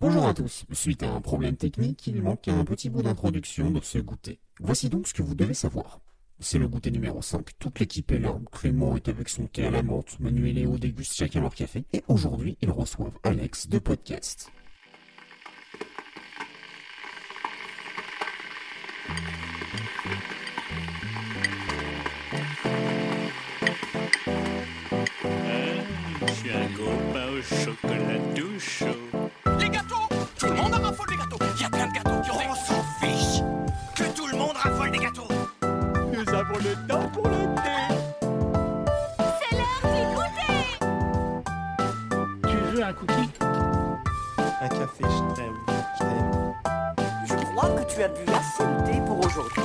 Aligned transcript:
Bonjour 0.00 0.28
à 0.28 0.32
tous. 0.32 0.64
Suite 0.70 1.02
à 1.02 1.10
un 1.10 1.20
problème 1.20 1.56
technique, 1.56 2.06
il 2.06 2.22
manque 2.22 2.46
un 2.46 2.64
petit 2.64 2.88
bout 2.88 3.02
d'introduction 3.02 3.72
de 3.72 3.80
ce 3.80 3.98
goûter. 3.98 4.38
Voici 4.60 4.88
donc 4.88 5.08
ce 5.08 5.12
que 5.12 5.22
vous 5.22 5.34
devez 5.34 5.54
savoir. 5.54 6.00
C'est 6.38 6.58
le 6.58 6.68
goûter 6.68 6.92
numéro 6.92 7.20
5. 7.20 7.58
Toute 7.58 7.80
l'équipe 7.80 8.12
est 8.12 8.20
là. 8.20 8.38
Clément 8.52 8.94
est 8.94 9.08
avec 9.08 9.28
son 9.28 9.46
thé 9.48 9.66
à 9.66 9.72
la 9.72 9.82
menthe. 9.82 10.20
Manu 10.20 10.48
et 10.48 10.52
Léo 10.52 10.78
dégustent 10.78 11.14
chacun 11.14 11.40
leur 11.40 11.52
café. 11.52 11.84
Et 11.92 12.04
aujourd'hui, 12.06 12.56
ils 12.62 12.70
reçoivent 12.70 13.18
Alex 13.24 13.66
de 13.68 13.80
Podcast. 13.80 14.52
Je 26.20 26.32
suis 26.34 26.52
un 26.52 26.68
copain 26.68 27.30
au 27.36 27.42
chocolat 27.42 28.20
tout 28.36 28.60
chaud. 28.60 28.86
Monde 30.58 30.74
en 30.74 30.82
raffole 30.82 31.06
des 31.08 31.16
gâteaux 31.16 31.38
Il 31.56 31.62
y 31.62 31.64
a 31.64 31.70
plein 31.70 31.86
de 31.86 31.92
gâteaux 31.92 32.20
qui 32.22 32.30
On 32.30 32.54
s'en 32.54 32.82
fiche 33.00 33.42
Que 33.94 34.04
tout 34.16 34.26
le 34.26 34.36
monde 34.36 34.56
raffole 34.56 34.90
des 34.90 34.98
gâteaux 34.98 35.28
Nous 35.62 36.34
avons 36.34 36.58
le 36.58 36.74
temps 36.88 37.08
pour 37.10 37.28
le 37.28 37.46
thé. 37.56 37.78
C'est 39.38 39.56
l'heure 39.56 39.82
du 39.94 40.02
goûter 40.14 40.58
Tu 42.42 42.56
veux 42.56 42.82
un 42.82 42.92
cookie? 42.92 43.30
Un 44.60 44.68
café, 44.68 45.04
je 45.04 45.34
t'aime, 45.34 45.54
je 45.94 45.98
t'aime. 45.98 46.54
Je 47.26 47.34
crois 47.34 47.70
que 47.70 47.84
tu 47.92 48.02
as 48.02 48.08
bu 48.08 48.20
assez 48.32 48.64
de 48.64 48.86
thé 48.86 49.00
pour 49.06 49.18
aujourd'hui. 49.24 49.62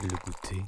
Le 0.00 0.08
goûter. 0.08 0.64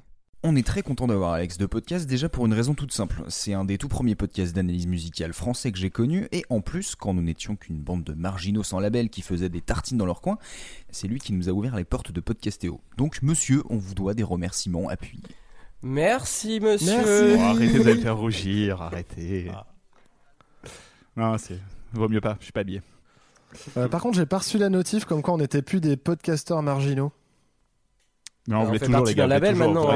On 0.49 0.55
est 0.55 0.65
très 0.65 0.83
content 0.83 1.09
d'avoir 1.09 1.33
Alex 1.33 1.59
de 1.59 1.67
podcast 1.67 2.07
déjà 2.07 2.29
pour 2.29 2.47
une 2.47 2.53
raison 2.53 2.75
toute 2.75 2.93
simple. 2.93 3.25
C'est 3.27 3.53
un 3.53 3.65
des 3.65 3.79
tout 3.79 3.89
premiers 3.89 4.15
podcasts 4.15 4.55
d'analyse 4.55 4.87
musicale 4.87 5.33
français 5.33 5.73
que 5.73 5.79
j'ai 5.79 5.91
connu 5.91 6.29
et 6.31 6.45
en 6.51 6.61
plus, 6.61 6.95
quand 6.95 7.13
nous 7.15 7.23
n'étions 7.23 7.57
qu'une 7.57 7.81
bande 7.81 8.05
de 8.05 8.13
marginaux 8.13 8.63
sans 8.63 8.79
label 8.79 9.11
qui 9.11 9.23
faisaient 9.23 9.49
des 9.49 9.61
tartines 9.61 9.99
dans 9.99 10.07
leur 10.07 10.21
coin, 10.21 10.39
c'est 10.93 11.09
lui 11.09 11.19
qui 11.19 11.33
nous 11.33 11.49
a 11.49 11.53
ouvert 11.53 11.75
les 11.75 11.83
portes 11.83 12.13
de 12.13 12.21
Podcastéo. 12.21 12.81
Donc 12.97 13.23
monsieur, 13.23 13.65
on 13.71 13.77
vous 13.77 13.95
doit 13.95 14.15
des 14.15 14.23
remerciements 14.23 14.89
appuyés. 14.89 15.25
Merci 15.83 16.61
monsieur. 16.61 17.35
Oh, 17.37 17.41
arrêtez 17.41 17.81
de 17.81 17.83
me 17.83 17.95
faire 17.97 18.17
rougir, 18.17 18.83
arrêtez. 18.83 19.51
Non, 21.17 21.39
c'est. 21.39 21.59
Vaut 21.93 22.09
mieux 22.09 22.21
pas, 22.21 22.37
je 22.39 22.45
suis 22.45 22.53
pas 22.53 22.61
habillé. 22.61 22.83
Euh, 23.77 23.89
par 23.89 24.01
contre, 24.01 24.17
j'ai 24.17 24.27
pas 24.27 24.39
reçu 24.39 24.59
la 24.59 24.69
notif 24.69 25.07
comme 25.07 25.23
quoi 25.23 25.35
on 25.35 25.39
n'était 25.39 25.63
plus 25.63 25.81
des 25.81 25.97
podcasteurs 25.97 26.63
marginaux. 26.63 27.11
Non, 28.49 28.61
Ah, 28.61 28.65
vous 28.65 28.71
on 28.71 28.75
êtes 28.75 28.81
fait 28.81 28.87
toujours 28.87 29.05
les 29.07 29.15
gars. 29.15 29.27
label 29.27 29.55
maintenant. 29.57 29.87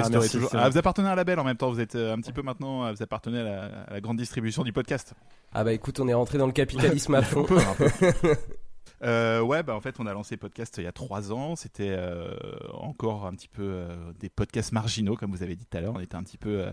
vous 0.71 0.79
appartenez 0.79 1.09
à 1.09 1.13
un 1.13 1.15
label 1.15 1.39
en 1.39 1.45
même 1.45 1.57
temps. 1.57 1.71
Vous 1.71 1.81
êtes 1.81 1.95
euh, 1.95 2.15
un 2.15 2.21
petit 2.21 2.33
peu 2.33 2.43
maintenant. 2.43 2.85
euh, 2.87 2.93
Vous 2.93 3.03
appartenez 3.03 3.39
à 3.41 3.43
la, 3.45 3.63
à 3.89 3.93
la 3.95 4.01
grande 4.01 4.17
distribution 4.17 4.63
du 4.65 4.73
podcast. 4.73 5.15
Ah 5.53 5.63
bah 5.65 5.73
écoute, 5.73 6.01
on 6.01 6.09
est 6.09 6.15
rentré 6.15 6.39
dans 6.39 6.47
le 6.47 6.53
capitalisme 6.53 7.15
à 7.15 7.23
fond. 7.23 7.47
Euh, 9.03 9.41
ouais, 9.41 9.63
bah 9.63 9.75
en 9.75 9.81
fait, 9.81 9.99
on 9.99 10.07
a 10.07 10.13
lancé 10.13 10.37
podcast 10.37 10.75
il 10.79 10.85
y 10.85 10.87
a 10.87 10.93
trois 10.93 11.33
ans. 11.33 11.57
C'était 11.57 11.91
euh, 11.91 12.35
encore 12.73 13.27
un 13.27 13.33
petit 13.33 13.49
peu 13.49 13.63
euh, 13.63 14.13
des 14.19 14.29
podcasts 14.29 14.73
marginaux, 14.73 15.17
comme 15.17 15.31
vous 15.31 15.43
avez 15.43 15.57
dit 15.57 15.65
tout 15.65 15.77
à 15.77 15.81
l'heure. 15.81 15.95
On 15.97 16.01
était 16.01 16.17
un 16.17 16.23
petit 16.23 16.39
peu 16.39 16.67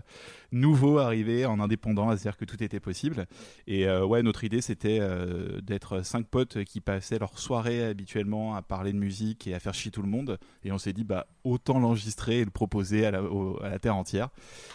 nouveau 0.52 0.98
arrivé 0.98 1.46
en 1.46 1.60
indépendant, 1.60 2.08
à 2.10 2.16
se 2.16 2.22
dire 2.22 2.36
que 2.36 2.44
tout 2.44 2.62
était 2.62 2.80
possible. 2.80 3.26
Et 3.66 3.88
ouais, 3.88 4.22
notre 4.22 4.44
idée, 4.44 4.60
c'était 4.60 5.00
d'être 5.62 6.02
cinq 6.02 6.26
potes 6.26 6.64
qui 6.64 6.80
passaient 6.80 7.18
leur 7.18 7.38
soirée 7.38 7.84
habituellement 7.84 8.54
à 8.54 8.62
parler 8.62 8.92
de 8.92 8.98
musique 8.98 9.46
et 9.46 9.54
à 9.54 9.60
faire 9.60 9.74
chier 9.74 9.90
tout 9.90 10.02
le 10.02 10.08
monde. 10.08 10.38
Et 10.64 10.72
on 10.72 10.78
s'est 10.78 10.92
dit, 10.92 11.04
bah 11.04 11.26
autant 11.44 11.78
l'enregistrer 11.78 12.40
et 12.40 12.44
le 12.44 12.50
proposer 12.50 13.06
à 13.06 13.10
la, 13.10 13.20
à 13.62 13.68
la 13.68 13.78
terre 13.78 13.96
entière. 13.96 14.28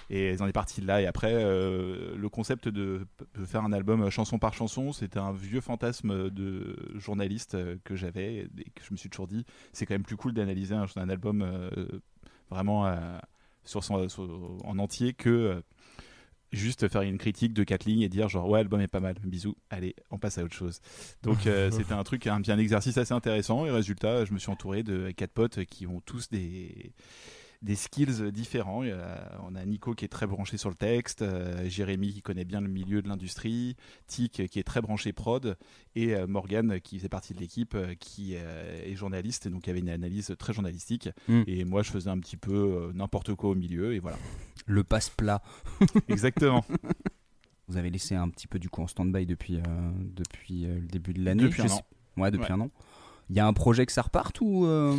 Et 0.09 0.35
on 0.39 0.47
est 0.47 0.53
parti 0.53 0.81
de 0.81 0.88
là. 0.88 1.01
Et 1.01 1.05
après, 1.05 1.33
le 1.33 2.27
concept 2.29 2.67
de, 2.67 3.05
de 3.35 3.45
faire 3.45 3.63
un 3.63 3.73
album 3.73 4.09
chanson 4.09 4.39
par 4.39 4.53
chanson, 4.53 4.91
c'était 4.91 5.19
un 5.19 5.33
vieux 5.33 5.61
fantasme 5.61 6.29
de 6.29 6.75
journaliste 6.95 7.42
euh, 7.55 7.77
que 7.83 7.95
j'avais 7.95 8.36
et 8.58 8.69
que 8.75 8.83
je 8.83 8.91
me 8.91 8.97
suis 8.97 9.09
toujours 9.09 9.27
dit, 9.27 9.45
c'est 9.72 9.86
quand 9.86 9.94
même 9.95 10.03
plus 10.03 10.17
cool 10.17 10.33
d'analyser 10.33 10.75
un, 10.75 10.85
un 10.95 11.09
album 11.09 11.41
euh, 11.41 11.69
vraiment 12.50 12.85
euh, 12.88 13.17
sur 13.63 13.84
son, 13.84 14.07
sur- 14.09 14.57
en 14.66 14.78
entier 14.79 15.13
que 15.13 15.62
juste 16.51 16.88
faire 16.88 17.01
une 17.01 17.17
critique 17.17 17.53
de 17.53 17.63
quatre 17.63 17.85
lignes 17.85 18.01
et 18.01 18.09
dire 18.09 18.29
genre 18.29 18.47
ouais 18.47 18.59
l'album 18.59 18.79
est 18.79 18.88
pas 18.88 19.00
mal 19.00 19.16
bisous 19.23 19.56
allez 19.72 19.95
on 20.12 20.19
passe 20.19 20.38
à 20.38 20.44
autre 20.44 20.53
chose. 20.53 20.81
Donc 21.23 21.47
euh, 21.47 21.72
c'était 21.72 21.94
un 21.94 22.03
truc 22.03 22.28
un, 22.28 22.41
un 22.47 22.57
exercice 22.59 22.97
assez 22.97 23.13
intéressant 23.13 23.66
et 23.66 23.72
résultat 23.72 24.23
je 24.25 24.34
me 24.34 24.38
suis 24.40 24.51
entouré 24.51 24.84
de 24.84 25.09
quatre 25.12 25.31
potes 25.31 25.66
qui 25.66 25.88
ont 25.88 26.00
tous 26.01 26.29
des 26.29 26.94
des 27.63 27.75
skills 27.75 28.31
différents. 28.31 28.84
A- 28.84 29.40
on 29.47 29.56
a 29.56 29.66
Nico 29.66 29.94
qui 29.96 30.06
est 30.06 30.09
très 30.09 30.28
branché 30.28 30.57
sur 30.57 30.69
le 30.69 30.75
texte, 30.75 31.22
euh, 31.22 31.68
Jérémy 31.69 32.13
qui 32.13 32.22
connaît 32.22 32.44
bien 32.46 32.62
le 32.62 32.68
milieu 32.68 33.01
de 33.01 33.07
l'industrie, 33.07 33.75
Tic 34.06 34.47
qui 34.50 34.59
est 34.59 34.63
très 34.63 34.81
branché 34.81 35.13
prod, 35.13 35.57
et 35.96 36.13
euh, 36.13 36.28
Morgan 36.28 36.79
qui 36.81 37.00
fait 37.00 37.09
partie 37.09 37.34
de 37.34 37.40
l'équipe 37.40 37.73
euh, 37.75 37.96
qui 37.96 38.34
euh, 38.35 38.84
est 38.85 38.96
journaliste, 38.96 39.46
et 39.46 39.50
donc 39.50 39.68
avait 39.68 39.79
une 39.79 39.90
analyse 39.90 40.35
très 40.38 40.53
journalistique. 40.53 41.09
Mm. 41.28 41.41
Et 41.47 41.63
moi 41.66 41.81
je 41.84 41.90
faisais 41.90 42.09
un 42.09 42.19
petit 42.19 42.38
peu 42.38 42.91
n'importe 42.94 43.34
quoi 43.34 43.50
au 43.52 43.56
milieu, 43.56 43.94
et 43.96 44.00
voilà. 44.00 44.18
Le 44.66 44.84
passe-plat. 44.84 45.41
Exactement. 46.09 46.63
Vous 47.69 47.78
avez 47.78 47.90
laissé 47.90 48.13
un 48.16 48.28
petit 48.29 48.47
peu 48.47 48.59
du 48.59 48.69
coup 48.69 48.81
en 48.81 48.88
stand-by 48.88 49.25
depuis, 49.25 49.57
depuis 50.16 50.66
le 50.66 50.81
début 50.81 51.13
de 51.13 51.23
l'année. 51.23 51.44
Depuis 51.44 51.62
un 51.62 51.68
an. 51.69 51.81
Ouais, 52.18 52.29
depuis 52.29 52.46
Ouais. 52.47 52.52
un 52.52 52.62
an. 52.62 52.69
Il 53.33 53.38
y 53.38 53.39
a 53.39 53.47
un 53.47 53.53
projet 53.53 53.88
que 53.88 53.91
ça 53.91 54.03
reparte 54.03 54.41
ou 54.41 54.67
euh, 54.67 54.95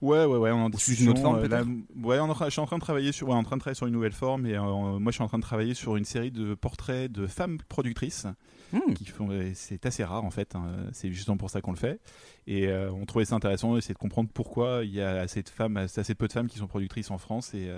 Ouais, 0.00 0.24
ouais, 0.24 0.38
ouais, 0.38 0.50
on 0.50 0.64
en 0.64 0.70
discussion. 0.70 1.04
une 1.04 1.10
autre 1.10 1.20
forme, 1.20 1.38
euh, 1.38 1.48
là, 1.48 1.62
ouais, 2.02 2.18
on 2.20 2.24
en 2.30 2.34
je 2.46 2.50
suis 2.50 2.60
en 2.60 2.64
train 2.66 2.76
de 2.78 2.82
travailler 2.82 3.12
sur, 3.12 3.28
ouais, 3.28 3.34
en 3.34 3.42
train 3.42 3.56
de 3.56 3.60
travailler 3.60 3.76
sur 3.76 3.86
une 3.86 3.92
nouvelle 3.92 4.12
forme, 4.12 4.46
et 4.46 4.54
euh, 4.56 4.62
moi 4.98 5.12
je 5.12 5.16
suis 5.16 5.22
en 5.22 5.28
train 5.28 5.36
de 5.38 5.42
travailler 5.42 5.74
sur 5.74 5.96
une 5.96 6.06
série 6.06 6.30
de 6.30 6.54
portraits 6.54 7.12
de 7.12 7.26
femmes 7.26 7.58
productrices. 7.68 8.26
hmm, 8.72 8.94
qui 8.94 9.04
font 9.04 9.28
c'est 9.54 9.84
assez 9.86 10.04
rare 10.04 10.24
en 10.24 10.30
fait 10.30 10.54
hein. 10.56 10.64
c'est 10.92 11.10
justement 11.12 11.36
pour 11.36 11.50
ça 11.50 11.60
qu'on 11.60 11.70
le 11.70 11.76
fait 11.76 12.00
et 12.48 12.68
on 12.72 13.04
trouvait 13.06 13.24
ça 13.26 13.34
intéressant 13.36 13.76
essayer 13.76 13.94
de 13.94 13.98
comprendre 13.98 14.28
pourquoi 14.34 14.80
il 14.84 14.90
y 14.92 15.00
a 15.00 15.20
assez 15.20 15.42
de 15.42 15.48
femmes 15.48 15.76
assez 15.76 16.14
peu 16.16 16.26
de 16.26 16.32
femmes 16.32 16.48
qui 16.48 16.58
sont 16.58 16.66
productrices 16.66 17.10
en 17.12 17.18
France 17.18 17.54
et 17.54 17.70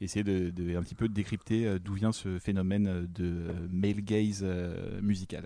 essayer 0.00 0.22
de, 0.22 0.50
de- 0.50 0.76
un 0.76 0.82
petit 0.82 0.94
peu 0.94 1.08
de 1.08 1.14
décrypter 1.14 1.78
d'où 1.80 1.94
vient 1.94 2.12
ce 2.12 2.38
phénomène 2.38 3.08
de 3.12 3.46
male 3.72 4.00
gaze 4.02 4.44
musical 5.02 5.44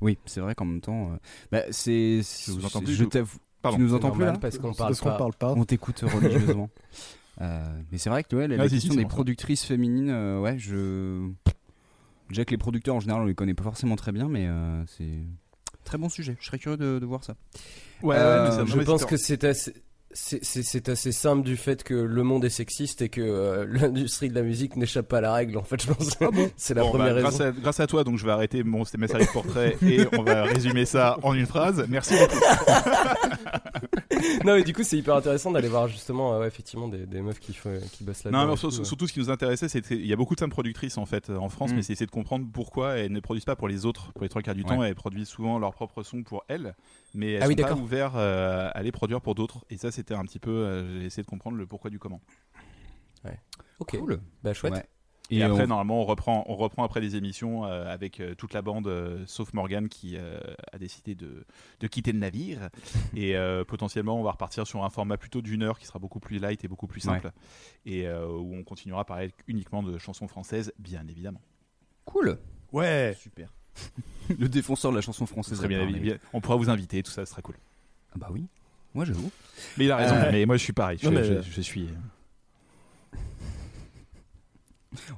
Oui, 0.00 0.18
c'est 0.26 0.40
vrai 0.40 0.54
qu'en 0.54 0.64
même 0.64 0.80
temps, 0.80 1.12
euh, 1.12 1.16
bah, 1.52 1.62
c'est. 1.70 2.20
Je 2.22 2.52
vous 2.52 2.64
entends 2.64 2.80
plus, 2.80 2.92
Je 2.94 3.04
je- 3.04 3.08
t'avoue. 3.08 3.38
Pardon. 3.62 3.78
Tu 3.78 3.82
nous 3.84 3.94
entends 3.94 4.10
plus 4.10 4.24
là 4.24 4.32
parce 4.40 4.58
qu'on 4.58 4.72
parle 4.74 4.94
parle 4.96 5.32
pas. 5.34 5.52
On 5.56 5.64
t'écoute 5.64 6.00
religieusement. 6.02 6.70
Euh, 7.42 7.60
mais 7.92 7.98
c'est 7.98 8.08
vrai 8.08 8.24
que 8.24 8.34
ouais, 8.34 8.48
la, 8.48 8.56
la 8.56 8.62
Ah, 8.62 8.66
si, 8.70 8.76
si, 8.76 8.86
question 8.88 8.94
des 8.96 9.02
ça. 9.02 9.08
productrices 9.08 9.62
féminines, 9.66 10.08
euh, 10.08 10.40
ouais, 10.40 10.56
je. 10.58 11.28
Déjà 12.30 12.46
que 12.46 12.50
les 12.52 12.56
producteurs 12.56 12.94
en 12.94 13.00
général, 13.00 13.20
on 13.20 13.26
les 13.26 13.34
connaît 13.34 13.52
pas 13.52 13.62
forcément 13.62 13.94
très 13.94 14.10
bien, 14.10 14.26
mais 14.26 14.46
euh, 14.46 14.82
c'est 14.86 15.18
très 15.84 15.98
bon 15.98 16.08
sujet. 16.08 16.34
Je 16.40 16.46
serais 16.46 16.58
curieux 16.58 16.78
de, 16.78 16.98
de 16.98 17.04
voir 17.04 17.24
ça. 17.24 17.34
ouais, 18.02 18.16
Euh, 18.18 18.44
mais 18.48 18.56
ça- 18.56 18.64
je 18.64 18.82
pense 18.82 19.04
que 19.04 19.18
c'est 19.18 19.44
assez. 19.44 19.74
C'est- 20.12 20.42
C'est 20.42 20.62
c'est 20.62 20.88
assez 20.88 21.12
simple 21.12 21.42
du 21.42 21.56
fait 21.56 21.82
que 21.84 21.92
le 21.94 22.22
monde 22.22 22.44
est 22.44 22.48
sexiste 22.50 23.02
et 23.02 23.08
que 23.10 23.20
euh, 23.20 23.66
l'industrie 23.70 24.28
de 24.30 24.34
la 24.34 24.42
musique 24.42 24.76
n'échappe 24.76 25.08
pas 25.08 25.18
à 25.18 25.20
la 25.20 25.32
règle. 25.34 25.58
En 25.58 25.62
fait, 25.64 25.82
je 25.82 25.92
pense. 25.92 26.16
c'est 26.56 26.74
la 26.74 26.82
Bon, 26.82 26.90
première 26.90 27.08
bah, 27.08 27.14
raison. 27.14 27.28
grâce, 27.28 27.40
à, 27.40 27.52
grâce 27.52 27.80
à 27.80 27.86
toi, 27.86 28.02
donc 28.04 28.16
je 28.18 28.24
vais 28.24 28.32
arrêter 28.32 28.62
mon 28.64 28.84
c'était 28.84 28.98
ma 28.98 29.08
série 29.08 29.26
de 29.26 29.30
portraits 29.32 29.76
et 29.82 30.06
on 30.16 30.22
va 30.22 30.44
résumer 30.44 30.84
ça 30.86 31.18
en 31.22 31.34
une 31.34 31.46
phrase. 31.46 31.84
Merci 31.88 32.14
beaucoup. 32.18 32.38
non, 34.44 34.54
mais 34.56 34.62
du 34.64 34.72
coup, 34.72 34.82
c'est 34.82 34.96
hyper 34.96 35.14
intéressant 35.16 35.50
d'aller 35.50 35.68
voir 35.68 35.88
justement, 35.88 36.34
euh, 36.34 36.40
ouais, 36.40 36.46
effectivement, 36.46 36.88
des, 36.88 37.04
des 37.06 37.20
meufs 37.20 37.38
qui, 37.40 37.52
font- 37.52 37.78
qui 37.92 38.04
bossent 38.04 38.24
là-dedans. 38.24 38.44
Non, 38.44 38.50
mais 38.50 38.56
sur- 38.56 38.68
euh. 38.68 38.84
surtout 38.84 39.06
ce 39.06 39.12
qui 39.12 39.18
nous 39.20 39.30
intéressait, 39.30 39.68
c'était 39.68 39.94
il 39.96 40.06
y 40.06 40.12
a 40.12 40.16
beaucoup 40.16 40.34
de 40.34 40.40
femmes 40.40 40.50
productrices 40.50 40.98
en 40.98 41.06
fait 41.06 41.30
euh, 41.30 41.36
en 41.36 41.48
France, 41.48 41.72
Mm. 41.72 41.76
mais 41.76 41.82
c'est 41.82 41.92
essayer 41.92 42.06
de 42.06 42.10
comprendre 42.10 42.46
pourquoi 42.52 42.94
elles 42.96 43.12
ne 43.12 43.20
produisent 43.20 43.44
pas 43.44 43.56
pour 43.56 43.68
les 43.68 43.84
autres. 43.86 44.12
Pour 44.12 44.22
les 44.22 44.28
trois 44.28 44.42
quarts 44.42 44.54
du 44.54 44.62
Ouais. 44.62 44.68
temps, 44.68 44.82
elles 44.82 44.94
produisent 44.94 45.28
souvent 45.28 45.58
leur 45.58 45.72
propre 45.74 46.02
son 46.02 46.22
pour 46.22 46.44
elles, 46.48 46.74
mais 47.14 47.32
elles 47.32 47.42
Ah 47.42 47.48
oui, 47.48 47.56
sont 47.58 47.62
pas 47.66 47.74
ouvertes 47.74 48.14
euh, 48.16 48.70
à 48.72 48.82
les 48.82 48.92
produire 48.92 49.20
pour 49.20 49.34
d'autres. 49.34 49.64
Et 49.70 49.76
ça, 49.76 49.90
c'était 50.06 50.18
un 50.18 50.24
petit 50.24 50.38
peu, 50.38 50.50
euh, 50.52 51.00
j'ai 51.00 51.06
essayé 51.06 51.24
de 51.24 51.28
comprendre 51.28 51.56
le 51.56 51.66
pourquoi 51.66 51.90
du 51.90 51.98
comment. 51.98 52.20
Ok, 53.80 53.98
Cool. 53.98 54.20
bah 54.44 54.54
chouette. 54.54 54.72
Ouais. 54.72 54.86
Et, 55.30 55.42
après, 55.42 55.64
on- 55.64 55.66
normalement, 55.66 56.00
on 56.00 56.04
reprend, 56.04 56.44
on 56.46 56.54
reprend 56.54 56.84
après 56.84 57.00
les 57.00 57.16
émissions 57.16 57.66
euh, 57.66 57.92
avec 57.92 58.20
euh, 58.20 58.34
toute 58.36 58.54
la 58.54 58.62
bande, 58.62 58.86
euh, 58.86 59.24
sauf 59.26 59.52
Morgan 59.52 59.88
qui 59.88 60.16
euh, 60.16 60.38
a 60.72 60.78
décidé 60.78 61.14
de, 61.16 61.44
de 61.80 61.86
quitter 61.88 62.12
le 62.12 62.20
navire. 62.20 62.70
et 63.16 63.36
euh, 63.36 63.64
potentiellement, 63.64 64.18
on 64.18 64.22
va 64.22 64.30
repartir 64.30 64.66
sur 64.66 64.84
un 64.84 64.88
format 64.90 65.16
plutôt 65.18 65.42
d'une 65.42 65.62
heure 65.64 65.78
qui 65.80 65.86
sera 65.86 65.98
beaucoup 65.98 66.20
plus 66.20 66.38
light 66.38 66.64
et 66.64 66.68
beaucoup 66.68 66.86
plus 66.86 67.00
simple. 67.00 67.32
Et 67.84 68.06
euh, 68.06 68.28
où 68.28 68.54
on 68.54 68.62
continuera 68.62 69.00
à 69.00 69.04
parler 69.04 69.32
uniquement 69.48 69.82
de 69.82 69.98
chansons 69.98 70.28
françaises, 70.28 70.72
bien 70.78 71.04
évidemment. 71.08 71.42
Cool. 72.04 72.38
Ouais, 72.72 73.14
Super. 73.20 73.52
le 74.38 74.48
défenseur 74.48 74.92
de 74.92 74.96
la 74.96 75.02
chanson 75.02 75.26
française. 75.26 75.58
très 75.58 75.68
bien, 75.68 75.84
bien. 75.90 76.16
On 76.32 76.40
pourra 76.40 76.56
vous 76.56 76.70
inviter, 76.70 77.02
tout 77.02 77.10
ça 77.10 77.26
ce 77.26 77.30
sera 77.32 77.42
cool. 77.42 77.56
Ah 78.12 78.18
bah 78.18 78.28
oui. 78.30 78.46
Moi 78.96 79.04
j'avoue. 79.04 79.30
Mais 79.76 79.84
il 79.84 79.90
a 79.92 79.96
raison, 79.96 80.14
Euh, 80.14 80.30
mais 80.32 80.46
moi 80.46 80.56
je 80.56 80.62
suis 80.64 80.72
pareil. 80.72 80.98
Je, 81.00 81.06
non, 81.08 81.12
mais- 81.12 81.24
je- 81.42 81.50
je 81.50 81.60
suis. 81.60 81.88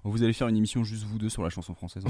Vous 0.03 0.23
allez 0.25 0.33
faire 0.33 0.49
une 0.49 0.57
émission 0.57 0.83
juste 0.83 1.05
vous 1.05 1.19
deux 1.19 1.29
sur 1.29 1.43
la 1.45 1.51
chanson 1.51 1.75
française. 1.75 2.03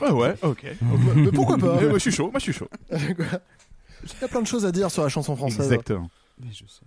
Ouais, 0.00 0.10
ouais, 0.12 0.34
ok. 0.42 0.64
Mais 1.16 1.32
pourquoi 1.32 1.58
pas 1.58 1.80
moi 1.80 1.94
je 1.94 1.98
suis 1.98 2.12
chaud, 2.12 2.30
moi 2.30 2.38
je 2.38 2.44
suis 2.44 2.52
chaud. 2.52 2.68
Il 2.92 4.20
y 4.20 4.24
a 4.24 4.28
plein 4.28 4.42
de 4.42 4.46
choses 4.46 4.64
à 4.64 4.70
dire 4.72 4.90
sur 4.90 5.02
la 5.02 5.08
chanson 5.08 5.34
française. 5.36 5.60
Exactement. 5.72 6.08
mais 6.40 6.52
je 6.52 6.64
sais. 6.66 6.82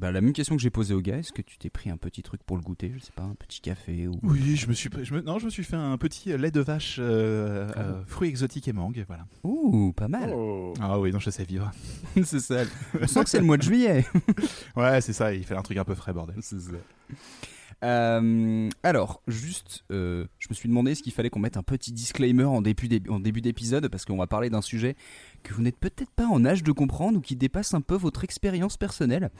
Bah, 0.00 0.10
la 0.10 0.22
même 0.22 0.32
question 0.32 0.56
que 0.56 0.62
j'ai 0.62 0.70
posée 0.70 0.94
au 0.94 1.02
gars, 1.02 1.18
est-ce 1.18 1.30
que 1.30 1.42
tu 1.42 1.58
t'es 1.58 1.68
pris 1.68 1.90
un 1.90 1.98
petit 1.98 2.22
truc 2.22 2.42
pour 2.42 2.56
le 2.56 2.62
goûter 2.62 2.90
Je 2.96 3.00
sais 3.04 3.12
pas, 3.14 3.22
un 3.22 3.34
petit 3.34 3.60
café 3.60 4.08
ou. 4.08 4.18
Oui, 4.22 4.56
je 4.56 4.66
me 4.66 4.72
suis, 4.72 4.88
je 5.02 5.12
me- 5.12 5.20
non, 5.20 5.38
je 5.38 5.44
me 5.44 5.50
suis 5.50 5.62
fait 5.62 5.76
un 5.76 5.98
petit 5.98 6.34
lait 6.38 6.50
de 6.50 6.60
vache, 6.60 6.96
euh, 6.98 7.70
euh, 7.76 8.02
fruits 8.06 8.30
exotiques 8.30 8.66
et 8.66 8.72
mangue, 8.72 9.04
voilà. 9.06 9.26
Ouh, 9.44 9.92
pas 9.92 10.08
mal. 10.08 10.32
Oh. 10.34 10.72
Ah 10.80 10.98
oui, 10.98 11.12
non, 11.12 11.18
je 11.18 11.28
sais 11.28 11.44
vivre. 11.44 11.70
c'est 12.24 12.40
ça. 12.40 12.62
On 13.02 13.06
sent 13.06 13.24
que 13.24 13.28
c'est 13.30 13.40
le 13.40 13.44
mois 13.44 13.58
de 13.58 13.62
juillet. 13.62 14.06
Ouais, 14.74 15.02
c'est 15.02 15.12
ça. 15.12 15.34
Il 15.34 15.44
fait 15.44 15.54
un 15.54 15.62
truc 15.62 15.76
un 15.76 15.84
peu 15.84 15.94
frais, 15.94 16.14
bordel. 16.14 16.36
C'est 16.40 16.60
ça. 16.60 16.70
Euh, 17.82 18.68
alors, 18.82 19.22
juste, 19.26 19.84
euh, 19.90 20.26
je 20.38 20.48
me 20.50 20.54
suis 20.54 20.68
demandé 20.68 20.92
est-ce 20.92 21.02
qu'il 21.02 21.12
fallait 21.12 21.30
qu'on 21.30 21.40
mette 21.40 21.56
un 21.56 21.62
petit 21.62 21.92
disclaimer 21.92 22.44
en 22.44 22.60
début 22.62 22.88
d'épisode 23.40 23.88
parce 23.88 24.04
qu'on 24.04 24.16
va 24.18 24.26
parler 24.26 24.50
d'un 24.50 24.60
sujet 24.60 24.96
que 25.42 25.54
vous 25.54 25.62
n'êtes 25.62 25.78
peut-être 25.78 26.10
pas 26.10 26.26
en 26.26 26.44
âge 26.44 26.62
de 26.62 26.72
comprendre 26.72 27.18
ou 27.18 27.20
qui 27.20 27.36
dépasse 27.36 27.74
un 27.74 27.80
peu 27.80 27.96
votre 27.96 28.24
expérience 28.24 28.76
personnelle. 28.76 29.30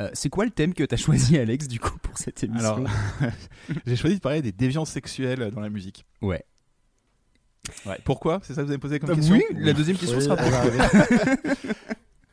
Euh, 0.00 0.10
c'est 0.12 0.28
quoi 0.30 0.44
le 0.44 0.50
thème 0.50 0.74
que 0.74 0.84
t'as 0.84 0.96
choisi, 0.96 1.36
Alex, 1.38 1.66
du 1.68 1.80
coup, 1.80 1.96
pour 2.02 2.16
cette 2.18 2.42
émission 2.44 2.76
Alors, 2.76 2.90
j'ai 3.86 3.96
choisi 3.96 4.16
de 4.16 4.20
parler 4.20 4.42
des 4.42 4.52
déviances 4.52 4.90
sexuelles 4.90 5.50
dans 5.52 5.60
la 5.60 5.70
musique. 5.70 6.04
Ouais. 6.22 6.44
Ouais. 7.84 7.98
Pourquoi? 8.04 8.40
C'est 8.42 8.54
ça 8.54 8.62
que 8.62 8.66
vous 8.66 8.72
avez 8.72 8.78
posé 8.80 8.98
comme 9.00 9.10
Euh, 9.10 9.14
question 9.16 9.34
oui, 9.34 9.42
la 9.52 9.72
deuxième 9.72 9.96
question 9.96 10.18
Oui, 10.18 10.24
sera 10.24 10.36
arriver. 10.40 10.78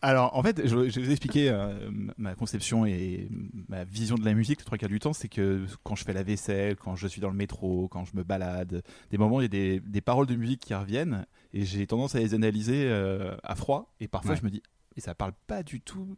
Alors, 0.01 0.35
en 0.37 0.43
fait, 0.43 0.61
je, 0.67 0.67
je 0.89 0.99
vais 0.99 1.05
vous 1.05 1.11
expliquer 1.11 1.49
euh, 1.49 1.73
ma 2.17 2.35
conception 2.35 2.85
et 2.85 3.27
ma 3.67 3.83
vision 3.85 4.15
de 4.15 4.23
la 4.23 4.35
musique, 4.35 4.59
le 4.59 4.65
trois 4.65 4.77
quarts 4.77 4.87
du 4.89 4.99
temps, 4.99 5.13
c'est 5.13 5.27
que 5.29 5.65
quand 5.83 5.95
je 5.95 6.03
fais 6.03 6.13
la 6.13 6.21
vaisselle, 6.21 6.75
quand 6.75 6.95
je 6.95 7.07
suis 7.07 7.21
dans 7.21 7.31
le 7.31 7.35
métro, 7.35 7.87
quand 7.87 8.05
je 8.05 8.15
me 8.15 8.23
balade, 8.23 8.83
des 9.09 9.17
moments, 9.17 9.41
il 9.41 9.43
y 9.43 9.45
a 9.45 9.49
des, 9.49 9.79
des 9.79 10.01
paroles 10.01 10.27
de 10.27 10.35
musique 10.35 10.61
qui 10.61 10.75
reviennent 10.75 11.25
et 11.53 11.65
j'ai 11.65 11.87
tendance 11.87 12.13
à 12.13 12.19
les 12.19 12.35
analyser 12.35 12.85
euh, 12.87 13.35
à 13.43 13.55
froid 13.55 13.95
et 13.99 14.07
parfois 14.07 14.31
Ouais. 14.33 14.37
je 14.39 14.45
me 14.45 14.51
dis, 14.51 14.61
et 14.95 15.01
ça 15.01 15.15
parle 15.15 15.33
pas 15.47 15.63
du 15.63 15.81
tout 15.81 16.15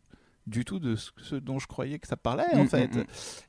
du 0.48 0.66
tout 0.66 0.80
de 0.80 0.96
ce, 0.96 1.12
ce 1.22 1.36
dont 1.36 1.60
je 1.60 1.68
croyais 1.68 2.00
que 2.00 2.08
ça 2.08 2.18
parlait 2.18 2.46
Mm, 2.56 2.60
en 2.60 2.66
fait. 2.68 2.88
mm, 2.96 3.00
mm. 3.02 3.06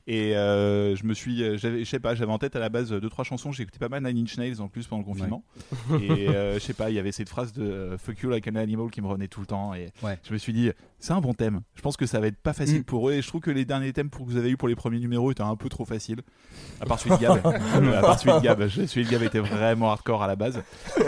et 0.07 0.35
euh, 0.35 0.95
je 0.95 1.05
me 1.05 1.13
suis 1.13 1.41
euh, 1.43 1.57
je 1.57 1.83
sais 1.85 1.99
pas 1.99 2.13
j'avais 2.13 2.31
en 2.31 2.37
tête 2.37 2.55
à 2.55 2.59
la 2.59 2.69
base 2.69 2.89
deux 2.91 3.09
trois 3.09 3.23
chansons. 3.25 3.51
J'ai 3.51 3.63
écouté 3.63 3.79
pas 3.79 3.89
mal 3.89 4.03
Nine 4.03 4.23
Inch 4.23 4.37
Nails 4.37 4.59
en 4.61 4.67
plus 4.67 4.85
pendant 4.85 4.99
le 5.01 5.05
confinement. 5.05 5.43
Et 6.01 6.27
euh, 6.29 6.55
je 6.55 6.59
sais 6.59 6.73
pas 6.73 6.89
il 6.89 6.95
y 6.95 6.99
avait 6.99 7.11
cette 7.13 7.29
phrase 7.29 7.53
de 7.53 7.95
fuck 7.97 8.19
you 8.19 8.29
like 8.29 8.47
an 8.47 8.55
animal 8.55 8.89
qui 8.91 9.01
me 9.01 9.07
revenait 9.07 9.27
tout 9.29 9.39
le 9.39 9.45
temps. 9.47 9.73
Et 9.73 9.89
Ouais. 10.03 10.19
je 10.27 10.33
me 10.33 10.37
suis 10.37 10.53
dit 10.53 10.71
c'est 10.99 11.13
un 11.13 11.21
bon 11.21 11.33
thème. 11.33 11.61
Je 11.75 11.81
pense 11.81 11.95
que 11.97 12.05
ça 12.05 12.19
va 12.19 12.27
être 12.27 12.37
pas 12.41 12.53
facile 12.53 12.81
Mm. 12.81 12.83
pour 12.83 13.09
eux. 13.09 13.13
Et 13.13 13.21
je 13.21 13.27
trouve 13.27 13.41
que 13.41 13.51
les 13.51 13.63
derniers 13.65 13.93
thèmes 13.93 14.09
pour 14.09 14.25
que 14.25 14.31
vous 14.31 14.37
avez 14.37 14.49
eu 14.49 14.57
pour 14.57 14.67
les 14.67 14.75
premiers 14.75 14.99
numéros 14.99 15.31
étaient 15.31 15.41
un 15.41 15.55
peu 15.55 15.69
trop 15.69 15.85
faciles. 15.85 16.19
À 16.81 16.85
part 16.85 16.99
celui 16.99 17.15
de 17.15 17.21
Gab. 17.21 17.37
À 17.95 18.01
part 18.01 18.19
celui 18.19 18.33
de 18.37 18.43
Gab. 18.43 18.67
Je- 18.67 18.85
celui 18.85 19.05
de 19.05 19.11
Gab 19.11 19.23
était 19.23 19.39
vraiment 19.39 19.91
hardcore 19.91 20.21
à 20.21 20.27
la 20.27 20.35
base. 20.35 20.61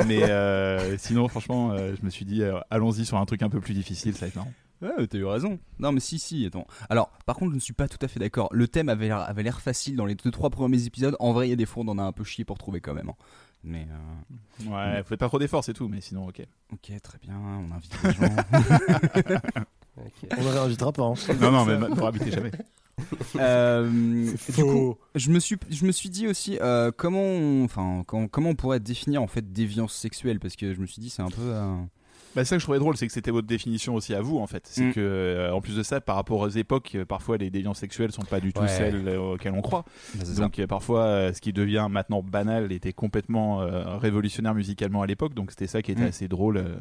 Mais 0.08 0.24
euh, 0.24 0.98
sinon 0.98 1.28
franchement 1.28 1.76
je 1.78 2.04
me 2.06 2.10
suis 2.10 2.26
dit 2.26 2.42
allons-y 2.70 3.06
sur 3.06 3.18
un 3.18 3.26
truc 3.26 3.42
un 3.44 3.50
peu 3.50 3.60
plus 3.60 3.74
difficile 3.74 4.14
ça 4.14 4.22
va 4.22 4.28
être 4.28 4.36
marrant 4.36 4.54
Ouais, 4.82 5.08
t'as 5.08 5.18
eu 5.18 5.26
raison. 5.26 5.60
Non, 5.80 5.92
mais 5.92 6.00
si, 6.00 6.18
si, 6.20 6.46
attends. 6.46 6.66
Alors, 6.90 7.12
par 7.26 7.36
contre, 7.36 7.52
je 7.52 7.56
ne 7.56 7.60
suis 7.62 7.74
pas 7.74 7.88
tout 7.88 8.00
à 8.02 8.08
fait 8.08 8.20
d'accord. 8.20 8.50
Le 8.52 8.68
thème 8.68 8.90
avait 8.90 9.08
l'air, 9.08 9.20
avait 9.20 9.44
l'air 9.44 9.62
facile 9.62 9.96
dans 9.96 10.06
les 10.06 10.16
deux, 10.16 10.32
trois 10.32 10.50
premiers 10.50 10.86
épisodes. 10.86 11.16
En 11.20 11.34
vrai, 11.34 11.48
il 11.48 11.50
y 11.52 11.54
a 11.54 11.56
des 11.58 11.66
fois, 11.68 11.84
on 11.86 11.90
en 11.90 11.98
a 12.00 12.04
un 12.04 12.12
peu 12.12 12.24
chié 12.24 12.46
pour 12.46 12.58
trouver 12.58 12.82
quand 12.82 12.94
même. 12.94 13.10
hein. 13.10 13.16
Mais, 13.64 13.88
euh, 14.66 14.72
ouais 14.72 15.04
faites 15.04 15.20
pas 15.20 15.28
trop 15.28 15.38
d'efforts 15.38 15.64
c'est 15.64 15.74
tout 15.74 15.88
mais 15.88 16.02
sinon 16.02 16.28
ok 16.28 16.42
ok, 16.74 16.92
très 17.04 17.20
bien, 17.20 17.36
on 17.38 17.72
invite 17.72 17.96
les 18.04 18.12
gens. 18.14 18.36
Ok. 19.98 20.30
On 20.38 20.44
ne 20.44 20.48
réinvitera 20.50 20.92
pas. 20.92 21.04
hein. 21.04 21.14
non 21.40 21.52
non 21.52 21.66
mais 21.66 21.78
ne 21.78 22.04
habiter 22.04 22.32
jamais 22.32 22.52
Euh, 23.36 24.32
du 24.56 24.64
coup, 24.64 24.96
je 25.16 25.32
me 25.32 25.40
suis, 25.40 25.58
je 25.70 25.86
me 25.86 25.92
suis 25.92 26.10
dit 26.10 26.28
aussi 26.28 26.58
euh, 26.62 26.92
comment, 26.96 27.22
on, 27.22 27.64
enfin, 27.64 28.04
comment, 28.06 28.28
comment 28.28 28.50
on 28.50 28.56
pourrait 28.56 28.80
définir 28.80 29.22
en 29.24 29.28
fait 29.28 29.52
déviance 29.54 29.94
sexuelle? 29.94 30.40
Parce 30.40 30.56
que 30.56 30.74
je 30.74 30.80
me 30.80 30.86
suis 30.86 31.02
dit 31.02 31.10
c'est 31.10 31.22
un 31.24 31.30
peu. 31.30 31.42
euh, 31.42 31.76
Bah, 32.36 32.46
ça 32.46 32.56
que 32.56 32.60
je 32.60 32.66
trouvais 32.66 32.80
drôle, 32.80 32.96
c'est 32.98 33.08
que 33.08 33.14
c'était 33.14 33.32
votre 33.32 33.48
définition 33.48 33.94
aussi 33.96 34.14
à 34.14 34.22
vous, 34.22 34.38
en 34.40 34.48
fait. 34.48 34.66
C'est 34.66 34.86
Mm. 34.86 34.94
que, 34.94 35.00
euh, 35.02 35.52
en 35.54 35.60
plus 35.62 35.76
de 35.76 35.84
ça, 35.84 36.00
par 36.00 36.16
rapport 36.16 36.40
aux 36.40 36.48
époques, 36.48 36.94
euh, 36.96 37.04
parfois 37.06 37.38
les 37.38 37.50
déviances 37.50 37.80
sexuelles 37.80 38.12
sont 38.12 38.22
pas 38.24 38.40
du 38.40 38.54
tout 38.54 38.62
Ouais. 38.62 38.68
celles 38.68 39.08
euh, 39.08 39.20
auxquelles 39.20 39.54
on 39.54 39.62
croit. 39.62 39.84
bah, 40.16 40.24
ça. 40.26 40.42
Donc, 40.42 40.58
euh, 40.60 40.66
parfois, 40.68 41.02
euh, 41.06 41.34
ce 41.34 41.42
qui 41.42 41.52
devient 41.54 41.88
maintenant 41.90 42.22
banal 42.24 42.72
était 42.72 42.94
complètement 42.94 43.62
euh, 43.62 43.98
révolutionnaire 43.98 44.54
musicalement 44.56 45.02
à 45.02 45.08
l'époque. 45.08 45.34
Donc, 45.34 45.52
c'était 45.52 45.68
ça 45.68 45.82
qui 45.82 45.92
était 45.92 46.04
Mm. 46.04 46.08
assez 46.08 46.28
drôle. 46.28 46.58
euh, 46.58 46.76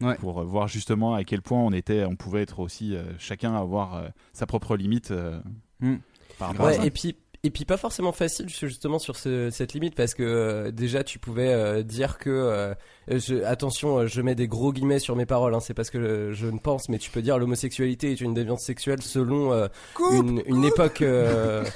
Ouais. 0.00 0.16
Pour 0.16 0.40
euh, 0.40 0.44
voir 0.44 0.66
justement 0.66 1.14
à 1.14 1.22
quel 1.22 1.40
point 1.40 1.58
on 1.60 1.70
était, 1.72 2.04
on 2.04 2.16
pouvait 2.16 2.42
être 2.42 2.58
aussi 2.58 2.96
euh, 2.96 3.04
chacun 3.18 3.54
avoir 3.54 3.94
euh, 3.94 4.08
sa 4.32 4.44
propre 4.44 4.76
limite 4.76 5.12
euh, 5.12 5.38
Mm. 5.80 5.94
par 6.38 6.48
rapport 6.48 6.66
à 6.66 6.68
Ouais, 6.70 6.74
ça. 6.78 6.84
et 6.84 6.90
puis 6.90 7.16
et 7.44 7.50
puis 7.50 7.64
pas 7.64 7.76
forcément 7.76 8.10
facile 8.12 8.48
justement 8.48 8.98
sur 8.98 9.16
ce- 9.16 9.50
cette 9.50 9.74
limite 9.74 9.94
parce 9.94 10.14
que 10.14 10.22
euh, 10.22 10.70
déjà 10.72 11.04
tu 11.04 11.18
pouvais 11.18 11.52
euh, 11.52 11.82
dire 11.82 12.18
que 12.18 12.30
euh, 12.30 12.74
je, 13.08 13.44
attention 13.44 13.98
euh, 13.98 14.06
je 14.06 14.20
mets 14.22 14.34
des 14.34 14.48
gros 14.48 14.72
guillemets 14.72 14.98
sur 14.98 15.14
mes 15.14 15.26
paroles 15.26 15.54
hein, 15.54 15.60
c'est 15.60 15.74
parce 15.74 15.90
que 15.90 15.98
euh, 15.98 16.32
je 16.32 16.46
ne 16.46 16.58
pense 16.58 16.88
mais 16.88 16.98
tu 16.98 17.10
peux 17.10 17.22
dire 17.22 17.38
l'homosexualité 17.38 18.10
est 18.12 18.20
une 18.20 18.34
déviance 18.34 18.62
sexuelle 18.64 19.02
selon 19.02 19.52
euh, 19.52 19.68
une, 20.12 20.42
une 20.46 20.64
époque 20.64 21.02
euh, 21.02 21.62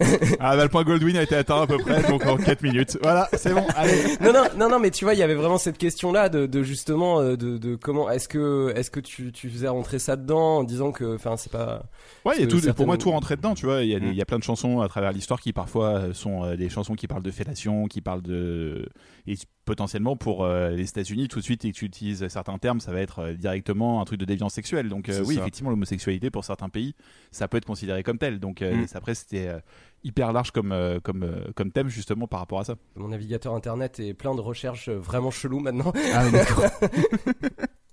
Ah, 0.40 0.56
bah, 0.56 0.62
le 0.64 0.68
point 0.68 0.84
Goldwyn 0.84 1.16
a 1.16 1.22
été 1.22 1.34
atteint 1.34 1.62
à 1.62 1.66
peu 1.66 1.78
près, 1.78 2.02
donc 2.08 2.24
en 2.26 2.36
4 2.36 2.62
minutes. 2.62 2.98
Voilà, 3.02 3.28
c'est 3.36 3.52
bon, 3.52 3.66
allez. 3.76 4.16
non 4.20 4.32
non 4.32 4.44
non 4.56 4.68
non 4.68 4.78
mais 4.78 4.90
tu 4.90 5.04
vois 5.04 5.14
il 5.14 5.20
y 5.20 5.22
avait 5.22 5.34
vraiment 5.34 5.58
cette 5.58 5.78
question 5.78 6.12
là 6.12 6.28
de, 6.28 6.46
de 6.46 6.62
justement 6.62 7.20
euh, 7.20 7.36
de, 7.36 7.58
de 7.58 7.74
comment 7.76 8.10
est-ce 8.10 8.28
que 8.28 8.72
est-ce 8.76 8.90
que 8.90 9.00
tu, 9.00 9.32
tu 9.32 9.48
faisais 9.48 9.68
rentrer 9.68 9.98
ça 9.98 10.16
dedans 10.16 10.58
en 10.58 10.64
disant 10.64 10.92
que 10.92 11.14
enfin 11.14 11.36
c'est 11.36 11.50
pas 11.52 11.82
Ouais, 12.24 12.34
il 12.38 12.40
y 12.42 12.44
a 12.44 12.46
tout, 12.46 12.60
pour 12.74 12.86
moi, 12.86 12.96
tout 12.98 13.10
rentrait 13.10 13.36
dedans, 13.36 13.54
tu 13.54 13.66
vois. 13.66 13.82
Il 13.82 13.88
y, 13.90 13.94
a 13.94 13.98
Mm. 13.98 14.12
y 14.12 14.20
a 14.22 14.24
plein 14.24 14.38
de 14.38 14.44
chansons 14.48 14.80
à 14.80 14.88
travers 14.88 15.12
l'histoire 15.12 15.40
qui 15.40 15.52
parfois 15.52 15.88
euh, 15.98 16.12
sont 16.14 16.42
euh, 16.44 16.56
des 16.56 16.68
chansons 16.68 16.94
qui 16.94 17.06
parlent 17.06 17.22
de 17.22 17.30
fellation, 17.30 17.86
qui 17.86 18.00
parlent 18.00 18.22
de. 18.22 18.88
Et 19.26 19.34
potentiellement, 19.64 20.16
pour 20.16 20.44
euh, 20.44 20.70
les 20.70 20.88
États-Unis, 20.88 21.28
tout 21.28 21.38
de 21.40 21.44
suite, 21.44 21.64
et 21.64 21.72
que 21.72 21.76
tu 21.76 21.84
utilises 21.84 22.26
certains 22.28 22.56
termes, 22.58 22.80
ça 22.80 22.90
va 22.92 23.00
être 23.00 23.18
euh, 23.20 23.34
directement 23.34 24.00
un 24.00 24.04
truc 24.04 24.18
de 24.18 24.24
déviance 24.24 24.54
sexuelle. 24.54 24.88
Donc, 24.88 25.08
euh, 25.10 25.22
oui, 25.26 25.34
ça. 25.34 25.42
effectivement, 25.42 25.70
l'homosexualité, 25.70 26.30
pour 26.30 26.44
certains 26.44 26.68
pays, 26.70 26.94
ça 27.30 27.46
peut 27.48 27.58
être 27.58 27.66
considéré 27.66 28.02
comme 28.02 28.18
tel. 28.18 28.40
Donc, 28.40 28.62
euh, 28.62 28.74
Mm. 28.74 28.86
après, 28.94 29.14
c'était 29.14 29.48
euh, 29.48 29.58
hyper 30.04 30.32
large 30.32 30.50
comme, 30.52 30.72
euh, 30.72 31.00
comme, 31.00 31.22
euh, 31.22 31.52
comme 31.54 31.70
thème, 31.72 31.88
justement, 31.88 32.26
par 32.26 32.40
rapport 32.40 32.60
à 32.60 32.64
ça. 32.64 32.76
mon 32.96 33.08
navigateur 33.08 33.54
internet 33.54 34.00
est 34.00 34.14
plein 34.14 34.34
de 34.34 34.40
recherches 34.40 34.88
vraiment 34.88 35.30
cheloues 35.30 35.60
maintenant 35.60 35.92
Ah, 36.14 36.30
d'accord. 36.30 36.64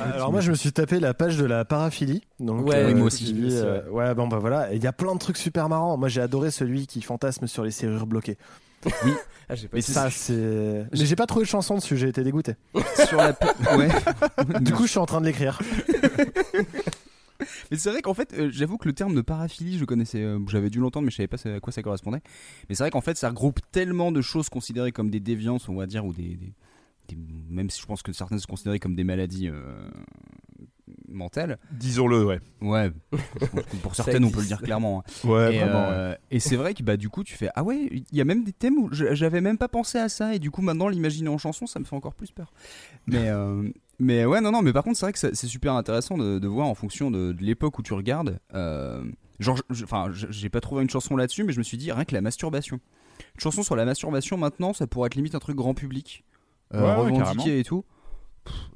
Alors 0.00 0.30
moi 0.32 0.40
je 0.40 0.50
me 0.50 0.56
suis 0.56 0.72
tapé 0.72 1.00
la 1.00 1.14
page 1.14 1.36
de 1.36 1.44
la 1.44 1.64
paraphilie. 1.64 2.22
Donc, 2.40 2.66
Ouais, 2.66 2.84
oui, 2.86 2.94
moi 2.94 3.06
aussi. 3.08 3.34
euh, 3.36 3.88
ouais 3.90 4.14
bon 4.14 4.28
bah 4.28 4.38
voilà, 4.38 4.72
il 4.72 4.82
y 4.82 4.86
a 4.86 4.92
plein 4.92 5.14
de 5.14 5.18
trucs 5.18 5.36
super 5.36 5.68
marrants. 5.68 5.96
Moi 5.96 6.08
j'ai 6.08 6.20
adoré 6.20 6.50
celui 6.50 6.86
qui 6.86 7.02
fantasme 7.02 7.46
sur 7.46 7.64
les 7.64 7.70
serrures 7.70 8.06
bloquées. 8.06 8.38
ah 9.48 9.54
j'ai 9.56 9.66
pas 9.66 9.76
Mais 9.76 9.80
ça 9.80 10.08
c'est. 10.10 10.32
Mais 10.92 11.04
j'ai 11.04 11.16
pas 11.16 11.26
trouvé 11.26 11.44
de 11.44 11.48
chanson 11.50 11.74
dessus, 11.76 11.96
j'ai 11.96 12.08
été 12.08 12.22
dégoûté. 12.22 12.54
Sur 13.08 13.16
la. 13.18 13.36
Ouais. 13.76 13.88
Du 14.60 14.72
coup 14.72 14.84
je 14.84 14.90
suis 14.90 14.98
en 15.00 15.06
train 15.06 15.20
de 15.20 15.26
l'écrire. 15.26 15.58
Mais 17.70 17.76
c'est 17.76 17.90
vrai 17.90 18.02
qu'en 18.02 18.14
fait, 18.14 18.32
euh, 18.34 18.50
j'avoue 18.52 18.78
que 18.78 18.88
le 18.88 18.94
terme 18.94 19.14
de 19.14 19.20
paraphilie, 19.20 19.78
je 19.78 19.84
connaissais, 19.84 20.20
euh, 20.22 20.38
j'avais 20.48 20.70
dû 20.70 20.80
l'entendre, 20.80 21.04
mais 21.04 21.10
je 21.12 21.16
savais 21.16 21.28
pas 21.28 21.36
à 21.48 21.60
quoi 21.60 21.72
ça 21.72 21.82
correspondait. 21.82 22.20
Mais 22.68 22.74
c'est 22.74 22.82
vrai 22.82 22.90
qu'en 22.90 23.00
fait, 23.00 23.16
ça 23.16 23.28
regroupe 23.28 23.60
tellement 23.70 24.10
de 24.10 24.20
choses 24.22 24.48
considérées 24.48 24.90
comme 24.90 25.08
des 25.08 25.20
déviances, 25.20 25.68
on 25.68 25.76
va 25.76 25.86
dire, 25.86 26.04
ou 26.04 26.12
des, 26.12 26.34
des- 26.36 26.52
des- 27.16 27.44
même 27.50 27.70
si 27.70 27.80
je 27.80 27.86
pense 27.86 28.02
que 28.02 28.12
certaines 28.12 28.38
sont 28.38 28.46
considérées 28.48 28.78
comme 28.78 28.94
des 28.96 29.04
maladies 29.04 29.48
euh, 29.48 29.88
mentales. 31.08 31.58
Disons-le, 31.72 32.24
ouais. 32.24 32.40
Ouais, 32.60 32.90
pour 33.82 33.94
certaines, 33.94 34.24
on 34.24 34.30
peut 34.30 34.40
le 34.40 34.46
dire 34.46 34.60
clairement. 34.62 35.00
hein. 35.24 35.28
Ouais, 35.28 35.54
et 35.54 35.58
vraiment. 35.60 35.88
ouais. 35.88 35.94
euh, 35.94 36.14
et 36.30 36.40
c'est 36.40 36.56
vrai 36.56 36.74
que 36.74 36.82
bah 36.82 36.96
du 36.96 37.08
coup, 37.08 37.24
tu 37.24 37.34
fais 37.34 37.48
ah 37.54 37.62
ouais, 37.62 37.88
il 37.90 38.04
y 38.16 38.20
a 38.20 38.24
même 38.24 38.44
des 38.44 38.52
thèmes 38.52 38.78
où 38.78 38.88
j'avais 38.92 39.40
même 39.40 39.58
pas 39.58 39.68
pensé 39.68 39.98
à 39.98 40.08
ça, 40.08 40.34
et 40.34 40.38
du 40.38 40.50
coup 40.50 40.62
maintenant 40.62 40.88
l'imaginer 40.88 41.28
en 41.28 41.38
chanson, 41.38 41.66
ça 41.66 41.78
me 41.80 41.84
fait 41.84 41.96
encore 41.96 42.14
plus 42.14 42.30
peur. 42.30 42.52
Mais 43.06 43.28
euh, 43.28 43.68
mais 43.98 44.24
ouais, 44.24 44.40
non, 44.40 44.52
non, 44.52 44.62
mais 44.62 44.72
par 44.72 44.84
contre, 44.84 44.96
c'est 44.98 45.06
vrai 45.06 45.12
que 45.12 45.18
c'est 45.18 45.34
super 45.46 45.74
intéressant 45.74 46.16
de, 46.18 46.38
de 46.38 46.48
voir 46.48 46.66
en 46.68 46.74
fonction 46.74 47.10
de, 47.10 47.32
de 47.32 47.42
l'époque 47.42 47.78
où 47.78 47.82
tu 47.82 47.94
regardes. 47.94 48.38
euh, 48.54 49.02
genre, 49.40 49.58
enfin, 49.82 50.08
j'ai 50.12 50.48
pas 50.48 50.60
trouvé 50.60 50.82
une 50.82 50.90
chanson 50.90 51.16
là-dessus, 51.16 51.44
mais 51.44 51.52
je 51.52 51.58
me 51.58 51.64
suis 51.64 51.76
dit 51.78 51.90
rien 51.92 52.04
que 52.04 52.14
la 52.14 52.20
masturbation. 52.20 52.80
Une 53.34 53.40
chanson 53.40 53.62
sur 53.64 53.74
la 53.76 53.84
masturbation 53.84 54.36
maintenant, 54.36 54.72
ça 54.72 54.86
pourrait 54.86 55.08
être 55.08 55.16
limite 55.16 55.34
un 55.34 55.40
truc 55.40 55.56
grand 55.56 55.74
public, 55.74 56.24
Ouais, 56.72 56.80
ouais, 56.80 56.94
revendiqué 56.94 57.58
et 57.60 57.64
tout. 57.64 57.84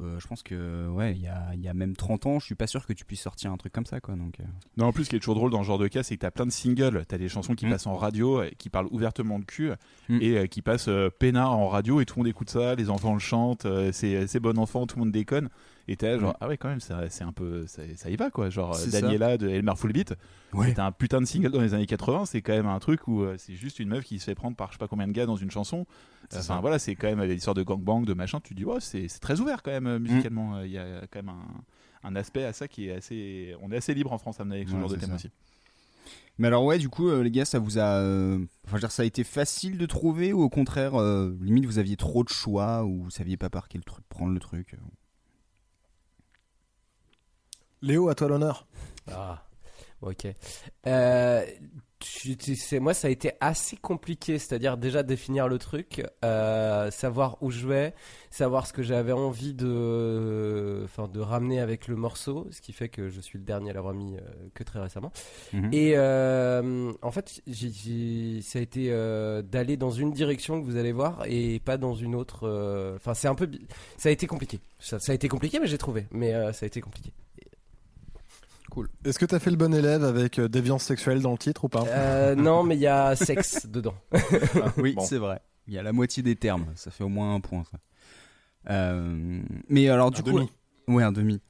Euh, 0.02 0.20
je 0.20 0.26
pense 0.26 0.42
que 0.42 0.86
ouais, 0.88 1.12
il 1.14 1.22
y 1.22 1.28
a, 1.28 1.54
y 1.54 1.66
a 1.66 1.72
même 1.72 1.96
30 1.96 2.26
ans, 2.26 2.38
je 2.38 2.44
suis 2.44 2.54
pas 2.54 2.66
sûr 2.66 2.84
que 2.86 2.92
tu 2.92 3.06
puisses 3.06 3.22
sortir 3.22 3.50
un 3.52 3.56
truc 3.56 3.72
comme 3.72 3.86
ça, 3.86 4.00
quoi. 4.00 4.14
Donc, 4.16 4.38
euh, 4.40 4.44
Non, 4.76 4.86
en 4.86 4.92
plus, 4.92 5.04
ce 5.04 5.10
qui 5.10 5.16
est 5.16 5.18
toujours 5.18 5.34
drôle 5.34 5.50
dans 5.50 5.62
ce 5.62 5.66
genre 5.68 5.78
de 5.78 5.88
cas, 5.88 6.02
c'est 6.02 6.14
que 6.16 6.20
t'as 6.20 6.30
plein 6.30 6.44
de 6.44 6.50
singles, 6.50 7.04
t'as 7.08 7.16
des 7.16 7.30
chansons 7.30 7.54
qui 7.54 7.64
Mm. 7.64 7.70
passent 7.70 7.86
en 7.86 7.96
radio, 7.96 8.42
euh, 8.42 8.50
qui 8.58 8.68
parlent 8.68 8.88
ouvertement 8.90 9.38
de 9.38 9.46
cul, 9.46 9.70
Mm. 10.10 10.18
et 10.20 10.36
euh, 10.36 10.46
qui 10.46 10.60
passent 10.60 10.88
euh, 10.88 11.08
peinard 11.08 11.52
en 11.56 11.68
radio, 11.68 12.02
et 12.02 12.04
tout 12.04 12.16
le 12.16 12.20
monde 12.24 12.28
écoute 12.28 12.50
ça, 12.50 12.74
les 12.74 12.90
enfants 12.90 13.14
le 13.14 13.18
chantent, 13.18 13.64
euh, 13.64 13.92
c'est 13.92 14.26
c'est 14.26 14.40
bon 14.40 14.58
enfant, 14.58 14.86
tout 14.86 14.96
le 14.98 15.04
monde 15.04 15.12
déconne. 15.12 15.48
Et 15.88 15.96
t'es 15.96 16.06
là, 16.12 16.18
genre, 16.18 16.30
Mm. 16.32 16.36
ah 16.40 16.48
ouais, 16.48 16.56
quand 16.56 16.68
même, 16.68 16.80
ça- 16.80 17.08
c'est 17.10 17.24
un 17.24 17.32
peu. 17.32 17.66
Ça, 17.66 17.82
ça 17.96 18.08
y 18.10 18.16
va, 18.16 18.30
quoi. 18.30 18.50
Genre, 18.50 18.70
euh, 18.74 18.78
ça. 18.78 19.00
Daniela 19.00 19.36
de 19.36 19.48
Elmer 19.48 19.74
Fullbeat, 19.76 20.14
Ouais. 20.52 20.68
c'était 20.68 20.80
un 20.80 20.92
putain 20.92 21.20
de 21.20 21.26
single 21.26 21.50
dans 21.50 21.60
les 21.60 21.74
années 21.74 21.86
80, 21.86 22.24
c'est 22.26 22.40
quand 22.42 22.52
même 22.52 22.66
un 22.68 22.78
truc 22.78 23.08
où 23.08 23.22
euh, 23.22 23.34
c'est 23.38 23.54
juste 23.54 23.78
une 23.80 23.88
meuf 23.88 24.04
qui 24.04 24.18
se 24.18 24.24
fait 24.26 24.34
prendre 24.34 24.56
par 24.56 24.68
je 24.68 24.74
sais 24.74 24.78
pas 24.78 24.86
combien 24.88 25.08
de 25.08 25.12
gars 25.12 25.26
dans 25.26 25.36
une 25.36 25.50
chanson. 25.50 25.86
Enfin 26.30 26.40
ça. 26.42 26.60
voilà, 26.60 26.78
c'est 26.78 26.94
quand 26.94 27.14
même 27.14 27.26
des 27.26 27.34
histoires 27.34 27.54
de 27.54 27.62
gangbang, 27.62 28.04
de 28.04 28.14
machin, 28.14 28.40
tu 28.40 28.54
te 28.54 28.58
dis, 28.58 28.64
ouais, 28.64 28.80
c'est 28.80 29.08
très 29.20 29.40
ouvert 29.40 29.62
quand 29.62 29.72
même 29.72 29.86
euh, 29.86 29.98
Mm. 29.98 30.02
musicalement. 30.02 30.56
Euh, 30.56 30.66
Il 30.66 30.72
y 30.72 30.78
a 30.78 31.02
quand 31.10 31.22
même 31.22 31.30
un, 31.30 32.08
un 32.08 32.16
aspect 32.16 32.44
à 32.44 32.52
ça 32.52 32.68
qui 32.68 32.88
est 32.88 32.92
assez. 32.92 33.54
On 33.60 33.70
est 33.72 33.76
assez 33.76 33.92
libre 33.94 34.12
en 34.12 34.18
France 34.18 34.40
à 34.40 34.44
mener 34.44 34.56
avec 34.56 34.68
ce 34.68 34.74
Ouais, 34.74 34.80
genre 34.80 34.90
de 34.90 34.96
thème 34.96 35.08
ça. 35.10 35.14
aussi. 35.16 35.30
Mais 36.38 36.46
alors 36.48 36.64
ouais, 36.64 36.78
du 36.78 36.88
coup, 36.88 37.08
euh, 37.08 37.22
les 37.22 37.30
gars, 37.30 37.44
ça 37.44 37.58
vous 37.58 37.78
a, 37.78 37.98
euh, 38.00 38.36
enfin, 38.36 38.46
je 38.68 38.72
veux 38.72 38.78
dire, 38.80 38.90
ça 38.90 39.02
a 39.02 39.06
été 39.06 39.22
facile 39.24 39.76
de 39.78 39.86
trouver 39.86 40.32
ou 40.32 40.40
au 40.42 40.48
contraire, 40.48 40.94
euh, 40.98 41.36
limite, 41.42 41.66
vous 41.66 41.78
aviez 41.78 41.96
trop 41.96 42.24
de 42.24 42.28
choix 42.30 42.84
ou 42.84 43.02
vous 43.02 43.10
saviez 43.10 43.36
pas 43.36 43.50
par 43.50 43.68
quel 43.68 43.84
truc 43.84 44.04
prendre 44.08 44.32
le 44.32 44.40
truc. 44.40 44.74
Léo, 47.82 48.08
à 48.08 48.14
toi 48.14 48.28
l'honneur. 48.28 48.66
Ah, 49.10 49.42
ok. 50.02 50.26
Euh, 50.86 51.44
tu, 51.98 52.36
tu 52.36 52.56
sais, 52.56 52.80
moi, 52.80 52.94
ça 52.94 53.08
a 53.08 53.10
été 53.10 53.32
assez 53.40 53.76
compliqué, 53.76 54.38
c'est-à-dire 54.38 54.76
déjà 54.76 55.02
définir 55.04 55.46
le 55.48 55.58
truc, 55.58 56.04
euh, 56.24 56.90
savoir 56.90 57.38
où 57.42 57.50
je 57.52 57.66
vais, 57.66 57.94
savoir 58.30 58.66
ce 58.66 58.72
que 58.72 58.82
j'avais 58.82 59.12
envie 59.12 59.54
de, 59.54 60.82
enfin, 60.84 61.06
de 61.06 61.20
ramener 61.20 61.60
avec 61.60 61.86
le 61.86 61.94
morceau, 61.96 62.48
ce 62.50 62.60
qui 62.60 62.72
fait 62.72 62.88
que 62.88 63.08
je 63.08 63.20
suis 63.20 63.38
le 63.38 63.44
dernier 63.44 63.70
à 63.70 63.74
l'avoir 63.74 63.94
mis 63.94 64.16
euh, 64.16 64.20
que 64.54 64.64
très 64.64 64.80
récemment. 64.80 65.12
Mhm. 65.52 65.70
Et 65.72 65.92
euh, 65.96 66.92
en 67.02 67.10
fait, 67.12 67.28
ça 67.30 68.58
a 68.58 68.62
été 68.62 68.88
euh, 68.90 69.42
d'aller 69.42 69.76
dans 69.76 69.90
une 69.90 70.12
direction 70.12 70.60
que 70.60 70.66
vous 70.66 70.76
allez 70.76 70.92
voir 70.92 71.22
et 71.26 71.60
pas 71.60 71.76
dans 71.76 71.94
une 71.94 72.14
autre. 72.16 72.48
euh, 72.48 72.96
Enfin, 72.96 73.14
c'est 73.14 73.28
un 73.28 73.34
peu, 73.36 73.48
ça 73.96 74.08
a 74.08 74.12
été 74.12 74.26
compliqué. 74.26 74.58
Ça, 74.80 74.98
ça 74.98 75.12
a 75.12 75.14
été 75.14 75.28
compliqué, 75.28 75.60
mais 75.60 75.68
j'ai 75.68 75.78
trouvé. 75.78 76.06
Mais 76.10 76.34
euh, 76.34 76.52
ça 76.52 76.64
a 76.64 76.66
été 76.66 76.80
compliqué. 76.80 77.12
Est-ce 79.04 79.18
que 79.18 79.26
t'as 79.26 79.38
fait 79.38 79.50
le 79.50 79.56
bon 79.56 79.74
élève 79.74 80.04
avec 80.04 80.38
euh, 80.38 80.48
déviance 80.48 80.82
sexuelle 80.84 81.20
dans 81.20 81.32
le 81.32 81.38
titre 81.38 81.64
ou 81.64 81.68
pas? 81.68 81.84
Euh, 81.88 82.34
non, 82.34 82.62
mais 82.62 82.76
il 82.76 82.80
y 82.80 82.86
a 82.86 83.14
sexe 83.16 83.66
dedans. 83.70 83.94
oui, 84.78 84.94
Bon. 84.94 85.04
c'est 85.04 85.18
vrai. 85.18 85.40
Il 85.68 85.74
y 85.74 85.78
a 85.78 85.82
la 85.82 85.92
moitié 85.92 86.22
des 86.22 86.36
termes, 86.36 86.66
ça 86.74 86.90
fait 86.90 87.04
au 87.04 87.08
moins 87.08 87.34
un 87.34 87.40
point. 87.40 87.64
Ça. 87.70 87.78
Euh, 88.70 89.40
mais 89.68 89.88
alors 89.88 90.10
du 90.10 90.20
Un 90.20 90.24
coup, 90.24 90.32
demi. 90.32 90.50
ouais, 90.88 91.02
un 91.02 91.12
demi. 91.12 91.40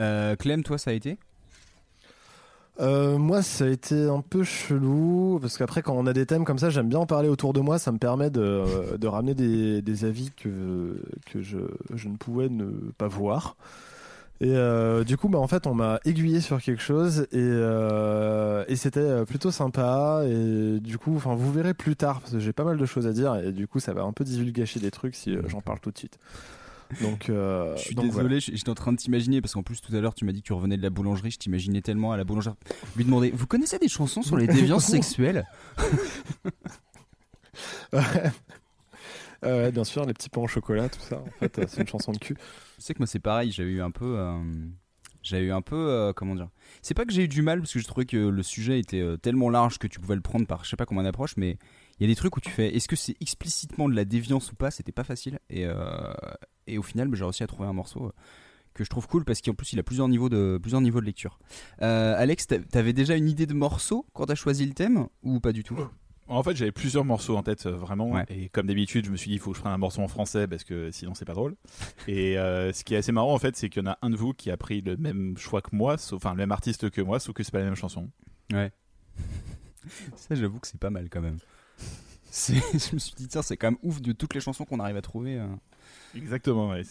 Euh, 0.00 0.34
Clem, 0.36 0.62
toi, 0.62 0.78
ça 0.78 0.90
a 0.90 0.94
été? 0.94 1.18
Euh, 2.80 3.18
moi, 3.18 3.42
ça 3.42 3.64
a 3.64 3.68
été 3.68 4.08
un 4.08 4.22
peu 4.22 4.42
chelou 4.42 5.38
parce 5.40 5.58
qu'après, 5.58 5.82
quand 5.82 5.94
on 5.94 6.06
a 6.06 6.14
des 6.14 6.24
thèmes 6.24 6.44
comme 6.46 6.58
ça, 6.58 6.70
j'aime 6.70 6.88
bien 6.88 6.98
en 7.00 7.06
parler 7.06 7.28
autour 7.28 7.52
de 7.52 7.60
moi. 7.60 7.78
Ça 7.78 7.92
me 7.92 7.98
permet 7.98 8.30
de, 8.30 8.96
de 8.96 9.06
ramener 9.06 9.34
des, 9.34 9.82
des 9.82 10.04
avis 10.06 10.30
que, 10.30 10.98
que 11.26 11.42
je, 11.42 11.58
je 11.94 12.08
ne 12.08 12.16
pouvais 12.16 12.48
ne 12.48 12.70
pas 12.96 13.08
voir. 13.08 13.56
Et 14.42 14.54
euh, 14.54 15.04
du 15.04 15.18
coup, 15.18 15.28
bah, 15.28 15.38
en 15.38 15.46
fait, 15.46 15.66
on 15.66 15.74
m'a 15.74 16.00
aiguillé 16.06 16.40
sur 16.40 16.62
quelque 16.62 16.80
chose 16.82 17.26
et, 17.30 17.36
euh, 17.36 18.64
et 18.68 18.76
c'était 18.76 19.24
plutôt 19.26 19.50
sympa. 19.50 20.22
Et 20.26 20.80
du 20.80 20.96
coup, 20.96 21.14
enfin, 21.16 21.34
vous 21.34 21.52
verrez 21.52 21.74
plus 21.74 21.94
tard 21.94 22.20
parce 22.20 22.32
que 22.32 22.38
j'ai 22.38 22.54
pas 22.54 22.64
mal 22.64 22.78
de 22.78 22.86
choses 22.86 23.06
à 23.06 23.12
dire 23.12 23.36
et 23.36 23.52
du 23.52 23.66
coup, 23.68 23.80
ça 23.80 23.92
va 23.92 24.02
un 24.02 24.12
peu 24.12 24.24
divulgacher 24.24 24.80
des 24.80 24.90
trucs 24.90 25.14
si 25.14 25.36
euh, 25.36 25.42
j'en 25.48 25.60
parle 25.60 25.80
tout 25.80 25.90
de 25.90 25.98
suite. 25.98 26.18
Donc, 27.02 27.28
euh, 27.28 27.76
Je 27.76 27.82
suis 27.82 27.94
donc 27.94 28.06
désolé, 28.06 28.26
voilà. 28.26 28.38
j'étais 28.40 28.68
en 28.70 28.74
train 28.74 28.92
de 28.92 28.96
t'imaginer 28.96 29.40
parce 29.40 29.52
qu'en 29.54 29.62
plus 29.62 29.80
tout 29.80 29.94
à 29.94 30.00
l'heure 30.00 30.12
tu 30.14 30.24
m'as 30.24 30.32
dit 30.32 30.40
que 30.40 30.46
tu 30.46 30.52
revenais 30.54 30.76
de 30.76 30.82
la 30.82 30.90
boulangerie, 30.90 31.30
je 31.30 31.38
t'imaginais 31.38 31.82
tellement 31.82 32.10
à 32.10 32.16
la 32.16 32.24
boulangerie 32.24 32.56
lui 32.96 33.04
demander 33.04 33.30
Vous 33.30 33.46
connaissez 33.46 33.78
des 33.78 33.86
chansons 33.88 34.22
sur 34.22 34.36
les 34.36 34.46
déviances 34.48 34.86
sexuelles? 34.86 35.46
Ouais. 37.92 38.00
Euh, 39.44 39.70
bien 39.70 39.84
sûr, 39.84 40.04
les 40.04 40.12
petits 40.12 40.28
pains 40.28 40.42
au 40.42 40.46
chocolat, 40.48 40.88
tout 40.88 41.00
ça. 41.00 41.18
En 41.20 41.30
fait, 41.38 41.58
euh, 41.58 41.64
c'est 41.68 41.80
une 41.80 41.88
chanson 41.88 42.12
de 42.12 42.18
cul. 42.18 42.34
Tu 42.34 42.42
sais 42.82 42.94
que 42.94 42.98
moi 42.98 43.06
c'est 43.06 43.18
pareil, 43.20 43.52
j'avais 43.52 43.70
eu 43.70 43.80
un 43.82 43.90
peu. 43.90 44.18
euh, 44.18 44.38
J'avais 45.22 45.44
eu 45.46 45.52
un 45.52 45.62
peu. 45.62 45.76
euh, 45.76 46.12
comment 46.12 46.34
dire 46.34 46.48
C'est 46.82 46.94
pas 46.94 47.04
que 47.04 47.12
j'ai 47.12 47.24
eu 47.24 47.28
du 47.28 47.42
mal 47.42 47.60
parce 47.60 47.72
que 47.72 47.78
je 47.78 47.86
trouvais 47.86 48.06
que 48.06 48.16
le 48.16 48.42
sujet 48.42 48.78
était 48.80 49.00
euh, 49.00 49.16
tellement 49.16 49.50
large 49.50 49.78
que 49.78 49.86
tu 49.86 49.98
pouvais 50.00 50.14
le 50.14 50.20
prendre 50.22 50.46
par 50.46 50.64
je 50.64 50.70
sais 50.70 50.76
pas 50.76 50.86
comment 50.86 51.00
on 51.02 51.04
approche, 51.06 51.36
mais 51.36 51.58
il 51.98 52.02
y 52.02 52.04
a 52.04 52.08
des 52.08 52.16
trucs 52.16 52.36
où 52.36 52.40
tu 52.40 52.50
fais 52.50 52.74
est-ce 52.74 52.88
que 52.88 52.96
c'est 52.96 53.16
explicitement 53.20 53.88
de 53.88 53.94
la 53.94 54.04
déviance 54.04 54.52
ou 54.52 54.56
pas 54.56 54.70
C'était 54.70 54.92
pas 54.92 55.04
facile. 55.04 55.38
Et, 55.50 55.66
et 56.66 56.78
au 56.78 56.82
final, 56.82 57.08
j'ai 57.14 57.24
réussi 57.24 57.42
à 57.42 57.46
trouver 57.46 57.68
un 57.68 57.72
morceau. 57.74 58.12
que 58.72 58.84
je 58.84 58.88
trouve 58.88 59.06
cool 59.08 59.24
parce 59.26 59.42
qu'en 59.42 59.52
plus 59.54 59.72
il 59.74 59.78
a 59.78 59.82
plusieurs 59.82 60.08
niveaux 60.08 60.28
de, 60.30 60.58
plusieurs 60.62 60.80
niveaux 60.80 61.00
de 61.00 61.06
lecture. 61.06 61.38
Alex, 61.80 62.46
t'a- 62.46 62.58
t'avais 62.60 62.92
déjà 62.94 63.16
une 63.16 63.28
idée 63.28 63.46
de 63.46 63.52
morceau 63.54 64.06
quand 64.14 64.26
t'as 64.26 64.34
choisi 64.34 64.64
le 64.64 64.72
thème 64.72 65.06
ou 65.22 65.40
pas 65.40 65.52
du 65.52 65.64
tout? 65.64 65.78
En 66.30 66.42
fait, 66.44 66.56
j'avais 66.56 66.70
plusieurs 66.70 67.04
morceaux 67.04 67.36
en 67.36 67.42
tête, 67.42 67.66
euh, 67.66 67.72
vraiment. 67.72 68.10
Ouais. 68.10 68.24
Et 68.28 68.48
comme 68.48 68.66
d'habitude, 68.66 69.04
je 69.04 69.10
me 69.10 69.16
suis 69.16 69.30
dit, 69.30 69.34
il 69.34 69.40
faut 69.40 69.50
que 69.50 69.56
je 69.56 69.62
prenne 69.62 69.72
un 69.72 69.78
morceau 69.78 70.00
en 70.00 70.08
français 70.08 70.46
parce 70.46 70.62
que 70.62 70.90
sinon, 70.92 71.14
c'est 71.14 71.24
pas 71.24 71.34
drôle. 71.34 71.56
Et 72.06 72.38
euh, 72.38 72.72
ce 72.72 72.84
qui 72.84 72.94
est 72.94 72.98
assez 72.98 73.10
marrant, 73.10 73.34
en 73.34 73.38
fait, 73.38 73.56
c'est 73.56 73.68
qu'il 73.68 73.82
y 73.82 73.86
en 73.86 73.90
a 73.90 73.98
un 74.00 74.10
de 74.10 74.16
vous 74.16 74.32
qui 74.32 74.50
a 74.50 74.56
pris 74.56 74.80
le 74.80 74.96
même 74.96 75.36
choix 75.36 75.60
que 75.60 75.74
moi, 75.74 75.98
sauf, 75.98 76.24
enfin, 76.24 76.30
le 76.30 76.36
même 76.36 76.52
artiste 76.52 76.88
que 76.90 77.00
moi, 77.00 77.18
sauf 77.18 77.34
que 77.34 77.42
c'est 77.42 77.50
pas 77.50 77.58
la 77.58 77.64
même 77.64 77.74
chanson. 77.74 78.08
Ouais. 78.52 78.70
Ça, 80.16 80.34
j'avoue 80.36 80.60
que 80.60 80.68
c'est 80.68 80.78
pas 80.78 80.90
mal 80.90 81.08
quand 81.10 81.20
même. 81.20 81.38
Je 82.72 82.94
me 82.94 82.98
suis 82.98 83.14
dit, 83.16 83.28
tiens, 83.28 83.42
c'est 83.42 83.56
quand 83.56 83.68
même 83.70 83.78
ouf 83.82 84.00
de 84.00 84.12
toutes 84.12 84.34
les 84.34 84.40
chansons 84.40 84.64
qu'on 84.64 84.80
arrive 84.80 84.96
à 84.96 85.02
trouver. 85.02 85.38
euh. 85.38 85.46
Exactement, 86.16 86.70
ouais. 86.70 86.82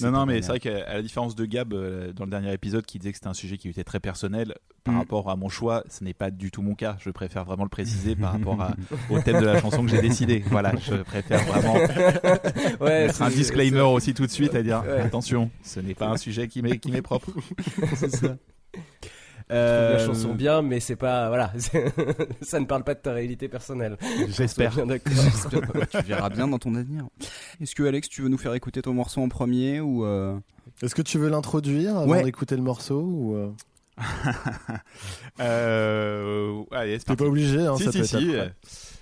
Non, 0.00 0.10
non, 0.12 0.26
mais 0.26 0.40
c'est 0.40 0.48
vrai 0.48 0.60
qu'à 0.60 0.94
la 0.94 1.02
différence 1.02 1.34
de 1.34 1.44
Gab 1.44 1.72
euh, 1.72 2.12
dans 2.12 2.24
le 2.24 2.30
dernier 2.30 2.52
épisode 2.52 2.86
qui 2.86 2.98
disait 2.98 3.10
que 3.10 3.16
c'était 3.18 3.28
un 3.28 3.34
sujet 3.34 3.58
qui 3.58 3.68
était 3.68 3.82
très 3.84 3.98
personnel, 4.00 4.54
par 4.84 4.94
Mm. 4.94 4.98
rapport 4.98 5.30
à 5.30 5.34
mon 5.36 5.48
choix, 5.48 5.82
ce 5.90 6.04
n'est 6.04 6.14
pas 6.14 6.30
du 6.30 6.50
tout 6.52 6.62
mon 6.62 6.74
cas. 6.76 6.96
Je 7.00 7.10
préfère 7.10 7.44
vraiment 7.44 7.64
le 7.64 7.68
préciser 7.68 8.14
par 8.14 8.32
rapport 8.38 8.60
à- 8.60 8.74
au 9.10 9.18
thème 9.20 9.40
de 9.40 9.46
la 9.46 9.60
chanson 9.60 9.82
que 9.84 9.90
j'ai 9.90 10.00
décidé. 10.00 10.44
Voilà, 10.46 10.72
je 10.80 10.94
préfère 11.02 11.42
vraiment 11.44 11.74
Ouais, 12.80 13.06
mettre 13.06 13.22
un 13.22 13.28
disclaimer 13.30 13.80
aussi 13.80 14.14
tout 14.14 14.26
de 14.26 14.30
suite 14.30 14.54
à 14.54 14.62
dire 14.62 14.82
Ouais. 14.86 15.00
attention, 15.00 15.50
ce 15.62 15.80
n'est 15.80 15.94
pas 15.94 16.08
un 16.08 16.16
sujet 16.16 16.46
qui 16.48 16.62
m'est 16.62 16.78
qui 16.78 16.90
m'est 16.92 17.02
propre. 17.02 17.30
c'est 17.96 18.14
ça. 18.14 18.36
Trouve 19.48 19.56
la 19.58 19.62
Euh, 19.62 20.06
chanson 20.06 20.34
bien, 20.34 20.60
mais 20.62 20.80
c'est 20.80 20.96
pas 20.96 21.28
voilà, 21.28 21.52
ça 22.42 22.58
ne 22.60 22.64
parle 22.66 22.82
pas 22.84 22.94
de 22.94 23.00
ta 23.00 23.12
réalité 23.12 23.48
personnelle. 23.48 23.96
J'espère. 24.28 24.72
Sois 24.72 24.84
bien 24.84 24.94
d'accord. 24.94 25.12
tu 25.90 26.02
verras 26.02 26.28
bien 26.30 26.48
dans 26.48 26.58
ton 26.58 26.74
avenir. 26.74 27.04
Est-ce 27.60 27.74
que 27.76 27.84
Alex, 27.84 28.08
tu 28.08 28.22
veux 28.22 28.28
nous 28.28 28.38
faire 28.38 28.54
écouter 28.54 28.82
ton 28.82 28.92
morceau 28.92 29.20
en 29.22 29.28
premier 29.28 29.80
ou 29.80 30.04
euh, 30.04 30.36
Est-ce 30.82 30.94
que 30.96 31.02
tu 31.02 31.18
veux 31.18 31.28
l'introduire 31.28 31.96
avant 31.96 32.10
Ouais. 32.10 32.22
d'écouter 32.24 32.56
le 32.56 32.62
morceau 32.62 33.00
ou 33.02 33.34
euh, 33.36 33.50
Euh, 35.40 36.62
allez, 36.72 36.98
c'est 36.98 37.04
T'es 37.06 37.16
pas 37.16 37.24
obligé, 37.24 37.60
hein, 37.60 37.76
si, 37.76 37.84
ça 37.84 37.92
si, 37.92 37.98
peut 37.98 38.04
être 38.04 38.10
si. 38.18 38.30
après. 38.36 38.54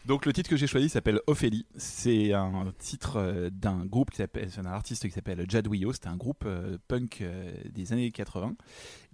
Donc 0.06 0.26
le 0.26 0.32
titre 0.32 0.50
que 0.50 0.56
j'ai 0.56 0.66
choisi 0.66 0.88
s'appelle 0.88 1.20
Ophélie. 1.26 1.66
C'est 1.76 2.32
un 2.32 2.72
titre 2.78 3.16
euh, 3.16 3.50
d'un 3.50 3.86
groupe 3.86 4.10
qui 4.10 4.18
s'appelle, 4.18 4.50
c'est 4.50 4.60
un 4.60 4.66
artiste 4.66 5.04
qui 5.04 5.10
s'appelle 5.10 5.44
Jadwio. 5.48 5.92
C'était 5.92 6.08
un 6.08 6.16
groupe 6.16 6.44
euh, 6.46 6.76
punk 6.88 7.20
euh, 7.22 7.50
des 7.72 7.92
années 7.92 8.10
80. 8.10 8.54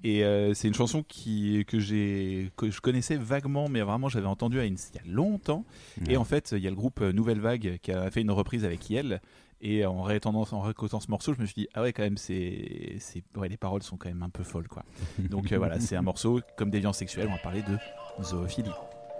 Et 0.02 0.24
euh, 0.24 0.52
c'est 0.54 0.68
une 0.68 0.74
chanson 0.74 1.02
qui 1.02 1.64
que 1.66 1.78
j'ai 1.78 2.50
que 2.56 2.70
je 2.70 2.80
connaissais 2.80 3.16
vaguement, 3.16 3.68
mais 3.68 3.82
vraiment 3.82 4.08
j'avais 4.08 4.26
entendu 4.26 4.58
à 4.58 4.64
une, 4.64 4.76
il 4.94 4.96
y 4.96 5.10
a 5.10 5.14
longtemps. 5.14 5.64
Et 6.08 6.16
en 6.16 6.24
fait, 6.24 6.52
il 6.52 6.62
y 6.62 6.66
a 6.66 6.70
le 6.70 6.76
groupe 6.76 7.00
Nouvelle 7.00 7.40
Vague 7.40 7.78
qui 7.82 7.92
a 7.92 8.10
fait 8.10 8.22
une 8.22 8.30
reprise 8.30 8.64
avec 8.64 8.88
Yel. 8.90 9.20
Et 9.62 9.84
en 9.84 10.02
réécoutant 10.02 11.00
ce 11.00 11.10
morceau, 11.10 11.34
je 11.34 11.40
me 11.40 11.46
suis 11.46 11.54
dit 11.54 11.68
ah 11.74 11.82
ouais 11.82 11.92
quand 11.92 12.02
même 12.02 12.16
c'est, 12.16 12.96
c'est 12.98 13.22
ouais 13.36 13.48
les 13.48 13.58
paroles 13.58 13.82
sont 13.82 13.98
quand 13.98 14.08
même 14.08 14.22
un 14.22 14.30
peu 14.30 14.42
folles 14.42 14.68
quoi. 14.68 14.84
Donc 15.18 15.52
euh, 15.52 15.58
voilà, 15.58 15.78
c'est 15.80 15.96
un 15.96 16.02
morceau 16.02 16.40
comme 16.56 16.70
déviance 16.70 16.96
sexuelle. 16.96 17.26
On 17.28 17.32
va 17.32 17.38
parler 17.38 17.62
de 17.62 17.76
zoophilie. 18.22 18.70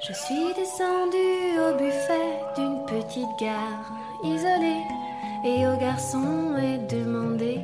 Je 0.03 0.15
suis 0.15 0.55
descendue 0.55 1.61
au 1.61 1.77
buffet 1.77 2.41
d'une 2.57 2.87
petite 2.87 3.39
gare 3.39 3.93
isolée. 4.25 4.83
Et 5.45 5.67
au 5.67 5.77
garçon 5.77 6.57
est 6.57 6.95
demandé 6.95 7.61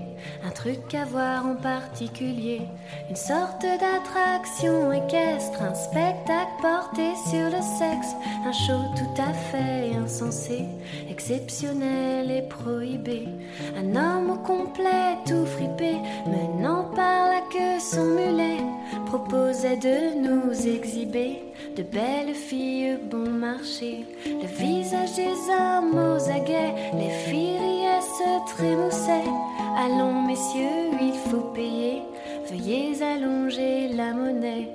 un 0.47 0.50
truc 0.50 0.95
à 0.95 1.05
voir 1.05 1.47
en 1.47 1.55
particulier, 1.55 2.62
une 3.11 3.16
sorte 3.16 3.62
d'attraction 3.62 4.93
équestre, 4.93 5.62
un 5.62 5.75
spectacle 5.75 6.52
porté 6.61 7.14
sur 7.28 7.45
le 7.47 7.62
sexe, 7.62 8.14
un 8.47 8.52
show 8.52 8.81
tout 8.97 9.21
à 9.21 9.33
fait 9.33 9.95
insensé, 9.95 10.64
exceptionnel 11.11 12.31
et 12.31 12.43
prohibé, 12.49 13.28
un 13.76 13.95
homme 13.95 14.31
au 14.31 14.38
complet 14.38 15.19
tout 15.26 15.45
fripé, 15.45 15.97
menant 16.26 16.85
par 16.95 17.28
la 17.28 17.40
queue 17.50 17.78
son 17.78 18.05
mulet, 18.05 18.64
proposait 19.07 19.76
de 19.76 20.19
nous 20.21 20.66
exhiber 20.66 21.43
de 21.76 21.82
belles 21.82 22.34
filles 22.34 22.98
bon 23.10 23.30
marché, 23.30 24.06
le 24.25 24.46
visage 24.46 25.14
des 25.14 25.36
hommes 25.58 25.94
aux 25.94 26.30
aguets, 26.30 26.75
les 26.94 27.10
filles 27.28 27.76
se 28.18 28.54
trémoussaient. 28.54 29.30
Allons 29.78 30.22
messieurs, 30.26 30.90
il 31.00 31.14
faut 31.28 31.48
payer, 31.54 32.02
veuillez 32.48 33.02
allonger 33.02 33.88
la 33.94 34.12
monnaie. 34.12 34.68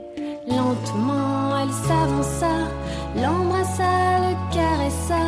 Lentement 0.47 1.57
elle 1.61 1.75
s'avança, 1.87 2.55
l'embrassa, 3.15 4.19
le 4.25 4.35
caressa, 4.53 5.23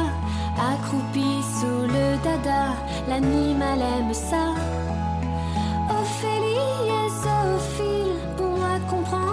accroupie 0.72 1.41
sous 1.57 1.81
le 1.88 2.05
dada, 2.24 2.74
l'animal 3.10 3.79
aime 3.98 4.13
ça. 4.13 4.45
Ophélie 5.89 6.89
est 7.00 7.12
zoophile, 7.24 8.15
pour 8.38 8.48
moi 8.48 8.79
comprendre. 8.89 9.33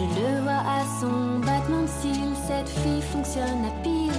Je 0.00 0.06
le 0.06 0.40
vois 0.40 0.52
à 0.52 0.80
son 0.98 1.40
battement 1.40 1.82
de 1.82 1.86
cils, 1.86 2.34
cette 2.46 2.70
fille 2.70 3.02
fonctionne 3.02 3.66
à 3.66 3.82
pile. 3.82 4.10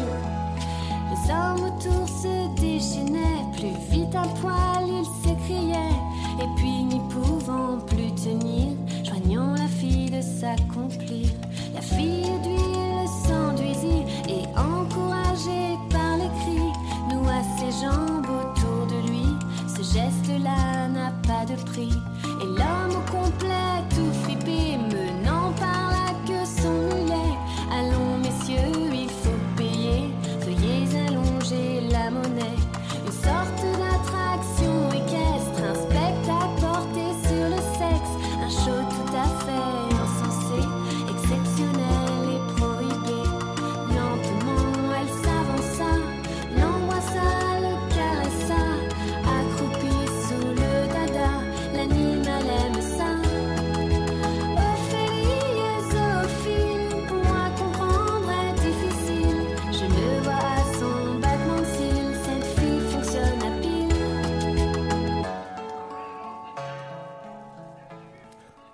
Les 1.09 1.31
hommes 1.33 1.65
autour 1.65 2.07
se 2.07 2.61
déchaînaient, 2.61 3.41
plus 3.53 3.73
vite 3.89 4.13
à 4.13 4.27
poil 4.39 4.85
ils 4.87 5.05
s'écriaient. 5.23 5.97
Et 6.39 6.47
puis 6.55 6.83
n'y 6.83 6.99
pouvant 7.09 7.79
plus 7.87 8.13
tenir, 8.13 8.75
joignant 9.03 9.53
la 9.55 9.65
fille 9.65 10.11
de 10.11 10.21
s'accomplir. 10.21 11.29
La 11.73 11.81
fille 11.81 12.29
d'huile 12.43 13.07
s'enduisit 13.25 14.05
et 14.29 14.45
encouragée 14.55 15.77
par 15.89 16.17
les 16.17 16.29
cris, 16.41 16.71
noua 17.09 17.41
ses 17.57 17.83
jambes 17.83 18.27
autour 18.29 18.85
de 18.85 19.07
lui. 19.09 19.25
Ce 19.67 19.81
geste-là 19.81 20.89
n'a 20.89 21.11
pas 21.25 21.43
de 21.51 21.59
prix. 21.71 21.97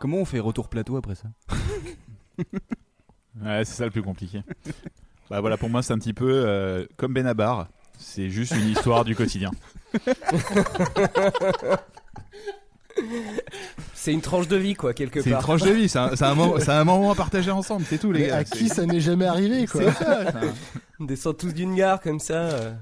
Comment 0.08 0.22
on 0.22 0.26
fait 0.26 0.40
retour 0.40 0.70
plateau 0.70 0.96
après 0.96 1.16
ça 1.16 1.28
Ouais, 3.44 3.66
c'est 3.66 3.74
ça 3.74 3.84
le 3.84 3.92
plus 3.92 4.02
compliqué. 4.02 4.42
bah 5.30 5.42
voilà, 5.42 5.58
pour 5.58 5.68
moi, 5.70 5.84
c'est 5.84 5.92
un 5.92 6.00
petit 6.00 6.14
peu 6.14 6.32
euh, 6.48 6.86
comme 6.96 7.14
Benabar. 7.14 7.68
C'est 7.98 8.30
juste 8.30 8.54
une 8.56 8.70
histoire 8.70 9.04
du 9.04 9.18
quotidien. 9.18 9.52
C'est 13.94 14.14
une 14.14 14.22
tranche 14.22 14.48
de 14.48 14.56
vie, 14.56 14.76
quoi, 14.76 14.94
quelque 14.94 15.20
C'est 15.20 15.30
une 15.30 15.34
part. 15.36 15.42
tranche 15.44 15.64
de 15.64 15.72
vie, 15.72 15.90
c'est 15.90 16.00
un, 16.00 16.16
c'est 16.16 16.24
un 16.24 16.36
moment, 16.36 16.56
c'est 16.60 16.70
un 16.72 16.86
moment 16.86 17.12
à 17.12 17.16
partager 17.16 17.52
ensemble, 17.52 17.84
c'est 17.86 17.98
tout, 17.98 18.14
les 18.14 18.22
Mais 18.22 18.28
gars. 18.28 18.38
à 18.38 18.44
qui 18.46 18.70
ça 18.70 18.86
n'est 18.86 19.02
jamais 19.02 19.26
arrivé, 19.26 19.68
quoi 19.68 19.82
C'est 19.92 20.06
ça, 20.06 20.32
ça. 20.32 20.40
On 21.02 21.04
descend 21.04 21.36
tous 21.38 21.54
d'une 21.54 21.76
gare 21.76 22.00
comme 22.00 22.22
ça. 22.22 22.34
euh. 22.34 22.74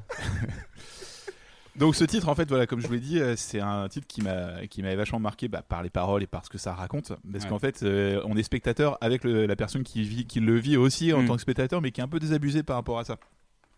Donc 1.77 1.96
ce 1.96 2.05
titre, 2.05 2.29
en 2.29 2.36
fait, 2.36 2.48
voilà, 2.48 2.65
comme 2.67 2.79
je 2.79 2.88
vous 2.88 2.94
l'ai 2.94 3.00
dit, 3.00 3.20
euh, 3.20 3.36
c'est 3.36 3.60
un 3.60 3.88
titre 3.89 4.08
qui 4.08 4.22
m'a 4.22 4.65
qui 4.67 4.82
m'avait 4.82 4.96
vachement 4.96 5.20
marqué 5.20 5.48
bah, 5.50 5.62
par 5.62 5.84
les 5.84 5.89
paroles 5.89 6.24
et 6.24 6.27
par 6.27 6.46
ce 6.46 6.50
que 6.50 6.58
ça 6.58 6.74
raconte, 6.74 7.12
parce 7.32 7.44
Ouais. 7.44 7.50
qu'en 7.50 7.60
fait, 7.60 7.84
euh, 7.84 8.22
on 8.25 8.38
est 8.38 8.44
spectateur 8.44 8.98
avec 9.01 9.24
le- 9.25 9.46
la 9.46 9.55
personne 9.58 9.84
qui 9.84 10.03
vit, 10.03 10.25
qui 10.25 10.39
le 10.39 10.58
vit 10.58 10.77
aussi 10.77 11.12
en 11.12 11.22
Mm. 11.24 11.25
tant 11.27 11.36
que 11.36 11.41
spectateur, 11.41 11.82
mais 11.82 11.91
qui 11.91 12.00
est 12.00 12.03
un 12.03 12.08
peu 12.08 12.20
désabusé 12.20 12.63
par 12.63 12.77
rapport 12.77 12.98
à 13.00 13.03
ça. 13.03 13.17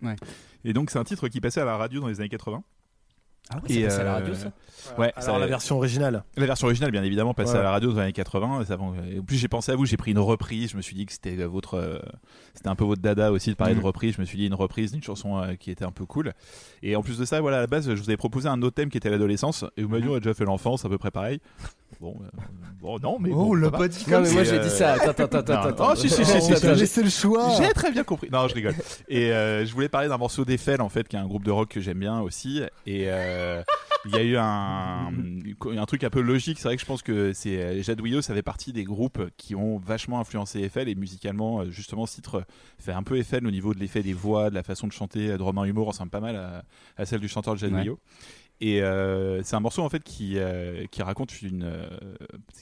Ouais. 0.04 0.16
Et 0.63 0.74
donc 0.74 0.92
c'est 0.92 1.00
un 1.00 1.04
titre 1.04 1.27
qui 1.27 1.42
passait 1.42 1.62
à 1.62 1.66
la 1.66 1.75
radio 1.75 2.00
dans 2.01 2.08
les 2.08 2.20
années 2.20 2.30
80. 2.30 2.63
Ah 3.50 3.60
Et, 3.70 3.84
ouais, 3.84 3.89
c'est 3.89 4.00
à 4.00 4.04
la 4.04 4.10
euh, 4.12 4.13
radio, 4.16 4.34
ça 4.34 4.51
Ouais, 4.98 5.12
Alors 5.16 5.36
ça- 5.36 5.39
la 5.39 5.48
version 5.48 5.77
originale. 5.77 6.24
La 6.38 6.46
version 6.46 6.68
originale, 6.68 6.92
bien 6.92 7.04
évidemment, 7.04 7.34
passée 7.34 7.54
Ouais. 7.54 7.60
à 7.60 7.63
la 7.63 7.72
radio 7.72 7.89
dans 7.89 7.96
les 7.98 8.04
années 8.04 8.13
80. 8.13 8.63
Ça, 8.66 8.77
bon, 8.77 8.94
et 9.12 9.20
en 9.20 9.24
plus, 9.24 9.36
j'ai 9.38 9.48
pensé 9.48 9.72
à 9.72 9.75
vous, 9.75 9.86
j'ai 9.86 9.98
pris 9.98 10.12
une 10.12 10.20
reprise. 10.20 10.72
Je 10.72 10.77
me 10.77 10.82
suis 10.82 10.96
dit 10.96 11.06
que 11.06 11.12
c'était 11.13 11.36
votre, 11.46 11.75
euh, 11.75 12.00
c'était 12.54 12.70
un 12.70 12.75
peu 12.75 12.86
votre 12.86 13.01
dada 13.01 13.32
aussi 13.32 13.50
de 13.50 13.56
parler 13.56 13.74
Mhm. 13.74 13.82
de 13.82 13.86
reprise. 13.86 14.16
Je 14.16 14.22
me 14.22 14.25
suis 14.25 14.38
dit 14.38 14.48
une 14.48 14.54
reprise 14.54 14.92
d'une 14.94 15.04
chanson 15.04 15.38
euh, 15.42 15.56
qui 15.56 15.72
était 15.72 15.84
un 15.86 15.92
peu 15.92 16.06
cool. 16.06 16.34
Et 16.84 16.96
en 16.96 17.01
plus 17.01 17.18
de 17.18 17.25
ça, 17.25 17.42
voilà, 17.42 17.58
à 17.58 17.62
la 17.62 17.68
base, 17.68 17.88
je 17.89 17.96
vous 18.01 18.10
avais 18.10 18.18
proposé 18.18 18.48
un 18.48 18.62
autre 18.62 18.75
thème 18.75 18.89
qui 18.89 18.98
était 18.98 19.10
l'adolescence. 19.10 19.66
Et 19.75 19.84
vous 19.84 19.89
m'avez 19.89 20.04
dit, 20.04 20.10
on 20.10 20.16
a 20.16 20.20
déjà 20.20 20.34
fait 20.34 20.46
l'enfance, 20.46 20.86
à 20.86 20.89
peu 20.89 20.98
près 20.98 21.12
pareil. 21.12 21.39
Bon, 22.00 22.16
euh, 22.22 22.27
bon, 22.82 23.00
non, 23.00 23.18
mais. 23.20 23.30
Oh, 23.32 23.36
bon, 23.36 23.50
on 23.51 23.54
l'a 23.56 23.66
ça 23.68 23.72
va. 23.72 23.77
pas 23.80 23.88
dit 23.88 24.06
Non, 24.10 24.22
mais 24.22 24.32
moi, 24.32 24.44
j'ai 24.44 24.60
euh, 24.60 24.63
dit 24.63 24.70
ça. 24.70 24.94
Attends, 24.94 25.10
attends, 25.24 25.38
attends, 25.39 25.54
non, 25.54 25.60
attends. 25.70 25.89
oh, 25.92 25.96
si, 25.96 26.10
si, 26.10 26.24
si, 26.25 26.42
si, 26.42 26.68
laissé 26.75 27.01
le 27.04 27.10
choix 27.10 27.50
J'ai 27.58 27.70
très 27.74 27.92
bien 27.92 28.04
compris. 28.04 28.30
Non, 28.32 28.48
je 28.48 28.54
rigole. 28.54 28.75
Et 29.10 29.32
euh, 29.32 29.66
je 29.66 29.74
voulais 29.74 29.89
parler 29.89 30.08
d'un 30.08 30.18
morceau 30.18 30.46
d'Eiffel, 30.46 30.82
en 30.82 30.89
fait, 30.89 31.08
qui 31.08 31.16
est 31.16 31.20
un 31.20 31.25
groupe 31.25 31.44
de 31.44 31.51
rock 31.51 31.70
que 31.70 31.82
j'aime 31.82 32.00
bien 32.00 32.20
aussi. 32.22 32.62
Et 32.86 33.10
euh, 33.38 33.63
il 34.06 34.12
y 34.12 34.15
a 34.15 34.24
eu 34.24 34.38
un, 34.38 35.12
un 35.77 35.86
truc 35.86 36.03
un 36.03 36.10
peu 36.10 36.22
logique. 36.22 36.60
C'est 36.60 36.67
vrai 36.67 36.75
que 36.75 36.82
je 36.82 36.86
pense 36.88 37.01
que 37.01 37.34
c'est 37.34 37.84
Jadouillot, 37.84 38.22
ça 38.22 38.34
fait 38.34 38.41
partie 38.41 38.74
des 38.74 38.84
groupes 38.84 39.29
qui 39.38 39.56
ont 39.56 39.77
vachement 39.77 40.20
influencé 40.20 40.60
Eiffel. 40.62 40.89
Et 40.89 40.96
musicalement, 40.96 41.62
euh, 41.62 41.72
justement, 41.72 42.06
ce 42.06 42.15
titre 42.15 42.46
fait 42.79 42.94
un 42.94 43.03
peu 43.03 43.17
Eiffel 43.17 43.46
au 43.46 43.51
niveau 43.51 43.74
de 43.74 43.79
l'effet 43.79 44.03
des 44.03 44.13
voix, 44.13 44.50
de 44.50 44.56
la 44.56 44.63
façon 44.63 44.88
de 44.88 44.94
chanter. 44.94 45.38
De 45.38 45.41
Romain 45.44 45.65
Humour 45.65 45.88
ressemble 45.88 46.10
pas 46.10 46.22
mal 46.22 46.36
à, 46.36 46.63
à 46.98 47.06
celle 47.06 47.20
du 47.20 47.27
chanteur 47.27 47.56
de. 47.56 47.98
Et 48.60 48.82
euh, 48.82 49.44
c'est 49.44 49.56
un 49.56 49.60
morceau 49.60 49.84
en 49.84 49.90
fait 49.90 50.04
qui 50.04 50.40
euh, 50.40 50.86
qui 50.90 51.04
raconte 51.04 51.42
une 51.44 51.64
euh, 51.64 51.88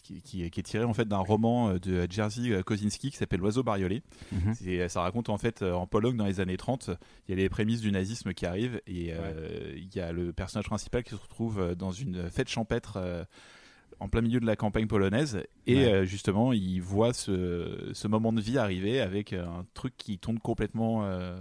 qui, 0.04 0.22
qui- 0.22 0.50
qui 0.50 0.60
est 0.60 0.64
tiré 0.64 0.84
en 0.84 0.94
fait 0.94 1.08
d'un 1.08 1.20
roman 1.20 1.76
de 1.76 2.06
Jerzy 2.10 2.52
Kosinski 2.66 3.12
qui 3.12 3.18
s'appelle 3.18 3.40
L'oiseau 3.40 3.64
bariolé. 3.64 4.04
Mhm. 4.34 4.88
Ça 4.90 5.02
raconte 5.02 5.30
en 5.30 5.38
fait 5.38 5.62
en 5.62 5.88
Pologne 5.88 6.18
dans 6.18 6.26
les 6.26 6.42
années 6.42 6.58
30, 6.58 6.90
il 7.28 7.32
y 7.32 7.34
a 7.34 7.42
les 7.42 7.48
prémices 7.50 7.80
du 7.82 7.92
nazisme 7.94 8.34
qui 8.34 8.46
arrivent 8.46 8.82
et 8.88 9.14
il 9.78 9.88
y 9.96 10.00
a 10.02 10.12
le 10.12 10.34
personnage 10.34 10.66
principal 10.68 11.04
qui 11.04 11.12
se 11.12 11.16
retrouve 11.16 11.76
dans 11.76 11.92
une 11.92 12.30
fête 12.30 12.50
champêtre 12.50 13.26
en 14.02 14.10
plein 14.10 14.20
milieu 14.20 14.42
de 14.42 14.46
la 14.46 14.58
campagne 14.58 14.88
polonaise 14.88 15.42
et 15.68 15.76
Ouais. 15.78 15.86
euh, 15.94 16.04
justement 16.06 16.52
il 16.52 16.82
voit 16.82 17.14
ce, 17.14 17.92
ce 17.94 18.08
moment 18.10 18.34
de 18.34 18.42
vie 18.42 18.58
arriver 18.58 19.00
avec 19.00 19.32
un 19.32 19.66
truc 19.74 19.94
qui 19.96 20.18
tourne 20.20 20.40
complètement 20.40 21.06
euh, 21.06 21.38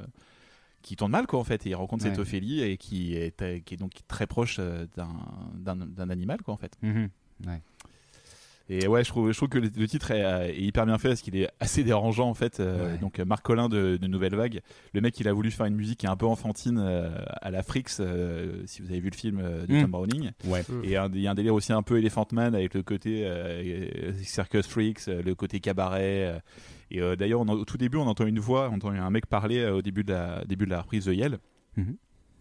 qui 0.84 0.94
tourne 0.96 1.10
mal 1.10 1.26
quoi 1.26 1.40
en 1.40 1.44
fait 1.44 1.66
et 1.66 1.70
il 1.70 1.74
rencontre 1.74 2.04
cette. 2.04 2.18
Ophélie 2.18 2.62
et 2.62 2.76
qui 2.76 3.16
est, 3.16 3.40
euh, 3.42 3.58
qui 3.64 3.74
est 3.74 3.76
donc 3.78 3.92
très 4.06 4.26
proche 4.28 4.58
euh, 4.60 4.86
d'un- 4.96 6.10
animal 6.10 6.42
quoi 6.42 6.54
en 6.54 6.58
fait 6.58 6.72
Mhm. 6.82 7.08
Ouais. 7.46 7.60
et 8.70 8.86
ouais, 8.86 9.04
je 9.04 9.08
trouve, 9.10 9.30
je 9.32 9.36
trouve 9.36 9.48
que 9.50 9.58
le, 9.58 9.70
titre 9.88 10.10
est, 10.10 10.24
euh, 10.24 10.46
est 10.48 10.60
hyper 10.62 10.86
bien 10.86 10.96
fait 10.96 11.08
parce 11.08 11.20
qu'il 11.20 11.36
est 11.36 11.48
assez 11.60 11.84
dérangeant 11.84 12.28
en 12.30 12.34
fait. 12.34 12.60
Ouais. 12.60 12.96
Donc 12.98 13.18
Marc 13.18 13.44
Collin 13.44 13.68
de, 13.68 13.98
de 14.00 14.06
Nouvelle 14.06 14.34
Vague, 14.36 14.60
le 14.94 15.00
mec 15.02 15.18
il 15.20 15.28
a 15.28 15.32
voulu 15.32 15.50
faire 15.50 15.66
une 15.66 15.74
musique 15.74 15.98
qui 16.00 16.06
est 16.06 16.10
un 16.10 16.16
peu 16.16 16.26
enfantine 16.26 16.78
à 16.78 17.50
la 17.50 17.62
Frix, 17.62 17.84
si 18.66 18.80
vous 18.82 18.88
avez 18.90 19.00
vu 19.00 19.10
le 19.10 19.16
film 19.16 19.42
de 19.42 19.74
Mm. 19.74 19.82
Tom 19.82 19.90
Browning. 19.90 20.30
Ouais. 20.46 20.60
Et 20.82 20.84
il 20.84 20.90
y 20.90 20.96
a 20.96 21.02
un 21.30 21.34
délire 21.34 21.54
aussi 21.54 21.72
un 21.72 21.82
peu 21.82 21.98
Elephant 21.98 22.28
Man 22.32 22.54
avec 22.54 22.72
le 22.74 22.82
côté 22.82 23.26
euh, 23.26 24.12
Circus 24.22 24.66
Freaks, 24.66 25.06
le 25.08 25.34
côté 25.34 25.60
cabaret. 25.60 26.40
Et 26.94 27.00
euh, 27.00 27.16
d'ailleurs, 27.16 27.40
au 27.40 27.64
tout 27.64 27.76
début, 27.76 27.98
on 27.98 28.06
entend 28.06 28.24
une 28.24 28.38
voix, 28.38 28.70
on 28.70 28.76
entend 28.76 28.90
un 28.90 29.10
mec 29.10 29.26
parler 29.26 29.58
euh, 29.58 29.74
au 29.74 29.82
début 29.82 30.04
de 30.04 30.12
la, 30.12 30.44
début 30.44 30.64
de 30.64 30.70
la 30.70 30.80
reprise 30.82 31.06
de 31.06 31.12
Yale. 31.12 31.38
Mhm. 31.76 31.96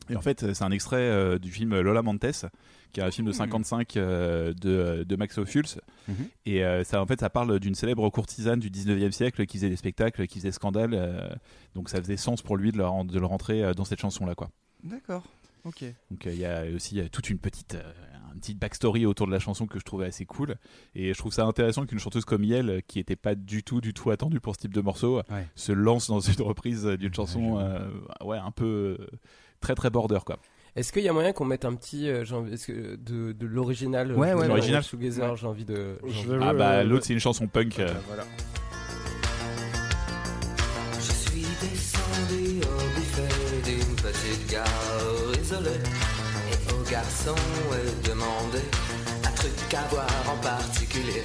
Et 0.10 0.16
en 0.16 0.22
fait, 0.22 0.44
euh, 0.44 0.54
c'est 0.54 0.63
un 0.63 0.70
extrait 0.70 0.98
euh, 0.98 1.39
du 1.39 1.50
film 1.50 1.80
Lola 1.80 2.04
Montes, 2.04 2.46
qui 2.92 3.00
est 3.00 3.04
un 3.04 3.10
film 3.10 3.26
de 3.26 3.32
55 3.32 3.98
euh, 3.98 4.54
de, 4.54 5.04
de 5.04 5.16
Max 5.16 5.39
Ophuls. 5.39 5.66
Mhm. 6.08 6.16
Et 6.46 6.63
euh, 6.63 6.84
ça, 6.84 7.02
en 7.02 7.08
fait, 7.08 7.20
ça 7.20 7.32
parle 7.32 7.60
d'une 7.60 7.74
célèbre 7.74 8.08
courtisane 8.12 8.60
du 8.60 8.70
19e 8.70 9.12
siècle 9.12 9.48
qui 9.48 9.58
faisait 9.58 9.70
des 9.70 9.76
spectacles, 9.76 10.28
qui 10.28 10.38
faisait 10.38 10.52
scandale. 10.52 11.39
donc 11.74 11.89
ça 11.89 11.98
faisait 11.98 12.18
sens 12.18 12.44
pour 12.44 12.56
lui 12.56 12.72
de 12.72 12.78
le, 12.78 13.04
de 13.06 13.20
le 13.20 13.26
rentrer 13.26 13.74
dans 13.74 13.86
cette 13.86 14.00
chanson-là, 14.02 14.36
quoi. 14.36 14.52
D'accord. 14.84 15.24
Ok. 15.63 15.84
Donc 16.12 16.26
il 16.26 16.38
y 16.38 16.46
a 16.46 16.66
aussi 16.76 17.02
toute 17.10 17.32
une 17.32 17.39
petite, 17.39 17.76
une 18.34 18.39
petite 18.39 18.60
backstory 18.60 19.06
autour 19.06 19.28
de 19.28 19.32
la 19.32 19.39
chanson 19.39 19.65
que 19.67 19.80
je 19.80 19.86
trouvais 19.86 20.06
assez 20.08 20.26
cool. 20.26 20.56
Et 20.96 21.13
je 21.13 21.17
trouve 21.17 21.32
ça 21.34 21.46
intéressant 21.46 21.86
qu'une 21.86 22.00
chanteuse 22.00 22.26
comme 22.26 22.43
Yel, 22.43 22.69
euh, 22.69 22.80
qui 22.88 23.00
était 23.00 23.15
pas 23.15 23.36
du 23.36 23.63
tout, 23.63 23.80
du 23.82 23.93
tout 23.93 24.10
attendue 24.12 24.39
pour 24.39 24.56
ce 24.56 24.62
type 24.62 24.74
de 24.74 24.82
morceau, 24.82 25.22
Ouais. 25.32 25.48
se 25.56 25.72
lance 25.72 26.08
dans 26.10 26.19
une 26.19 26.41
reprise 26.41 26.86
euh, 26.86 26.98
d'une 26.98 27.13
chanson, 27.13 27.60
j'avoue. 27.60 27.60
euh, 27.60 28.26
ouais, 28.26 28.38
un 28.38 28.52
peu 28.52 28.98
euh, 29.00 29.08
très 29.62 29.76
très 29.76 29.89
border, 29.89 30.19
quoi. 30.26 30.38
Est-ce 30.76 30.91
qu'il 30.91 31.04
y 31.04 31.08
a 31.10 31.13
moyen 31.13 31.34
qu'on 31.34 31.46
mette 31.46 31.65
un 31.65 31.76
petit 31.76 32.10
euh, 32.10 32.26
j'ai 32.26 32.34
envie- 32.36 32.54
est-ce 32.54 32.65
que 32.72 32.96
de, 32.96 33.32
de 33.32 33.46
l'original 33.46 34.10
euh, 34.12 34.15
Ouais, 34.15 34.34
ouais, 34.34 34.43
de 34.43 34.48
l'original. 34.48 34.84
Shoegazer, 34.84 35.36
j'ai 35.38 35.46
envie 35.48 35.65
de 35.65 35.98
envie- 36.04 36.13
Ah 36.41 36.52
ouais, 36.52 36.58
bah 36.58 36.69
ouais, 36.78 36.84
l'autre 36.84 37.02
ouais. 37.04 37.08
c'est 37.08 37.13
une 37.13 37.19
chanson 37.19 37.46
punk. 37.48 37.78
euh, 37.80 37.93
Voilà. 38.08 38.24
Je 40.98 41.12
suis 41.12 41.41
descendu 41.62 42.62
au 42.62 43.00
buffet 43.00 43.72
d'une 43.72 43.96
petite 43.98 44.50
gare 44.52 44.67
isolée 45.41 45.69
garçon 46.93 47.34
ai 47.73 48.08
demandé 48.08 48.60
un 49.25 49.32
truc 49.32 49.73
à 49.73 49.82
voir 49.88 50.08
en 50.32 50.38
particulier 50.43 51.23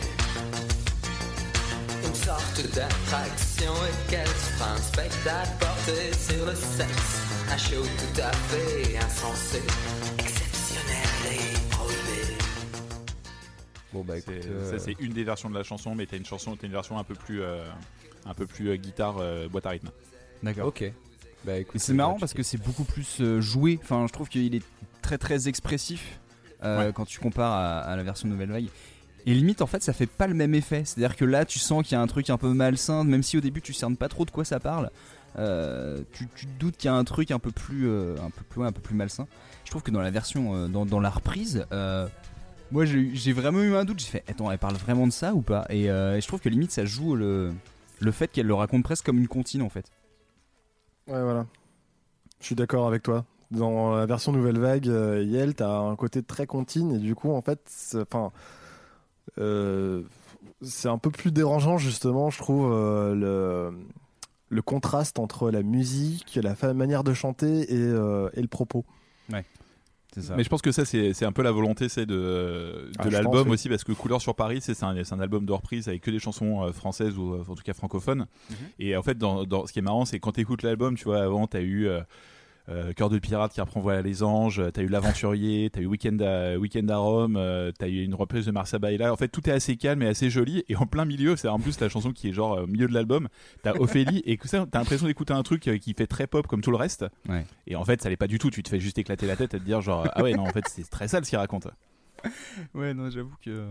Une 2.06 2.14
sorte 2.14 2.62
d'attraction 2.74 3.74
et 3.74 4.10
qu'elle 4.10 4.26
un 4.62 4.76
spectacle 4.78 5.50
porté 5.60 6.12
sur 6.14 6.46
le 6.46 6.54
sexe 6.54 7.20
Un 7.52 7.58
show 7.58 7.82
tout 7.82 8.22
à 8.22 8.32
fait 8.32 8.96
insensé, 8.96 9.60
exceptionnel 10.18 11.34
et 11.34 11.70
prohibé 11.70 12.38
Bon 13.92 14.04
bah 14.04 14.14
c'est- 14.14 14.20
écoute, 14.38 14.50
euh, 14.50 14.70
Ça 14.70 14.78
c'est 14.82 14.96
une 15.00 15.12
des 15.12 15.24
versions 15.24 15.50
de 15.50 15.54
la 15.54 15.64
chanson, 15.64 15.94
mais 15.94 16.06
t'as 16.06 16.16
une 16.16 16.24
chanson, 16.24 16.56
t'as 16.56 16.66
une 16.66 16.72
version 16.72 16.96
un 16.98 17.04
peu 17.04 17.14
plus, 17.14 17.42
euh, 17.42 17.62
un 18.24 18.32
peu 18.32 18.46
plus 18.46 18.70
euh, 18.70 18.76
guitare 18.76 19.16
euh, 19.20 19.48
boîte 19.48 19.66
à 19.66 19.70
rythme. 19.70 19.90
D'accord. 20.42 20.68
OK. 20.68 20.90
Bah 21.44 21.52
c'est 21.76 21.92
marrant 21.94 22.16
parce 22.18 22.34
que 22.34 22.42
c'est 22.42 22.56
beaucoup 22.58 22.82
plus 22.84 23.20
euh, 23.20 23.40
joué. 23.40 23.78
Enfin, 23.82 24.06
je 24.08 24.12
trouve 24.12 24.28
qu'il 24.28 24.54
est 24.56 24.62
très 25.08 25.16
très 25.18 25.48
expressif 25.48 26.20
euh, 26.64 26.86
Ouais. 26.86 26.92
quand 26.92 27.06
tu 27.06 27.18
compares 27.18 27.52
à, 27.52 27.78
à 27.80 27.96
la 27.96 28.02
version 28.02 28.28
Nouvelle 28.28 28.50
Vague. 28.50 28.66
Et 29.26 29.32
limite, 29.34 29.62
en 29.62 29.66
fait, 29.66 29.82
ça 29.82 29.92
fait 29.92 30.06
pas 30.06 30.26
le 30.26 30.34
même 30.34 30.54
effet. 30.54 30.82
C'est-à-dire 30.84 31.16
que 31.16 31.24
là, 31.24 31.44
tu 31.44 31.58
sens 31.58 31.82
qu'il 31.82 31.92
y 31.92 31.98
a 31.98 32.00
un 32.00 32.06
truc 32.06 32.28
un 32.30 32.36
peu 32.38 32.52
malsain, 32.52 33.04
même 33.04 33.22
si 33.22 33.36
au 33.38 33.40
début 33.40 33.60
tu 33.62 33.72
cernes 33.72 33.96
pas 33.96 34.08
trop 34.08 34.24
de 34.26 34.30
quoi 34.30 34.44
ça 34.44 34.60
parle. 34.60 34.90
euh, 35.38 36.00
tu, 36.12 36.26
tu 36.34 36.46
te 36.46 36.58
doutes 36.58 36.76
qu'il 36.76 36.88
y 36.90 36.92
a 36.92 36.94
un 36.94 37.04
truc 37.04 37.30
un 37.30 37.38
peu 37.38 37.50
plus, 37.50 37.86
euh, 37.88 38.16
un 38.22 38.30
peu 38.30 38.42
plus, 38.48 38.60
ouais, 38.60 38.66
un 38.66 38.72
peu 38.72 38.80
plus 38.82 38.94
malsain. 38.94 39.26
Je 39.64 39.70
trouve 39.70 39.82
que 39.82 39.90
dans 39.90 40.00
la 40.02 40.10
version, 40.10 40.54
euh, 40.54 40.68
dans, 40.68 40.84
dans 40.86 41.00
la 41.00 41.10
reprise, 41.10 41.64
euh, 41.72 42.06
moi 42.70 42.84
j'ai 42.86 43.32
vraiment 43.32 43.60
eu 43.62 43.74
un 43.76 43.84
doute. 43.84 44.00
J'ai 44.00 44.06
fait, 44.06 44.24
attends, 44.28 44.50
elle 44.50 44.58
parle 44.58 44.76
vraiment 44.76 45.06
de 45.06 45.12
ça 45.12 45.34
ou 45.34 45.42
pas? 45.42 45.64
Et, 45.70 45.90
euh, 45.90 46.16
et 46.16 46.20
je 46.20 46.26
trouve 46.26 46.40
que 46.40 46.48
limite 46.48 46.70
ça 46.72 46.84
joue 46.86 47.14
le, 47.14 47.52
le 48.00 48.10
fait 48.12 48.28
qu'elle 48.32 48.46
le 48.46 48.54
raconte 48.54 48.82
presque 48.82 49.04
comme 49.06 49.18
une 49.18 49.28
comptine 49.28 49.62
en 49.62 49.68
fait. 49.70 49.86
Ouais, 51.06 51.22
voilà. 51.22 51.46
Je 52.40 52.46
suis 52.46 52.54
d'accord 52.54 52.86
avec 52.88 53.02
toi. 53.02 53.24
Dans 53.50 53.96
la 53.96 54.04
version 54.04 54.32
Nouvelle 54.32 54.58
Vague, 54.58 54.88
euh, 54.88 55.22
Yel, 55.22 55.54
t'as 55.54 55.78
un 55.78 55.96
côté 55.96 56.22
très 56.22 56.46
contine 56.46 56.94
et 56.96 56.98
du 56.98 57.14
coup, 57.14 57.32
en 57.32 57.40
fait, 57.40 57.60
c'est- 57.66 58.00
enfin, 58.02 58.30
euh, 59.38 60.02
c'est 60.62 60.88
un 60.88 60.98
peu 60.98 61.10
plus 61.10 61.32
dérangeant 61.32 61.78
justement, 61.78 62.28
je 62.30 62.38
trouve, 62.38 62.70
euh, 62.72 63.14
le, 63.14 63.78
le 64.50 64.62
contraste 64.62 65.18
entre 65.18 65.50
la 65.50 65.62
musique, 65.62 66.38
la 66.42 66.74
manière 66.74 67.04
de 67.04 67.14
chanter 67.14 67.72
et, 67.72 67.78
euh, 67.78 68.28
et 68.34 68.42
le 68.42 68.48
propos. 68.48 68.84
C'est 70.14 70.22
ça. 70.22 70.36
Mais 70.36 70.42
je 70.42 70.48
pense 70.48 70.62
que 70.62 70.72
ça, 70.72 70.86
c'est 70.86 71.24
un 71.26 71.32
peu 71.32 71.42
la 71.42 71.52
volonté 71.52 71.90
c'est 71.90 72.06
de, 72.06 72.14
de 72.14 72.90
Ah, 72.98 73.10
l'album 73.10 73.48
oui. 73.48 73.52
aussi, 73.54 73.68
parce 73.68 73.84
que 73.84 73.92
Couleur 73.92 74.22
sur 74.22 74.34
Paris, 74.34 74.60
c'est 74.62 74.82
un, 74.82 74.96
album 75.20 75.44
de 75.44 75.52
reprise 75.52 75.86
avec 75.86 76.00
que 76.00 76.10
des 76.10 76.18
chansons 76.18 76.64
euh, 76.64 76.72
françaises 76.72 77.18
ou 77.18 77.34
en 77.36 77.54
tout 77.54 77.62
cas 77.62 77.74
francophones. 77.74 78.26
Mhm. 78.48 78.56
Et 78.78 78.96
en 78.96 79.02
fait, 79.02 79.18
dans, 79.18 79.44
dans- 79.44 79.66
ce 79.66 79.72
qui 79.72 79.80
est 79.80 79.82
marrant, 79.82 80.06
c'est 80.06 80.18
quand 80.18 80.32
tu 80.32 80.40
écoutes 80.40 80.62
l'album, 80.62 80.96
tu 80.96 81.04
vois, 81.04 81.22
avant, 81.22 81.46
tu 81.46 81.58
as 81.58 81.60
eu. 81.60 81.86
euh, 81.86 82.00
euh, 82.68 82.92
Cœur 82.92 83.08
de 83.08 83.18
pirate 83.18 83.52
qui 83.52 83.60
reprend 83.60 83.80
Voilà 83.80 84.02
les 84.02 84.22
anges, 84.22 84.62
t'as 84.72 84.82
eu 84.82 84.88
l'aventurier, 84.88 85.70
t'as 85.72 85.80
eu 85.80 85.86
Weekend 85.86 86.20
à, 86.22 86.58
Weekend 86.58 86.90
à 86.90 86.98
Rome, 86.98 87.36
euh, 87.36 87.72
t'as 87.76 87.88
eu 87.88 88.02
une 88.02 88.14
reprise 88.14 88.46
de 88.46 88.50
Marcia 88.50 88.78
Baila. 88.78 89.12
En 89.12 89.16
fait, 89.16 89.28
tout 89.28 89.48
est 89.48 89.52
assez 89.52 89.76
calme 89.76 90.02
et 90.02 90.08
assez 90.08 90.30
joli. 90.30 90.64
Et 90.68 90.76
en 90.76 90.86
plein 90.86 91.04
milieu, 91.04 91.36
c'est 91.36 91.48
en 91.48 91.58
plus 91.58 91.80
la 91.80 91.88
chanson 91.88 92.12
qui 92.12 92.28
est 92.28 92.32
genre 92.32 92.54
euh, 92.54 92.64
au 92.64 92.66
milieu 92.66 92.86
de 92.86 92.94
l'album. 92.94 93.28
T'as 93.62 93.74
Ophélie 93.78 94.22
et 94.24 94.36
que 94.36 94.48
ça, 94.48 94.66
t'as 94.70 94.78
l'impression 94.78 95.06
d'écouter 95.06 95.32
un 95.32 95.42
truc 95.42 95.66
euh, 95.68 95.78
qui 95.78 95.94
fait 95.94 96.06
très 96.06 96.26
pop 96.26 96.46
comme 96.46 96.60
tout 96.60 96.70
le 96.70 96.76
reste. 96.76 97.06
Ouais. 97.28 97.46
Et 97.66 97.76
en 97.76 97.84
fait, 97.84 98.02
ça 98.02 98.08
l'est 98.08 98.16
pas 98.16 98.26
du 98.26 98.38
tout. 98.38 98.50
Tu 98.50 98.62
te 98.62 98.68
fais 98.68 98.80
juste 98.80 98.98
éclater 98.98 99.26
la 99.26 99.36
tête 99.36 99.54
et 99.54 99.58
te 99.58 99.64
dire 99.64 99.80
genre 99.80 100.06
ah 100.12 100.22
ouais 100.22 100.34
non 100.34 100.42
en 100.42 100.52
fait 100.52 100.64
c'est 100.68 100.88
très 100.88 101.08
sale 101.08 101.24
ce 101.24 101.30
qu'il 101.30 101.38
raconte. 101.38 101.68
Ouais, 102.74 102.94
non, 102.94 103.10
j'avoue 103.10 103.36
que 103.40 103.68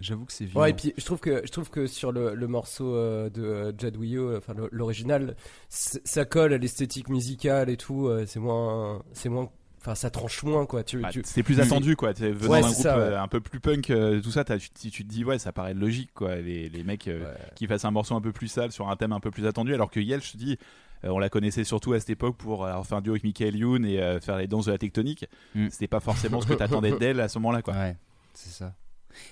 J'avoue 0.00 0.24
que 0.26 0.32
c'est 0.32 0.44
violent. 0.44 0.60
Ouais, 0.62 0.70
et 0.70 0.74
puis 0.74 0.94
je 0.96 1.04
trouve 1.04 1.18
que 1.20 1.42
je 1.44 1.50
trouve 1.50 1.70
que 1.70 1.86
sur 1.86 2.12
le, 2.12 2.34
le 2.34 2.46
morceau 2.46 2.94
euh, 2.94 3.28
de 3.30 3.42
euh, 3.42 3.72
Jad 3.76 3.96
Wio, 3.96 4.36
enfin 4.36 4.54
l'original, 4.70 5.34
ça 5.68 6.24
colle 6.24 6.52
à 6.52 6.58
l'esthétique 6.58 7.08
musicale 7.08 7.68
et 7.70 7.76
tout. 7.76 8.06
euh, 8.06 8.24
c'est 8.26 8.38
moins, 8.40 9.02
c'est 9.12 9.28
moins, 9.28 9.48
enfin 9.80 9.94
ça 9.94 10.10
tranche 10.10 10.42
moins 10.44 10.66
quoi. 10.66 10.84
Tu, 10.84 10.98
Bah, 11.00 11.08
tu- 11.10 11.22
c'est 11.24 11.42
plus 11.42 11.58
attendu 11.60 11.96
quoi. 11.96 12.14
T'es 12.14 12.30
venant 12.30 12.52
Ouais, 12.52 12.60
d'un 12.60 12.68
groupe 12.68 12.82
ça, 12.82 12.96
ouais. 12.96 13.02
euh, 13.04 13.20
un 13.22 13.28
peu 13.28 13.40
plus 13.40 13.58
punk, 13.60 13.90
euh, 13.90 14.20
tout 14.20 14.30
ça, 14.30 14.44
t'as- 14.44 14.58
tu, 14.58 14.70
tu- 14.70 15.04
te 15.04 15.08
dis 15.08 15.24
ouais, 15.24 15.38
ça 15.38 15.50
paraît 15.52 15.74
logique 15.74 16.10
quoi. 16.14 16.36
Les, 16.36 16.68
les 16.68 16.84
mecs 16.84 17.08
euh, 17.08 17.24
Ouais. 17.24 17.36
qui 17.56 17.66
fassent 17.66 17.84
un 17.84 17.90
morceau 17.90 18.14
un 18.14 18.20
peu 18.20 18.32
plus 18.32 18.48
sale 18.48 18.70
sur 18.70 18.88
un 18.88 18.96
thème 18.96 19.12
un 19.12 19.20
peu 19.20 19.30
plus 19.32 19.46
attendu, 19.46 19.74
alors 19.74 19.90
que 19.90 19.98
Yel, 19.98 20.22
je 20.22 20.30
te 20.32 20.36
dis, 20.36 20.58
euh, 21.04 21.08
on 21.08 21.18
la 21.18 21.28
connaissait 21.28 21.64
surtout 21.64 21.92
à 21.92 21.98
cette 22.00 22.10
époque 22.10 22.36
pour 22.36 22.64
euh, 22.64 22.68
avoir 22.68 22.86
fait 22.86 22.94
un 22.94 23.00
duo 23.00 23.12
avec 23.14 23.24
Michael 23.24 23.56
Youn 23.56 23.84
et 23.84 24.00
euh, 24.00 24.20
faire 24.20 24.36
les 24.38 24.46
danses 24.46 24.66
de 24.66 24.72
la 24.72 24.78
tectonique. 24.78 25.26
Mm. 25.56 25.68
C'était 25.70 25.88
pas 25.88 26.00
forcément 26.00 26.40
ce 26.40 26.46
que 26.46 26.54
t'attendais 26.54 26.92
d'elle 26.98 27.20
à 27.20 27.26
ce 27.28 27.38
moment-là 27.40 27.62
quoi. 27.62 27.74
Ouais, 27.74 27.96
c'est 28.34 28.50
ça. 28.50 28.74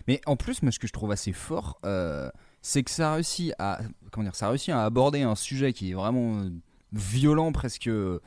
Mais 0.08 0.20
en 0.26 0.36
plus, 0.36 0.62
moi, 0.62 0.72
ce 0.72 0.78
que 0.78 0.86
je 0.86 0.92
trouve 0.92 1.10
assez 1.10 1.32
fort, 1.32 1.78
euh, 1.84 2.30
c'est 2.62 2.82
que 2.82 2.90
ça 2.90 3.14
réussit 3.14 3.52
à, 3.58 3.80
comment 4.10 4.24
dire, 4.24 4.34
ça 4.34 4.48
à 4.48 4.84
aborder 4.84 5.22
un 5.22 5.34
sujet 5.34 5.72
qui 5.72 5.90
est 5.90 5.94
vraiment 5.94 6.40
euh, 6.40 6.50
violent, 6.92 7.52
presque, 7.52 7.88
euh, 7.88 8.20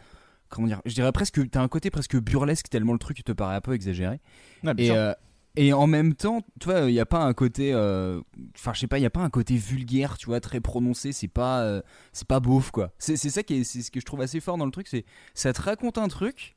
comment 0.49 0.67
dire, 0.67 0.81
je 0.85 0.93
dirais 0.93 1.11
presque, 1.11 1.49
t'as 1.49 1.61
un 1.61 1.67
côté 1.67 1.89
presque 1.89 2.17
burlesque 2.17 2.69
tellement 2.69 2.93
le 2.93 2.99
truc 2.99 3.23
te 3.23 3.31
paraît 3.31 3.55
un 3.55 3.61
peu 3.61 3.73
exagéré. 3.73 4.19
Ouais, 4.63 4.73
Et, 4.77 4.91
euh, 4.91 5.13
et 5.55 5.73
en 5.73 5.87
même 5.87 6.13
temps, 6.13 6.41
tu 6.59 6.69
vois, 6.69 6.81
il 6.89 6.93
n'y 6.93 6.99
a 6.99 7.05
pas 7.05 7.19
un 7.23 7.33
côté, 7.33 7.73
euh, 7.73 8.21
enfin, 8.55 8.71
je 8.73 8.79
sais 8.79 8.87
pas, 8.87 8.99
il 8.99 9.01
y 9.01 9.05
a 9.05 9.09
pas 9.09 9.21
un 9.21 9.29
côté 9.29 9.57
vulgaire, 9.57 10.17
tu 10.17 10.27
vois, 10.27 10.39
très 10.39 10.61
prononcé. 10.61 11.11
C'est 11.11 11.27
pas, 11.27 11.63
euh, 11.63 11.81
c'est 12.13 12.27
pas 12.27 12.39
beauf, 12.39 12.71
quoi. 12.71 12.93
C'est 12.99 13.17
c'est 13.17 13.29
ça 13.29 13.43
qui 13.43 13.55
est, 13.55 13.63
c'est 13.63 13.81
ce 13.81 13.91
que 13.91 13.99
je 13.99 14.05
trouve 14.05 14.21
assez 14.21 14.39
fort 14.39 14.57
dans 14.57 14.65
le 14.65 14.71
truc, 14.71 14.87
c'est 14.87 15.05
ça 15.33 15.51
te 15.51 15.61
raconte 15.61 15.97
un 15.97 16.07
truc, 16.07 16.55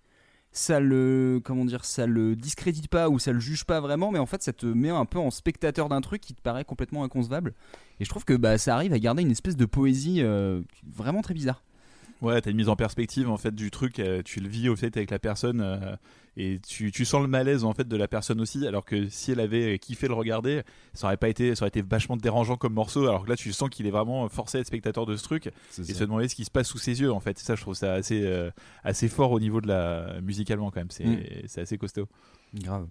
ça 0.53 0.81
le, 0.81 1.41
comment 1.43 1.65
dire, 1.65 1.85
ça 1.85 2.07
le 2.07 2.37
discrédite 2.37 2.88
pas 2.88 3.09
ou 3.09 3.19
ça 3.19 3.33
le 3.33 3.41
juge 3.41 3.65
pas 3.65 3.81
vraiment, 3.81 4.12
mais 4.12 4.19
en 4.19 4.27
fait, 4.27 4.43
ça 4.43 4.53
te 4.53 4.67
met 4.67 4.91
un 4.91 5.07
peu 5.07 5.19
en 5.19 5.31
spectateur 5.31 5.88
d'un 5.88 6.03
truc 6.03 6.21
qui 6.21 6.35
te 6.35 6.43
paraît 6.43 6.65
complètement 6.65 7.05
inconcevable. 7.05 7.55
Et 8.01 8.05
je 8.05 8.11
trouve 8.11 8.25
que 8.25 8.35
bah, 8.35 8.59
ça 8.59 8.75
arrive 8.75 8.93
à 8.93 8.99
garder 8.99 9.23
une 9.23 9.31
espèce 9.31 9.57
de 9.57 9.65
poésie 9.65 10.23
euh, 10.23 10.61
vraiment 10.87 11.23
très 11.23 11.35
bizarre. 11.35 11.62
Ouais, 12.23 12.41
t'as 12.41 12.51
une 12.53 12.57
mise 12.57 12.69
en 12.69 12.77
perspective 12.77 13.29
en 13.29 13.37
fait 13.37 13.55
du 13.55 13.71
truc, 13.71 13.99
euh, 13.99 14.23
tu 14.25 14.39
le 14.41 14.49
vis 14.49 14.69
au 14.69 14.77
fait 14.77 14.97
avec 14.97 15.11
la 15.11 15.19
personne 15.19 15.61
euh, 15.61 15.97
et 16.37 16.61
tu, 16.67 16.93
tu 16.93 17.05
sens 17.05 17.21
le 17.21 17.27
malaise 17.27 17.65
en 17.65 17.75
fait 17.75 17.89
de 17.89 17.97
la 17.97 18.07
personne 18.07 18.41
aussi, 18.41 18.65
alors 18.67 18.85
que 18.85 19.09
si 19.09 19.33
elle 19.33 19.41
avait 19.41 19.77
kiffé 19.81 20.07
le 20.07 20.15
regarder, 20.15 20.63
ça 20.95 21.09
aurait 21.09 21.17
pas 21.17 21.29
été, 21.29 21.55
ça 21.57 21.65
aurait 21.65 21.69
été 21.71 21.83
vachement 21.83 22.17
dérangeant 22.17 22.57
comme 22.57 22.75
morceau, 22.75 23.09
alors 23.09 23.25
que 23.25 23.29
là 23.29 23.35
tu 23.37 23.53
sens 23.53 23.69
qu'il 23.71 23.87
est 23.87 23.91
vraiment 23.91 24.29
forcé 24.29 24.59
à 24.59 24.61
être 24.61 24.69
spectateur 24.69 25.05
de 25.05 25.17
ce 25.17 25.25
truc 25.25 25.49
et 25.49 25.83
se 25.95 26.05
demander 26.05 26.29
ce 26.29 26.37
qui 26.37 26.45
se 26.45 26.51
passe 26.53 26.69
sous 26.69 26.79
ses 26.79 27.01
yeux 27.01 27.13
en 27.13 27.19
fait. 27.21 27.39
Ça, 27.41 27.57
je 27.57 27.61
trouve 27.61 27.75
ça 27.75 27.93
assez, 27.93 28.23
euh, 28.25 28.51
assez 28.85 29.09
fort 29.09 29.33
au 29.33 29.41
niveau 29.41 29.61
de 29.61 29.67
la 29.67 30.21
musicalement 30.23 30.71
quand 30.71 30.81
même, 30.81 30.91
c'est 30.93 31.05
Mm. 31.05 31.23
c'est 31.49 31.61
assez 31.63 31.77
costaud. 31.77 32.07
Grave. 32.55 32.87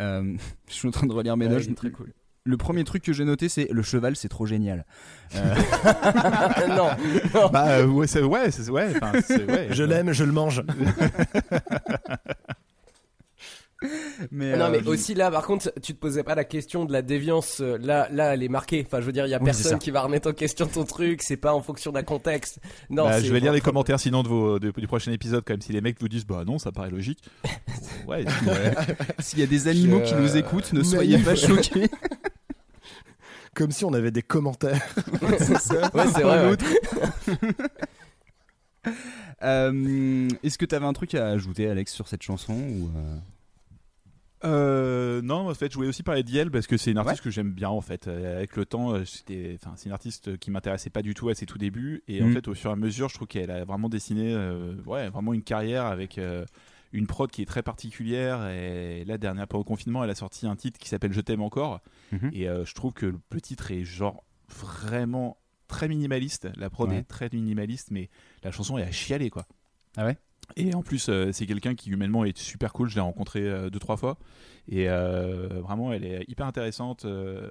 Euh, 0.00 0.36
je 0.68 0.72
suis 0.74 0.86
en 0.88 0.90
train 0.90 1.06
de 1.06 1.12
relire 1.14 1.36
mes 1.38 1.46
Ouais, 1.46 1.52
notes. 1.54 1.74
très 1.76 1.90
cool. 1.90 2.12
Le 2.46 2.58
premier 2.58 2.84
truc 2.84 3.02
que 3.02 3.14
j'ai 3.14 3.24
noté, 3.24 3.48
c'est 3.48 3.68
le 3.70 3.82
cheval, 3.82 4.16
c'est 4.16 4.28
trop 4.28 4.44
génial. 4.44 4.84
Euh, 5.34 5.54
non, 6.68 6.90
non. 7.34 7.48
Bah 7.50 7.68
euh, 7.78 7.86
ouais, 7.86 8.06
c'est 8.06 8.22
ouais, 8.22 8.50
c'est 8.50 8.68
ouais, 8.68 8.92
enfin, 9.00 9.12
c'est- 9.26 9.44
ouais. 9.50 9.68
Je 9.70 9.82
l'aime, 9.82 10.12
je 10.12 10.24
le 10.24 10.32
mange. 10.32 10.62
mais, 14.30 14.56
non, 14.56 14.66
euh, 14.66 14.70
mais 14.72 14.86
aussi 14.88 15.14
là, 15.14 15.30
par 15.30 15.46
contre, 15.46 15.72
tu 15.82 15.94
te 15.94 15.98
posais 15.98 16.22
pas 16.22 16.34
la 16.34 16.44
question 16.44 16.84
de 16.84 16.92
la 16.92 17.00
déviance. 17.02 17.60
Là, 17.60 18.08
là, 18.10 18.34
elle 18.34 18.42
est 18.42 18.48
marquée. 18.48 18.84
Enfin, 18.86 19.00
je 19.00 19.06
veux 19.06 19.12
dire, 19.12 19.26
il 19.26 19.30
y 19.30 19.34
a 19.34 19.38
Oui, 19.38 19.44
personne 19.46 19.78
qui 19.78 19.90
va 19.90 20.02
remettre 20.02 20.28
en 20.28 20.32
question 20.32 20.66
ton 20.66 20.84
truc. 20.84 21.22
C'est 21.22 21.36
pas 21.38 21.54
en 21.54 21.60
fonction 21.62 21.92
d'un 21.92 22.02
contexte. 22.02 22.58
Non, 22.90 23.04
Bah, 23.04 23.20
je 23.22 23.32
vais 23.32 23.40
lire 23.40 23.52
les 23.52 23.60
commentaires 23.62 24.00
sinon 24.00 24.22
de 24.22 24.28
vos, 24.28 24.58
de- 24.58 24.70
du 24.70 24.86
prochain 24.86 25.12
épisode 25.12 25.44
quand 25.46 25.54
même 25.54 25.60
si 25.62 25.72
les 25.72 25.80
mecs 25.80 25.98
vous 26.00 26.08
disent 26.08 26.26
bah 26.26 26.44
non 26.46 26.58
ça 26.58 26.72
paraît 26.72 26.90
logique. 26.90 27.20
ouais, 28.06 28.24
S'il 29.18 29.38
y 29.40 29.42
a 29.42 29.46
des 29.46 29.66
animaux 29.68 30.00
qui 30.02 30.14
nous 30.14 30.36
écoutent, 30.36 30.72
ne 30.72 30.82
soyez 30.82 31.18
pas 31.18 31.34
choqués. 31.34 31.88
Comme 33.54 33.70
si 33.70 33.84
on 33.84 33.92
avait 33.92 34.10
des 34.10 34.22
commentaires. 34.22 34.82
c'est 35.38 35.58
ça. 35.58 35.90
Ouais, 35.94 36.06
c'est 36.08 36.22
vrai. 36.22 36.50
ouais. 36.50 36.56
Euh, 39.42 40.28
Est-ce 40.42 40.58
que 40.58 40.64
tu 40.64 40.74
avais 40.74 40.86
un 40.86 40.92
truc 40.92 41.14
à 41.14 41.28
ajouter, 41.28 41.68
Alex, 41.68 41.92
sur 41.92 42.08
cette 42.08 42.22
chanson 42.22 42.54
ou 42.54 42.90
euh, 42.96 43.16
Euh, 44.44 45.22
non, 45.22 45.48
en 45.48 45.54
fait, 45.54 45.70
je 45.70 45.76
voulais 45.76 45.88
aussi 45.88 46.02
parler 46.02 46.22
d'Yel 46.22 46.50
parce 46.50 46.66
que 46.66 46.76
c'est 46.76 46.90
une 46.90 46.98
artiste 46.98 47.20
Ouais. 47.20 47.24
que 47.24 47.30
j'aime 47.30 47.52
bien 47.52 47.68
en 47.70 47.80
fait. 47.80 48.08
Avec 48.08 48.56
le 48.56 48.66
temps, 48.66 49.02
c'était, 49.04 49.56
enfin, 49.60 49.72
c'est 49.76 49.86
une 49.86 49.92
artiste 49.92 50.36
qui 50.38 50.50
m'intéressait 50.50 50.90
pas 50.90 51.02
du 51.02 51.14
tout 51.14 51.28
à 51.30 51.34
ses 51.34 51.46
tout 51.46 51.58
débuts 51.58 52.02
et 52.08 52.22
en 52.22 52.26
Mm. 52.28 52.32
fait, 52.34 52.48
au 52.48 52.54
fur 52.54 52.70
et 52.70 52.74
à 52.74 52.76
mesure, 52.76 53.08
je 53.08 53.14
trouve 53.14 53.28
qu'elle 53.28 53.50
a 53.50 53.64
vraiment 53.64 53.88
dessiné, 53.88 54.34
euh, 54.34 54.74
ouais, 54.86 55.08
vraiment 55.08 55.32
une 55.34 55.42
carrière 55.42 55.86
avec 55.86 56.18
euh, 56.18 56.44
une 56.92 57.06
prod 57.06 57.30
qui 57.30 57.40
est 57.42 57.46
très 57.46 57.62
particulière. 57.62 58.46
Et 58.48 59.04
là, 59.06 59.16
dernière 59.18 59.48
pendant 59.48 59.62
le 59.62 59.68
confinement, 59.68 60.04
elle 60.04 60.10
a 60.10 60.14
sorti 60.14 60.46
un 60.46 60.56
titre 60.56 60.78
qui 60.78 60.88
s'appelle 60.90 61.12
Je 61.12 61.20
t'aime 61.22 61.42
encore 61.42 61.80
Mhm. 62.14 62.30
et 62.32 62.48
euh, 62.48 62.64
je 62.64 62.74
trouve 62.74 62.92
que 62.92 63.06
le, 63.06 63.20
le 63.30 63.40
titre 63.40 63.70
est 63.70 63.84
genre 63.84 64.24
vraiment 64.48 65.38
très 65.68 65.88
minimaliste. 65.88 66.48
La 66.56 66.70
prod 66.70 66.88
Ouais. 66.90 66.98
est 66.98 67.02
très 67.04 67.28
minimaliste, 67.32 67.90
mais 67.90 68.10
la 68.42 68.50
chanson 68.50 68.78
est 68.78 68.82
à 68.82 68.90
chialer 68.92 69.30
quoi. 69.30 69.46
Ah 69.96 70.04
ouais? 70.04 70.16
Et 70.56 70.74
en 70.74 70.82
plus, 70.82 71.08
euh, 71.08 71.30
c'est 71.32 71.46
quelqu'un 71.46 71.74
qui 71.74 71.90
humainement 71.90 72.24
est 72.24 72.36
super 72.38 72.72
cool. 72.72 72.88
Je 72.88 72.94
l'ai 72.96 73.00
rencontré 73.00 73.40
euh, 73.40 73.70
deux 73.70 73.78
trois 73.78 73.96
fois 73.96 74.18
et 74.66 74.88
euh, 74.88 75.60
vraiment, 75.62 75.92
elle 75.92 76.04
est 76.04 76.24
hyper 76.28 76.46
intéressante. 76.46 77.04
Euh, 77.04 77.50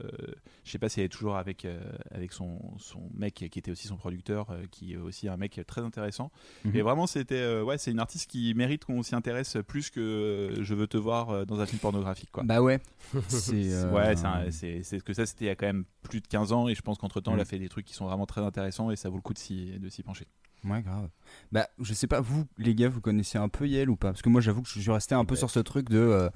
je 0.63 0.71
sais 0.71 0.79
pas 0.79 0.89
si 0.89 0.99
elle 0.99 1.07
est 1.07 1.09
toujours 1.09 1.35
avec 1.35 1.65
euh, 1.65 1.79
avec 2.11 2.33
son 2.33 2.59
son 2.79 3.01
mec 3.13 3.33
qui 3.35 3.59
était 3.59 3.71
aussi 3.71 3.87
son 3.87 3.97
producteur, 3.97 4.49
euh, 4.51 4.63
qui 4.71 4.93
est 4.93 4.97
aussi 4.97 5.27
un 5.27 5.37
mec 5.37 5.59
très 5.67 5.81
intéressant. 5.81 6.31
Mhm. 6.65 6.75
Et 6.75 6.81
vraiment, 6.81 7.05
c'était 7.05 7.35
euh, 7.35 7.63
ouais, 7.63 7.77
c'est 7.77 7.91
une 7.91 7.99
artiste 7.99 8.29
qui 8.29 8.53
mérite 8.55 8.85
qu'on 8.85 9.03
s'y 9.03 9.15
intéresse 9.15 9.57
plus 9.67 9.89
que 9.89 9.99
euh, 9.99 10.63
je 10.63 10.73
veux 10.73 10.87
te 10.87 10.97
voir 10.97 11.45
dans 11.45 11.59
un 11.59 11.65
film 11.65 11.79
pornographique 11.79 12.31
quoi. 12.31 12.43
Bah 12.43 12.61
ouais. 12.61 12.79
C'est 13.27 13.73
euh, 13.73 13.91
Ouais, 13.91 14.15
c'est 14.51 14.81
c'est 14.83 15.03
que 15.03 15.13
ça, 15.13 15.25
c'était 15.25 15.45
il 15.45 15.47
y 15.49 15.51
a 15.51 15.55
quand 15.55 15.67
même 15.67 15.85
plus 16.03 16.21
de 16.21 16.27
15 16.27 16.51
ans 16.53 16.67
et 16.67 16.75
je 16.75 16.81
pense 16.81 16.97
qu'entre 16.97 17.21
temps, 17.21 17.31
Mhm. 17.31 17.37
elle 17.37 17.41
a 17.41 17.45
fait 17.45 17.59
des 17.59 17.69
trucs 17.69 17.85
qui 17.85 17.93
sont 17.93 18.05
vraiment 18.05 18.25
très 18.25 18.41
intéressants 18.41 18.91
et 18.91 18.95
ça 18.95 19.09
vaut 19.09 19.17
le 19.17 19.21
coup 19.21 19.33
de 19.33 19.39
s'y 19.39 19.77
de 19.79 19.89
s'y 19.89 20.03
pencher. 20.03 20.25
Ouais, 20.63 20.81
grave. 20.81 21.09
Bah, 21.51 21.67
je 21.79 21.93
sais 21.93 22.07
pas, 22.07 22.21
vous, 22.21 22.45
les 22.57 22.73
gars, 22.73 22.87
vous 22.87 23.01
connaissez 23.01 23.37
un 23.37 23.49
peu 23.49 23.67
Yel 23.67 23.89
ou 23.89 23.97
pas? 23.97 24.09
Parce 24.11 24.21
que 24.21 24.29
moi, 24.29 24.39
j'avoue 24.39 24.61
que 24.61 24.69
je 24.69 24.79
suis 24.79 24.91
resté 24.91 25.13
un 25.13 25.25
peu 25.25 25.35
sur 25.35 25.49
ce 25.49 25.59
truc 25.59 25.89
de. 25.89 25.97
euh, 25.97 26.29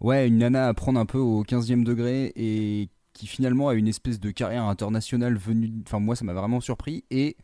ouais, 0.00 0.28
une 0.28 0.38
nana 0.38 0.68
à 0.68 0.74
prendre 0.74 1.00
un 1.00 1.06
peu 1.06 1.18
au 1.18 1.42
15e 1.44 1.84
degré 1.84 2.32
et 2.36 2.90
qui 3.14 3.26
finalement 3.26 3.68
a 3.70 3.74
une 3.74 3.88
espèce 3.88 4.20
de 4.20 4.30
carrière 4.30 4.64
internationale 4.64 5.36
venue. 5.36 5.72
Enfin, 5.86 6.00
moi, 6.00 6.16
ça 6.16 6.24
m'a 6.24 6.34
vraiment 6.34 6.60
surpris. 6.60 7.04
Et 7.10 7.36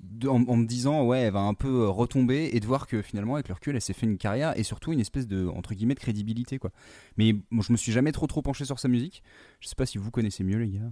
de- 0.00 0.28
en, 0.28 0.42
en 0.48 0.56
me 0.56 0.66
disant, 0.66 1.04
ouais, 1.06 1.20
elle 1.22 1.32
va 1.34 1.40
un 1.40 1.54
peu 1.54 1.68
euh, 1.84 1.88
retomber 1.88 2.50
et 2.52 2.60
de 2.60 2.66
voir 2.66 2.86
que 2.88 3.02
finalement, 3.02 3.34
avec 3.36 3.48
le 3.48 3.54
recul, 3.54 3.76
elle 3.76 3.82
s'est 3.82 3.94
fait 3.94 4.06
une 4.06 4.18
carrière 4.18 4.58
et 4.58 4.64
surtout 4.64 4.92
une 4.92 5.00
espèce 5.00 5.26
de, 5.28 5.46
entre 5.48 5.74
guillemets, 5.74 5.94
de 5.94 6.00
crédibilité, 6.00 6.58
quoi. 6.58 6.72
Mais 7.18 7.34
je 7.60 7.72
me 7.72 7.76
suis 7.78 7.92
jamais 7.92 8.12
trop 8.12 8.26
trop 8.28 8.42
penché 8.42 8.64
sur 8.64 8.78
sa 8.80 8.88
musique. 8.88 9.22
Je 9.60 9.68
sais 9.68 9.76
pas 9.76 9.86
si 9.86 9.98
vous 9.98 10.10
connaissez 10.10 10.44
mieux, 10.44 10.58
les 10.58 10.70
gars. 10.70 10.90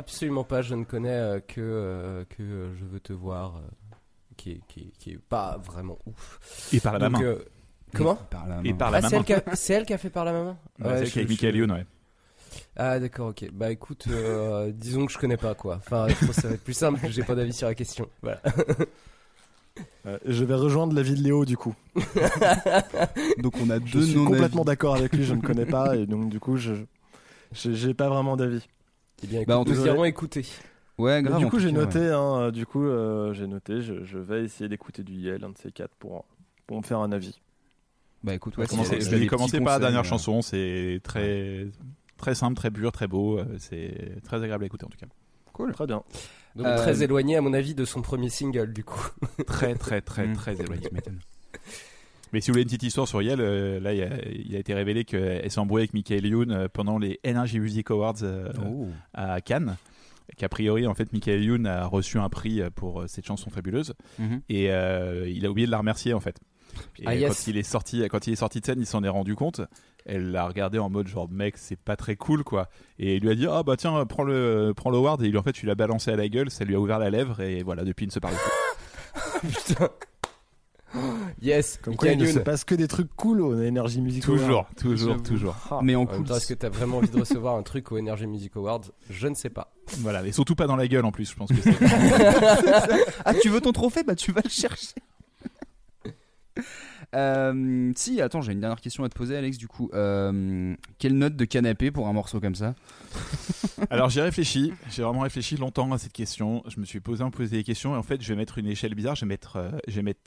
Absolument 0.00 0.44
pas. 0.44 0.62
Je 0.62 0.74
ne 0.74 0.84
connais 0.84 1.10
euh, 1.10 1.40
que 1.40 1.60
euh, 1.60 2.24
que 2.30 2.42
euh, 2.42 2.74
je 2.76 2.84
veux 2.84 3.00
te 3.00 3.12
voir, 3.12 3.56
euh, 3.56 3.60
qui 4.36 4.52
est 4.52 4.60
qui 4.68 4.80
est, 4.80 4.92
qui 4.98 5.10
est 5.12 5.18
pas 5.18 5.58
vraiment 5.62 5.98
ouf. 6.06 6.68
Et 6.72 6.80
par 6.80 6.98
la 6.98 7.08
Donc, 7.10 7.20
main. 7.20 7.26
euh, 7.26 7.44
comment 7.94 8.14
Par 8.16 8.48
la 8.48 8.60
Et 8.64 8.72
main. 8.72 8.76
par 8.78 8.90
la 8.90 8.98
Ah, 8.98 9.02
c'est 9.02 9.10
maman. 9.16 9.24
elle, 9.28 9.42
qui 9.42 9.50
a- 9.50 9.54
c'est 9.56 9.72
elle 9.74 9.84
qui 9.86 9.92
a 9.92 9.98
fait 9.98 10.10
par 10.10 10.24
la 10.24 10.32
maman. 10.32 10.56
Ouais, 10.78 10.86
Ouais, 10.86 10.98
c'est 10.98 11.06
je- 11.06 11.18
avec 11.18 11.26
je- 11.28 11.32
Michael 11.32 11.56
Youn, 11.56 11.72
ouais. 11.72 11.86
Ah 12.76 12.98
d'accord, 12.98 13.28
ok. 13.28 13.48
Bah 13.52 13.70
écoute, 13.70 14.06
euh, 14.10 14.72
disons 14.74 15.06
que 15.06 15.12
je 15.12 15.18
connais 15.18 15.36
pas 15.36 15.54
quoi. 15.54 15.76
Enfin, 15.76 16.08
je 16.08 16.14
pense 16.26 16.36
que 16.36 16.40
ça 16.42 16.48
va 16.48 16.54
être 16.54 16.64
plus 16.64 16.72
simple. 16.74 16.98
J'ai 17.10 17.22
pas 17.22 17.34
d'avis 17.34 17.52
sur 17.52 17.68
la 17.68 17.74
question. 17.74 18.08
Voilà. 18.22 18.40
Euh, 20.06 20.18
je 20.26 20.44
vais 20.44 20.54
rejoindre 20.54 20.94
l'avis 20.94 21.14
de 21.14 21.22
Léo 21.22 21.44
du 21.44 21.56
coup. 21.56 21.74
Donc, 23.38 23.54
on 23.62 23.70
a 23.70 23.78
Je 23.84 23.92
deux 23.92 24.02
suis 24.02 24.16
non 24.16 24.24
complètement 24.26 24.64
d'accord 24.64 24.96
avec 24.96 25.12
lui, 25.14 25.24
je 25.24 25.34
ne 25.34 25.40
connais 25.40 25.64
pas 25.66 25.96
et 25.96 26.06
donc 26.06 26.28
du 26.28 26.40
coup 26.40 26.56
je 26.56 26.72
je- 27.52 27.72
j'ai 27.72 27.94
pas 27.94 28.08
vraiment 28.08 28.36
d'avis. 28.36 28.66
Eh 29.22 29.26
bien, 29.26 29.40
écoute, 29.40 29.48
Bah, 29.48 29.58
en 29.58 29.64
tout 29.64 29.72
nous 29.72 29.84
cas- 29.84 29.92
irons 29.94 30.04
écouter. 30.04 30.46
Ouais, 30.98 31.22
grave. 31.22 31.38
du 31.38 31.46
coup 31.46 31.52
tout 31.56 31.58
j'ai 31.60 31.68
ouais. 31.68 31.72
noté 31.72 31.98
hein, 31.98 32.40
euh, 32.40 32.50
du 32.50 32.66
coup 32.66 32.84
euh, 32.84 33.32
j'ai 33.32 33.46
noté 33.46 33.80
je, 33.80 34.04
je 34.04 34.18
vais 34.18 34.44
essayer 34.44 34.68
d'écouter 34.68 35.02
du 35.02 35.14
Yel 35.14 35.42
un 35.44 35.48
de 35.48 35.56
ces 35.56 35.72
quatre 35.72 35.94
pour 35.98 36.26
pour 36.66 36.76
me 36.76 36.82
faire 36.82 36.98
un 36.98 37.10
avis. 37.10 37.40
Bah 38.22 38.34
écoute, 38.34 38.58
ouais, 38.58 38.66
Commencer- 38.66 39.00
c'est- 39.00 39.10
je 39.10 39.16
vais 39.16 39.26
commencer 39.26 39.60
par 39.62 39.74
la 39.74 39.78
dernière 39.78 40.00
euh, 40.00 40.04
chanson, 40.04 40.42
c'est 40.42 41.00
très 41.02 41.68
très 42.18 42.34
simple, 42.34 42.54
très 42.54 42.70
pur, 42.70 42.92
très 42.92 43.06
beau, 43.08 43.38
euh, 43.38 43.46
c'est 43.58 44.20
très 44.24 44.36
agréable 44.42 44.64
à 44.64 44.66
écouter 44.66 44.84
en 44.84 44.90
tout 44.90 44.98
cas. 44.98 45.06
Cool. 45.54 45.72
Très 45.72 45.86
bien. 45.86 46.02
Donc 46.54 46.66
Euh, 46.66 46.76
très 46.76 47.02
éloigné 47.02 47.36
à 47.36 47.40
mon 47.40 47.54
avis 47.54 47.74
de 47.74 47.86
son 47.86 48.02
premier 48.02 48.28
single 48.28 48.72
du 48.74 48.84
coup. 48.84 49.08
Très 49.46 49.74
très 49.76 50.02
très 50.02 50.26
Mm. 50.26 50.34
très 50.34 50.60
éloigné. 50.60 50.88
Tu. 52.30 52.34
Mais 52.36 52.40
si 52.40 52.50
vous 52.50 52.54
voulez 52.54 52.62
une 52.62 52.68
petite 52.68 52.82
histoire 52.82 53.06
sur 53.08 53.22
Yel, 53.22 53.40
euh, 53.40 53.80
là 53.80 53.92
il 53.92 54.02
a, 54.02 54.08
il 54.28 54.54
a 54.56 54.58
été 54.58 54.72
révélé 54.74 55.04
qu'elle 55.04 55.50
s'est 55.50 55.58
embrouillée 55.60 55.82
avec 55.82 55.94
Michael 55.94 56.26
Youn 56.26 56.50
euh, 56.52 56.68
pendant 56.72 56.98
les 56.98 57.18
Energy 57.26 57.58
Music 57.60 57.90
Awards 57.90 58.22
euh, 58.22 58.52
Oh. 58.64 58.88
à 59.14 59.40
Cannes. 59.40 59.76
Qu'a 60.36 60.48
priori, 60.48 60.86
en 60.86 60.94
fait, 60.94 61.12
Michael 61.12 61.42
Youn 61.42 61.66
a 61.66 61.86
reçu 61.86 62.18
un 62.18 62.28
prix 62.28 62.62
pour 62.76 63.02
cette 63.08 63.26
chanson 63.26 63.50
fabuleuse 63.50 63.94
Mhm. 64.18 64.40
et 64.48 64.70
euh, 64.70 65.28
il 65.28 65.44
a 65.44 65.50
oublié 65.50 65.66
de 65.66 65.72
la 65.72 65.78
remercier 65.78 66.14
en 66.14 66.20
fait. 66.20 66.38
Et 67.00 67.02
Ah, 67.04 67.16
yes. 67.16 67.28
quand 67.28 67.50
il 67.50 67.56
est 67.56 67.62
sorti, 67.64 68.02
quand 68.08 68.28
il 68.28 68.32
est 68.34 68.36
sorti 68.36 68.60
de 68.60 68.64
scène, 68.66 68.78
il 68.78 68.86
s'en 68.86 69.02
est 69.02 69.08
rendu 69.08 69.34
compte. 69.34 69.60
Elle 70.06 70.30
l'a 70.30 70.46
regardé 70.46 70.78
en 70.78 70.88
mode 70.88 71.08
genre 71.08 71.28
mec, 71.28 71.56
c'est 71.58 71.76
pas 71.78 71.96
très 71.96 72.14
cool 72.14 72.44
quoi. 72.44 72.68
Et 73.00 73.16
il 73.16 73.22
lui 73.22 73.30
a 73.30 73.34
dit 73.34 73.46
ah 73.50 73.64
bah 73.64 73.76
tiens 73.76 74.06
prends 74.06 74.22
le 74.22 74.72
prends 74.74 74.90
l'award 74.90 75.20
et 75.22 75.28
lui 75.28 75.36
en 75.36 75.42
fait 75.42 75.60
lui 75.60 75.70
a 75.70 75.74
balancé 75.74 76.12
à 76.12 76.16
la 76.16 76.28
gueule, 76.28 76.48
ça 76.50 76.64
lui 76.64 76.76
a 76.76 76.80
ouvert 76.80 77.00
la 77.00 77.10
lèvre 77.10 77.40
et 77.40 77.62
voilà 77.64 77.82
depuis 77.84 78.04
il 78.04 78.08
ne 78.08 78.12
se 78.12 78.20
parle 78.20 78.34
plus. 79.42 79.50
Putain. 79.68 79.88
Yes, 81.42 81.78
Comme 81.82 81.96
quoi, 81.96 82.10
il 82.10 82.18
ne 82.18 82.26
se 82.26 82.38
passe 82.38 82.64
que 82.64 82.74
des 82.74 82.88
trucs 82.88 83.14
cool 83.16 83.40
au 83.40 83.54
Energy 83.54 84.00
Music 84.00 84.22
Toujours, 84.22 84.48
Award. 84.50 84.66
toujours, 84.76 85.10
J'avoue. 85.12 85.22
toujours. 85.22 85.56
Ah. 85.70 85.80
Mais 85.82 85.94
en 85.94 86.06
cool. 86.06 86.24
est-ce 86.30 86.46
que 86.48 86.54
t'as 86.54 86.68
vraiment 86.68 86.98
envie 86.98 87.08
de 87.10 87.18
recevoir 87.20 87.56
un 87.56 87.62
truc 87.62 87.90
au 87.92 87.98
Energy 87.98 88.26
Music 88.26 88.52
Awards? 88.56 88.82
Je 89.08 89.28
ne 89.28 89.34
sais 89.34 89.50
pas. 89.50 89.72
Voilà, 89.98 90.22
mais 90.22 90.32
surtout 90.32 90.54
pas 90.54 90.66
dans 90.66 90.76
la 90.76 90.86
gueule 90.88 91.04
en 91.04 91.12
plus, 91.12 91.30
je 91.30 91.36
pense 91.36 91.48
que 91.50 91.60
c'est. 91.62 91.74
Ah, 93.24 93.34
tu 93.34 93.48
veux 93.48 93.60
ton 93.60 93.72
trophée? 93.72 94.02
Bah, 94.02 94.14
tu 94.14 94.32
vas 94.32 94.40
le 94.44 94.50
chercher. 94.50 94.94
Euh, 97.14 97.92
si, 97.96 98.20
attends, 98.20 98.40
j'ai 98.40 98.52
une 98.52 98.60
dernière 98.60 98.80
question 98.80 99.02
à 99.02 99.08
te 99.08 99.14
poser, 99.16 99.36
Alex. 99.36 99.58
Du 99.58 99.66
coup, 99.66 99.90
Euh, 99.94 100.76
quelle 100.98 101.14
note 101.18 101.34
de 101.34 101.44
canapé 101.44 101.90
pour 101.90 102.06
un 102.06 102.12
morceau 102.12 102.38
comme 102.38 102.54
ça? 102.54 102.76
Alors 103.90 104.10
j'ai 104.10 104.20
réfléchi, 104.22 104.72
j'ai 104.90 105.02
vraiment 105.02 105.20
réfléchi 105.22 105.56
longtemps 105.56 105.90
à 105.92 105.98
cette 105.98 106.12
question. 106.12 106.62
Je 106.68 106.78
me 106.78 106.84
suis 106.84 107.00
posé 107.00 107.24
un 107.24 107.30
poser 107.30 107.56
des 107.56 107.64
questions 107.64 107.94
et 107.94 107.98
en 107.98 108.02
fait 108.04 108.22
je 108.22 108.28
vais 108.28 108.36
mettre 108.36 108.58
une 108.58 108.66
échelle 108.68 108.94
bizarre. 108.94 109.16
Je 109.16 109.22
vais 109.24 109.28
mettre, 109.28 109.56
euh, 109.56 109.70
je 109.88 109.96
vais 109.96 110.02
mettre 110.02 110.20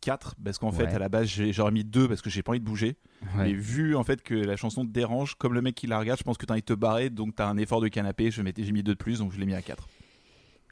4 0.00 0.36
parce 0.44 0.58
qu'en 0.58 0.72
fait 0.72 0.84
Ouais. 0.84 0.94
à 0.94 0.98
la 0.98 1.08
base 1.08 1.26
j'ai- 1.26 1.52
j'aurais 1.52 1.70
mis 1.72 1.84
2 1.84 2.08
parce 2.08 2.22
que 2.22 2.30
j'ai 2.30 2.42
pas 2.42 2.52
envie 2.52 2.60
de 2.60 2.64
bouger. 2.64 2.96
Ouais. 3.36 3.44
Mais 3.44 3.52
vu 3.52 3.96
en 3.96 4.04
fait 4.04 4.22
que 4.22 4.34
la 4.34 4.56
chanson 4.56 4.84
te 4.86 4.90
dérange, 4.90 5.34
comme 5.36 5.54
le 5.54 5.62
mec 5.62 5.74
qui 5.74 5.86
la 5.86 5.98
regarde, 5.98 6.18
je 6.18 6.24
pense 6.24 6.38
que 6.38 6.46
t'as 6.46 6.54
envie 6.54 6.60
de 6.62 6.66
te 6.66 6.72
barrer 6.74 7.10
donc 7.10 7.34
t'as 7.36 7.46
un 7.48 7.56
effort 7.56 7.80
de 7.80 7.88
canapé. 7.88 8.30
Je 8.30 8.42
mettais- 8.42 8.64
j'ai 8.64 8.72
mis 8.72 8.82
2 8.82 8.94
de 8.94 8.98
plus 8.98 9.18
donc 9.18 9.32
je 9.32 9.38
l'ai 9.40 9.46
mis 9.46 9.54
à 9.54 9.62
4. 9.62 9.88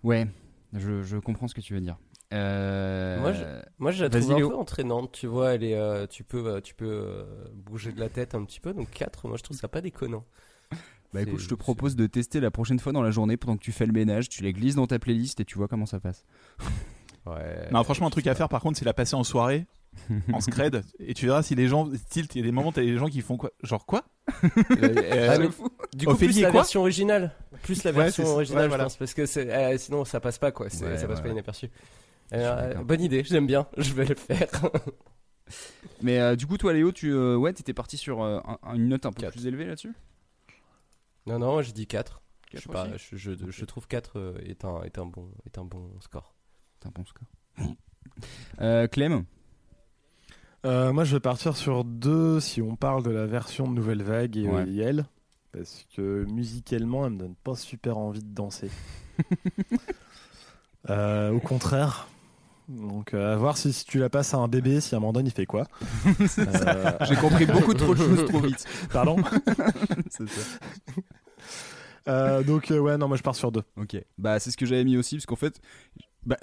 Ouais, 0.02 0.26
je, 0.72 1.02
je 1.02 1.16
comprends 1.16 1.48
ce 1.48 1.54
que 1.54 1.60
tu 1.60 1.74
veux 1.74 1.80
dire. 1.80 1.96
Euh, 2.32 3.20
Moi, 3.20 3.32
je- 3.32 3.44
Moi, 3.78 3.92
je 3.92 4.02
la 4.04 4.10
trouve 4.10 4.32
un 4.32 4.38
peu 4.48 4.56
entraînante, 4.56 5.12
tu 5.12 5.26
vois. 5.28 5.54
Elle 5.54 5.62
est, 5.62 5.76
euh, 5.76 6.06
tu 6.08 6.24
peux, 6.24 6.44
euh, 6.46 6.60
tu 6.60 6.74
peux 6.74 6.84
euh, 6.88 7.24
bouger 7.54 7.92
de 7.92 8.00
la 8.00 8.08
tête 8.08 8.34
un 8.34 8.44
petit 8.44 8.58
peu. 8.58 8.72
Donc 8.74 8.90
4, 8.90 9.28
moi, 9.28 9.36
je 9.36 9.44
trouve 9.44 9.56
ça 9.56 9.68
pas 9.68 9.80
déconnant. 9.80 10.24
Bah 11.14 11.22
écoute, 11.22 11.38
je 11.38 11.48
te 11.48 11.54
propose 11.54 11.94
de 11.96 12.06
tester 12.08 12.40
la 12.40 12.50
prochaine 12.50 12.78
fois 12.80 12.92
dans 12.92 13.00
la 13.00 13.12
journée 13.12 13.36
pendant 13.38 13.56
que 13.56 13.62
tu 13.62 13.70
fais 13.72 13.86
le 13.86 13.92
ménage. 13.92 14.28
Tu 14.28 14.42
les 14.42 14.52
glisses 14.52 14.74
dans 14.74 14.88
ta 14.88 14.98
playlist 14.98 15.38
et 15.40 15.44
tu 15.44 15.56
vois 15.56 15.68
comment 15.68 15.86
ça 15.86 15.98
passe. 16.00 16.26
Ouais. 17.26 17.68
non 17.72 17.82
franchement 17.84 18.06
un 18.06 18.10
truc 18.10 18.26
à 18.28 18.34
faire 18.34 18.48
par 18.48 18.60
contre 18.60 18.78
c'est 18.78 18.84
la 18.84 18.94
passer 18.94 19.14
en 19.16 19.24
soirée. 19.24 19.66
en 20.32 20.40
scred 20.40 20.84
et 20.98 21.14
tu 21.14 21.24
verras 21.24 21.42
si 21.42 21.54
les 21.54 21.68
gens 21.68 21.88
tilt 22.10 22.34
il 22.34 22.38
y 22.38 22.42
a 22.42 22.44
des 22.44 22.52
moments 22.52 22.70
t'as 22.70 22.82
des 22.82 22.98
gens 22.98 23.08
qui 23.08 23.22
font 23.22 23.38
quoi? 23.38 23.50
Genre 23.62 23.86
quoi? 23.86 24.04
Euh, 24.44 24.94
Euh, 25.12 25.38
mais 25.38 25.48
du 25.96 26.04
coup, 26.04 26.12
Ophélie 26.12 26.32
plus 26.34 26.42
la 26.42 26.50
version 26.50 26.80
originale. 26.80 27.32
Plus 27.62 27.82
la 27.84 27.92
version 27.92 28.26
originale, 28.26 28.70
ouais, 28.70 28.76
je 28.76 28.82
pense. 28.82 28.96
Parce 28.96 29.14
que 29.14 29.24
c'est, 29.24 29.50
euh, 29.50 29.78
sinon, 29.78 30.04
ça 30.04 30.20
passe 30.20 30.38
pas, 30.38 30.52
quoi. 30.52 30.68
Ça 30.68 30.86
passe 30.90 31.04
ouais, 31.04 31.22
pas 31.22 31.28
inaperçu. 31.28 31.70
Euh, 32.34 32.74
bonne 32.82 33.00
idée, 33.00 33.24
j'aime 33.24 33.46
bien. 33.46 33.66
Je 33.78 33.94
vais 33.94 34.04
le 34.04 34.14
faire. 34.14 34.48
Mais 36.02 36.20
euh, 36.20 36.36
du 36.36 36.46
coup, 36.46 36.58
toi, 36.58 36.72
Léo, 36.72 36.92
tu 36.92 37.12
euh, 37.12 37.36
ouais, 37.36 37.52
t'étais 37.52 37.72
parti 37.72 37.96
sur 37.96 38.22
euh, 38.22 38.40
un- 38.62 38.74
une 38.74 38.88
note 38.88 39.06
un 39.06 39.12
peu 39.12 39.26
plus 39.28 39.46
élevée 39.46 39.64
là-dessus? 39.64 39.94
Non, 41.26 41.38
non, 41.38 41.52
moi, 41.52 41.62
je 41.62 41.70
dis 41.70 41.86
4. 41.86 42.20
Je, 42.52 42.58
sais 42.58 42.62
Quatre 42.64 42.72
pas, 42.72 42.88
je, 42.96 43.64
trouve 43.64 43.86
4 43.88 44.18
euh, 44.18 44.38
est, 44.44 44.64
un, 44.64 44.82
est, 44.82 44.98
un 44.98 45.06
bon, 45.06 45.30
est 45.46 45.56
un 45.58 45.64
bon 45.64 45.90
score. 46.00 46.34
Un 46.86 46.90
bon 46.94 47.04
score. 47.04 47.28
Euh, 48.60 48.86
Clem 48.86 49.24
Euh, 50.64 50.92
moi, 50.92 51.04
je 51.04 51.14
vais 51.16 51.20
partir 51.20 51.56
sur 51.56 51.84
deux 51.84 52.40
si 52.40 52.62
on 52.62 52.76
parle 52.76 53.02
de 53.02 53.10
la 53.10 53.26
version 53.26 53.68
de 53.68 53.72
Nouvelle 53.74 54.02
Vague 54.02 54.36
et 54.36 54.48
Ouais. 54.48 54.62
OIL. 54.64 55.04
Parce 55.52 55.86
que 55.96 56.24
musicalement, 56.30 57.06
elle 57.06 57.12
me 57.14 57.18
donne 57.18 57.34
pas 57.36 57.54
super 57.56 57.96
envie 57.98 58.22
de 58.22 58.34
danser. 58.34 58.70
Euh, 60.88 61.32
au 61.32 61.40
contraire. 61.40 62.06
Donc, 62.68 63.12
euh, 63.12 63.34
à 63.34 63.36
voir 63.36 63.56
si, 63.58 63.72
si 63.72 63.84
tu 63.84 63.98
la 63.98 64.08
passes 64.08 64.34
à 64.34 64.36
un 64.36 64.46
bébé, 64.46 64.80
si 64.80 64.94
à 64.94 64.98
un 64.98 65.00
moment 65.00 65.12
donné, 65.12 65.30
il 65.30 65.32
fait 65.32 65.46
quoi. 65.46 65.66
Euh, 66.38 66.92
J'ai 67.08 67.16
compris 67.16 67.44
beaucoup 67.44 67.74
trop 67.74 67.92
de 67.92 67.98
choses 67.98 68.24
trop 68.26 68.38
vite. 68.40 68.64
Pardon 68.92 69.16
ça. 70.10 70.22
Euh, 72.08 72.44
Donc, 72.44 72.70
euh, 72.70 72.78
ouais, 72.78 72.96
non, 72.98 73.08
moi 73.08 73.16
je 73.16 73.22
pars 73.24 73.34
sur 73.34 73.50
deux. 73.50 73.64
Ok. 73.76 73.96
Bah, 74.16 74.38
c'est 74.38 74.52
ce 74.52 74.56
que 74.56 74.64
j'avais 74.64 74.84
mis 74.84 74.96
aussi, 74.96 75.16
parce 75.16 75.26
qu'en 75.26 75.34
fait, 75.34 75.60
bah, 76.26 76.36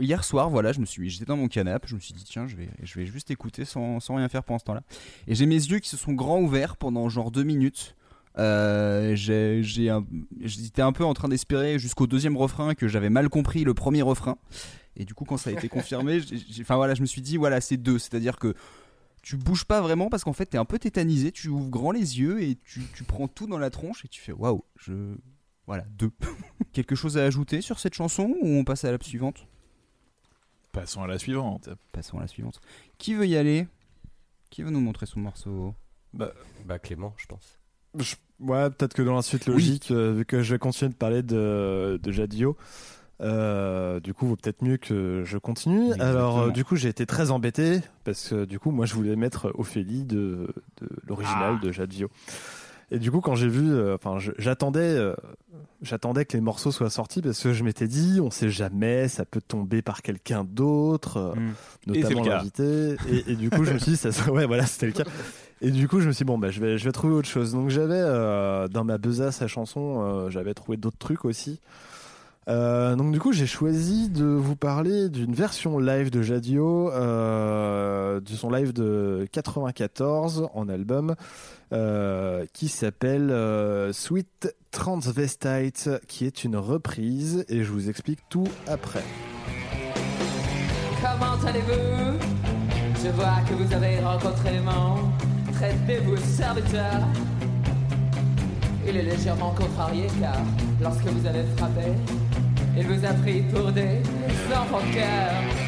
hier 0.00 0.24
soir, 0.24 0.50
voilà, 0.50 0.72
je 0.72 0.80
me 0.80 0.84
suis, 0.86 1.08
j'étais 1.08 1.24
dans 1.24 1.36
mon 1.36 1.48
canapé, 1.48 1.86
je 1.88 1.94
me 1.94 2.00
suis 2.00 2.12
dit 2.12 2.24
tiens, 2.24 2.46
je 2.46 2.56
vais, 2.56 2.68
je 2.82 2.94
vais 2.98 3.06
juste 3.06 3.30
écouter 3.30 3.64
sans, 3.64 4.00
sans 4.00 4.16
rien 4.16 4.28
faire 4.28 4.42
pendant 4.42 4.58
ce 4.58 4.64
temps-là. 4.64 4.82
Et 5.26 5.34
j'ai 5.34 5.46
mes 5.46 5.54
yeux 5.54 5.78
qui 5.78 5.88
se 5.88 5.96
sont 5.96 6.12
grands 6.12 6.40
ouverts 6.40 6.76
pendant 6.76 7.08
genre 7.08 7.30
deux 7.30 7.44
minutes. 7.44 7.94
Euh, 8.38 9.16
un- 9.16 10.06
j'étais 10.40 10.82
un 10.82 10.92
peu 10.92 11.04
en 11.04 11.14
train 11.14 11.28
d'espérer 11.28 11.78
jusqu'au 11.78 12.06
deuxième 12.06 12.36
refrain 12.36 12.74
que 12.74 12.86
j'avais 12.86 13.10
mal 13.10 13.28
compris 13.28 13.64
le 13.64 13.74
premier 13.74 14.02
refrain. 14.02 14.36
Et 14.96 15.04
du 15.04 15.14
coup, 15.14 15.24
quand 15.24 15.36
ça 15.36 15.50
a 15.50 15.52
été 15.52 15.68
confirmé, 15.68 16.20
enfin 16.60 16.76
voilà, 16.76 16.94
je 16.94 17.00
me 17.00 17.06
suis 17.06 17.22
dit 17.22 17.36
voilà, 17.36 17.60
c'est 17.60 17.76
deux, 17.76 17.98
c'est-à-dire 17.98 18.36
que 18.38 18.54
tu 19.22 19.36
bouges 19.36 19.64
pas 19.64 19.80
vraiment 19.80 20.08
parce 20.08 20.24
qu'en 20.24 20.32
fait, 20.32 20.46
t'es 20.46 20.58
un 20.58 20.64
peu 20.64 20.78
tétanisé, 20.78 21.32
tu 21.32 21.48
ouvres 21.48 21.68
grand 21.68 21.90
les 21.90 22.18
yeux 22.20 22.42
et 22.42 22.56
tu, 22.64 22.82
tu 22.94 23.04
prends 23.04 23.28
tout 23.28 23.46
dans 23.46 23.58
la 23.58 23.70
tronche 23.70 24.04
et 24.04 24.08
tu 24.08 24.20
fais 24.20 24.32
waouh, 24.32 24.62
je, 24.76 24.92
voilà, 25.68 25.84
deux. 25.96 26.10
Quelque 26.72 26.96
chose 26.96 27.16
à 27.16 27.24
ajouter 27.24 27.60
sur 27.60 27.78
cette 27.78 27.94
chanson 27.94 28.34
ou 28.42 28.48
on 28.56 28.64
passe 28.64 28.84
à 28.84 28.90
la 28.90 28.98
suivante? 29.00 29.46
Passons 30.72 31.02
à 31.02 31.06
la 31.06 31.18
suivante 31.18 31.68
Passons 31.92 32.18
à 32.18 32.22
la 32.22 32.26
suivante. 32.26 32.60
Qui 32.98 33.14
veut 33.14 33.26
y 33.26 33.36
aller? 33.36 33.68
Qui 34.50 34.62
veut 34.62 34.70
nous 34.70 34.80
montrer 34.80 35.06
son 35.06 35.20
morceau? 35.20 35.74
Bah, 36.12 36.32
Clément, 36.82 37.14
je 37.16 37.26
pense. 37.26 37.60
Je- 37.96 38.16
Ouais, 38.40 38.70
peut-être 38.70 38.94
que 38.94 39.02
dans 39.02 39.16
la 39.16 39.22
suite 39.22 39.46
logique, 39.46 39.90
euh, 39.90 40.12
vu 40.12 40.24
que 40.24 40.42
je 40.42 40.54
vais 40.54 40.58
continuer 40.60 40.90
de 40.90 40.94
parler 40.96 41.22
de, 41.24 41.98
de 42.00 42.12
Jadio, 42.12 42.56
euh, 43.20 43.98
du 43.98 44.14
coup, 44.14 44.28
vaut 44.28 44.36
peut-être 44.36 44.62
mieux 44.62 44.76
que 44.76 45.24
je 45.24 45.38
continue. 45.38 45.86
Exactement. 45.86 46.08
Alors, 46.08 46.38
euh, 46.38 46.50
du 46.52 46.64
coup, 46.64 46.76
j'ai 46.76 46.88
été 46.88 47.04
très 47.04 47.32
embêté 47.32 47.80
parce 48.04 48.28
que 48.28 48.44
du 48.44 48.60
coup, 48.60 48.70
moi, 48.70 48.86
je 48.86 48.94
voulais 48.94 49.16
mettre 49.16 49.50
Ophélie 49.58 50.04
de, 50.04 50.54
de 50.80 50.88
l'original 51.08 51.56
Ah. 51.58 51.64
de 51.66 51.72
Jadio. 51.72 52.08
Et 52.90 52.98
du 52.98 53.10
coup, 53.10 53.20
quand 53.20 53.34
j'ai 53.34 53.48
vu, 53.48 53.70
euh, 53.70 53.94
enfin, 53.94 54.16
j'attendais, 54.38 54.80
euh, 54.80 55.14
j'attendais 55.82 56.24
que 56.24 56.36
les 56.36 56.40
morceaux 56.40 56.72
soient 56.72 56.88
sortis 56.88 57.20
parce 57.20 57.42
que 57.42 57.52
je 57.52 57.62
m'étais 57.62 57.86
dit, 57.86 58.18
on 58.22 58.30
sait 58.30 58.48
jamais, 58.48 59.08
ça 59.08 59.24
peut 59.26 59.42
tomber 59.42 59.82
par 59.82 60.00
quelqu'un 60.00 60.44
d'autre, 60.44 61.18
euh, 61.18 61.34
c'est 61.84 62.02
notamment 62.02 62.24
l'invité. 62.24 62.96
Et, 63.10 63.32
et 63.32 63.36
du 63.36 63.50
coup, 63.50 63.64
je 63.64 63.74
me 63.74 63.78
suis 63.78 63.92
dit, 63.92 63.96
ça, 63.96 64.10
ouais, 64.32 64.46
voilà, 64.46 64.64
c'était 64.64 64.86
le 64.86 64.92
cas. 64.92 65.04
Et 65.60 65.70
du 65.70 65.86
coup, 65.86 66.00
je 66.00 66.06
me 66.06 66.12
suis 66.12 66.24
dit, 66.24 66.26
bon, 66.26 66.38
bah, 66.38 66.50
je 66.50 66.60
vais, 66.60 66.78
je 66.78 66.84
vais 66.84 66.92
trouver 66.92 67.14
autre 67.14 67.28
chose. 67.28 67.52
Donc, 67.52 67.68
j'avais, 67.68 68.00
dans 68.70 68.84
ma 68.84 68.96
besace 68.96 69.42
à 69.42 69.48
chanson, 69.48 70.30
j'avais 70.30 70.54
trouvé 70.54 70.78
d'autres 70.78 70.98
trucs 70.98 71.24
aussi. 71.24 71.60
Euh, 72.48 72.96
donc, 72.96 73.12
du 73.12 73.20
coup, 73.20 73.32
j'ai 73.32 73.46
choisi 73.46 74.08
de 74.08 74.24
vous 74.24 74.56
parler 74.56 75.08
d'une 75.08 75.34
version 75.34 75.78
live 75.78 76.10
de 76.10 76.22
Jadio, 76.22 76.90
euh, 76.90 78.20
de 78.20 78.30
son 78.30 78.50
live 78.50 78.72
de 78.72 79.28
94 79.32 80.48
en 80.54 80.68
album, 80.68 81.14
euh, 81.72 82.46
qui 82.54 82.68
s'appelle 82.68 83.34
Sweet 83.92 84.54
Transvestite, 84.70 85.90
qui 86.08 86.24
est 86.24 86.44
une 86.44 86.56
reprise, 86.56 87.44
et 87.48 87.64
je 87.64 87.70
vous 87.70 87.90
explique 87.90 88.20
tout 88.30 88.48
après. 88.66 89.04
Comment 91.02 91.46
allez-vous? 91.46 92.18
Je 93.04 93.08
vois 93.10 93.38
que 93.48 93.54
vous 93.54 93.72
avez 93.72 94.00
rencontré 94.00 94.58
mon 94.60 95.52
traitez-vous 95.52 96.16
serviteur? 96.16 97.06
Il 98.86 98.96
est 98.96 99.02
légèrement 99.02 99.54
contrarié 99.54 100.06
car 100.20 100.36
lorsque 100.80 101.04
vous 101.04 101.26
avez 101.26 101.44
frappé, 101.56 101.92
il 102.78 102.86
vous 102.86 103.04
a 103.04 103.12
pris 103.12 103.40
pour 103.52 103.72
des 103.72 103.98
enfants 104.54 104.80
de 104.80 105.67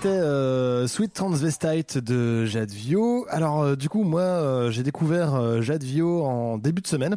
C'était 0.00 0.08
euh, 0.14 0.86
Sweet 0.86 1.12
Transvestite 1.12 1.98
de 1.98 2.44
Jade 2.44 2.70
Vio. 2.70 3.26
Alors 3.30 3.62
euh, 3.62 3.74
du 3.76 3.88
coup 3.88 4.04
moi 4.04 4.20
euh, 4.20 4.70
j'ai 4.70 4.84
découvert 4.84 5.34
euh, 5.34 5.60
Jade 5.60 5.82
Vio 5.82 6.22
en 6.24 6.56
début 6.58 6.82
de 6.82 6.86
semaine. 6.86 7.16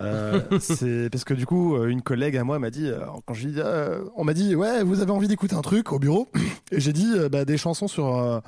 Euh, 0.00 0.40
c'est 0.58 1.08
parce 1.12 1.22
que 1.24 1.32
du 1.34 1.46
coup 1.46 1.76
une 1.84 2.02
collègue 2.02 2.36
à 2.36 2.42
moi 2.42 2.58
m'a 2.58 2.70
dit 2.70 2.90
quand 3.26 3.34
je 3.34 3.48
euh, 3.58 4.00
on 4.16 4.24
m'a 4.24 4.32
dit 4.34 4.56
ouais 4.56 4.82
vous 4.82 5.00
avez 5.00 5.10
envie 5.12 5.28
d'écouter 5.28 5.54
un 5.54 5.60
truc 5.60 5.92
au 5.92 5.98
bureau? 5.98 6.28
Et 6.72 6.80
j'ai 6.80 6.92
dit 6.94 7.12
bah, 7.30 7.44
des 7.44 7.56
chansons 7.58 7.86
sur 7.86 8.40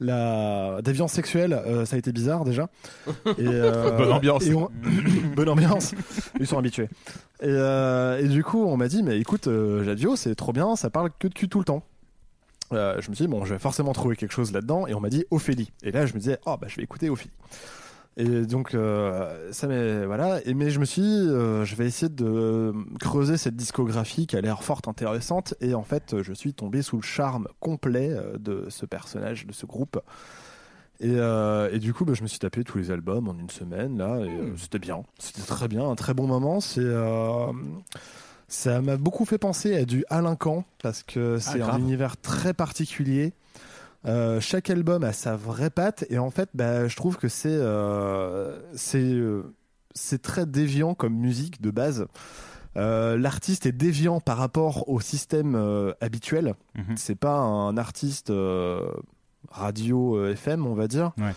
la 0.00 0.80
déviance 0.82 1.12
sexuelle 1.12 1.52
euh, 1.66 1.84
ça 1.84 1.96
a 1.96 1.98
été 1.98 2.12
bizarre 2.12 2.44
déjà. 2.44 2.68
Et, 3.38 3.46
euh, 3.46 3.90
Bonne 3.98 4.12
ambiance. 4.12 4.46
et 4.46 4.54
on- 4.54 4.70
bonne 5.36 5.48
ambiance. 5.50 5.94
Ils 6.40 6.46
sont 6.46 6.58
habitués. 6.58 6.88
Et, 7.42 7.44
euh, 7.46 8.18
et 8.18 8.26
du 8.28 8.42
coup 8.42 8.64
on 8.64 8.76
m'a 8.78 8.88
dit 8.88 9.02
mais 9.02 9.18
écoute 9.20 9.44
Jade 9.84 9.98
Vio 9.98 10.16
c'est 10.16 10.34
trop 10.34 10.52
bien 10.54 10.74
ça 10.76 10.88
parle 10.90 11.10
que 11.18 11.28
de 11.28 11.34
cul 11.34 11.48
tout 11.48 11.58
le 11.58 11.64
temps 11.66 11.82
euh, 12.72 13.00
je 13.00 13.10
me 13.10 13.14
suis 13.14 13.26
dit, 13.26 13.30
bon, 13.30 13.44
je 13.44 13.54
vais 13.54 13.58
forcément 13.60 13.92
trouver 13.92 14.16
quelque 14.16 14.32
chose 14.32 14.52
là-dedans. 14.52 14.86
Et 14.86 14.94
on 14.94 15.00
m'a 15.00 15.08
dit 15.08 15.24
Ophélie. 15.30 15.70
Et 15.82 15.90
là, 15.92 16.06
je 16.06 16.14
me 16.14 16.18
disais, 16.18 16.38
oh, 16.46 16.56
bah, 16.60 16.66
je 16.68 16.76
vais 16.76 16.82
écouter 16.82 17.10
Ophélie. 17.10 17.30
Et 18.18 18.46
donc, 18.46 18.74
euh, 18.74 19.52
ça 19.52 19.66
m'est. 19.66 20.06
Voilà. 20.06 20.40
Et, 20.46 20.54
mais 20.54 20.70
je 20.70 20.80
me 20.80 20.84
suis 20.86 21.02
dit, 21.02 21.28
euh, 21.28 21.64
je 21.64 21.76
vais 21.76 21.86
essayer 21.86 22.08
de 22.08 22.72
creuser 22.98 23.36
cette 23.36 23.56
discographie 23.56 24.26
qui 24.26 24.36
a 24.36 24.40
l'air 24.40 24.62
fort 24.62 24.80
intéressante. 24.86 25.54
Et 25.60 25.74
en 25.74 25.82
fait, 25.82 26.22
je 26.22 26.32
suis 26.32 26.54
tombé 26.54 26.80
sous 26.82 26.96
le 26.96 27.02
charme 27.02 27.48
complet 27.60 28.16
de 28.38 28.66
ce 28.70 28.86
personnage, 28.86 29.46
de 29.46 29.52
ce 29.52 29.66
groupe. 29.66 30.00
Et, 31.00 31.10
euh, 31.16 31.68
et 31.72 31.78
du 31.78 31.92
coup, 31.92 32.04
bah, 32.06 32.14
je 32.14 32.22
me 32.22 32.26
suis 32.26 32.38
tapé 32.38 32.64
tous 32.64 32.78
les 32.78 32.90
albums 32.90 33.28
en 33.28 33.38
une 33.38 33.50
semaine, 33.50 33.98
là. 33.98 34.18
Et 34.20 34.30
euh, 34.30 34.56
c'était 34.56 34.78
bien. 34.78 35.02
C'était 35.18 35.42
très 35.42 35.68
bien. 35.68 35.86
Un 35.86 35.94
très 35.94 36.14
bon 36.14 36.26
moment. 36.26 36.60
C'est. 36.60 36.80
euh, 36.80 37.52
ça 38.48 38.80
m'a 38.80 38.96
beaucoup 38.96 39.24
fait 39.24 39.38
penser 39.38 39.74
à 39.76 39.84
du 39.84 40.04
Alain 40.08 40.36
Camp 40.36 40.64
parce 40.82 41.02
que 41.02 41.38
c'est 41.38 41.62
un 41.62 41.78
univers 41.78 42.16
très 42.16 42.54
particulier. 42.54 43.32
Euh, 44.06 44.40
chaque 44.40 44.70
album 44.70 45.02
a 45.02 45.12
sa 45.12 45.34
vraie 45.34 45.70
patte 45.70 46.04
et 46.10 46.18
en 46.18 46.30
fait, 46.30 46.50
bah, 46.54 46.86
je 46.86 46.94
trouve 46.94 47.16
que 47.16 47.28
c'est 47.28 47.48
euh, 47.48 48.60
c'est 48.74 49.02
euh, 49.02 49.52
c'est 49.94 50.22
très 50.22 50.46
déviant 50.46 50.94
comme 50.94 51.14
musique 51.14 51.60
de 51.60 51.70
base. 51.70 52.06
Euh, 52.76 53.16
L'artiste 53.16 53.66
est 53.66 53.72
déviant 53.72 54.20
par 54.20 54.36
rapport 54.36 54.88
au 54.88 55.00
système 55.00 55.94
habituel. 56.00 56.54
Mhm. 56.76 56.96
C'est 56.96 57.16
pas 57.16 57.38
un 57.38 57.76
artiste 57.76 58.32
radio 59.50 60.24
FM, 60.26 60.66
on 60.66 60.74
va 60.74 60.86
dire. 60.86 61.12
Ouais. 61.18 61.32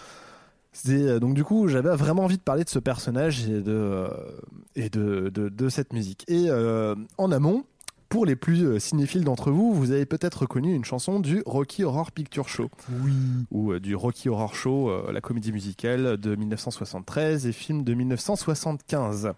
C'est, 0.71 1.01
euh, 1.01 1.19
donc 1.19 1.33
du 1.33 1.43
coup, 1.43 1.67
j'avais 1.67 1.95
vraiment 1.95 2.23
envie 2.25 2.37
de 2.37 2.41
parler 2.43 2.63
de 2.63 2.69
ce 2.69 2.79
personnage 2.79 3.47
et 3.49 3.61
de 3.61 3.71
euh, 3.71 4.07
et 4.75 4.89
de, 4.89 5.29
de, 5.33 5.49
de 5.49 5.69
cette 5.69 5.93
musique. 5.93 6.23
Et 6.27 6.45
euh, 6.49 6.95
en 7.17 7.31
amont, 7.31 7.65
pour 8.07 8.25
les 8.25 8.35
plus 8.35 8.79
cinéphiles 8.79 9.23
d'entre 9.23 9.51
vous, 9.51 9.73
vous 9.73 9.91
avez 9.91 10.05
peut-être 10.05 10.41
reconnu 10.41 10.73
une 10.73 10.85
chanson 10.85 11.19
du 11.19 11.43
Rocky 11.45 11.83
Horror 11.83 12.11
Picture 12.11 12.47
Show. 12.49 12.69
Oui. 13.03 13.13
Ou 13.51 13.71
euh, 13.73 13.79
du 13.79 13.95
Rocky 13.95 14.29
Horror 14.29 14.53
Show, 14.55 14.89
euh, 14.89 15.11
la 15.11 15.21
comédie 15.21 15.51
musicale 15.51 16.17
de 16.17 16.35
1973 16.35 17.45
et 17.47 17.51
film 17.51 17.83
de 17.83 17.93
1975. 17.93 19.33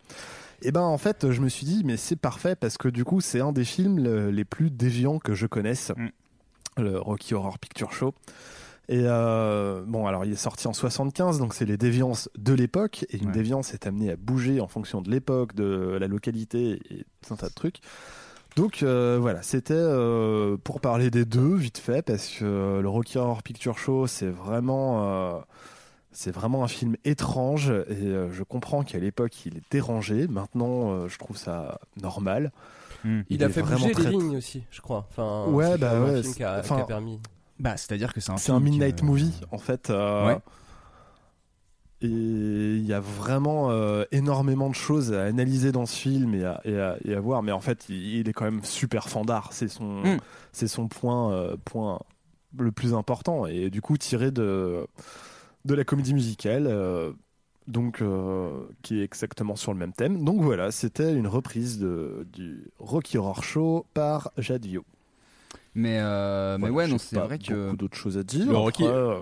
Et 0.63 0.71
ben 0.71 0.81
en 0.81 0.97
fait, 0.97 1.31
je 1.31 1.41
me 1.41 1.49
suis 1.49 1.65
dit, 1.65 1.81
mais 1.85 1.97
c'est 1.97 2.15
parfait 2.15 2.55
parce 2.55 2.77
que 2.77 2.87
du 2.87 3.03
coup, 3.03 3.19
c'est 3.19 3.39
un 3.41 3.51
des 3.51 3.65
films 3.65 3.99
le- 4.03 4.29
les 4.31 4.45
plus 4.45 4.69
déviants 4.69 5.17
que 5.19 5.33
je 5.33 5.47
connaisse, 5.47 5.91
Mm. 5.97 6.07
le 6.83 6.99
Rocky 6.99 7.33
Horror 7.33 7.57
Picture 7.57 7.91
Show. 7.91 8.13
Et 8.91 9.03
euh, 9.05 9.83
bon, 9.87 10.05
alors 10.05 10.25
il 10.25 10.33
est 10.33 10.35
sorti 10.35 10.67
en 10.67 10.73
75, 10.73 11.39
donc 11.39 11.53
c'est 11.53 11.63
les 11.65 11.77
déviances 11.77 12.29
de 12.37 12.53
l'époque, 12.53 13.05
et 13.09 13.17
une 13.17 13.27
Ouais. 13.27 13.31
déviance 13.31 13.73
est 13.73 13.87
amenée 13.87 14.11
à 14.11 14.17
bouger 14.17 14.59
en 14.59 14.67
fonction 14.67 15.01
de 15.01 15.09
l'époque, 15.09 15.55
de 15.55 15.97
la 15.97 16.07
localité 16.07 16.81
et 16.89 17.05
tout 17.25 17.33
un 17.33 17.37
tas 17.37 17.47
de 17.47 17.53
trucs. 17.53 17.77
Donc 18.57 18.83
euh, 18.83 19.17
voilà, 19.21 19.41
c'était 19.43 19.73
euh, 19.75 20.57
pour 20.61 20.81
parler 20.81 21.09
des 21.09 21.23
deux 21.23 21.55
vite 21.55 21.77
fait, 21.77 22.01
parce 22.01 22.27
que 22.27 22.79
le 22.81 22.89
Rocky 22.89 23.17
Horror 23.17 23.43
Picture 23.43 23.77
Show, 23.77 24.07
c'est 24.07 24.27
vraiment, 24.29 25.05
euh, 25.05 25.39
c'est 26.11 26.31
vraiment 26.31 26.65
un 26.65 26.67
film 26.67 26.97
étrange, 27.05 27.69
et 27.69 27.95
euh, 28.07 28.29
je 28.33 28.43
comprends 28.43 28.83
qu'à 28.83 28.99
l'époque 28.99 29.45
il 29.45 29.55
est 29.55 29.63
dérangé. 29.71 30.27
Maintenant, 30.27 30.91
euh, 30.91 31.07
je 31.07 31.17
trouve 31.17 31.37
ça 31.37 31.79
normal. 32.01 32.51
Hmm. 33.05 33.21
Il, 33.29 33.37
Il 33.37 33.43
a 33.45 33.47
fait 33.47 33.61
vraiment 33.61 33.79
bouger 33.83 33.93
très- 33.93 34.03
les 34.11 34.17
lignes 34.17 34.35
aussi, 34.35 34.63
je 34.69 34.81
crois. 34.81 35.07
Enfin, 35.09 35.45
Ouais, 35.49 35.71
c'est 35.71 35.77
bah 35.77 36.01
ouais, 36.01 36.09
un 36.19 36.21
film 36.21 36.33
qui 36.35 36.43
a, 36.43 36.55
c'est- 36.55 36.59
enfin, 36.71 36.75
qui 36.75 36.81
a 36.81 36.85
permis. 36.85 37.19
Bah, 37.61 37.77
c'est-à-dire 37.77 38.13
que 38.13 38.19
c'est 38.19 38.31
un 38.31 38.37
C'est 38.37 38.51
un 38.51 38.59
midnight 38.59 39.03
movie 39.03 39.31
en 39.51 39.57
fait. 39.59 39.89
euh, 39.89 40.25
Ouais. 40.27 40.37
Et 42.03 42.07
il 42.07 42.83
y 42.85 42.93
a 42.93 42.99
vraiment 42.99 43.69
euh, 43.69 44.05
énormément 44.11 44.69
de 44.69 44.73
choses 44.73 45.13
à 45.13 45.23
analyser 45.25 45.71
dans 45.71 45.85
ce 45.85 45.95
film 45.95 46.33
et 46.33 46.43
à, 46.43 46.59
et 46.65 46.79
à- 46.79 46.97
et 47.05 47.13
à 47.13 47.19
voir. 47.19 47.43
Mais 47.43 47.51
en 47.51 47.59
fait, 47.61 47.85
il, 47.89 47.95
il 48.21 48.27
est 48.29 48.33
quand 48.33 48.45
même 48.45 48.63
super 48.63 49.07
fandard. 49.07 49.53
C'est 49.53 49.67
son, 49.67 50.01
Mm. 50.01 50.17
c'est 50.51 50.67
son 50.67 50.87
point, 50.87 51.31
euh, 51.31 51.57
point 51.63 51.99
le 52.57 52.71
plus 52.71 52.95
important. 52.95 53.45
Et 53.45 53.69
du 53.69 53.81
coup, 53.81 53.97
tiré 53.97 54.31
de, 54.31 54.87
de 55.65 55.75
la 55.75 55.83
comédie 55.83 56.13
musicale. 56.15 56.67
donc, 57.67 58.01
qui 58.81 58.99
est 58.99 59.03
exactement 59.03 59.55
sur 59.55 59.71
le 59.71 59.77
même 59.79 59.93
thème. 59.93 60.25
Donc 60.25 60.41
voilà, 60.41 60.71
c'était 60.71 61.13
une 61.13 61.27
reprise 61.27 61.77
de, 61.77 62.27
du 62.33 62.71
Rocky 62.79 63.17
Horror 63.19 63.43
Show 63.43 63.85
par 63.93 64.31
Jade 64.39 64.65
Vio. 64.65 64.83
Mais, 65.73 65.99
euh, 66.01 66.57
mais 66.59 66.69
ouais, 66.69 66.87
non, 66.87 66.97
c'est 66.97 67.17
vrai 67.17 67.39
que. 67.39 67.53
beaucoup 67.65 67.77
d'autres 67.77 67.97
choses 67.97 68.17
à 68.17 68.23
dire. 68.23 68.45
Le 68.45 68.57
Rocky- 68.57 68.83
Après, 68.83 68.95
euh, 68.95 69.19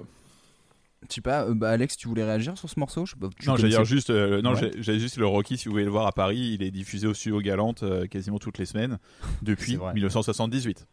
Je 1.08 1.14
sais 1.16 1.22
pas, 1.22 1.44
euh, 1.44 1.54
bah, 1.54 1.70
Alex, 1.70 1.96
tu 1.96 2.08
voulais 2.08 2.24
réagir 2.26 2.58
sur 2.58 2.70
ce 2.70 2.80
morceau? 2.80 3.06
Je 3.06 3.12
sais 3.14 3.20
pas, 3.20 3.28
Non, 3.48 3.56
j'allais 3.56 3.70
dire 3.70 3.86
juste, 3.86 4.10
euh, 4.10 4.42
non, 4.42 4.54
Ouais. 4.54 4.72
j'ai- 4.80 5.00
juste 5.00 5.18
le 5.18 5.26
Rocky. 5.28 5.58
Si 5.58 5.66
vous 5.66 5.72
voulez 5.74 5.86
le 5.86 5.92
voir 5.92 6.08
à 6.08 6.12
Paris, 6.12 6.56
il 6.60 6.64
est 6.64 6.72
diffusé 6.72 7.08
au 7.08 7.14
studio 7.14 7.40
Galante 7.40 7.84
euh, 7.84 8.06
quasiment 8.08 8.40
toutes 8.40 8.58
les 8.58 8.66
semaines 8.66 8.98
depuis 9.44 9.74
C'est 9.74 9.78
vrai. 9.78 9.94
1978. 9.94 10.88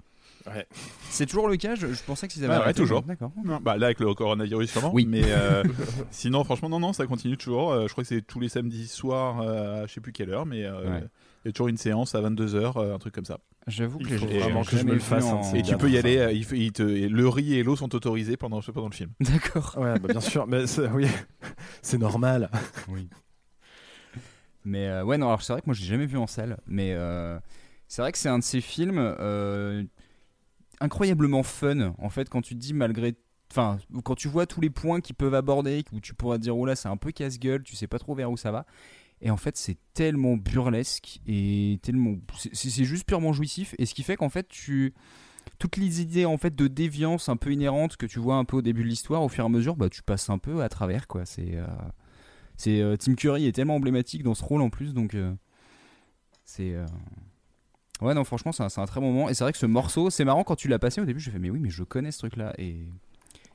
C'est 1.11 1.27
toujours 1.27 1.49
le 1.49 1.57
cas? 1.57 1.75
Je, 1.75 1.89
je 1.93 2.03
pensais 2.05 2.29
que 2.29 2.35
ils 2.37 2.45
avaient 2.45 2.65
Ouais, 2.65 2.73
toujours. 2.73 3.03
D'accord. 3.03 3.33
Bah 3.63 3.77
là 3.77 3.87
avec 3.87 3.99
le 3.99 4.15
coronavirus 4.15 4.71
sûrement. 4.71 4.93
Oui. 4.95 5.05
Mais 5.05 5.23
euh, 5.25 5.65
sinon, 6.13 6.45
franchement, 6.45 6.69
non, 6.69 6.79
non, 6.79 6.93
ça 6.93 7.05
continue 7.07 7.37
toujours. 7.37 7.73
Euh, 7.73 7.87
je 7.89 7.93
crois 7.93 8.05
que 8.05 8.09
c'est 8.09 8.23
tous 8.23 8.39
les 8.39 8.49
samedis 8.49 8.87
soirs, 8.87 9.41
euh, 9.41 9.83
à 9.83 9.87
je 9.89 9.93
sais 9.95 10.01
plus 10.01 10.13
quelle 10.13 10.31
heure, 10.31 10.47
mais 10.47 10.65
euh, 10.65 10.83
il 10.85 10.91
Ouais. 10.93 11.05
y 11.47 11.49
a 11.49 11.53
toujours 11.53 11.67
une 11.67 11.77
séance 11.79 12.15
à 12.15 12.21
22h, 12.21 12.95
un 12.95 12.99
truc 12.99 13.13
comme 13.13 13.25
ça. 13.25 13.39
J'avoue 13.67 13.99
que 13.99 14.05
Il 14.05 14.11
les 14.11 14.19
faut 14.19 14.29
j'ai 14.29 14.39
vraiment 14.39 14.63
que 14.63 14.71
je 14.71 14.77
jamais 14.77 14.91
me 14.91 14.95
le 14.95 15.01
vu 15.01 15.05
fasse, 15.05 15.25
hein, 15.25 15.35
en- 15.37 15.43
c'est 15.43 15.59
Et 15.59 15.63
tu 15.63 15.77
peux 15.77 15.89
y 15.91 15.95
ça. 15.95 15.99
aller. 16.01 16.19
euh, 16.19 16.33
il 16.33 16.45
fait- 16.45 16.59
il 16.59 16.73
te, 16.73 16.83
et 16.85 17.09
le 17.09 17.29
riz 17.29 17.55
et 17.55 17.63
l'eau 17.65 17.75
sont 17.75 17.93
autorisés 17.97 18.37
pendant, 18.37 18.61
pendant 18.61 18.89
le 18.89 18.95
film. 18.95 19.11
D'accord. 19.21 19.75
Ouais, 19.77 19.99
bah 19.99 20.09
bien 20.09 20.21
sûr, 20.21 20.47
mais 20.47 20.65
oui, 20.95 21.07
c'est 21.83 21.99
normal. 21.99 22.51
Oui. 22.89 23.09
Mais 24.65 24.89
euh, 24.89 25.05
ouais, 25.05 25.17
non, 25.19 25.29
alors 25.29 25.43
c'est 25.43 25.53
vrai 25.53 25.63
que 25.63 25.67
moi 25.67 25.75
je 25.75 25.81
l'ai 25.83 25.87
jamais 25.87 26.07
vu 26.07 26.19
en 26.19 26.27
salle, 26.27 26.59
mais 26.67 26.93
euh, 26.95 27.39
c'est 27.89 28.03
vrai 28.03 28.11
que 28.13 28.19
c'est 28.19 28.29
un 28.29 28.39
de 28.39 28.45
ces 28.45 28.61
films 28.61 28.99
euh, 28.99 29.85
incroyablement 30.81 31.43
fun. 31.43 31.95
En 31.99 32.09
fait, 32.11 32.29
quand 32.29 32.43
tu 32.43 32.55
te 32.55 32.61
dis 32.61 32.75
malgré. 32.75 33.15
Enfin, 33.53 33.79
quand 34.03 34.17
tu 34.17 34.27
vois 34.27 34.45
tous 34.45 34.61
les 34.61 34.71
points 34.71 35.01
qu'ils 35.01 35.15
peuvent 35.15 35.35
aborder, 35.35 35.85
où 35.93 36.01
tu 36.01 36.15
pourras 36.15 36.37
te 36.37 36.43
dire, 36.43 36.57
oh 36.57 36.67
là, 36.67 36.75
c'est 36.75 36.89
un 36.89 36.97
peu 36.97 37.13
casse-gueule, 37.13 37.63
tu 37.63 37.77
sais 37.77 37.87
pas 37.87 38.01
trop 38.01 38.13
vers 38.17 38.29
où 38.29 38.37
ça 38.37 38.51
va. 38.51 38.67
Et 39.23 39.31
en 39.31 39.37
fait, 39.37 39.57
c'est 39.57 39.79
tellement 39.95 40.37
burlesque 40.37 41.21
et 41.27 41.79
tellement. 41.83 42.17
c'est- 42.53 42.85
juste 42.85 43.07
purement 43.07 43.33
jouissif. 43.33 43.75
Et 43.79 43.87
ce 43.87 43.95
qui 43.95 44.03
fait 44.03 44.17
qu'en 44.17 44.29
fait, 44.29 44.49
tu. 44.49 44.95
Toutes 45.59 45.77
les 45.77 46.01
idées 46.03 46.27
en 46.27 46.37
fait 46.39 46.55
de 46.55 46.67
déviance 46.67 47.29
un 47.29 47.37
peu 47.37 47.53
inhérentes 47.53 47.97
que 47.97 48.05
tu 48.05 48.19
vois 48.19 48.35
un 48.37 48.45
peu 48.45 48.57
au 48.59 48.63
début 48.63 48.83
de 48.83 48.89
l'histoire, 48.89 49.23
au 49.23 49.29
fur 49.29 49.45
et 49.45 49.47
à 49.47 49.49
mesure, 49.49 49.77
bah 49.77 49.89
tu 49.89 50.03
passes 50.03 50.29
un 50.29 50.39
peu 50.39 50.63
à 50.63 50.69
travers 50.69 51.07
quoi. 51.07 51.25
C'est. 51.25 51.55
euh, 51.57 51.67
c'est 52.57 52.81
euh, 52.81 52.97
Tim 52.97 53.15
Curry 53.15 53.47
est 53.47 53.53
tellement 53.53 53.77
emblématique 53.77 54.23
dans 54.23 54.35
ce 54.35 54.45
rôle 54.45 54.61
en 54.61 54.71
plus, 54.71 54.93
donc 54.93 55.15
euh, 55.15 55.33
c'est. 56.45 56.75
Ouais, 58.03 58.13
non, 58.13 58.25
franchement, 58.25 58.53
c'est 58.53 58.63
un, 58.63 58.83
un 58.83 58.87
très 58.87 59.01
bon 59.01 59.11
moment. 59.13 59.29
Et 59.31 59.35
c'est 59.35 59.45
vrai 59.45 59.53
que 59.53 59.59
ce 59.59 59.65
morceau, 59.67 60.11
c'est 60.11 60.25
marrant 60.25 60.45
quand 60.45 60.57
tu 60.57 60.69
l'as 60.69 60.79
passé 60.79 61.01
au 61.01 61.07
début, 61.07 61.21
j'ai 61.21 61.31
fait, 61.31 61.39
mais 61.39 61.49
oui, 61.49 61.61
mais 61.61 61.71
je 61.71 61.83
connais 61.83 62.13
ce 62.13 62.19
truc-là. 62.19 62.53
Et 62.59 62.87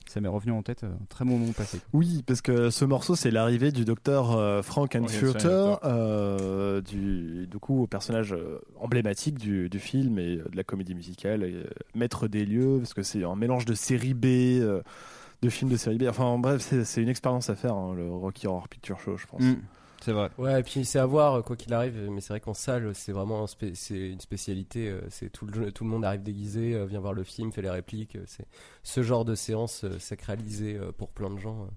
ça 0.07 0.19
m'est 0.21 0.27
revenu 0.27 0.51
en 0.51 0.61
tête, 0.61 0.83
un 0.83 0.97
très 1.09 1.23
bon 1.25 1.37
moment 1.37 1.53
passé. 1.53 1.79
Oui, 1.93 2.23
parce 2.25 2.41
que 2.41 2.69
ce 2.69 2.83
morceau, 2.85 3.15
c'est 3.15 3.31
l'arrivée 3.31 3.71
du 3.71 3.85
docteur 3.85 4.31
euh, 4.37 4.61
Frankenfurter, 4.61 5.39
Frankenfurter. 5.39 5.75
euh, 5.85 6.81
du, 6.81 7.47
du 7.47 7.59
coup, 7.59 7.83
au 7.83 7.87
personnage 7.87 8.33
euh, 8.33 8.59
emblématique 8.79 9.37
du, 9.37 9.69
du 9.69 9.79
film 9.79 10.19
et 10.19 10.37
euh, 10.37 10.49
de 10.49 10.57
la 10.57 10.63
comédie 10.63 10.95
musicale, 10.95 11.43
et, 11.43 11.53
euh, 11.53 11.63
maître 11.95 12.27
des 12.27 12.45
lieux, 12.45 12.77
parce 12.79 12.93
que 12.93 13.03
c'est 13.03 13.23
un 13.23 13.35
mélange 13.35 13.65
de 13.65 13.73
série 13.73 14.13
B, 14.13 14.25
euh, 14.25 14.81
de 15.41 15.49
films 15.49 15.71
de 15.71 15.77
série 15.77 15.97
B. 15.97 16.03
Enfin, 16.09 16.37
bref, 16.37 16.61
c'est 16.61 16.83
c'est 16.83 17.01
une 17.01 17.09
expérience 17.09 17.49
à 17.49 17.55
faire, 17.55 17.73
hein, 17.75 17.93
le 17.95 18.09
Rocky 18.11 18.47
Horror 18.47 18.67
Picture 18.67 18.99
Show, 18.99 19.17
je 19.17 19.25
pense. 19.27 19.41
Mm, 19.41 19.55
c'est 20.03 20.11
vrai. 20.11 20.29
Ouais, 20.37 20.59
et 20.59 20.63
puis 20.63 20.83
c'est 20.85 20.99
à 20.99 21.05
voir 21.05 21.43
quoi 21.43 21.55
qu'il 21.55 21.73
arrive, 21.73 21.95
mais 22.11 22.21
c'est 22.21 22.33
vrai 22.33 22.39
qu'en 22.39 22.53
salle, 22.53 22.93
c'est 22.95 23.11
vraiment 23.11 23.43
un 23.43 23.47
spé- 23.47 23.75
c'est 23.75 24.09
une 24.11 24.19
spécialité. 24.19 24.89
euh, 24.89 25.01
C'est 25.09 25.29
tout 25.31 25.45
le, 25.45 25.71
tout 25.71 25.83
le 25.83 25.89
monde 25.89 26.03
arrive 26.03 26.23
déguisé, 26.23 26.73
euh, 26.73 26.85
vient 26.85 26.99
voir 26.99 27.13
le 27.13 27.23
film, 27.23 27.51
fait 27.51 27.61
les 27.61 27.69
répliques. 27.69 28.15
euh, 28.15 28.23
C'est 28.25 28.45
ce 28.83 29.03
genre 29.03 29.23
de 29.25 29.35
séance 29.35 29.85
sacralisée 29.99 30.79
pour 30.97 31.09
plein 31.09 31.29
de 31.29 31.37
gens. 31.39 31.67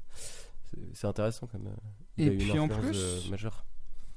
c'est- 0.70 0.78
C'est 0.94 1.06
intéressant 1.06 1.46
comme. 1.46 1.68
Et 2.18 2.30
puis 2.30 2.58
en 2.58 2.68
plus- 2.68 3.28
majeure. 3.30 3.64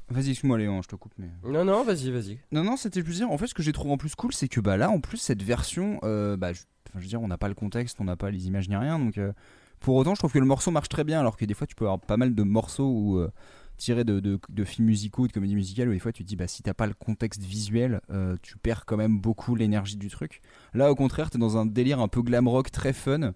Vas-y, 0.09 0.29
excuse-moi, 0.29 0.57
Léon, 0.57 0.81
je 0.81 0.87
te 0.87 0.95
coupe. 0.95 1.11
Mais... 1.17 1.27
Non, 1.43 1.65
non, 1.65 1.83
vas-y, 1.83 2.09
vas-y. 2.11 2.39
Non, 2.53 2.63
non, 2.63 2.77
c'était 2.77 3.03
plus 3.03 3.15
dire. 3.15 3.29
En 3.29 3.37
fait, 3.37 3.47
ce 3.47 3.53
que 3.53 3.61
j'ai 3.61 3.73
trouvé 3.73 3.91
en 3.91 3.97
plus 3.97 4.15
cool, 4.15 4.31
c'est 4.33 4.47
que 4.47 4.61
bah 4.61 4.77
là, 4.77 4.89
en 4.89 5.01
plus, 5.01 5.17
cette 5.17 5.43
version, 5.43 5.99
euh, 6.03 6.37
bah, 6.37 6.53
je, 6.53 6.61
enfin, 6.87 6.99
je 6.99 7.01
veux 7.01 7.07
dire, 7.09 7.21
on 7.21 7.27
n'a 7.27 7.37
pas 7.37 7.49
le 7.49 7.55
contexte, 7.55 7.97
on 7.99 8.05
n'a 8.05 8.15
pas 8.15 8.31
les 8.31 8.47
images 8.47 8.69
ni 8.69 8.77
rien, 8.77 8.99
donc 8.99 9.17
euh, 9.17 9.33
pour 9.81 9.95
autant, 9.95 10.15
je 10.15 10.19
trouve 10.21 10.31
que 10.31 10.39
le 10.39 10.45
morceau 10.45 10.71
marche 10.71 10.87
très 10.87 11.03
bien, 11.03 11.19
alors 11.19 11.35
que 11.35 11.43
des 11.43 11.53
fois, 11.53 11.67
tu 11.67 11.75
peux 11.75 11.83
avoir 11.83 11.99
pas 11.99 12.15
mal 12.15 12.33
de 12.33 12.43
morceaux 12.43 12.89
où 12.89 13.17
euh, 13.17 13.29
tiré 13.77 14.03
de, 14.03 14.19
de, 14.19 14.39
de 14.49 14.63
films 14.63 14.87
musicaux, 14.87 15.27
de 15.27 15.31
comédies 15.31 15.55
musicales, 15.55 15.87
où 15.89 15.93
des 15.93 15.99
fois 15.99 16.11
tu 16.11 16.23
te 16.23 16.27
dis, 16.27 16.35
bah, 16.35 16.47
si 16.47 16.63
t'as 16.63 16.73
pas 16.73 16.87
le 16.87 16.93
contexte 16.93 17.41
visuel, 17.43 18.01
euh, 18.09 18.35
tu 18.41 18.57
perds 18.57 18.85
quand 18.85 18.97
même 18.97 19.19
beaucoup 19.19 19.55
l'énergie 19.55 19.97
du 19.97 20.09
truc. 20.09 20.41
Là, 20.73 20.91
au 20.91 20.95
contraire, 20.95 21.29
t'es 21.29 21.37
dans 21.37 21.57
un 21.57 21.65
délire 21.65 21.99
un 21.99 22.07
peu 22.07 22.21
glam 22.21 22.47
rock 22.47 22.71
très 22.71 22.93
fun. 22.93 23.33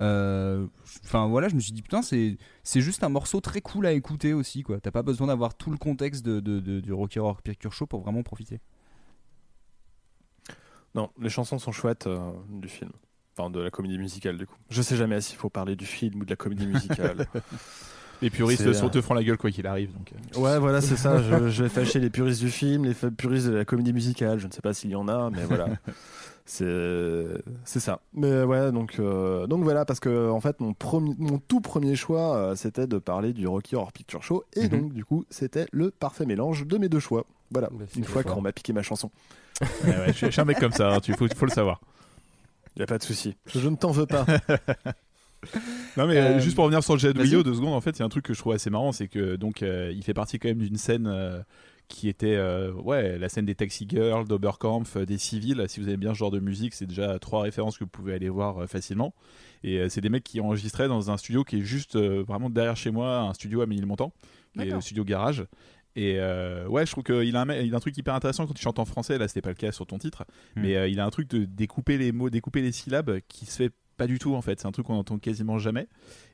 Euh, 0.00 0.66
Enfin 1.04 1.28
voilà, 1.28 1.48
je 1.48 1.54
me 1.54 1.60
suis 1.60 1.72
dit, 1.72 1.82
putain, 1.82 2.02
c'est 2.02 2.38
c'est 2.64 2.80
juste 2.80 3.04
un 3.04 3.08
morceau 3.10 3.40
très 3.40 3.60
cool 3.60 3.86
à 3.86 3.92
écouter 3.92 4.32
aussi, 4.32 4.62
quoi. 4.62 4.80
T'as 4.80 4.90
pas 4.90 5.02
besoin 5.02 5.26
d'avoir 5.28 5.54
tout 5.54 5.70
le 5.70 5.76
contexte 5.78 6.24
de, 6.24 6.40
de- 6.40 6.60
de- 6.60 6.80
du 6.80 6.92
Rocky 6.92 7.18
Horror 7.18 7.40
Picture 7.42 7.72
Show 7.72 7.86
pour 7.86 8.00
vraiment 8.00 8.22
profiter. 8.22 8.58
Non, 10.94 11.10
les 11.20 11.28
chansons 11.30 11.58
sont 11.58 11.72
chouettes 11.72 12.06
euh, 12.06 12.32
du 12.50 12.68
film. 12.68 12.90
Enfin, 13.36 13.48
de 13.48 13.60
la 13.60 13.70
comédie 13.70 13.96
musicale, 13.96 14.36
du 14.36 14.46
coup. 14.46 14.56
Je 14.68 14.82
sais 14.82 14.96
jamais 14.96 15.20
s'il 15.22 15.36
faut 15.38 15.48
parler 15.48 15.74
du 15.74 15.86
film 15.86 16.20
ou 16.20 16.24
de 16.24 16.30
la 16.30 16.36
comédie 16.36 16.66
musicale. 16.66 17.26
Les 18.22 18.30
puristes 18.30 18.72
sont 18.72 18.88
te 18.88 19.00
feront 19.00 19.14
la 19.14 19.22
gueule 19.24 19.36
quoi 19.36 19.50
qu'il 19.50 19.66
arrive. 19.66 19.92
Donc, 19.92 20.12
euh. 20.12 20.40
Ouais, 20.40 20.58
voilà, 20.58 20.80
c'est 20.80 20.96
ça. 20.96 21.20
Je, 21.22 21.48
je 21.50 21.62
vais 21.64 21.68
fâcher 21.68 21.98
les 22.00 22.08
puristes 22.08 22.40
du 22.40 22.50
film, 22.50 22.84
les 22.84 22.94
puristes 23.10 23.48
de 23.48 23.52
la 23.54 23.64
comédie 23.64 23.92
musicale. 23.92 24.38
Je 24.38 24.46
ne 24.46 24.52
sais 24.52 24.62
pas 24.62 24.72
s'il 24.72 24.90
y 24.90 24.94
en 24.94 25.08
a, 25.08 25.28
mais 25.30 25.44
voilà. 25.44 25.66
C'est 26.44 27.28
c'est 27.64 27.78
ça. 27.78 28.00
Mais 28.14 28.42
ouais, 28.42 28.72
donc 28.72 28.96
euh, 28.98 29.46
donc 29.46 29.62
voilà 29.62 29.84
parce 29.84 30.00
que 30.00 30.28
en 30.28 30.40
fait 30.40 30.58
mon 30.58 30.74
premier 30.74 31.14
mon 31.16 31.38
tout 31.38 31.60
premier 31.60 31.94
choix 31.94 32.36
euh, 32.36 32.56
c'était 32.56 32.88
de 32.88 32.98
parler 32.98 33.32
du 33.32 33.46
Rocky 33.46 33.76
Horror 33.76 33.92
Picture 33.92 34.24
Show 34.24 34.42
et 34.54 34.62
Mhm. 34.64 34.68
donc 34.68 34.92
du 34.92 35.04
coup 35.04 35.24
c'était 35.30 35.66
le 35.70 35.92
parfait 35.92 36.26
mélange 36.26 36.66
de 36.66 36.78
mes 36.78 36.88
deux 36.88 36.98
choix. 36.98 37.26
Voilà. 37.52 37.68
Bah, 37.70 37.84
Une 37.96 38.04
fois 38.04 38.24
qu'on 38.24 38.40
m'a 38.40 38.50
piqué 38.52 38.72
ma 38.72 38.82
chanson. 38.82 39.10
Ouais, 39.84 39.90
ouais, 39.90 40.12
je, 40.12 40.26
suis, 40.26 40.40
un 40.40 40.44
mec 40.44 40.58
comme 40.58 40.72
ça, 40.72 40.94
hein, 40.94 40.98
tu 41.00 41.12
faut, 41.12 41.28
faut 41.36 41.46
le 41.46 41.52
savoir. 41.52 41.80
Y 42.76 42.82
a 42.82 42.86
pas 42.86 42.98
de 42.98 43.04
souci. 43.04 43.36
Je 43.46 43.68
ne 43.68 43.76
t'en 43.76 43.92
veux 43.92 44.06
pas. 44.06 44.26
Non 45.96 46.06
mais 46.06 46.16
euh, 46.16 46.36
Euh, 46.36 46.40
juste 46.40 46.54
pour 46.54 46.64
revenir 46.64 46.82
sur 46.82 46.94
le 46.94 46.98
jet 47.00 47.12
de. 47.12 47.20
Rio 47.20 47.42
deux 47.42 47.54
secondes 47.54 47.74
en 47.74 47.80
fait 47.80 47.90
il 47.90 48.00
y 48.00 48.02
a 48.02 48.04
un 48.04 48.08
truc 48.08 48.24
que 48.24 48.34
je 48.34 48.38
trouve 48.38 48.52
assez 48.54 48.70
marrant 48.70 48.92
c'est 48.92 49.08
que 49.08 49.36
donc 49.36 49.62
euh, 49.62 49.92
il 49.94 50.02
fait 50.04 50.14
partie 50.14 50.38
quand 50.38 50.48
même 50.48 50.58
d'une 50.62 50.76
scène 50.76 51.06
euh, 51.06 51.40
qui 51.88 52.08
était 52.08 52.36
euh, 52.36 52.72
ouais 52.72 53.18
la 53.18 53.28
scène 53.28 53.44
des 53.44 53.54
Taxi 53.54 53.86
Girls, 53.88 54.26
d'Oberkampf, 54.26 54.96
euh, 54.96 55.04
des 55.04 55.18
civils 55.18 55.62
si 55.68 55.80
vous 55.80 55.88
aimez 55.88 55.96
bien 55.98 56.14
ce 56.14 56.18
genre 56.18 56.30
de 56.30 56.38
musique 56.40 56.74
c'est 56.74 56.86
déjà 56.86 57.18
trois 57.18 57.42
références 57.42 57.76
que 57.76 57.84
vous 57.84 57.90
pouvez 57.90 58.14
aller 58.14 58.28
voir 58.30 58.62
euh, 58.62 58.66
facilement 58.66 59.14
et 59.64 59.78
euh, 59.78 59.88
c'est 59.88 60.00
des 60.00 60.08
mecs 60.08 60.24
qui 60.24 60.40
enregistraient 60.40 60.88
dans 60.88 61.10
un 61.10 61.16
studio 61.16 61.44
qui 61.44 61.58
est 61.58 61.62
juste 61.62 61.96
euh, 61.96 62.22
vraiment 62.26 62.48
derrière 62.48 62.76
chez 62.76 62.90
moi 62.90 63.18
un 63.20 63.34
studio 63.34 63.60
à 63.60 63.66
Ménilmontant 63.66 64.12
qui 64.54 64.60
est 64.62 64.70
le 64.76 64.80
studio 64.80 65.04
garage 65.04 65.44
et 65.94 66.14
euh, 66.18 66.66
ouais, 66.68 66.86
je 66.86 66.92
trouve 66.92 67.04
qu'il 67.04 67.36
a, 67.36 67.42
un, 67.42 67.50
il 67.54 67.74
a 67.74 67.76
un 67.76 67.80
truc 67.80 67.94
hyper 67.98 68.14
intéressant 68.14 68.46
quand 68.46 68.54
il 68.58 68.62
chante 68.62 68.78
en 68.78 68.86
français. 68.86 69.18
Là, 69.18 69.28
c'était 69.28 69.42
pas 69.42 69.50
le 69.50 69.56
cas 69.56 69.72
sur 69.72 69.84
ton 69.86 69.98
titre, 69.98 70.24
Hmm. 70.56 70.62
mais 70.62 70.74
euh, 70.74 70.88
il 70.88 70.98
a 71.00 71.04
un 71.04 71.10
truc 71.10 71.28
de 71.28 71.44
découper 71.44 71.98
les 71.98 72.12
mots, 72.12 72.30
découper 72.30 72.62
les 72.62 72.72
syllabes 72.72 73.18
qui 73.28 73.44
se 73.44 73.56
fait 73.64 73.70
pas 73.96 74.06
du 74.06 74.18
tout 74.18 74.34
en 74.34 74.42
fait. 74.42 74.60
C'est 74.60 74.66
un 74.66 74.72
truc 74.72 74.86
qu'on 74.86 74.94
entend 74.96 75.18
quasiment 75.18 75.58
jamais. 75.58 75.88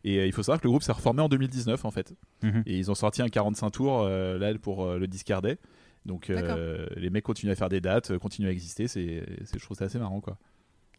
Et 0.04 0.18
euh, 0.18 0.26
il 0.26 0.32
faut 0.32 0.42
savoir 0.42 0.60
que 0.60 0.64
le 0.64 0.70
groupe 0.70 0.82
s'est 0.82 0.92
reformé 0.92 1.20
en 1.22 1.28
2019 1.28 1.84
en 1.84 1.90
fait. 1.90 2.14
Mhm. 2.42 2.62
Et 2.66 2.78
ils 2.78 2.90
ont 2.90 2.94
sorti 2.94 3.22
un 3.22 3.28
45 3.28 3.70
tours 3.70 4.00
euh, 4.02 4.38
là 4.38 4.56
pour 4.58 4.84
euh, 4.84 4.98
le 4.98 5.06
discardet. 5.06 5.58
Donc 6.06 6.30
euh, 6.30 6.86
les 6.96 7.10
mecs 7.10 7.24
continuent 7.24 7.50
à 7.52 7.56
faire 7.56 7.68
des 7.68 7.80
dates, 7.80 8.16
continuent 8.18 8.48
à 8.48 8.52
exister. 8.52 8.88
C'est, 8.88 9.24
c'est- 9.44 9.58
je 9.58 9.64
trouve 9.64 9.76
ça 9.76 9.84
assez 9.86 9.98
marrant 9.98 10.20
quoi. 10.20 10.38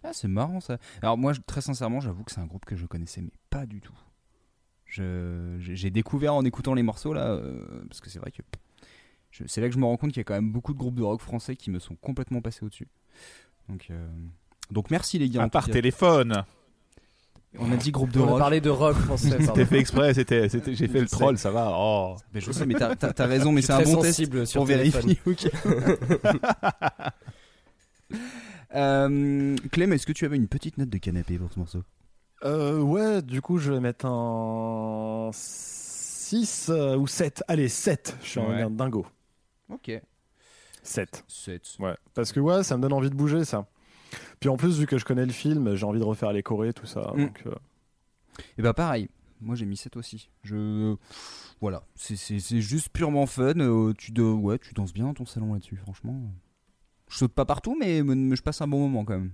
Ah, 0.03 0.14
c'est 0.14 0.28
marrant 0.28 0.60
ça. 0.62 0.78
Alors 1.01 1.18
moi, 1.18 1.34
je- 1.34 1.41
très 1.45 1.62
sincèrement, 1.62 1.99
j'avoue 1.99 2.24
que 2.24 2.32
c'est 2.32 2.39
un 2.41 2.45
groupe 2.45 2.64
que 2.66 2.76
je 2.76 2.86
connaissais 2.86 3.22
mais 3.22 3.32
pas 3.49 3.66
du 3.66 3.82
tout. 3.82 3.97
Je- 4.86 5.57
J'ai 5.60 5.76
j'ai 5.76 5.89
découvert 5.91 6.34
en 6.34 6.43
écoutant 6.45 6.74
les 6.74 6.84
morceaux 6.84 7.14
là, 7.14 7.28
euh, 7.32 7.84
parce 7.88 8.01
que 8.01 8.10
c'est 8.10 8.20
vrai 8.20 8.32
que 8.32 8.41
je- 9.32 9.43
c'est 9.47 9.62
là 9.62 9.68
que 9.68 9.74
je 9.74 9.80
me 9.80 9.86
rends 9.86 9.97
compte 9.97 10.12
qu'il 10.12 10.20
y 10.20 10.22
a 10.22 10.24
quand 10.24 10.34
même 10.34 10.51
beaucoup 10.51 10.74
de 10.74 10.80
groupes 10.80 10.95
de 10.95 11.03
rock 11.03 11.22
français 11.22 11.55
qui 11.55 11.70
me 11.70 11.80
sont 11.80 11.95
complètement 11.95 12.41
passés 12.41 12.64
au-dessus. 12.66 12.88
Donc, 13.68 13.88
euh, 13.91 14.07
donc 14.72 14.91
merci 14.91 15.17
les 15.20 15.30
gars. 15.30 15.47
part 15.49 15.65
cas. 15.67 15.72
téléphone. 15.74 16.43
On 17.57 17.72
a 17.72 17.76
dit 17.78 17.89
groupe 17.91 18.11
de 18.11 18.20
On 18.20 18.26
a 18.28 18.30
rock. 18.32 18.39
parlé 18.39 18.61
de 18.61 18.70
rock 18.70 18.95
français. 18.95 19.38
C'était 19.41 19.65
fait 19.65 19.80
exprès. 19.80 20.13
C'était, 20.13 20.49
c'était- 20.49 20.76
j'ai 20.76 20.88
fait 20.88 21.01
le 21.01 21.07
troll, 21.07 21.36
ça 21.39 21.49
va. 21.49 21.72
Oh. 21.76 22.15
Mais 22.34 22.41
je 22.41 22.51
sais, 22.51 22.65
mais 22.67 22.76
t'as 22.76 22.95
t'as- 22.95 23.11
t'as 23.11 23.26
raison, 23.26 23.51
mais 23.51 23.63
c'est 23.63 23.74
un 23.74 23.82
bon 23.82 24.01
test 24.01 24.45
sur 24.45 24.59
pour 24.61 24.67
téléphone. 24.67 25.01
vérifier. 25.01 25.20
ok. 25.26 25.51
euh, 28.76 29.55
Clem, 29.72 29.93
est-ce 29.93 30.05
que 30.05 30.11
tu 30.13 30.26
avais 30.26 30.36
une 30.38 30.47
petite 30.47 30.78
note 30.78 30.89
de 30.89 30.97
canapé 30.97 31.38
pour 31.38 31.51
ce 31.51 31.59
morceau? 31.59 31.84
Euh, 32.45 32.80
ouais, 32.80 33.22
du 33.22 33.41
coup, 33.41 33.57
je 33.57 33.74
vais 33.74 33.80
mettre 33.80 34.05
un 34.05 35.30
6 35.34 36.72
ou 36.97 37.07
7. 37.07 37.43
Allez, 37.47 37.67
7. 37.67 38.15
Je 38.24 38.28
suis 38.30 38.39
Ouais. 38.39 38.61
un 38.61 38.70
dingo. 38.70 39.05
Ok. 39.70 39.91
7. 40.84 41.24
7. 41.28 41.61
Ouais. 41.80 41.95
Parce 42.13 42.32
que 42.32 42.39
ouais, 42.39 42.63
ça 42.63 42.78
me 42.78 42.82
donne 42.84 42.93
envie 42.93 43.09
de 43.09 43.15
bouger, 43.15 43.43
ça. 43.43 43.65
Puis 44.39 44.49
en 44.49 44.57
plus, 44.57 44.80
vu 44.80 44.86
que 44.88 44.97
je 44.97 45.05
connais 45.05 45.26
le 45.26 45.32
film, 45.32 45.76
j'ai 45.76 45.86
envie 45.86 45.99
de 45.99 46.03
refaire 46.05 46.32
les 46.34 46.43
chorés, 46.43 46.74
tout 46.74 46.86
ça. 46.86 47.12
Mm. 47.16 47.26
Donc, 47.26 47.43
euh, 47.45 47.55
Et 48.57 48.62
bah 48.62 48.74
pareil, 48.74 49.10
moi 49.41 49.55
j'ai 49.55 49.66
mis 49.66 49.78
7 49.78 49.97
aussi. 49.97 50.30
Je 50.43 50.95
voilà, 51.62 51.84
c'est- 51.95 52.16
c'est 52.16 52.39
c'est 52.39 52.62
juste 52.62 52.89
purement 52.89 53.26
fun. 53.26 53.53
euh, 53.60 53.93
tu 53.97 54.12
de... 54.12 54.22
ouais, 54.24 54.60
tu 54.60 54.74
danses 54.74 54.93
bien 54.93 55.05
dans 55.05 55.14
ton 55.14 55.26
salon 55.26 55.53
là-dessus, 55.53 55.76
franchement. 55.78 56.32
Je 57.10 57.18
saute 57.18 57.34
pas 57.34 57.45
partout, 57.45 57.76
mais, 57.80 58.03
mais 58.03 58.36
je 58.36 58.41
passe 58.43 58.62
un 58.62 58.68
bon 58.68 58.80
moment 58.80 59.03
quand 59.03 59.18
même. 59.18 59.32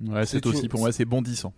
Ouais, 0.00 0.26
c'est, 0.26 0.44
aussi 0.46 0.68
pour 0.68 0.80
moi, 0.80 0.92
c'est 0.92 1.04
bondissant. 1.06 1.54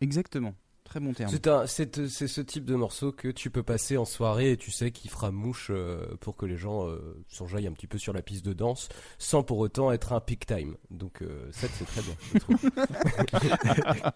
Exactement, 0.00 0.54
très 0.86 1.00
bon 1.00 1.12
terme. 1.12 1.30
C'est 1.30 1.46
un- 1.48 1.66
c'est 1.66 2.08
c'est 2.08 2.26
ce 2.28 2.40
type 2.40 2.64
de 2.64 2.74
morceau 2.74 3.12
que 3.12 3.28
tu 3.28 3.50
peux 3.50 3.62
passer 3.62 3.96
en 3.98 4.04
soirée 4.04 4.52
et 4.52 4.56
tu 4.56 4.70
sais 4.70 4.90
qu'il 4.90 5.10
fera 5.10 5.30
mouche 5.30 5.68
euh, 5.70 6.06
pour 6.20 6.36
que 6.36 6.46
les 6.46 6.56
gens 6.56 6.88
euh, 6.88 6.98
s'enjaillent 7.28 7.66
un 7.66 7.72
petit 7.72 7.86
peu 7.86 7.98
sur 7.98 8.12
la 8.12 8.22
piste 8.22 8.44
de 8.46 8.52
danse 8.52 8.88
sans 9.18 9.42
pour 9.42 9.58
autant 9.58 9.92
être 9.92 10.12
un 10.12 10.20
peak 10.20 10.46
time. 10.46 10.76
Donc 10.90 11.20
euh, 11.22 11.48
ça 11.52 11.66
c'est 11.78 11.84
très 11.84 12.02
bien. 12.02 12.14
je 12.34 12.38
trouve. 12.38 12.56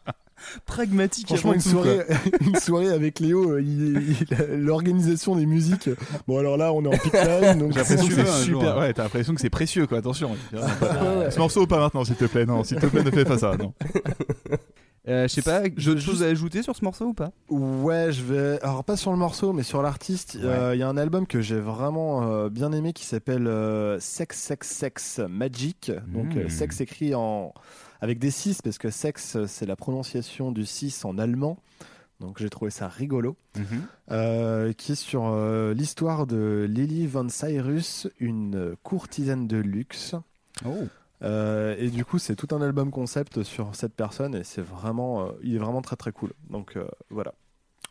Pragmatique. 0.65 1.27
franchement, 1.27 1.53
une 1.53 1.61
soirée, 1.61 1.99
une 2.41 2.57
soirée 2.57 2.89
avec 2.89 3.21
Léo, 3.21 3.51
euh, 3.53 3.61
il- 3.61 4.17
il- 4.31 4.55
l'organisation 4.57 5.37
des 5.37 5.45
musiques. 5.45 5.91
Bon, 6.27 6.39
alors 6.39 6.57
là, 6.57 6.73
on 6.73 6.83
est 6.83 6.89
en 6.89 6.93
peak 6.99 7.13
time, 7.13 7.59
donc 7.59 7.73
J'ai 7.73 7.79
l'impression 7.81 7.97
que 8.07 8.11
tu 8.15 8.15
veux, 8.15 8.25
c'est 8.25 8.45
super. 8.45 8.79
Ouais, 8.79 8.95
t'as 8.95 9.03
l'impression 9.03 9.35
que 9.35 9.41
c'est 9.43 9.51
précieux, 9.51 9.87
quoi. 9.87 9.99
Attention. 9.99 10.35
Ce 10.51 11.39
morceau, 11.39 11.67
pas 11.67 11.79
maintenant, 11.79 12.05
s'il 12.07 12.15
te 12.17 12.25
plaît. 12.25 12.47
Non, 12.47 12.65
s'il 12.65 12.79
te 12.79 12.87
plaît, 12.87 13.05
ne 13.05 13.11
fais 13.11 13.27
pas 13.27 13.37
ça. 13.37 13.55
Non. 13.59 13.75
Euh, 15.11 15.29
je 15.29 15.35
sais 15.35 15.43
pas, 15.43 15.63
Je- 15.77 15.97
choses 15.99 16.23
à 16.23 16.27
ajouter 16.27 16.63
sur 16.63 16.75
ce 16.77 16.85
morceau 16.85 17.07
ou 17.07 17.15
pas? 17.15 17.33
Ouais, 17.49 18.13
je 18.13 18.23
vais. 18.23 18.61
Alors, 18.63 18.85
pas 18.85 18.97
sur 18.97 19.11
le 19.11 19.17
morceau, 19.19 19.53
mais 19.53 19.63
sur 19.65 19.83
l'artiste. 19.83 20.39
euh, 20.41 20.71
Il 20.75 20.79
y 20.79 20.83
a 20.83 20.89
un 20.89 20.97
album 20.97 21.27
que 21.27 21.41
j'ai 21.41 21.59
vraiment 21.61 22.23
euh, 22.31 22.49
bien 22.49 22.71
aimé 22.73 22.93
qui 22.93 23.05
s'appelle 23.05 23.47
euh, 23.47 23.99
Sex, 24.01 24.39
Sex, 24.39 24.69
Sex 24.69 25.21
Magic. 25.29 25.91
Donc, 26.09 26.37
euh, 26.37 26.45
Mm. 26.47 26.51
sexe 26.51 26.81
écrit 26.81 27.15
en... 27.15 27.53
avec 28.01 28.19
des 28.19 28.31
6, 28.31 28.63
parce 28.63 28.79
que 28.79 28.91
sexe, 28.91 29.37
c'est 29.47 29.67
la 29.67 29.77
prononciation 29.77 30.53
du 30.53 30.65
6 30.65 31.05
en 31.05 31.19
allemand. 31.19 31.59
Donc, 32.21 32.39
j'ai 32.39 32.51
trouvé 32.51 32.71
ça 32.71 32.87
rigolo. 32.87 33.37
Euh, 34.11 34.73
qui 34.75 34.93
est 34.93 34.95
sur 34.95 35.25
euh, 35.27 35.73
l'histoire 35.75 36.27
de 36.27 36.67
Lily 36.69 37.07
Van 37.07 37.29
Cyrus, 37.29 38.09
une 38.19 38.75
courtisane 38.83 39.47
de 39.47 39.57
luxe. 39.57 40.15
Oh. 40.67 40.87
Euh, 41.23 41.77
et 41.79 41.91
du 41.91 42.05
coup, 42.05 42.19
c'est 42.19 42.35
tout 42.37 42.55
un 42.55 42.63
album 42.63 42.91
concept 42.91 43.43
sur 43.43 43.75
cette 43.75 43.95
personne 43.95 44.35
et 44.35 44.43
c'est 44.45 44.63
vraiment, 44.63 45.27
euh, 45.27 45.33
il 45.43 45.55
est 45.55 45.59
vraiment 45.59 45.83
très 45.83 45.97
très 45.97 46.13
cool. 46.13 46.33
Donc 46.49 46.77
euh, 46.77 46.89
voilà, 47.11 47.35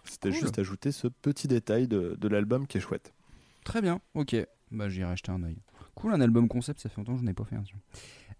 c'était 0.03 0.29
Cool. 0.31 0.39
juste 0.39 0.57
ajouter 0.59 0.91
ce 0.91 1.07
petit 1.07 1.47
détail 1.47 1.87
de, 1.87 2.17
de 2.19 2.27
l'album 2.27 2.65
qui 2.65 2.77
est 2.77 2.81
chouette. 2.81 3.13
Très 3.63 3.81
bien, 3.81 4.01
ok. 4.15 4.35
Bah 4.71 4.89
j'irai 4.89 5.11
acheter 5.11 5.31
un 5.31 5.43
œil. 5.43 5.57
Cool, 5.95 6.13
un 6.13 6.21
album 6.21 6.47
concept, 6.47 6.79
ça 6.79 6.89
fait 6.89 6.97
longtemps 6.97 7.13
que 7.13 7.19
je 7.19 7.25
n'ai 7.25 7.33
pas 7.33 7.43
fait 7.43 7.55
un. 7.55 7.63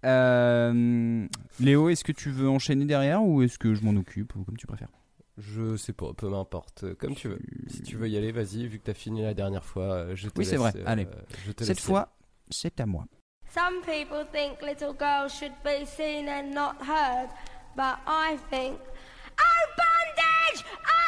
Euh, 0.05 1.27
Léo, 1.59 1.89
est-ce 1.89 2.03
que 2.03 2.11
tu 2.11 2.29
veux 2.31 2.49
enchaîner 2.49 2.85
derrière 2.85 3.23
ou 3.23 3.41
est-ce 3.41 3.59
que 3.59 3.73
je 3.75 3.83
m'en 3.83 3.99
occupe 3.99 4.35
ou 4.35 4.43
comme 4.43 4.57
tu 4.57 4.65
préfères? 4.67 4.89
Je 5.37 5.75
sais 5.77 5.93
pas, 5.93 6.13
peu 6.13 6.29
m'importe, 6.29 6.93
comme 6.95 7.15
tu 7.15 7.29
veux. 7.29 7.39
Si 7.67 7.81
tu 7.83 7.95
veux 7.95 8.09
y 8.09 8.17
aller, 8.17 8.31
vas-y. 8.31 8.67
Vu 8.67 8.79
que 8.79 8.83
t'as 8.85 8.93
fini 8.93 9.21
la 9.21 9.33
dernière 9.33 9.63
fois, 9.63 10.13
je 10.15 10.27
te 10.27 10.39
Oui, 10.39 10.45
c'est 10.45 10.57
vrai. 10.57 10.73
euh, 10.75 10.83
Allez. 10.85 11.07
je 11.45 11.51
te 11.53 11.63
Cette 11.63 11.79
fois, 11.79 12.13
c'est 12.49 12.79
à 12.81 12.85
moi. 12.85 13.05
Some 13.51 13.81
people 13.81 14.25
think 14.25 14.61
little 14.61 14.93
girls 14.93 15.33
should 15.33 15.53
be 15.63 15.83
seen 15.83 16.27
and 16.27 16.53
not 16.53 16.85
heard, 16.85 17.29
but 17.75 17.99
I 18.05 18.37
think, 18.51 18.79
oh 19.39 19.65
bondage, 19.81 20.63
up 20.83 20.98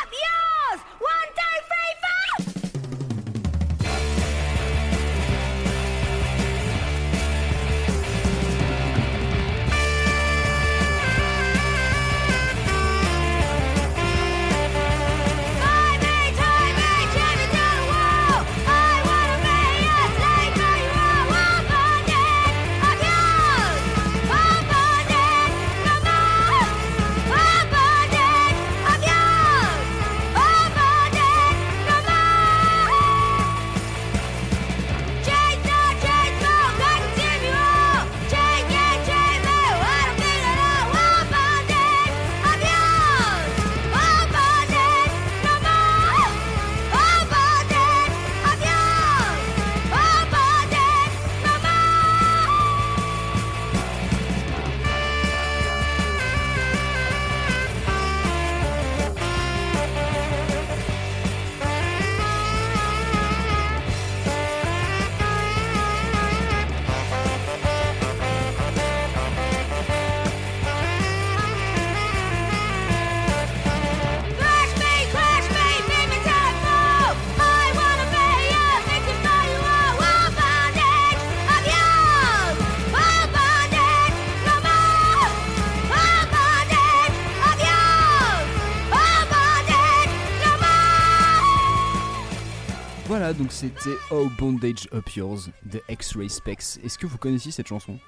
c'était 93.62 93.98
Oh 94.10 94.28
Bondage 94.40 94.88
Up 94.94 95.08
Yours 95.16 95.50
de 95.66 95.82
X-Ray 95.88 96.30
Specs. 96.30 96.80
Est-ce 96.84 96.98
que 96.98 97.06
vous 97.06 97.18
connaissiez 97.20 97.52
cette 97.52 97.68
chanson? 97.68 98.00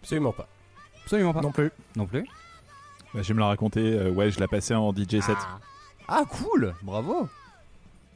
Absolument 0.00 0.32
pas. 0.32 0.48
Absolument 1.04 1.32
pas. 1.32 1.40
Non 1.42 1.52
plus. 1.52 1.70
Non 1.96 2.06
plus. 2.06 2.24
Bah, 3.12 3.22
je 3.22 3.28
vais 3.28 3.34
me 3.34 3.40
la 3.40 3.46
raconter. 3.46 3.80
euh, 3.80 4.10
ouais, 4.10 4.30
je 4.30 4.40
la 4.40 4.48
passais 4.48 4.74
en 4.74 4.92
DJ 4.94 5.20
set. 5.20 5.36
Ah 6.08 6.22
cool, 6.28 6.74
bravo. 6.82 7.28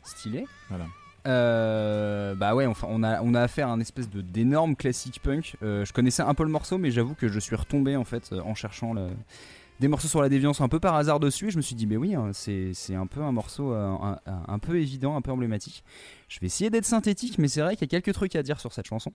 Stylé. 0.03 0.47
Voilà. 0.69 0.87
Euh, 1.27 2.35
bah 2.35 2.55
ouais, 2.55 2.65
enfin, 2.67 2.87
on 2.91 3.03
a 3.03 3.21
on 3.21 3.35
a 3.35 3.43
affaire 3.43 3.69
à 3.69 3.73
un 3.73 3.81
espèce 3.81 4.09
de 4.09 4.21
d'énorme 4.23 4.77
classique 4.77 5.21
punk. 5.23 5.57
Euh, 5.63 5.85
je 5.85 5.93
connaissais 5.93 6.23
un 6.23 6.33
peu 6.35 6.45
le 6.45 6.49
morceau, 6.51 6.79
mais 6.79 6.91
j'avoue 6.91 7.15
que 7.15 7.29
je 7.29 7.39
suis 7.39 7.57
retombé 7.57 7.97
en 7.97 8.05
fait 8.05 8.31
euh, 8.33 8.41
en 8.41 8.55
cherchant 8.55 8.95
le- 8.95 9.11
des 9.81 9.89
morceaux 9.89 10.09
sur 10.09 10.21
la 10.23 10.29
déviance 10.29 10.61
un 10.61 10.69
peu 10.69 10.81
par 10.81 10.95
hasard 10.97 11.21
dessus. 11.21 11.49
Et 11.49 11.51
je 11.51 11.57
me 11.57 11.63
suis 11.63 11.75
dit, 11.75 11.87
mais 11.87 11.97
oui, 11.97 12.15
hein, 12.15 12.31
c'est 12.33 12.95
un 12.95 13.07
peu 13.07 13.21
un 13.23 13.33
morceau 13.33 13.73
euh, 13.73 13.87
un, 13.87 14.19
un- 14.27 14.59
peu 14.59 14.79
évident, 14.81 15.17
un 15.17 15.23
peu 15.23 15.31
emblématique. 15.31 15.85
Je 16.29 16.41
vais 16.41 16.47
essayer 16.47 16.69
d'être 16.69 16.85
synthétique, 16.85 17.39
mais 17.39 17.49
c'est 17.49 17.61
vrai 17.63 17.77
qu'il 17.77 17.83
y 17.91 17.95
a 17.95 18.01
quelques 18.01 18.13
trucs 18.15 18.35
à 18.37 18.43
dire 18.43 18.61
sur 18.61 18.73
cette 18.73 18.87
chanson. 18.87 19.13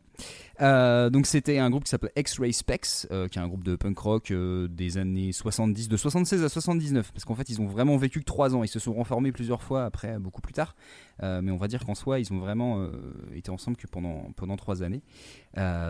Euh, 0.62 1.10
donc 1.10 1.28
c'était 1.28 1.60
un 1.60 1.70
groupe 1.70 1.84
qui 1.84 1.90
s'appelle 1.90 2.12
X-Ray 2.16 2.54
Specs, 2.54 3.08
euh, 3.12 3.28
qui 3.28 3.38
est 3.38 3.42
un 3.42 3.48
groupe 3.48 3.64
de 3.64 3.76
punk 3.76 3.98
rock 4.00 4.34
des 4.34 4.98
années 4.98 5.32
70, 5.32 5.90
de 5.90 5.98
76 5.98 6.44
à 6.44 6.50
79, 6.50 7.12
parce 7.12 7.26
qu'en 7.26 7.36
fait 7.36 7.50
ils 7.50 7.62
ont 7.62 7.68
vraiment 7.68 7.98
vécu 7.98 8.20
que 8.20 8.26
3 8.26 8.56
ans, 8.56 8.64
ils 8.64 8.68
se 8.70 8.80
sont 8.80 8.94
reformés 8.94 9.32
plusieurs 9.32 9.62
fois 9.62 9.84
après, 9.86 10.18
beaucoup 10.18 10.42
plus 10.42 10.54
tard, 10.54 10.76
mais 11.22 11.52
on 11.52 11.58
va 11.58 11.68
dire 11.68 11.86
qu'en 11.86 11.96
soi 11.96 12.20
ils 12.20 12.32
ont 12.34 12.40
vraiment 12.40 12.88
été 13.36 13.52
ensemble 13.52 13.78
que 13.78 13.86
pendant, 13.88 14.32
pendant 14.36 14.56
3 14.56 14.82
années. 14.82 15.04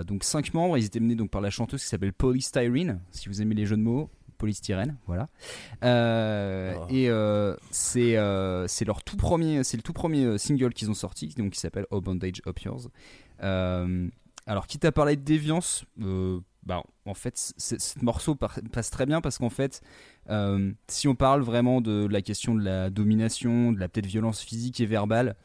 Donc 0.05 0.23
5 0.23 0.53
membres, 0.53 0.77
ils 0.77 0.85
étaient 0.85 0.99
menés 0.99 1.15
donc 1.15 1.29
par 1.29 1.41
la 1.41 1.49
chanteuse 1.51 1.81
qui 1.81 1.87
s'appelle 1.87 2.13
Polystyrene, 2.13 2.99
si 3.11 3.29
vous 3.29 3.41
aimez 3.41 3.55
les 3.55 3.65
jeux 3.65 3.77
de 3.77 3.81
mots. 3.81 4.09
Polystyrène, 4.43 4.97
voilà. 5.07 5.29
Euh, 5.85 6.73
Oh. 6.75 6.85
Et 6.89 7.09
euh, 7.09 7.55
c'est 7.71 8.17
euh, 8.17 8.67
c'est 8.67 8.83
leur 8.83 9.01
tout 9.01 9.15
premier, 9.15 9.63
c'est 9.63 9.77
le 9.77 9.83
tout 9.83 9.93
premier 9.93 10.37
single 10.37 10.73
qu'ils 10.73 10.89
ont 10.91 10.93
sorti, 10.93 11.33
donc 11.37 11.51
qui 11.51 11.59
s'appelle 11.61 11.85
Oh 11.91 12.01
Bondage 12.01 12.41
Up 12.45 12.59
Yours. 12.59 12.89
Alors, 13.39 14.67
quitte 14.67 14.83
à 14.83 14.91
parler 14.91 15.15
de 15.15 15.21
déviance, 15.21 15.85
bah, 15.95 16.83
en 17.05 17.13
fait, 17.13 17.53
ce 17.55 18.03
morceau 18.03 18.35
passe 18.35 18.89
très 18.89 19.05
bien 19.05 19.21
parce 19.21 19.37
qu'en 19.37 19.49
fait, 19.49 19.81
si 20.89 21.07
on 21.07 21.15
parle 21.15 21.41
vraiment 21.41 21.79
de 21.79 22.05
la 22.05 22.21
question 22.21 22.53
de 22.53 22.65
la 22.65 22.89
domination, 22.89 23.71
de 23.71 23.79
la 23.79 23.87
peut-être 23.87 24.07
violence 24.07 24.41
physique 24.41 24.81
et 24.81 24.85
verbale, 24.85 25.37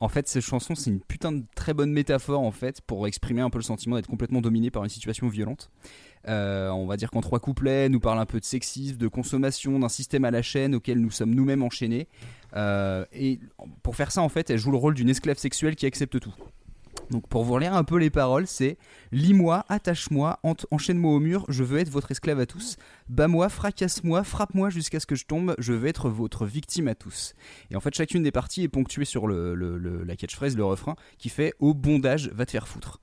en 0.00 0.08
fait, 0.08 0.28
cette 0.28 0.44
chanson, 0.44 0.74
c'est 0.74 0.90
une 0.90 1.00
putain 1.00 1.32
de 1.32 1.44
très 1.56 1.74
bonne 1.74 1.92
métaphore 1.92 2.40
en 2.40 2.52
fait 2.52 2.80
pour 2.80 3.06
exprimer 3.06 3.40
un 3.40 3.50
peu 3.50 3.58
le 3.58 3.64
sentiment 3.64 3.96
d'être 3.96 4.06
complètement 4.06 4.40
dominé 4.40 4.70
par 4.70 4.84
une 4.84 4.90
situation 4.90 5.28
violente. 5.28 5.70
Euh, 6.28 6.68
on 6.70 6.86
va 6.86 6.96
dire 6.96 7.10
qu'en 7.10 7.20
trois 7.20 7.40
couplets, 7.40 7.88
nous 7.88 8.00
parle 8.00 8.18
un 8.18 8.26
peu 8.26 8.38
de 8.38 8.44
sexisme, 8.44 8.96
de 8.96 9.08
consommation, 9.08 9.78
d'un 9.78 9.88
système 9.88 10.24
à 10.24 10.30
la 10.30 10.42
chaîne 10.42 10.74
auquel 10.74 11.00
nous 11.00 11.10
sommes 11.10 11.34
nous-mêmes 11.34 11.62
enchaînés. 11.62 12.06
Euh, 12.54 13.04
et 13.12 13.40
pour 13.82 13.96
faire 13.96 14.12
ça, 14.12 14.22
en 14.22 14.28
fait, 14.28 14.50
elle 14.50 14.58
joue 14.58 14.70
le 14.70 14.76
rôle 14.76 14.94
d'une 14.94 15.08
esclave 15.08 15.38
sexuelle 15.38 15.74
qui 15.74 15.86
accepte 15.86 16.20
tout. 16.20 16.34
Donc 17.10 17.26
pour 17.28 17.42
vous 17.44 17.54
relire 17.54 17.74
un 17.74 17.84
peu 17.84 17.96
les 17.98 18.10
paroles, 18.10 18.46
c'est 18.46 18.76
Lis-moi, 19.12 19.64
attache-moi, 19.68 20.40
enchaîne-moi 20.70 21.12
au 21.12 21.20
mur, 21.20 21.46
je 21.48 21.64
veux 21.64 21.78
être 21.78 21.88
votre 21.88 22.10
esclave 22.10 22.38
à 22.40 22.46
tous. 22.46 22.76
Bats-moi, 23.08 23.48
fracasse-moi, 23.48 24.22
frappe-moi 24.24 24.68
jusqu'à 24.70 25.00
ce 25.00 25.06
que 25.06 25.14
je 25.14 25.24
tombe, 25.24 25.54
je 25.58 25.72
veux 25.72 25.88
être 25.88 26.10
votre 26.10 26.44
victime 26.44 26.88
à 26.88 26.94
tous. 26.94 27.34
Et 27.70 27.76
en 27.76 27.80
fait, 27.80 27.94
chacune 27.94 28.22
des 28.22 28.30
parties 28.32 28.62
est 28.64 28.68
ponctuée 28.68 29.06
sur 29.06 29.26
le, 29.26 29.54
le- 29.54 29.78
le- 29.78 30.04
la 30.04 30.16
catchphrase, 30.16 30.56
le 30.56 30.64
refrain, 30.64 30.96
qui 31.16 31.28
fait 31.30 31.54
Au 31.60 31.72
bondage, 31.72 32.28
va 32.34 32.44
te 32.44 32.50
faire 32.50 32.68
foutre. 32.68 33.00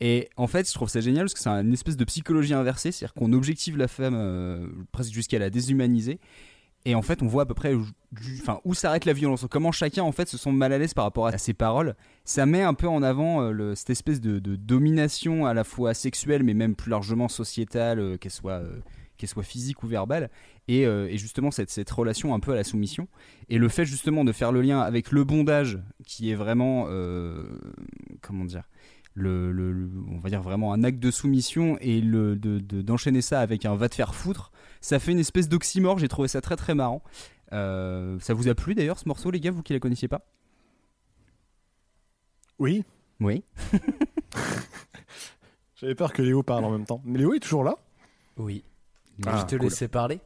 Et 0.00 0.30
en 0.36 0.46
fait, 0.48 0.66
je 0.68 0.74
trouve 0.74 0.88
ça 0.88 1.00
génial 1.00 1.24
parce 1.26 1.34
que 1.34 1.40
c'est 1.40 1.48
une 1.50 1.72
espèce 1.72 1.96
de 1.96 2.04
psychologie 2.04 2.54
inversée, 2.54 2.90
c'est-à-dire 2.90 3.14
qu'on 3.14 3.32
objective 3.34 3.76
la 3.76 3.86
femme 3.86 4.14
euh, 4.16 4.66
presque 4.90 5.12
jusqu'à 5.12 5.38
la 5.38 5.48
déshumaniser. 5.50 6.18
Et 6.84 6.94
en 6.94 7.02
fait, 7.02 7.22
on 7.22 7.26
voit 7.26 7.42
à 7.42 7.46
peu 7.46 7.54
près 7.54 7.74
où, 7.74 7.86
enfin, 8.40 8.60
où 8.64 8.74
s'arrête 8.74 9.04
la 9.04 9.12
violence. 9.12 9.46
Comment 9.48 9.70
chacun, 9.70 10.02
en 10.02 10.12
fait, 10.12 10.28
se 10.28 10.36
sent 10.36 10.50
mal 10.50 10.72
à 10.72 10.78
l'aise 10.78 10.94
par 10.94 11.04
rapport 11.04 11.26
à 11.26 11.38
ses 11.38 11.54
paroles. 11.54 11.94
Ça 12.24 12.44
met 12.44 12.62
un 12.62 12.74
peu 12.74 12.88
en 12.88 13.02
avant 13.02 13.40
euh, 13.42 13.74
cette 13.74 13.90
espèce 13.90 14.20
de, 14.20 14.38
domination 14.56 15.46
à 15.46 15.54
la 15.54 15.64
fois 15.64 15.94
sexuelle, 15.94 16.42
mais 16.42 16.54
même 16.54 16.74
plus 16.74 16.90
largement 16.90 17.28
sociétale, 17.28 18.00
euh, 18.00 18.16
qu'elle 18.16 18.32
soit, 18.32 18.54
euh, 18.54 18.80
qu'elle 19.16 19.28
soit 19.28 19.44
physique 19.44 19.82
ou 19.84 19.86
verbale. 19.86 20.28
Et, 20.66 20.86
justement, 21.18 21.50
cette, 21.50 21.90
relation 21.90 22.34
un 22.34 22.40
peu 22.40 22.52
à 22.52 22.56
la 22.56 22.64
soumission. 22.64 23.06
Et 23.48 23.58
le 23.58 23.68
fait 23.68 23.84
justement 23.84 24.24
de 24.24 24.32
faire 24.32 24.52
le 24.52 24.62
lien 24.62 24.80
avec 24.80 25.10
le 25.10 25.24
bondage, 25.24 25.80
qui 26.06 26.30
est 26.30 26.34
vraiment, 26.34 26.86
comment 28.22 28.44
dire, 28.44 28.62
le, 29.14 29.52
le- 29.52 29.72
le- 29.72 29.90
on 30.10 30.18
va 30.18 30.28
dire 30.30 30.42
vraiment 30.42 30.72
un 30.72 30.84
acte 30.84 30.98
de 30.98 31.10
soumission 31.10 31.76
et 31.80 32.00
le, 32.00 32.36
de- 32.36 32.58
de- 32.58 32.80
d'enchaîner 32.82 33.20
ça 33.22 33.40
avec 33.40 33.64
un 33.66 33.74
va 33.76 33.88
te 33.88 33.94
faire 33.94 34.14
foutre, 34.14 34.52
ça 34.80 34.98
fait 34.98 35.12
une 35.12 35.18
espèce 35.18 35.48
d'oxymore. 35.48 35.98
J'ai 35.98 36.08
trouvé 36.08 36.28
ça 36.28 36.40
très 36.40 36.56
très 36.56 36.74
marrant. 36.74 37.02
Euh, 37.52 38.18
ça 38.20 38.32
vous 38.34 38.48
a 38.48 38.54
plu 38.54 38.74
d'ailleurs 38.74 38.98
ce 38.98 39.06
morceau, 39.08 39.30
les 39.30 39.38
gars, 39.40 39.50
vous 39.50 39.62
qui 39.62 39.72
la 39.74 39.80
connaissiez 39.80 40.08
pas? 40.08 40.22
Oui. 42.58 42.84
Oui. 43.20 43.44
J'avais 45.76 45.94
peur 45.94 46.12
que 46.12 46.22
Léo 46.22 46.42
parle 46.42 46.64
en 46.64 46.70
même 46.70 46.86
temps. 46.86 47.02
Mais 47.04 47.18
Léo 47.18 47.34
est 47.34 47.40
toujours 47.40 47.64
là? 47.64 47.76
Oui. 48.36 48.64
Ah, 49.26 49.38
je 49.40 49.46
te 49.46 49.56
cool. 49.56 49.68
laissais 49.68 49.88
parler. 49.88 50.20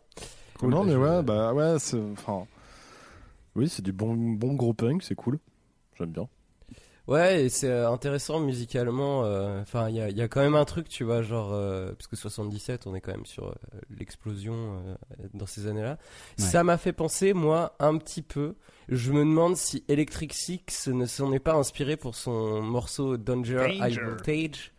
Non, 0.63 0.85
mais 0.85 0.93
je- 0.93 0.97
ouais, 0.99 1.23
bah 1.23 1.53
ouais, 1.55 1.79
c'est. 1.79 2.01
Enfin. 2.13 2.47
Oui, 3.55 3.69
c'est 3.69 3.83
du 3.83 3.93
bon, 3.93 4.15
bon 4.15 4.55
gros 4.55 4.75
punk, 4.75 5.03
c'est 5.03 5.15
cool. 5.15 5.39
J'aime 5.99 6.11
bien. 6.11 6.29
Ouais, 7.09 7.45
et 7.45 7.49
c'est 7.49 7.71
euh, 7.71 7.89
intéressant 7.91 8.41
musicalement. 8.41 9.25
euh, 9.25 9.61
Enfin, 9.63 9.89
il 9.89 9.95
y 9.95 10.01
a, 10.01 10.09
il 10.09 10.17
y 10.17 10.23
a 10.23 10.27
quand 10.29 10.41
même 10.41 10.57
un 10.57 10.65
truc, 10.65 10.89
tu 10.89 11.05
vois, 11.05 11.23
genre. 11.23 11.53
euh, 11.53 11.93
parce 11.93 12.09
que 12.09 12.17
77, 12.17 12.87
on 12.89 12.95
est 12.97 13.01
quand 13.01 13.13
même 13.13 13.27
sur 13.27 13.47
euh, 13.49 13.53
l'explosion 13.97 14.55
euh, 14.55 14.95
dans 15.33 15.47
ces 15.47 15.69
années-là. 15.69 15.99
Ouais. 16.39 16.45
Ça 16.45 16.65
m'a 16.65 16.77
fait 16.79 16.93
penser, 16.93 17.33
moi, 17.33 17.77
un 17.79 17.97
petit 17.99 18.23
peu. 18.23 18.57
Je 18.89 19.13
me 19.13 19.21
demande 19.21 19.57
si 19.57 19.85
Electric 19.89 20.33
Six 20.33 20.89
ne 20.89 21.07
s'en 21.07 21.33
est 21.33 21.39
pas 21.39 21.55
inspiré 21.55 21.97
pour 21.97 22.15
son 22.17 22.61
morceau 22.63 23.17
Danger, 23.17 23.79
High. 23.81 24.01
Voltage. 24.01 24.73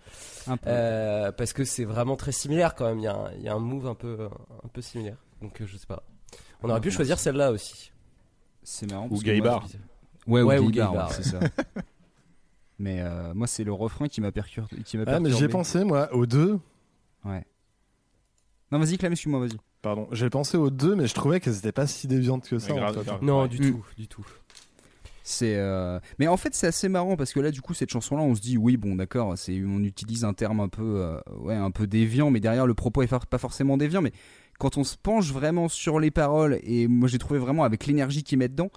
Un 0.48 0.58
peu. 0.58 0.70
Euh, 0.70 1.32
parce 1.32 1.54
que 1.54 1.64
c'est 1.64 1.84
vraiment 1.86 2.16
très 2.18 2.32
similaire 2.34 2.76
quand 2.76 2.86
même. 2.88 3.00
Il 3.00 3.04
y, 3.04 3.08
a 3.08 3.16
un- 3.16 3.32
il 3.38 3.42
y 3.44 3.50
a 3.50 3.54
un 3.54 3.60
move 3.60 3.88
un 3.88 3.96
peu, 3.96 4.28
un 4.64 4.68
peu 4.68 4.82
similaire. 4.82 5.18
Donc, 5.42 5.62
euh, 5.62 5.66
je 5.66 5.78
sais 5.78 5.88
pas. 5.88 6.04
On 6.64 6.70
aurait 6.70 6.82
pu 6.82 6.92
choisir 6.92 7.20
celle-là 7.20 7.52
aussi. 7.52 7.92
C'est 8.64 8.90
marrant. 8.92 9.06
Ou 9.06 9.10
parce 9.10 9.22
que 9.22 9.26
Gay 9.28 9.40
moi, 9.40 9.50
Bar. 9.50 9.68
Ouais, 10.28 10.42
ou 10.42 10.48
ouais, 10.48 10.58
c'est 11.12 11.24
ça. 11.24 11.40
Mais 12.80 13.02
euh, 13.02 13.34
moi, 13.34 13.48
c'est 13.48 13.64
le 13.64 13.74
refrain 13.74 14.08
qui 14.08 14.22
m'a 14.22 14.32
percuté. 14.32 14.62
Qui 14.86 14.98
m'a 14.98 15.04
Ah, 15.08 15.20
mais 15.20 15.30
j'y 15.30 15.36
ai 15.36 15.48
perturbé. 15.48 15.52
pensé, 15.54 15.84
moi, 15.84 16.14
aux 16.14 16.26
deux. 16.26 16.60
Ouais. 17.26 17.44
Non, 18.72 18.80
vas-y, 18.80 18.98
Clem, 18.98 19.14
excuse-moi, 19.14 19.40
vas-y. 19.40 19.58
Pardon, 19.82 20.08
j'ai 20.12 20.30
pensé 20.30 20.58
aux 20.58 20.70
deux, 20.70 20.96
mais 20.96 21.08
je 21.08 21.14
trouvais 21.14 21.40
qu'elles 21.40 21.58
étaient 21.58 21.72
pas 21.72 21.88
si 21.88 22.08
déviantes 22.08 22.48
que 22.48 22.60
ça. 22.60 22.74
Ouais, 22.74 22.80
en 22.80 22.82
grave, 22.92 22.98
fait. 23.00 23.06
grave. 23.06 23.24
Non, 23.24 23.42
Ouais. 23.44 23.48
du 23.48 23.60
Mm. 23.62 23.72
tout, 23.72 23.86
du 23.98 24.08
tout. 24.08 24.26
C'est 25.24 25.56
euh, 25.58 26.00
mais 26.20 26.28
en 26.30 26.38
fait 26.38 26.56
c'est 26.56 26.68
assez 26.68 26.88
marrant 26.88 27.18
parce 27.18 27.34
que 27.34 27.42
là 27.42 27.52
du 27.52 27.60
coup 27.62 27.74
cette 27.74 27.90
chanson 27.90 28.16
là 28.16 28.22
on 28.24 28.34
se 28.34 28.40
dit 28.40 28.56
oui 28.58 28.78
bon 28.78 28.96
d'accord 28.96 29.38
c'est 29.38 29.62
on 29.62 29.80
utilise 29.84 30.24
un 30.24 30.34
terme 30.34 30.62
un 30.62 30.70
peu 30.70 31.02
euh, 31.02 31.20
ouais 31.42 31.54
un 31.54 31.70
peu 31.70 31.86
déviant 31.86 32.32
mais 32.32 32.40
derrière 32.40 32.66
le 32.66 32.74
propos 32.74 33.02
est 33.02 33.14
pas 33.30 33.38
forcément 33.38 33.76
déviant 33.76 34.02
mais 34.02 34.14
quand 34.58 34.78
on 34.78 34.86
se 34.86 34.96
penche 34.96 35.34
vraiment 35.34 35.68
sur 35.68 36.00
les 36.00 36.12
paroles 36.12 36.60
et 36.64 36.88
moi 36.88 37.10
j'ai 37.10 37.18
trouvé 37.18 37.42
vraiment 37.42 37.66
avec 37.66 37.88
l'énergie 37.88 38.24
qu'ils 38.24 38.38
mettent 38.38 38.54
dedans 38.54 38.70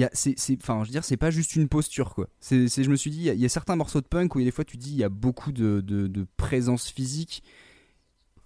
y 0.00 0.04
a 0.04 0.10
c'est 0.12 0.34
enfin 0.62 0.80
je 0.82 0.88
veux 0.88 0.92
dire 0.92 1.04
c'est 1.04 1.16
pas 1.16 1.30
juste 1.30 1.54
une 1.54 1.68
posture 1.68 2.14
quoi 2.14 2.28
c'est 2.40 2.66
je 2.68 2.90
me 2.90 2.96
suis 2.96 3.10
dit 3.10 3.28
il 3.28 3.40
y, 3.40 3.44
a- 3.44 3.48
certains 3.48 3.76
morceaux 3.76 4.00
de 4.00 4.06
punk 4.06 4.34
où 4.34 4.40
des 4.40 4.50
fois 4.50 4.64
tu 4.64 4.76
dis 4.76 4.90
il 4.90 4.96
y 4.96 5.04
a 5.04 5.08
beaucoup 5.08 5.52
de, 5.52 5.80
de, 5.80 6.26
présence 6.36 6.88
physique 6.88 7.42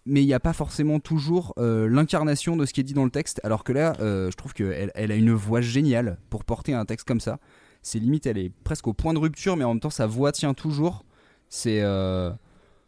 mais 0.04 0.22
il 0.22 0.26
n'y 0.26 0.34
a 0.34 0.40
pas 0.40 0.52
forcément 0.52 1.00
toujours 1.00 1.52
euh, 1.58 1.88
l'incarnation 1.88 2.56
de 2.56 2.64
ce 2.64 2.72
qui 2.72 2.80
est 2.80 2.84
dit 2.84 2.94
dans 2.94 3.04
le 3.04 3.10
texte, 3.10 3.40
alors 3.42 3.64
que 3.64 3.72
là, 3.72 3.96
euh, 4.00 4.30
je 4.30 4.36
trouve 4.36 4.54
qu'elle 4.54 4.92
elle 4.94 5.10
a 5.10 5.16
une 5.16 5.32
voix 5.32 5.60
géniale 5.60 6.18
pour 6.30 6.44
porter 6.44 6.74
un 6.74 6.84
texte 6.84 7.08
comme 7.08 7.18
ça. 7.18 7.40
C'est 7.82 7.98
limite, 7.98 8.24
elle 8.26 8.38
est 8.38 8.50
presque 8.62 8.86
au 8.86 8.92
point 8.92 9.14
de 9.14 9.18
rupture, 9.18 9.56
mais 9.56 9.64
en 9.64 9.70
même 9.74 9.80
temps, 9.80 9.90
sa 9.90 10.06
voix 10.06 10.30
tient 10.30 10.54
toujours. 10.54 11.04
C'est. 11.48 11.80
euh, 11.82 12.30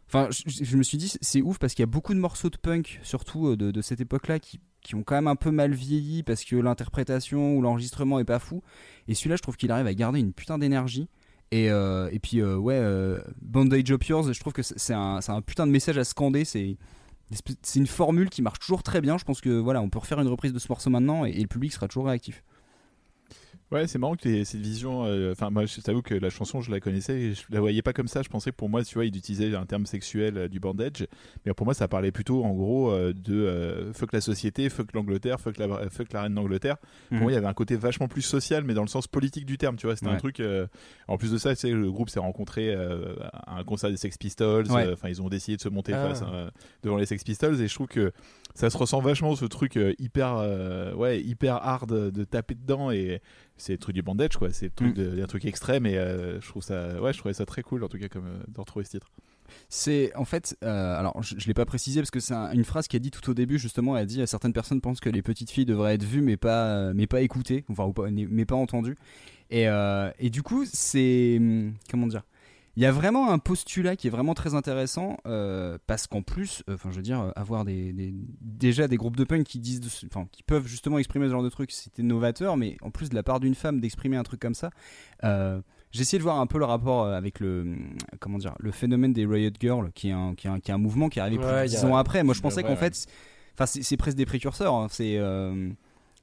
Enfin, 0.06 0.28
je, 0.30 0.64
je 0.64 0.76
me 0.78 0.82
suis 0.82 0.96
dit, 0.96 1.12
c'est 1.20 1.42
ouf 1.42 1.58
parce 1.58 1.74
qu'il 1.74 1.82
y 1.82 1.84
a 1.84 1.86
beaucoup 1.86 2.14
de 2.14 2.18
morceaux 2.20 2.48
de 2.50 2.56
punk, 2.56 2.98
surtout 3.02 3.56
de, 3.56 3.72
de 3.72 3.82
cette 3.82 4.00
époque-là, 4.00 4.38
qui, 4.38 4.58
qui 4.88 4.94
ont 4.94 5.02
quand 5.02 5.16
même 5.16 5.26
un 5.26 5.36
peu 5.36 5.50
mal 5.50 5.74
vieilli 5.74 6.22
parce 6.22 6.44
que 6.44 6.56
l'interprétation 6.56 7.54
ou 7.54 7.60
l'enregistrement 7.60 8.20
est 8.20 8.24
pas 8.24 8.38
fou. 8.38 8.62
Et 9.06 9.12
celui-là, 9.12 9.36
je 9.36 9.42
trouve 9.42 9.58
qu'il 9.58 9.70
arrive 9.70 9.86
à 9.86 9.92
garder 9.92 10.18
une 10.18 10.32
putain 10.32 10.56
d'énergie. 10.56 11.10
Et, 11.50 11.70
euh, 11.70 12.08
et 12.10 12.18
puis, 12.18 12.40
euh, 12.40 12.56
ouais, 12.56 12.78
euh, 12.78 13.20
Bandage 13.42 13.90
Up 13.90 14.02
Yours, 14.04 14.32
je 14.32 14.40
trouve 14.40 14.54
que 14.54 14.62
c'est 14.62 14.94
un, 14.94 15.20
putain 15.44 15.66
de 15.66 15.72
message 15.72 15.98
à 15.98 16.04
scander. 16.04 16.46
C'est 16.46 16.78
une 17.74 17.86
formule 17.86 18.30
qui 18.30 18.40
marche 18.40 18.60
toujours 18.60 18.82
très 18.82 19.02
bien. 19.02 19.18
Je 19.18 19.24
pense 19.24 19.42
que 19.42 19.50
voilà, 19.50 19.82
on 19.82 19.90
peut 19.90 19.98
refaire 19.98 20.20
une 20.20 20.28
reprise 20.28 20.54
de 20.54 20.58
ce 20.58 20.68
morceau 20.70 20.88
maintenant 20.88 21.26
et 21.26 21.38
le 21.38 21.48
public 21.48 21.70
sera 21.70 21.86
toujours 21.86 22.06
réactif. 22.06 22.42
Ouais, 23.70 23.86
c'est 23.86 23.98
marrant 23.98 24.16
que 24.16 24.22
tu 24.22 24.34
aies 24.34 24.44
cette 24.46 24.60
vision. 24.62 25.04
euh, 25.04 25.32
Enfin, 25.32 25.50
moi, 25.50 25.66
je 25.66 25.80
t'avoue 25.82 26.00
que 26.00 26.14
la 26.14 26.30
chanson, 26.30 26.62
je 26.62 26.70
la 26.70 26.80
connaissais 26.80 27.20
et 27.20 27.34
je 27.34 27.42
la 27.50 27.60
voyais 27.60 27.82
pas 27.82 27.92
comme 27.92 28.08
ça. 28.08 28.22
Je 28.22 28.30
pensais 28.30 28.50
que 28.50 28.56
pour 28.56 28.70
moi, 28.70 28.82
tu 28.82 28.94
vois, 28.94 29.04
il 29.04 29.14
utilisait 29.14 29.54
un 29.54 29.66
terme 29.66 29.84
sexuel 29.84 30.38
euh, 30.38 30.48
du 30.48 30.58
bandage. 30.58 31.06
Mais 31.44 31.52
pour 31.52 31.66
moi, 31.66 31.74
ça 31.74 31.86
parlait 31.86 32.10
plutôt, 32.10 32.44
en 32.44 32.54
gros, 32.54 32.90
euh, 32.90 33.12
de 33.12 33.34
euh, 33.34 33.92
fuck 33.92 34.14
la 34.14 34.22
société, 34.22 34.70
fuck 34.70 34.94
l'Angleterre, 34.94 35.38
fuck 35.38 35.58
la, 35.58 35.90
fuck 35.90 36.12
la 36.14 36.22
reine 36.22 36.34
d'Angleterre. 36.34 36.76
Mhm. 37.10 37.18
Pour 37.18 37.22
moi, 37.24 37.32
il 37.32 37.34
y 37.34 37.38
avait 37.38 37.46
un 37.46 37.52
côté 37.52 37.76
vachement 37.76 38.08
plus 38.08 38.22
social, 38.22 38.64
mais 38.64 38.72
dans 38.72 38.80
le 38.82 38.88
sens 38.88 39.06
politique 39.06 39.44
du 39.44 39.58
terme, 39.58 39.76
tu 39.76 39.86
vois. 39.86 39.96
C'était 39.96 40.08
un 40.10 40.16
truc. 40.16 40.40
euh, 40.40 40.66
En 41.06 41.18
plus 41.18 41.30
de 41.32 41.36
ça, 41.38 41.54
tu 41.54 41.60
sais, 41.60 41.70
le 41.70 41.90
groupe 41.92 42.08
s'est 42.08 42.20
rencontré 42.20 42.74
euh, 42.74 43.16
à 43.32 43.58
un 43.58 43.64
concert 43.64 43.90
des 43.90 43.98
Sex 43.98 44.16
Pistols. 44.16 44.70
Ouais. 44.70 44.86
euh, 44.86 44.92
Enfin, 44.94 45.10
ils 45.10 45.20
ont 45.20 45.28
décidé 45.28 45.56
de 45.58 45.62
se 45.62 45.68
monter 45.68 45.92
Ah. 45.92 46.08
face 46.08 46.22
devant 46.82 46.96
les 46.96 47.04
Sex 47.06 47.22
Pistols 47.22 47.60
et 47.60 47.68
je 47.68 47.74
trouve 47.74 47.86
que 47.88 48.12
ça 48.54 48.70
se 48.70 48.78
ressent 48.78 49.00
vachement 49.00 49.36
ce 49.36 49.44
truc 49.44 49.76
euh, 49.76 49.92
hyper, 49.98 50.36
euh, 50.38 50.94
ouais, 50.94 51.20
hyper 51.20 51.56
hard 51.56 52.10
de 52.12 52.24
taper 52.24 52.54
dedans 52.54 52.90
et 52.90 53.20
c'est 53.58 53.72
le 53.72 53.78
truc 53.78 53.94
du 53.94 54.02
bandage 54.02 54.36
quoi, 54.36 54.50
c'est 54.52 54.74
truc 54.74 54.96
Mm. 54.96 55.00
de- 55.00 55.10
des 55.16 55.26
trucs 55.26 55.44
extrêmes 55.44 55.84
et 55.86 55.98
euh, 55.98 56.40
je 56.40 56.48
trouve 56.48 56.62
ça, 56.62 57.00
ouais, 57.02 57.12
je 57.12 57.18
trouvais 57.18 57.34
ça 57.34 57.44
très 57.44 57.62
cool 57.62 57.84
en 57.84 57.88
tout 57.88 57.98
cas 57.98 58.08
comme 58.08 58.26
euh, 58.26 58.38
de 58.48 58.58
retrouver 58.60 58.84
ce 58.86 58.92
titre. 58.92 59.10
C'est 59.70 60.14
en 60.14 60.24
fait, 60.26 60.56
euh, 60.62 60.98
alors 60.98 61.22
je, 61.22 61.34
je 61.38 61.46
l'ai 61.46 61.54
pas 61.54 61.64
précisé 61.64 62.00
parce 62.00 62.10
que 62.10 62.20
c'est 62.20 62.34
un- 62.34 62.52
une 62.52 62.64
phrase 62.64 62.86
qui 62.86 62.96
a 62.96 62.98
dit 62.98 63.10
tout 63.10 63.28
au 63.30 63.34
début 63.34 63.58
justement. 63.58 63.96
Elle 63.96 64.02
a 64.02 64.06
dit 64.06 64.22
certaines 64.26 64.52
personnes 64.52 64.80
pensent 64.82 65.00
que 65.00 65.08
les 65.08 65.22
petites 65.22 65.50
filles 65.50 65.64
devraient 65.64 65.94
être 65.94 66.04
vues 66.04 66.20
mais 66.20 66.36
pas 66.36 66.66
euh, 66.66 66.92
mais 66.94 67.06
pas 67.06 67.22
écoutées, 67.22 67.64
enfin 67.68 67.84
ou 67.84 67.92
pas, 67.92 68.10
mais 68.10 68.44
pas 68.44 68.56
entendues. 68.56 68.96
Et, 69.50 69.66
euh, 69.68 70.10
et 70.18 70.28
du 70.30 70.42
coup 70.42 70.64
c'est 70.70 71.36
hum, 71.38 71.72
comment 71.90 72.06
dire? 72.06 72.22
Il 72.78 72.82
y 72.82 72.86
a 72.86 72.92
vraiment 72.92 73.32
un 73.32 73.38
postulat 73.40 73.96
qui 73.96 74.06
est 74.06 74.10
vraiment 74.10 74.34
très 74.34 74.54
intéressant 74.54 75.16
euh, 75.26 75.78
parce 75.88 76.06
qu'en 76.06 76.22
plus, 76.22 76.62
euh, 76.68 76.74
enfin 76.74 76.90
je 76.92 76.96
veux 76.96 77.02
dire, 77.02 77.20
euh, 77.20 77.30
avoir 77.34 77.64
des, 77.64 77.92
des- 77.92 78.14
déjà 78.40 78.86
des 78.86 78.96
groupes 78.96 79.16
de 79.16 79.24
punk 79.24 79.42
qui 79.44 79.58
disent, 79.58 79.80
enfin 80.06 80.28
qui 80.30 80.44
peuvent 80.44 80.68
justement 80.68 80.98
exprimer 80.98 81.26
ce 81.26 81.32
genre 81.32 81.42
de 81.42 81.48
truc, 81.48 81.72
c'était 81.72 82.04
novateur, 82.04 82.56
mais 82.56 82.76
en 82.80 82.90
plus 82.92 83.08
de 83.10 83.16
la 83.16 83.24
part 83.24 83.40
d'une 83.40 83.56
femme 83.56 83.80
d'exprimer 83.80 84.16
un 84.16 84.22
truc 84.22 84.38
comme 84.38 84.54
ça, 84.54 84.70
euh, 85.24 85.60
j'ai 85.90 86.02
essayé 86.02 86.18
de 86.18 86.22
voir 86.22 86.38
un 86.38 86.46
peu 86.46 86.58
le 86.60 86.66
rapport 86.66 87.06
avec 87.08 87.40
le 87.40 87.66
comment 88.20 88.38
dire 88.38 88.54
le 88.60 88.70
phénomène 88.70 89.12
des 89.12 89.26
Riot 89.26 89.50
Girls, 89.58 89.90
qui 89.92 90.10
est 90.10 90.12
un, 90.12 90.36
qui 90.36 90.46
est 90.46 90.50
un, 90.50 90.60
qui 90.60 90.70
est 90.70 90.74
un 90.74 90.78
mouvement 90.78 91.08
qui 91.08 91.18
est 91.18 91.22
arrivé 91.22 91.38
plus 91.42 91.50
de 91.50 91.64
il 91.64 91.66
y 91.66 91.70
10 91.70 91.84
a- 91.84 91.88
ans 91.88 91.96
après. 91.96 92.22
Moi 92.22 92.34
je 92.34 92.40
pensais 92.42 92.62
qu'en 92.62 92.68
ouais. 92.70 92.76
fait, 92.76 92.94
c'est- 92.94 93.08
enfin 93.54 93.66
c'est 93.66 93.96
presque 93.96 94.16
des 94.16 94.26
précurseurs. 94.26 94.74
hein. 94.74 94.86
C'est 94.88 95.16
euh, 95.18 95.68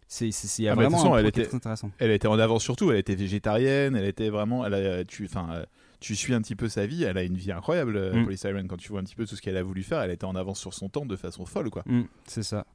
c'est 0.08 0.32
c'est 0.32 0.70
Ah, 0.70 0.76
vraiment 0.76 1.00
façon, 1.00 1.16
un 1.16 1.18
elle 1.18 1.26
était- 1.26 1.44
très 1.48 1.56
intéressant. 1.58 1.92
Elle 1.98 2.12
était 2.12 2.28
en 2.30 2.40
avance 2.40 2.64
surtout, 2.64 2.92
elle 2.92 2.98
était 3.00 3.16
végétarienne, 3.16 3.96
elle 3.98 4.06
était 4.06 4.30
vraiment, 4.30 4.66
elle 4.66 4.74
a, 4.76 5.04
tu, 5.04 5.26
enfin, 5.26 5.50
euh, 5.52 5.66
tu 6.00 6.16
suis 6.16 6.34
un 6.34 6.42
petit 6.42 6.56
peu 6.56 6.68
sa 6.70 6.86
vie, 6.86 7.04
elle 7.04 7.18
a 7.18 7.24
une 7.24 7.36
vie 7.38 7.52
incroyable, 7.52 7.98
euh, 7.98 8.14
Mm. 8.14 8.24
Polly 8.26 8.38
Siren. 8.38 8.68
Quand 8.68 8.78
tu 8.78 8.90
vois 8.90 9.00
un 9.00 9.04
petit 9.04 9.16
peu 9.16 9.26
tout 9.26 9.36
ce 9.36 9.42
qu'elle 9.42 9.58
a 9.58 9.64
voulu 9.64 9.84
faire, 9.84 10.02
elle 10.02 10.12
était 10.12 10.26
en 10.26 10.36
avance 10.36 10.60
sur 10.60 10.74
son 10.74 10.90
temps 10.90 11.06
de 11.06 11.16
façon 11.16 11.46
folle 11.46 11.70
quoi. 11.70 11.84
Mm, 11.86 12.04
c'est 12.26 12.44
ça. 12.44 12.66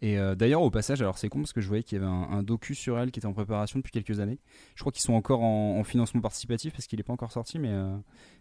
Et 0.00 0.18
euh, 0.18 0.36
d'ailleurs, 0.36 0.62
au 0.62 0.70
passage, 0.70 1.02
alors 1.02 1.18
c'est 1.18 1.28
con 1.28 1.40
parce 1.40 1.52
que 1.52 1.60
je 1.60 1.66
voyais 1.66 1.82
qu'il 1.82 1.98
y 1.98 2.00
avait 2.00 2.10
un, 2.10 2.42
docu 2.44 2.74
sur 2.74 2.98
elle 2.98 3.10
qui 3.10 3.18
était 3.18 3.26
en 3.26 3.32
préparation 3.32 3.80
depuis 3.80 3.90
quelques 3.90 4.20
années. 4.20 4.38
Je 4.76 4.80
crois 4.80 4.92
qu'ils 4.92 5.02
sont 5.02 5.14
encore 5.14 5.42
en, 5.42 5.76
en 5.78 5.84
financement 5.84 6.20
participatif 6.20 6.72
parce 6.72 6.86
qu'il 6.86 6.98
n'est 6.98 7.02
pas 7.02 7.12
encore 7.12 7.32
sorti, 7.32 7.58
mais, 7.58 7.70
euh, 7.70 7.96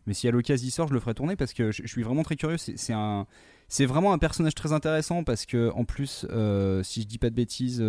mais 0.05 0.13
si 0.13 0.27
à 0.27 0.31
l'occasion 0.31 0.67
il 0.67 0.71
sort, 0.71 0.87
je 0.87 0.93
le 0.93 0.99
ferai 0.99 1.15
tourner 1.15 1.35
parce 1.35 1.53
que 1.53 1.71
je, 1.71 1.87
suis 1.87 2.03
vraiment 2.03 2.21
très 2.21 2.35
curieux. 2.35 2.57
C'est 2.57 3.85
vraiment 3.85 4.13
un 4.13 4.17
personnage 4.19 4.53
très 4.53 4.71
intéressant 4.71 5.23
parce 5.23 5.47
que 5.47 5.71
en 5.71 5.83
plus, 5.83 6.27
euh, 6.29 6.83
si 6.83 7.01
je 7.01 7.07
dis 7.07 7.17
pas 7.17 7.31
de 7.31 7.35
bêtises, 7.35 7.83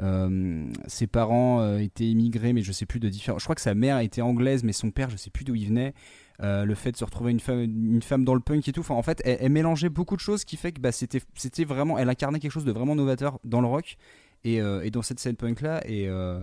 euh, 0.00 0.66
ses 0.88 1.06
parents 1.06 1.76
étaient 1.78 2.08
immigrés, 2.08 2.52
mais 2.52 2.62
je 2.62 2.72
sais 2.72 2.86
plus 2.86 2.98
de 2.98 3.08
différents. 3.08 3.38
Je 3.38 3.44
crois 3.44 3.54
que 3.54 3.60
sa 3.60 3.74
mère 3.74 4.00
était 4.00 4.22
anglaise, 4.22 4.64
mais 4.64 4.72
son 4.72 4.90
père, 4.90 5.08
je 5.08 5.16
sais 5.16 5.30
plus 5.30 5.44
d'où 5.44 5.54
il 5.54 5.68
venait. 5.68 5.94
Euh, 6.42 6.64
le 6.64 6.74
fait 6.74 6.90
de 6.90 6.96
se 6.96 7.04
retrouver 7.04 7.30
une 7.30 7.38
femme, 7.38 7.60
une 7.60 8.02
femme 8.02 8.24
dans 8.24 8.34
le 8.34 8.40
punk 8.40 8.66
et 8.66 8.72
tout. 8.72 8.80
Enfin, 8.80 8.94
en 8.94 9.02
fait, 9.02 9.22
elle, 9.24 9.52
mélangeait 9.52 9.88
beaucoup 9.88 10.16
de 10.16 10.20
choses 10.20 10.44
qui 10.44 10.56
fait 10.56 10.72
que 10.72 10.80
bah, 10.80 10.90
c'était, 10.90 11.64
vraiment, 11.64 11.96
elle 11.96 12.08
incarnait 12.08 12.40
quelque 12.40 12.50
chose 12.50 12.64
de 12.64 12.72
vraiment 12.72 12.96
novateur 12.96 13.38
dans 13.44 13.60
le 13.60 13.68
rock 13.68 13.96
et, 14.42 14.60
euh, 14.60 14.88
dans 14.90 15.02
cette 15.02 15.20
scène 15.20 15.36
punk 15.36 15.60
là. 15.60 15.80
Et, 15.88 16.08
euh, 16.08 16.40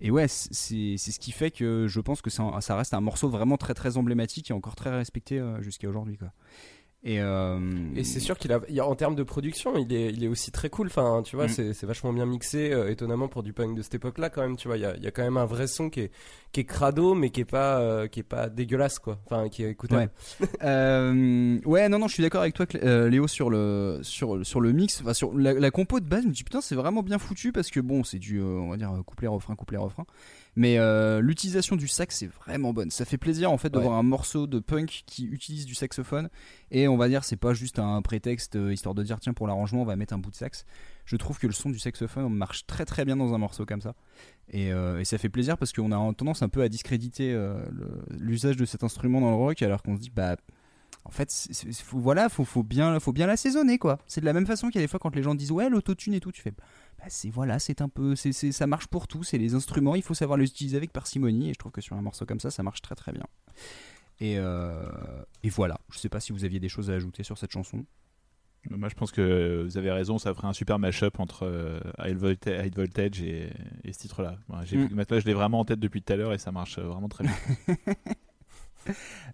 et 0.00 0.10
ouais, 0.10 0.26
c'est, 0.28 0.96
ce 0.96 1.18
qui 1.18 1.32
fait 1.32 1.50
que 1.50 1.86
je 1.86 2.00
pense 2.00 2.22
que 2.22 2.30
un- 2.40 2.60
ça 2.62 2.76
reste 2.76 2.94
un 2.94 3.00
morceau 3.00 3.28
vraiment 3.28 3.58
très 3.58 3.74
très 3.74 3.98
emblématique 3.98 4.50
et 4.50 4.54
encore 4.54 4.74
très 4.74 4.90
respecté 4.90 5.42
jusqu'à 5.60 5.88
aujourd'hui. 5.88 6.16
Quoi. 6.16 6.32
Et, 7.08 7.20
euh, 7.20 7.60
Et 7.94 8.02
c'est 8.02 8.18
sûr 8.18 8.36
qu'il 8.36 8.50
a, 8.52 8.60
en 8.84 8.94
termes 8.96 9.14
de 9.14 9.22
production, 9.22 9.76
il 9.78 9.92
est, 9.94 10.10
il 10.10 10.24
est 10.24 10.26
aussi 10.26 10.50
très 10.50 10.68
cool. 10.70 10.88
Enfin, 10.88 11.22
tu 11.24 11.36
vois, 11.36 11.46
Mm. 11.46 11.50
c'est, 11.50 11.72
c'est 11.72 11.86
vachement 11.86 12.12
bien 12.12 12.26
mixé, 12.26 12.72
euh, 12.72 12.90
étonnamment 12.90 13.28
pour 13.28 13.44
du 13.44 13.52
punk 13.52 13.76
de 13.76 13.82
cette 13.82 13.94
époque-là, 13.94 14.28
quand 14.28 14.42
même. 14.42 14.56
Tu 14.56 14.66
vois, 14.66 14.76
il 14.76 14.80
y 14.80 14.84
a, 14.86 14.96
il 14.96 15.04
y 15.04 15.06
a 15.06 15.12
quand 15.12 15.22
même 15.22 15.36
un 15.36 15.44
vrai 15.46 15.68
son 15.68 15.88
qui 15.88 16.00
est, 16.00 16.10
qui 16.50 16.58
est 16.60 16.64
crado, 16.64 17.14
mais 17.14 17.30
qui 17.30 17.42
est 17.42 17.44
pas, 17.44 17.78
euh, 17.78 18.08
qui 18.08 18.18
est 18.18 18.24
pas 18.24 18.48
dégueulasse, 18.48 18.98
quoi. 18.98 19.20
Enfin, 19.26 19.48
qui 19.48 19.62
est 19.62 19.70
écoutable. 19.70 20.10
Ouais, 20.60 21.88
non, 21.88 21.98
non, 22.00 22.08
je 22.08 22.14
suis 22.14 22.24
d'accord 22.24 22.40
avec 22.42 22.54
toi, 22.54 22.66
Léo, 23.08 23.28
sur 23.28 23.50
le, 23.50 24.00
sur, 24.02 24.44
sur 24.44 24.60
le 24.60 24.72
mix. 24.72 25.00
Enfin, 25.00 25.14
sur 25.14 25.32
la, 25.38 25.52
la 25.54 25.70
compo 25.70 26.00
de 26.00 26.06
base, 26.08 26.22
je 26.24 26.28
me 26.28 26.32
dis 26.32 26.42
putain, 26.42 26.60
c'est 26.60 26.74
vraiment 26.74 27.04
bien 27.04 27.18
foutu 27.18 27.52
parce 27.52 27.70
que 27.70 27.78
bon, 27.78 28.02
c'est 28.02 28.18
du, 28.18 28.42
on 28.42 28.70
va 28.70 28.76
dire, 28.76 28.90
euh, 28.92 29.02
couplet-refrain, 29.04 29.54
couplet-refrain. 29.54 30.06
Mais 30.58 30.78
euh, 30.78 31.20
l'utilisation 31.20 31.76
du 31.76 31.86
sax, 31.86 32.16
c'est 32.16 32.26
vraiment 32.46 32.72
bonne. 32.72 32.90
Ça 32.90 33.04
fait 33.04 33.18
plaisir 33.18 33.52
en 33.52 33.58
fait 33.58 33.68
de 33.68 33.76
Ouais. 33.76 33.84
voir 33.84 33.98
un 33.98 34.02
morceau 34.02 34.46
de 34.46 34.58
punk 34.58 35.02
qui 35.06 35.26
utilise 35.26 35.66
du 35.66 35.74
saxophone. 35.74 36.30
Et 36.70 36.88
on 36.88 36.96
va 36.96 37.08
dire, 37.08 37.24
c'est 37.24 37.36
pas 37.36 37.52
juste 37.52 37.78
un 37.78 38.00
prétexte 38.00 38.56
euh, 38.56 38.72
histoire 38.72 38.94
de 38.94 39.02
dire 39.02 39.20
tiens, 39.20 39.34
pour 39.34 39.46
l'arrangement, 39.46 39.82
on 39.82 39.84
va 39.84 39.96
mettre 39.96 40.14
un 40.14 40.18
bout 40.18 40.30
de 40.30 40.36
sax. 40.36 40.64
Je 41.04 41.16
trouve 41.16 41.38
que 41.38 41.46
le 41.46 41.52
son 41.52 41.68
du 41.68 41.78
saxophone 41.78 42.32
marche 42.32 42.66
très 42.66 42.86
très 42.86 43.04
bien 43.04 43.16
dans 43.16 43.34
un 43.34 43.38
morceau 43.38 43.66
comme 43.66 43.82
ça. 43.82 43.94
Et, 44.50 44.72
euh, 44.72 44.98
et 44.98 45.04
ça 45.04 45.18
fait 45.18 45.28
plaisir 45.28 45.58
parce 45.58 45.72
qu'on 45.74 45.92
a 45.92 46.14
tendance 46.14 46.40
un 46.42 46.48
peu 46.48 46.62
à 46.62 46.68
discréditer 46.70 47.38
l'usage 48.10 48.56
de 48.56 48.64
cet 48.64 48.82
instrument 48.82 49.20
dans 49.20 49.30
le 49.30 49.36
rock 49.36 49.60
alors 49.62 49.82
qu'on 49.82 49.96
se 49.96 50.00
dit 50.00 50.10
bah 50.14 50.36
en 51.06 51.10
fait 51.10 51.30
c'est- 51.30 51.72
faut, 51.82 51.98
voilà 51.98 52.28
faut, 52.28 52.44
faut 52.44 52.62
bien 52.62 52.98
faut 53.00 53.12
bien 53.12 53.26
l'assaisonner 53.26 53.78
quoi 53.78 53.98
c'est 54.06 54.20
de 54.20 54.26
la 54.26 54.32
même 54.32 54.46
façon 54.46 54.68
qu'il 54.68 54.76
y 54.80 54.84
a 54.84 54.84
des 54.84 54.88
fois 54.90 54.98
quand 55.00 55.14
les 55.14 55.22
gens 55.22 55.34
disent 55.34 55.52
ouais 55.52 55.70
l'autotune 55.70 56.14
et 56.14 56.20
tout 56.20 56.32
tu 56.32 56.42
fais 56.42 56.50
bah 56.98 57.04
c'est 57.08 57.30
voilà 57.30 57.58
c'est 57.58 57.80
un 57.80 57.88
peu 57.88 58.14
c'est 58.16 58.32
ça 58.32 58.66
marche 58.66 58.88
pour 58.88 59.06
tout 59.08 59.22
c'est 59.24 59.38
les 59.38 59.54
instruments 59.54 59.94
il 59.94 60.02
faut 60.02 60.14
savoir 60.14 60.36
les 60.36 60.46
utiliser 60.46 60.76
avec 60.76 60.92
parcimonie 60.92 61.50
et 61.50 61.54
je 61.54 61.58
trouve 61.58 61.72
que 61.72 61.80
sur 61.80 61.96
un 61.96 62.02
morceau 62.02 62.26
comme 62.26 62.40
ça 62.40 62.50
ça 62.50 62.62
marche 62.62 62.82
très 62.82 62.94
très 62.94 63.12
bien 63.12 63.24
et, 64.20 64.38
euh, 64.38 64.82
et 65.42 65.48
voilà 65.48 65.80
je 65.90 65.98
sais 65.98 66.08
pas 66.08 66.20
si 66.20 66.32
vous 66.32 66.44
aviez 66.44 66.58
des 66.60 66.68
choses 66.68 66.90
à 66.90 66.94
ajouter 66.94 67.22
sur 67.22 67.38
cette 67.38 67.52
chanson 67.52 67.84
Moi, 68.68 68.88
je 68.88 68.94
pense 68.96 69.12
que 69.12 69.62
vous 69.64 69.78
avez 69.78 69.92
raison, 69.92 70.18
ça 70.18 70.34
ferait 70.34 70.48
un 70.48 70.52
super 70.52 70.80
mashup 70.80 71.20
entre 71.20 71.44
euh, 71.46 71.78
High, 72.00 72.16
Volta- 72.18 72.64
High 72.66 72.74
Voltage 72.74 73.22
et, 73.22 73.52
et 73.84 73.92
ce 73.92 73.98
titre-là. 74.00 74.38
J'ai- 74.64 74.76
Mm. 74.76 74.88
Maintenant, 74.92 75.20
je 75.20 75.26
l'ai 75.26 75.34
vraiment 75.34 75.60
en 75.60 75.64
tête 75.64 75.78
depuis 75.78 76.02
tout 76.02 76.12
à 76.12 76.16
l'heure 76.16 76.32
et 76.32 76.38
ça 76.38 76.50
marche 76.50 76.80
vraiment 76.80 77.08
très 77.08 77.22
bien. 77.22 77.34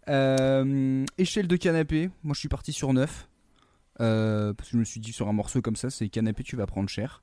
Euh, 0.09 1.05
échelle 1.18 1.48
de 1.48 1.57
canapé, 1.57 2.11
moi 2.22 2.34
je 2.34 2.40
suis 2.40 2.48
parti 2.48 2.72
sur 2.72 2.92
9. 2.92 3.28
Euh, 4.00 4.55
parce 4.55 4.70
que 4.70 4.76
je 4.76 4.78
me 4.78 4.84
suis 4.84 5.00
dit 5.00 5.12
sur 5.12 5.28
un 5.28 5.32
morceau 5.32 5.61
comme 5.61 5.76
ça, 5.76 5.90
c'est 5.90 6.09
canapé, 6.09 6.42
tu 6.42 6.57
vas 6.57 6.66
prendre 6.66 6.88
cher. 6.88 7.22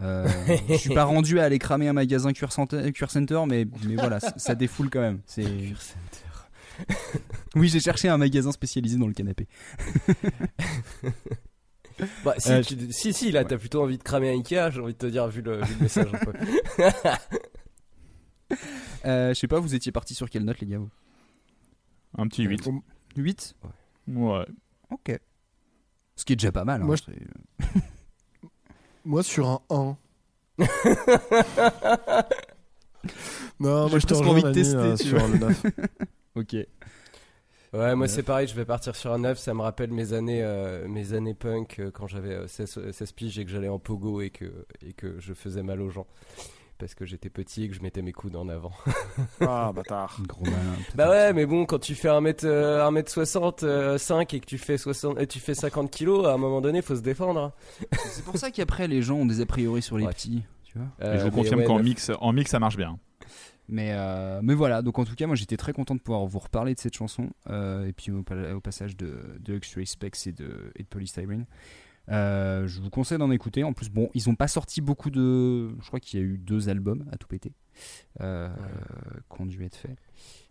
Euh, 0.00 0.28
je 0.68 0.74
suis 0.76 0.94
pas 0.94 1.04
rendu 1.04 1.40
à 1.40 1.44
aller 1.44 1.58
cramer 1.58 1.88
un 1.88 1.92
magasin 1.92 2.32
Cure 2.32 2.52
Center, 2.52 2.92
Cure 2.92 3.10
Center, 3.10 3.40
mais, 3.48 3.66
mais 3.84 3.96
voilà, 3.96 4.20
ça, 4.20 4.54
défoule 4.54 4.90
quand 4.90 5.00
même. 5.00 5.20
C'est... 5.26 5.44
Oui, 7.56 7.68
j'ai 7.68 7.80
cherché 7.80 8.08
un 8.08 8.18
magasin 8.18 8.52
spécialisé 8.52 8.96
dans 8.98 9.08
le 9.08 9.12
canapé. 9.12 9.48
Bah, 12.24 12.34
si, 12.38 12.52
Euh, 12.52 12.62
tu- 12.62 12.92
si, 12.92 13.12
si, 13.12 13.32
là, 13.32 13.44
t'as 13.44 13.58
plutôt 13.58 13.82
envie 13.82 13.98
de 13.98 14.02
cramer 14.04 14.28
un 14.30 14.34
Ikea, 14.34 14.70
j'ai 14.70 14.80
envie 14.80 14.92
de 14.92 14.98
te 14.98 15.06
dire, 15.06 15.26
vu 15.26 15.42
le, 15.42 15.64
vu 15.64 15.74
le 15.74 15.80
message 15.82 16.06
un 16.14 16.18
peu. 16.18 16.32
Euh, 19.04 19.34
je 19.34 19.38
sais 19.38 19.48
pas, 19.48 19.60
vous 19.60 19.74
étiez 19.74 19.92
parti 19.92 20.14
sur 20.14 20.28
quelle 20.30 20.44
note, 20.44 20.58
les 20.60 20.66
gars 20.66 20.78
vous? 20.78 20.90
Un 22.16 22.26
petit 22.28 22.44
8. 22.44 22.68
8 23.16 23.54
Ouais. 24.08 24.46
Ok. 24.90 25.18
Ce 26.16 26.24
qui 26.24 26.32
est 26.32 26.36
déjà 26.36 26.50
pas 26.52 26.64
mal. 26.64 26.82
hein, 26.82 26.86
Moi, 26.86 26.96
je- 26.96 27.02
c'est- 27.04 27.66
Moi, 29.04 29.22
sur 29.22 29.48
un 29.48 29.60
1. 29.70 29.96
non, 33.60 33.88
moi, 33.88 33.98
je 33.98 34.06
te 34.06 34.14
presque 34.14 34.24
rejoins, 34.24 34.30
envie 34.32 34.42
de 34.42 34.52
tester, 34.52 34.76
euh, 34.76 34.96
tu 34.96 35.08
sur 35.08 35.28
le 35.28 35.38
9. 35.38 35.62
ok. 36.36 36.56
Ouais, 37.74 37.94
moi 37.94 38.08
c'est 38.08 38.22
pareil, 38.22 38.48
je 38.48 38.54
vais 38.54 38.64
partir 38.64 38.96
sur 38.96 39.12
un 39.12 39.18
9, 39.18 39.38
ça 39.38 39.52
me 39.52 39.60
rappelle 39.60 39.92
mes 39.92 40.14
années, 40.14 40.42
euh, 40.42 40.88
mes 40.88 41.12
années 41.12 41.34
punk 41.34 41.78
euh, 41.80 41.90
quand 41.90 42.06
j'avais 42.06 42.32
euh, 42.32 42.46
16, 42.48 42.90
16 42.92 43.12
piges 43.12 43.38
et 43.38 43.44
que 43.44 43.50
j'allais 43.50 43.68
en 43.68 43.78
pogo 43.78 44.22
et 44.22 44.30
que, 44.30 44.64
et 44.80 44.94
que 44.94 45.20
je 45.20 45.34
faisais 45.34 45.62
mal 45.62 45.82
aux 45.82 45.90
gens. 45.90 46.06
Parce 46.78 46.94
que 46.94 47.04
j'étais 47.04 47.28
petit 47.28 47.64
et 47.64 47.68
que 47.68 47.74
je 47.74 47.82
mettais 47.82 48.02
mes 48.02 48.12
coudes 48.12 48.36
en 48.36 48.48
avant. 48.48 48.70
Ah, 49.40 49.72
bâtard. 49.74 50.18
Gros 50.28 50.44
malin. 50.44 50.56
bah 50.94 51.10
ouais, 51.10 51.32
mais 51.32 51.44
bon, 51.46 51.66
quand 51.66 51.78
tu 51.80 51.94
fais 51.96 52.08
1m, 52.08 52.44
euh, 52.44 52.88
1m65 52.88 54.34
et 54.36 54.40
que 54.40 54.46
tu 54.46 54.58
fais, 54.58 54.78
60, 54.78 55.18
et 55.20 55.26
tu 55.26 55.40
fais 55.40 55.54
50 55.54 55.90
kilos, 55.90 56.26
à 56.26 56.32
un 56.32 56.36
moment 56.38 56.60
donné, 56.60 56.82
faut 56.82 56.96
se 56.96 57.00
défendre. 57.00 57.40
hein. 57.40 57.52
C'est 58.06 58.24
pour 58.24 58.36
ça 58.36 58.50
qu'après 58.50 58.86
les 58.88 59.02
gens 59.02 59.16
ont 59.16 59.26
des 59.26 59.40
a 59.40 59.46
priori 59.46 59.82
sur 59.82 59.98
les 59.98 60.06
Ouais. 60.06 60.12
petits. 60.12 60.42
Tu 60.64 60.78
vois 60.78 60.86
Euh, 61.02 61.16
et 61.16 61.18
je 61.18 61.24
vous 61.24 61.30
confirme 61.30 61.60
ouais, 61.60 61.66
qu'en 61.66 61.78
mix, 61.82 62.10
en 62.20 62.32
mix, 62.32 62.50
ça 62.50 62.58
marche 62.60 62.76
bien. 62.76 62.98
Mais, 63.68 63.90
euh, 63.92 64.40
mais 64.42 64.54
voilà, 64.54 64.80
donc 64.80 64.98
en 64.98 65.04
tout 65.04 65.14
cas, 65.14 65.26
moi 65.26 65.36
j'étais 65.36 65.56
très 65.58 65.72
content 65.74 65.94
de 65.94 66.00
pouvoir 66.00 66.24
vous 66.26 66.38
reparler 66.38 66.74
de 66.74 66.80
cette 66.80 66.94
chanson. 66.96 67.28
euh, 67.50 67.86
et 67.86 67.92
puis 67.92 68.10
au, 68.12 68.22
pa- 68.22 68.54
au 68.54 68.60
passage 68.60 68.96
de, 68.96 69.18
de 69.40 69.56
X-Ray 69.56 69.86
Specs 69.86 70.26
et 70.26 70.32
de, 70.32 70.72
et 70.76 70.82
de 70.84 70.88
Polystyrene. 70.88 71.44
Euh, 72.10 72.66
je 72.66 72.80
vous 72.80 72.90
conseille 72.90 73.18
d'en 73.18 73.30
écouter. 73.30 73.64
En 73.64 73.72
plus, 73.72 73.90
bon, 73.90 74.10
ils 74.14 74.28
ont 74.28 74.34
pas 74.34 74.48
sorti 74.48 74.80
beaucoup 74.80 75.10
de. 75.10 75.70
Je 75.80 75.86
crois 75.86 76.00
qu'il 76.00 76.20
y 76.20 76.22
a 76.22 76.26
eu 76.26 76.38
deux 76.38 76.68
albums 76.68 77.04
à 77.12 77.16
tout 77.16 77.28
péter 77.28 77.52
euh, 78.20 78.48
qui 79.32 79.40
ont 79.40 79.46
dû 79.46 79.64
être 79.64 79.76
faits. 79.76 79.96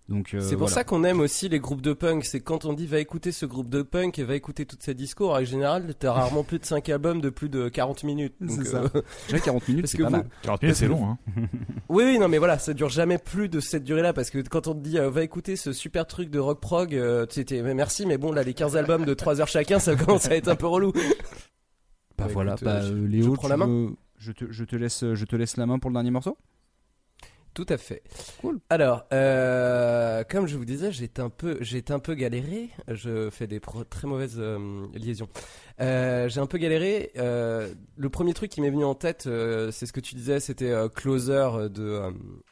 Donc, 0.10 0.34
euh, 0.34 0.40
C'est 0.40 0.52
pour 0.52 0.60
voilà. 0.68 0.74
ça 0.76 0.84
qu'on 0.86 1.04
aime 1.04 1.20
aussi 1.20 1.50
les 1.50 1.60
groupes 1.60 1.82
de 1.82 1.92
punk. 1.92 2.24
C'est 2.24 2.40
quand 2.40 2.64
on 2.64 2.72
dit 2.72 2.88
va 2.88 3.00
écouter 3.00 3.34
ce 3.34 3.46
groupe 3.46 3.68
de 3.68 3.82
punk 3.82 4.18
et 4.20 4.24
va 4.24 4.36
écouter 4.36 4.66
toutes 4.66 4.82
ces 4.82 4.94
discours. 4.94 5.32
En 5.32 5.44
général, 5.44 5.94
t'as 6.00 6.14
rarement 6.14 6.44
plus 6.44 6.60
de 6.60 6.66
5 6.66 6.88
albums 6.88 7.20
de 7.20 7.30
plus 7.30 7.50
de 7.50 7.68
40 7.68 8.04
minutes. 8.06 8.34
C'est 8.48 8.56
Donc, 8.58 8.66
ça. 8.68 8.84
euh, 8.96 9.02
Déjà 9.28 9.40
40 9.42 9.68
minutes, 9.68 9.88
c'est 9.88 9.98
pas 9.98 10.06
vous- 10.06 10.12
mal. 10.12 10.30
40 10.44 10.62
minutes, 10.62 10.78
c'est 10.78 10.88
long. 10.88 11.06
Hein. 11.10 11.18
Oui, 11.90 12.04
oui, 12.06 12.20
non, 12.20 12.28
mais 12.30 12.38
voilà, 12.38 12.58
ça 12.60 12.74
dure 12.74 12.90
jamais 12.90 13.18
plus 13.18 13.50
de 13.50 13.60
cette 13.60 13.84
durée-là 13.84 14.12
parce 14.14 14.30
que 14.30 14.40
quand 14.40 14.68
on 14.68 14.74
te 14.76 14.80
dit 14.80 14.98
euh, 14.98 15.10
va 15.10 15.24
écouter 15.24 15.56
ce 15.56 15.72
super 15.74 16.06
truc 16.08 16.30
de 16.30 16.40
rock 16.40 16.60
prog, 16.62 16.94
euh, 16.96 17.26
tu 17.26 17.36
sais, 17.36 17.44
t'es- 17.46 17.62
mais 17.62 17.74
merci, 17.74 18.06
mais 18.06 18.18
bon, 18.18 18.32
là, 18.32 18.44
les 18.44 18.54
15 18.54 18.76
albums 18.78 19.04
de 19.06 19.14
3 19.14 19.40
heures 19.42 19.48
chacun, 19.48 19.80
ça 19.80 19.96
commence 19.96 20.28
à 20.28 20.36
être 20.36 20.48
un 20.48 20.56
peu 20.56 20.68
relou. 20.68 20.92
Bah, 20.94 21.00
Bah, 22.18 22.28
voilà, 22.34 22.54
écoute, 22.54 22.64
bah, 22.64 22.76
euh, 22.78 22.82
je- 22.82 22.88
je 22.88 23.06
Léo, 23.08 23.34
prends 23.34 23.44
tu 23.44 23.50
la 23.50 23.58
main. 23.58 23.68
veux- 23.68 23.96
je, 24.18 24.32
te, 24.32 24.46
je, 24.52 24.64
te 24.64 24.76
laisse, 24.76 25.04
je 25.14 25.26
te 25.26 25.36
laisse 25.36 25.58
la 25.58 25.66
main 25.66 25.80
pour 25.80 25.90
le 25.90 25.94
dernier 25.96 26.12
morceau? 26.12 26.38
Tout 27.58 27.66
à 27.70 27.78
fait. 27.80 28.04
Cool. 28.42 28.60
Alors, 28.70 29.08
euh, 29.14 30.24
comme 30.30 30.46
je 30.46 30.56
vous 30.58 30.64
disais, 30.64 30.92
j'ai 30.92 31.10
un 31.18 31.32
peu, 31.32 31.58
j'ai 31.62 31.84
un 31.90 31.98
peu 31.98 32.14
galéré. 32.14 32.70
Je 32.88 33.32
fais 33.32 33.48
des 33.48 33.60
pro- 33.60 33.84
très 33.84 34.08
mauvaises 34.08 34.36
euh, 34.38 34.86
liaisons. 34.94 35.28
Euh, 35.82 36.30
j'ai 36.30 36.40
un 36.40 36.46
peu 36.46 36.60
galéré. 36.60 37.12
Le 37.16 38.10
premier 38.12 38.36
truc 38.36 38.52
qui 38.52 38.62
m'est 38.62 38.70
venu 38.70 38.84
en 38.86 38.94
tête, 38.94 39.24
c'est 39.24 39.88
ce 39.88 39.92
que 39.92 40.00
tu 40.00 40.14
disais, 40.14 40.40
c'était 40.40 40.72
Closer 40.94 41.50
de, 41.72 42.00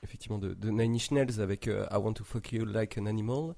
effectivement, 0.02 0.40
de, 0.40 0.56
de 0.56 0.70
Nine 0.72 0.96
Inch 0.96 1.12
Nails 1.12 1.40
avec 1.40 1.68
I 1.68 1.96
Want 1.98 2.14
to 2.14 2.24
Fuck 2.24 2.54
You 2.54 2.66
Like 2.66 2.98
an 2.98 3.06
Animal. 3.06 3.54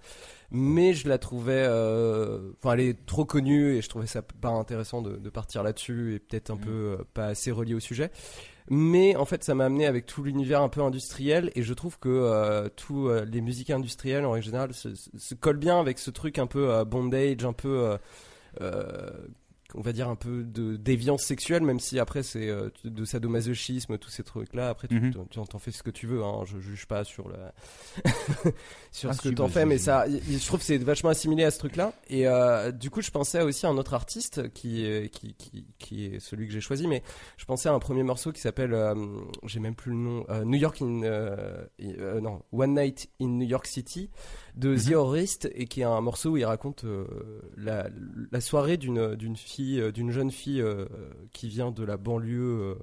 Mais 0.51 0.93
je 0.95 1.07
la 1.07 1.17
trouvais, 1.17 1.65
enfin, 1.65 2.73
elle 2.73 2.81
est 2.81 3.05
trop 3.05 3.23
connue 3.23 3.75
et 3.77 3.81
je 3.81 3.87
trouvais 3.87 4.07
ça 4.07 4.21
pas 4.21 4.49
intéressant 4.49 5.01
de, 5.01 5.15
de 5.15 5.29
partir 5.29 5.63
là-dessus 5.63 6.15
et 6.15 6.19
peut-être 6.19 6.51
un 6.51 6.57
peu 6.57 6.69
euh, 6.71 6.97
pas 7.13 7.27
assez 7.27 7.51
relié 7.51 7.73
au 7.73 7.79
sujet. 7.79 8.11
Mais 8.69 9.15
en 9.15 9.25
fait, 9.25 9.43
ça 9.43 9.55
m'a 9.55 9.65
amené 9.65 9.85
avec 9.85 10.05
tout 10.05 10.23
l'univers 10.23 10.61
un 10.61 10.67
peu 10.67 10.81
industriel 10.81 11.51
et 11.55 11.63
je 11.63 11.73
trouve 11.73 11.97
que 11.99 12.09
euh, 12.09 12.67
tous 12.75 13.07
euh, 13.07 13.23
les 13.23 13.39
musiques 13.39 13.69
industrielles 13.69 14.25
en 14.25 14.31
règle 14.31 14.45
générale 14.45 14.73
se, 14.73 15.35
collent 15.35 15.57
bien 15.57 15.79
avec 15.79 15.99
ce 15.99 16.11
truc 16.11 16.37
un 16.37 16.47
peu 16.47 16.69
euh, 16.69 16.83
bondage, 16.83 17.45
un 17.45 17.53
peu, 17.53 17.97
on 19.77 19.81
va 19.81 19.93
dire 19.93 20.09
un 20.09 20.15
peu 20.15 20.43
de 20.43 20.75
déviance 20.75 21.23
sexuelle, 21.23 21.61
même 21.63 21.79
si 21.79 21.99
après 21.99 22.23
c'est 22.23 22.49
euh, 22.49 22.69
de 22.83 23.05
sadomasochisme, 23.05 23.97
tous 23.97 24.09
ces 24.09 24.23
trucs-là. 24.23 24.69
Après, 24.69 24.87
tu 24.87 24.99
en 25.39 25.45
t'en 25.45 25.59
fais 25.59 25.71
ce 25.71 25.83
que 25.83 25.91
tu 25.91 26.07
veux. 26.07 26.23
Hein, 26.23 26.41
je 26.45 26.59
juge 26.59 26.85
pas 26.87 27.03
sur 27.03 27.29
la 27.29 27.53
sur 28.91 29.09
Ah, 29.09 29.13
ce 29.13 29.21
que 29.21 29.29
t'en 29.29 29.45
bah, 29.45 29.49
fais, 29.53 29.65
mais 29.65 29.77
je- 29.77 29.83
ça, 29.83 30.05
je 30.07 30.45
trouve 30.45 30.59
que 30.59 30.65
c'est 30.65 30.77
vachement 30.77 31.09
assimilé 31.11 31.43
à 31.43 31.51
ce 31.51 31.59
truc-là. 31.59 31.93
Et 32.09 32.27
euh, 32.27 32.71
du 32.71 32.89
coup, 32.89 33.01
je 33.01 33.11
pensais 33.11 33.41
aussi 33.41 33.65
à 33.65 33.69
un 33.69 33.77
autre 33.77 33.93
artiste 33.93 34.51
qui 34.53 34.85
est, 34.85 35.09
qui, 35.13 35.33
qui, 35.35 35.65
qui 35.77 36.05
est 36.05 36.19
celui 36.19 36.47
que 36.47 36.53
j'ai 36.53 36.61
choisi, 36.61 36.87
mais 36.87 37.03
je 37.37 37.45
pensais 37.45 37.69
à 37.69 37.73
un 37.73 37.79
premier 37.79 38.03
morceau 38.03 38.31
qui 38.31 38.41
s'appelle, 38.41 38.73
euh, 38.73 38.95
j'ai 39.45 39.59
même 39.59 39.75
plus 39.75 39.91
le 39.91 39.97
nom, 39.97 40.25
euh, 40.29 40.43
New 40.43 40.57
York 40.57 40.81
in, 40.81 41.01
non, 42.21 42.41
One 42.51 42.73
Night 42.73 43.09
in 43.21 43.27
New 43.27 43.47
York 43.47 43.65
City 43.67 44.09
de 44.57 44.75
The 44.75 44.93
Horrorist 44.93 45.49
et 45.53 45.65
qui 45.67 45.81
est 45.81 45.85
un 45.85 46.01
morceau 46.01 46.31
où 46.31 46.37
il 46.37 46.45
raconte 46.45 46.83
euh, 46.83 47.05
la, 47.57 47.89
la 48.31 48.41
soirée 48.41 48.77
d'une 48.77 49.15
d'une 49.15 49.35
fille, 49.37 49.79
euh, 49.79 49.91
d'une 49.91 50.11
jeune 50.11 50.31
fille 50.31 50.61
euh, 50.61 50.85
qui 51.33 51.47
vient 51.47 51.71
de 51.71 51.83
la 51.83 51.97
banlieue. 51.97 52.39
euh, 52.41 52.75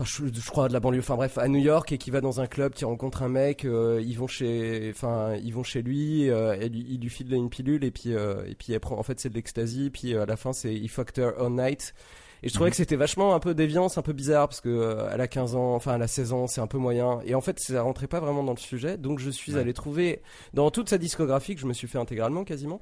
Enfin, 0.00 0.04
je, 0.32 0.40
je 0.40 0.50
crois 0.50 0.68
de 0.68 0.72
la 0.72 0.78
banlieue. 0.80 1.00
Enfin 1.00 1.16
bref, 1.16 1.38
à 1.38 1.48
New 1.48 1.58
York 1.58 1.90
et 1.90 1.98
qui 1.98 2.10
va 2.12 2.20
dans 2.20 2.40
un 2.40 2.46
club, 2.46 2.72
qui 2.72 2.84
rencontre 2.84 3.22
un 3.24 3.28
mec. 3.28 3.64
euh, 3.64 4.00
ils 4.04 4.16
vont 4.16 4.28
chez, 4.28 4.90
enfin, 4.94 5.34
ils 5.36 5.52
vont 5.52 5.64
chez 5.64 5.82
lui. 5.82 6.30
euh, 6.30 6.56
elle 6.60 6.72
lui- 6.72 6.86
il 6.88 7.00
lui 7.00 7.10
file 7.10 7.32
une 7.34 7.50
pilule 7.50 7.82
et 7.84 7.90
puis 7.90 8.14
euh, 8.14 8.44
et 8.46 8.54
puis 8.54 8.72
elle 8.72 8.80
prend. 8.80 8.96
En 8.96 9.02
fait, 9.02 9.18
c'est 9.18 9.28
de 9.28 9.34
l'ecstasy. 9.34 9.90
Puis 9.90 10.14
euh, 10.14 10.22
à 10.22 10.26
la 10.26 10.36
fin, 10.36 10.52
c'est 10.52 10.72
he 10.74 10.88
fucked 10.88 11.18
her 11.18 11.32
all 11.40 11.50
night. 11.52 11.94
Et 12.42 12.48
je 12.48 12.54
trouvais 12.54 12.68
Mhm. 12.68 12.72
que 12.72 12.76
c'était 12.76 12.96
vachement 12.96 13.34
un 13.34 13.40
peu 13.40 13.54
déviant, 13.54 13.88
c'est 13.88 13.98
un 13.98 14.02
peu 14.02 14.12
bizarre 14.12 14.48
parce 14.48 14.60
que 14.60 14.68
euh, 14.68 15.08
elle 15.12 15.20
a 15.20 15.26
15 15.28 15.54
ans, 15.56 15.74
enfin 15.74 15.94
elle 15.96 16.02
a 16.02 16.06
16 16.08 16.32
ans, 16.32 16.46
c'est 16.46 16.60
un 16.60 16.66
peu 16.66 16.78
moyen. 16.78 17.20
Et 17.24 17.34
en 17.34 17.40
fait, 17.40 17.58
ça 17.58 17.82
rentrait 17.82 18.06
pas 18.06 18.20
vraiment 18.20 18.44
dans 18.44 18.52
le 18.52 18.58
sujet. 18.58 18.96
Donc 18.96 19.18
je 19.18 19.30
suis 19.30 19.54
Ouais. 19.54 19.60
allé 19.60 19.72
trouver 19.72 20.22
dans 20.54 20.70
toute 20.70 20.88
sa 20.88 20.98
discographie 20.98 21.54
que 21.54 21.60
je 21.60 21.66
me 21.66 21.72
suis 21.72 21.88
fait 21.88 21.98
intégralement 21.98 22.44
quasiment 22.44 22.80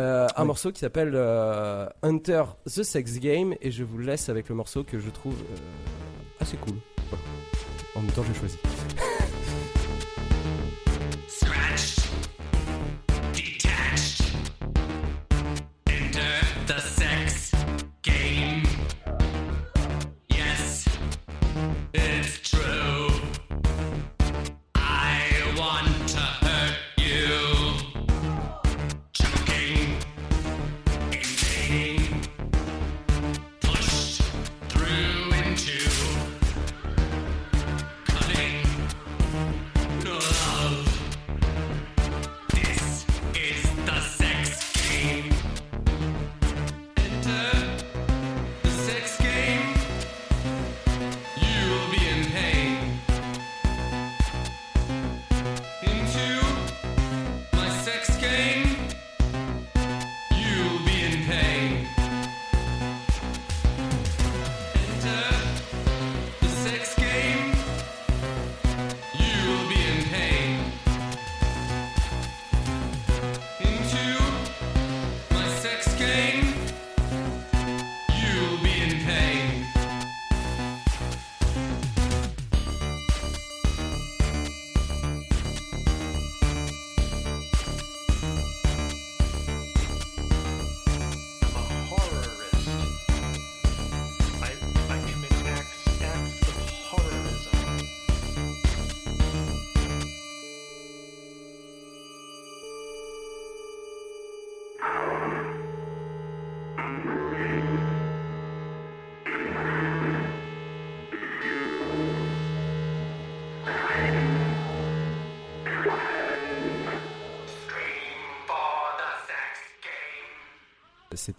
euh, 0.00 0.26
un 0.36 0.42
Oui. 0.42 0.46
morceau 0.46 0.72
qui 0.72 0.80
s'appelle 0.80 1.12
euh, 1.14 1.86
Hunter 2.02 2.42
the 2.66 2.82
Sex 2.82 3.18
Game 3.18 3.54
et 3.62 3.70
je 3.70 3.82
vous 3.84 3.98
laisse 3.98 4.28
avec 4.28 4.48
le 4.48 4.54
morceau 4.54 4.84
que 4.84 4.98
je 4.98 5.08
trouve 5.10 5.34
euh, 5.34 5.56
assez 6.40 6.56
cool. 6.58 6.74
En 7.96 8.00
même 8.02 8.10
temps, 8.12 8.22
j'ai 8.26 8.38
choisi. 8.38 8.58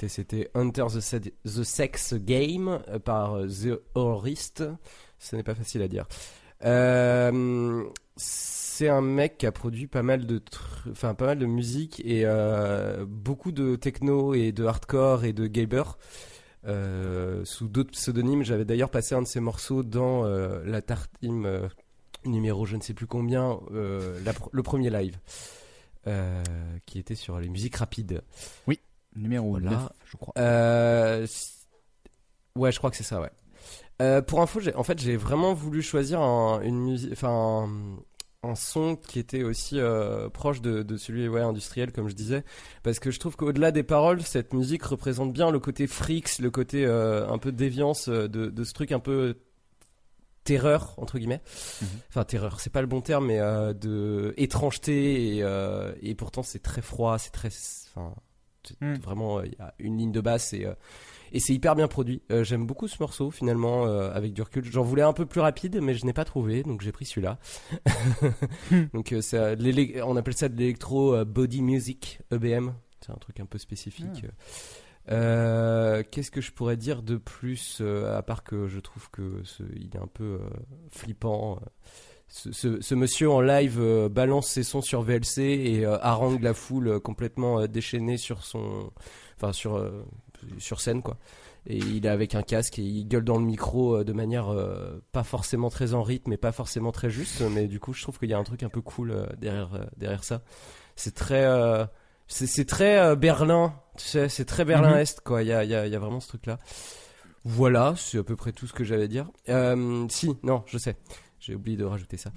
C'était 0.09 0.49
Hunter 0.55 0.85
the, 0.93 0.99
Se- 0.99 1.15
the 1.45 1.63
Sex 1.63 2.13
Game 2.15 2.81
euh, 2.89 2.99
par 2.99 3.35
euh, 3.35 3.47
The 3.47 3.79
Horrorist. 3.95 4.63
Ce 5.19 5.35
n'est 5.35 5.43
pas 5.43 5.55
facile 5.55 5.81
à 5.81 5.87
dire. 5.87 6.05
Euh, 6.65 7.83
c'est 8.17 8.89
un 8.89 9.01
mec 9.01 9.37
qui 9.37 9.45
a 9.45 9.51
produit 9.51 9.87
pas 9.87 10.03
mal 10.03 10.25
de 10.25 10.41
enfin 10.91 11.13
pas 11.13 11.27
mal 11.27 11.39
de 11.39 11.45
musique 11.45 12.01
et 12.05 12.25
beaucoup 13.07 13.51
de 13.51 13.75
techno 13.75 14.33
et 14.33 14.51
de 14.51 14.65
hardcore 14.65 15.23
et 15.25 15.31
de 15.33 15.47
gaber 15.47 15.83
euh, 16.67 17.43
sous 17.45 17.67
d'autres 17.67 17.91
pseudonymes. 17.91 18.43
J'avais 18.43 18.65
d'ailleurs 18.65 18.89
passé 18.89 19.15
un 19.15 19.21
de 19.21 19.27
ses 19.27 19.39
morceaux 19.39 19.83
dans 19.83 20.23
la 20.23 20.81
Tartime 20.81 21.69
numéro 22.25 22.65
je 22.65 22.75
ne 22.75 22.81
sais 22.81 22.93
plus 22.93 23.07
combien, 23.07 23.59
le 23.71 24.61
premier 24.63 24.89
live 24.89 25.17
qui 26.85 26.99
était 26.99 27.15
sur 27.15 27.39
les 27.39 27.49
musiques 27.49 27.75
rapides. 27.77 28.21
Numéro 29.19 29.51
Voilà. 29.51 29.71
9, 29.71 29.89
je 30.05 30.17
crois. 30.17 30.33
Euh, 30.37 31.27
ouais, 32.55 32.71
je 32.71 32.77
crois 32.77 32.89
que 32.89 32.95
c'est 32.97 33.03
ça, 33.03 33.21
ouais. 33.21 33.31
Euh, 34.01 34.21
pour 34.21 34.41
info, 34.41 34.61
en 34.75 34.83
fait, 34.83 34.99
j'ai 34.99 35.17
vraiment 35.17 35.53
voulu 35.53 35.81
choisir 35.81 36.21
un, 36.21 36.61
une 36.61 36.79
musique, 36.79 37.11
enfin, 37.11 37.67
un, 38.43 38.49
un 38.49 38.55
son 38.55 38.95
qui 38.95 39.19
était 39.19 39.43
aussi 39.43 39.77
euh, 39.79 40.29
proche 40.29 40.61
de, 40.61 40.83
de 40.83 40.95
celui 40.95 41.27
ouais, 41.27 41.41
industriel, 41.41 41.91
comme 41.91 42.07
je 42.07 42.15
disais, 42.15 42.45
parce 42.83 42.99
que 42.99 43.11
je 43.11 43.19
trouve 43.19 43.35
qu'au-delà 43.35 43.71
des 43.71 43.83
paroles, 43.83 44.21
cette 44.21 44.53
musique 44.53 44.83
représente 44.83 45.33
bien 45.33 45.51
le 45.51 45.59
côté 45.59 45.85
freaks, 45.85 46.39
le 46.39 46.49
côté 46.49 46.85
un 46.85 47.37
peu 47.37 47.51
déviance 47.51 48.07
de, 48.07 48.27
de 48.27 48.63
ce 48.63 48.73
truc 48.73 48.93
un 48.93 48.99
peu 48.99 49.35
terreur 50.49 50.95
entre 50.97 51.19
guillemets. 51.19 51.41
Enfin 52.09 52.23
terreur, 52.23 52.59
c'est 52.59 52.71
pas 52.71 52.81
le 52.81 52.87
bon 52.87 53.01
terme, 53.01 53.27
mais 53.27 53.39
euh, 53.39 53.73
de 53.73 54.33
étrangeté 54.37 55.35
et, 55.37 55.43
euh, 55.43 55.93
et 56.01 56.15
pourtant 56.15 56.41
c'est 56.41 56.59
très 56.63 56.81
froid, 56.81 57.17
c'est 57.19 57.29
très, 57.31 57.49
enfin 57.93 58.15
Mm. 58.81 58.93
vraiment 58.95 59.41
il 59.41 59.51
y 59.51 59.61
a 59.61 59.73
une 59.79 59.97
ligne 59.97 60.11
de 60.11 60.21
basse 60.21 60.53
et 60.53 60.65
euh, 60.65 60.73
et 61.31 61.39
c'est 61.39 61.53
hyper 61.53 61.75
bien 61.75 61.87
produit. 61.87 62.21
Euh, 62.31 62.43
J'aime 62.43 62.65
beaucoup 62.65 62.87
ce 62.87 62.97
morceau 62.99 63.31
finalement 63.31 63.85
euh, 63.85 64.11
avec 64.13 64.33
du 64.33 64.41
recul. 64.41 64.65
J'en 64.65 64.83
voulais 64.83 65.03
un 65.03 65.13
peu 65.13 65.25
plus 65.25 65.41
rapide, 65.41 65.79
mais 65.81 65.93
je 65.93 66.05
n'ai 66.05 66.13
pas 66.13 66.25
trouvé, 66.25 66.63
donc 66.63 66.81
j'ai 66.81 66.91
pris 66.91 67.05
celui-là. 67.05 67.37
donc 68.93 69.11
euh, 69.13 69.21
euh, 69.33 70.01
on 70.05 70.15
appelle 70.15 70.35
ça 70.35 70.49
de 70.49 70.57
l'électro 70.57 71.13
euh, 71.13 71.25
body 71.25 71.61
music 71.61 72.19
EBM. 72.31 72.71
C'est 73.01 73.11
un 73.11 73.17
truc 73.17 73.39
un 73.39 73.45
peu 73.45 73.57
spécifique. 73.57 74.25
Euh, 75.11 76.03
Qu'est-ce 76.11 76.31
que 76.31 76.41
je 76.41 76.51
pourrais 76.51 76.77
dire 76.77 77.01
de 77.01 77.17
plus 77.17 77.79
euh, 77.81 78.17
à 78.17 78.21
part 78.21 78.43
que 78.43 78.67
je 78.67 78.79
trouve 78.79 79.09
que 79.09 79.41
ce, 79.43 79.63
il 79.75 79.95
est 79.95 79.99
un 79.99 80.07
peu 80.07 80.23
euh, 80.23 80.49
flippant. 80.89 81.59
Ce, 82.29 82.51
ce- 82.51 82.79
ce 82.81 82.95
monsieur 82.95 83.29
en 83.29 83.41
live 83.41 83.77
euh, 83.79 84.07
balance 84.09 84.47
ses 84.47 84.63
sons 84.63 84.81
sur 84.81 85.01
VLC 85.01 85.39
et 85.41 85.85
euh, 85.85 85.97
harangue 86.01 86.41
la 86.43 86.53
foule 86.53 86.87
euh, 86.87 86.99
complètement 86.99 87.59
euh, 87.61 87.67
déchaînée 87.67 88.17
sur 88.17 88.43
son, 88.45 88.91
enfin 89.35 89.51
sur 89.51 89.83
sur 90.57 90.79
scène 90.79 91.01
quoi. 91.01 91.17
Et 91.67 91.77
il 91.77 92.05
est 92.05 92.09
avec 92.09 92.33
un 92.35 92.41
casque 92.43 92.79
et 92.79 92.83
il 92.83 93.05
gueule 93.07 93.25
dans 93.25 93.37
le 93.37 93.43
micro 93.43 94.03
de 94.03 94.13
manière 94.13 94.55
pas 95.11 95.23
forcément 95.23 95.69
très 95.69 95.93
en 95.93 96.01
rythme 96.03 96.31
et 96.31 96.37
pas 96.37 96.53
forcément 96.53 96.91
très 96.93 97.09
juste, 97.09 97.41
mais 97.41 97.67
du 97.67 97.79
coup 97.81 97.91
je 97.93 98.01
trouve 98.01 98.17
qu'il 98.17 98.29
y 98.29 98.33
a 98.33 98.37
un 98.37 98.43
truc 98.45 98.63
un 98.63 98.69
peu 98.69 98.79
cool 98.81 99.27
derrière 99.37 99.87
derrière 99.97 100.23
ça. 100.23 100.41
C'est 100.95 101.13
très 101.13 101.45
c'est 102.27 102.65
très 102.67 103.15
Berlin, 103.17 103.73
tu 103.97 104.05
sais, 104.05 104.29
c'est 104.29 104.45
très 104.45 104.63
Berlin 104.63 104.91
Mhm. 104.91 104.97
Est 104.99 105.19
quoi. 105.21 105.41
Il 105.43 105.49
y 105.49 105.53
a 105.53 105.63
il 105.65 105.69
y 105.69 105.75
a 105.75 105.85
y 105.87 105.95
a 105.95 105.99
vraiment 105.99 106.21
ce 106.21 106.29
truc 106.29 106.45
là. 106.45 106.57
Voilà, 107.43 107.93
c'est 107.97 108.17
à 108.19 108.23
peu 108.23 108.35
près 108.37 108.51
tout 108.53 108.65
ce 108.67 108.73
que 108.73 108.83
j'avais 108.85 109.03
à 109.03 109.07
dire. 109.07 109.29
Si, 110.09 110.37
non, 110.43 110.63
je 110.65 110.77
sais. 110.77 110.95
J'ai 111.49 111.55
oublié 111.55 111.77
de 111.77 111.83
rajouter 111.83 112.17
ça. 112.17 112.31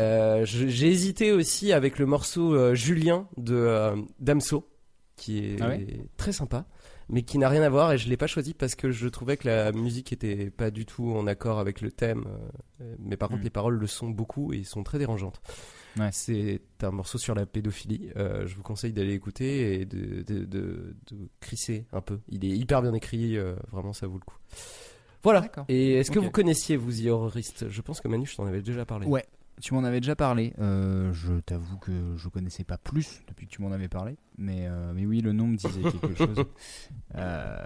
Euh, 0.00 0.44
J'ai 0.44 0.88
hésité 0.88 1.30
aussi 1.30 1.72
avec 1.72 2.00
le 2.00 2.06
morceau 2.06 2.52
euh, 2.54 2.74
Julien 2.74 3.28
de 3.36 3.54
euh, 3.54 3.94
Damso, 4.18 4.68
qui 5.14 5.38
est 5.38 5.56
Ah 5.60 5.68
ouais? 5.68 5.86
très 6.16 6.32
sympa, 6.32 6.66
mais 7.08 7.22
qui 7.22 7.38
n'a 7.38 7.48
rien 7.48 7.62
à 7.62 7.68
voir 7.68 7.92
et 7.92 7.98
je 7.98 8.08
l'ai 8.08 8.16
pas 8.16 8.26
choisi 8.26 8.54
parce 8.54 8.74
que 8.74 8.90
je 8.90 9.06
trouvais 9.06 9.36
que 9.36 9.46
la 9.46 9.70
musique 9.70 10.12
était 10.12 10.50
pas 10.50 10.72
du 10.72 10.84
tout 10.84 11.12
en 11.12 11.28
accord 11.28 11.60
avec 11.60 11.80
le 11.80 11.92
thème. 11.92 12.24
euh, 12.80 12.94
mais 12.98 13.16
par 13.16 13.28
contre, 13.28 13.42
Mm. 13.42 13.44
les 13.44 13.50
paroles 13.50 13.76
le 13.78 13.86
sont 13.86 14.10
beaucoup 14.10 14.52
et 14.52 14.64
sont 14.64 14.82
très 14.82 14.98
dérangeantes. 14.98 15.40
Ouais. 15.96 16.10
C'est 16.12 16.60
un 16.82 16.90
morceau 16.90 17.16
sur 17.18 17.34
la 17.36 17.46
pédophilie. 17.46 18.10
Je 18.16 18.54
vous 18.54 18.62
conseille 18.62 18.92
d'aller 18.92 19.14
écouter 19.14 19.80
et 19.80 19.84
de, 19.86 20.22
de, 20.24 20.44
de, 20.44 20.94
de 21.10 21.16
crisser 21.40 21.86
un 21.92 22.00
peu. 22.02 22.18
Il 22.28 22.44
est 22.44 22.50
hyper 22.50 22.82
bien 22.82 22.92
écrit, 22.92 23.38
vraiment 23.72 23.94
ça 23.94 24.06
vaut 24.06 24.18
le 24.18 24.24
coup. 24.24 24.36
Voilà. 25.22 25.50
Et 25.68 25.94
est-ce 25.94 26.10
que 26.10 26.18
vous 26.18 26.30
connaissiez, 26.30 26.76
vous, 26.76 26.92
The 26.92 27.06
Horrorist? 27.06 27.68
Je 27.68 27.80
pense 27.82 28.00
que 28.00 28.08
Manu, 28.08 28.26
je 28.26 28.36
t'en 28.36 28.46
avais 28.46 28.62
déjà 28.62 28.84
parlé. 28.84 29.06
Ouais, 29.06 29.24
tu 29.60 29.74
m'en 29.74 29.82
avais 29.84 30.00
déjà 30.00 30.14
parlé. 30.14 30.52
Euh, 30.60 31.12
je 31.12 31.34
t'avoue 31.40 31.78
que 31.78 32.14
je 32.16 32.28
connaissais 32.28 32.62
pas 32.64 32.78
plus 32.78 33.22
depuis 33.26 33.46
que 33.46 33.50
tu 33.52 33.62
m'en 33.62 33.72
avais 33.72 33.88
parlé. 33.88 34.16
Mais, 34.38 34.66
euh, 34.68 34.92
mais 34.94 35.06
oui, 35.06 35.20
le 35.22 35.32
nom 35.32 35.46
me 35.48 35.56
disait 35.56 35.80
quelque 35.82 36.14
chose. 36.16 36.44
Euh, 37.16 37.56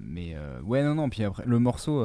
mais 0.00 0.32
euh, 0.34 0.60
ouais, 0.62 0.82
non, 0.82 0.94
non. 0.94 1.08
Puis 1.10 1.22
après, 1.24 1.44
le 1.46 1.58
morceau, 1.58 2.04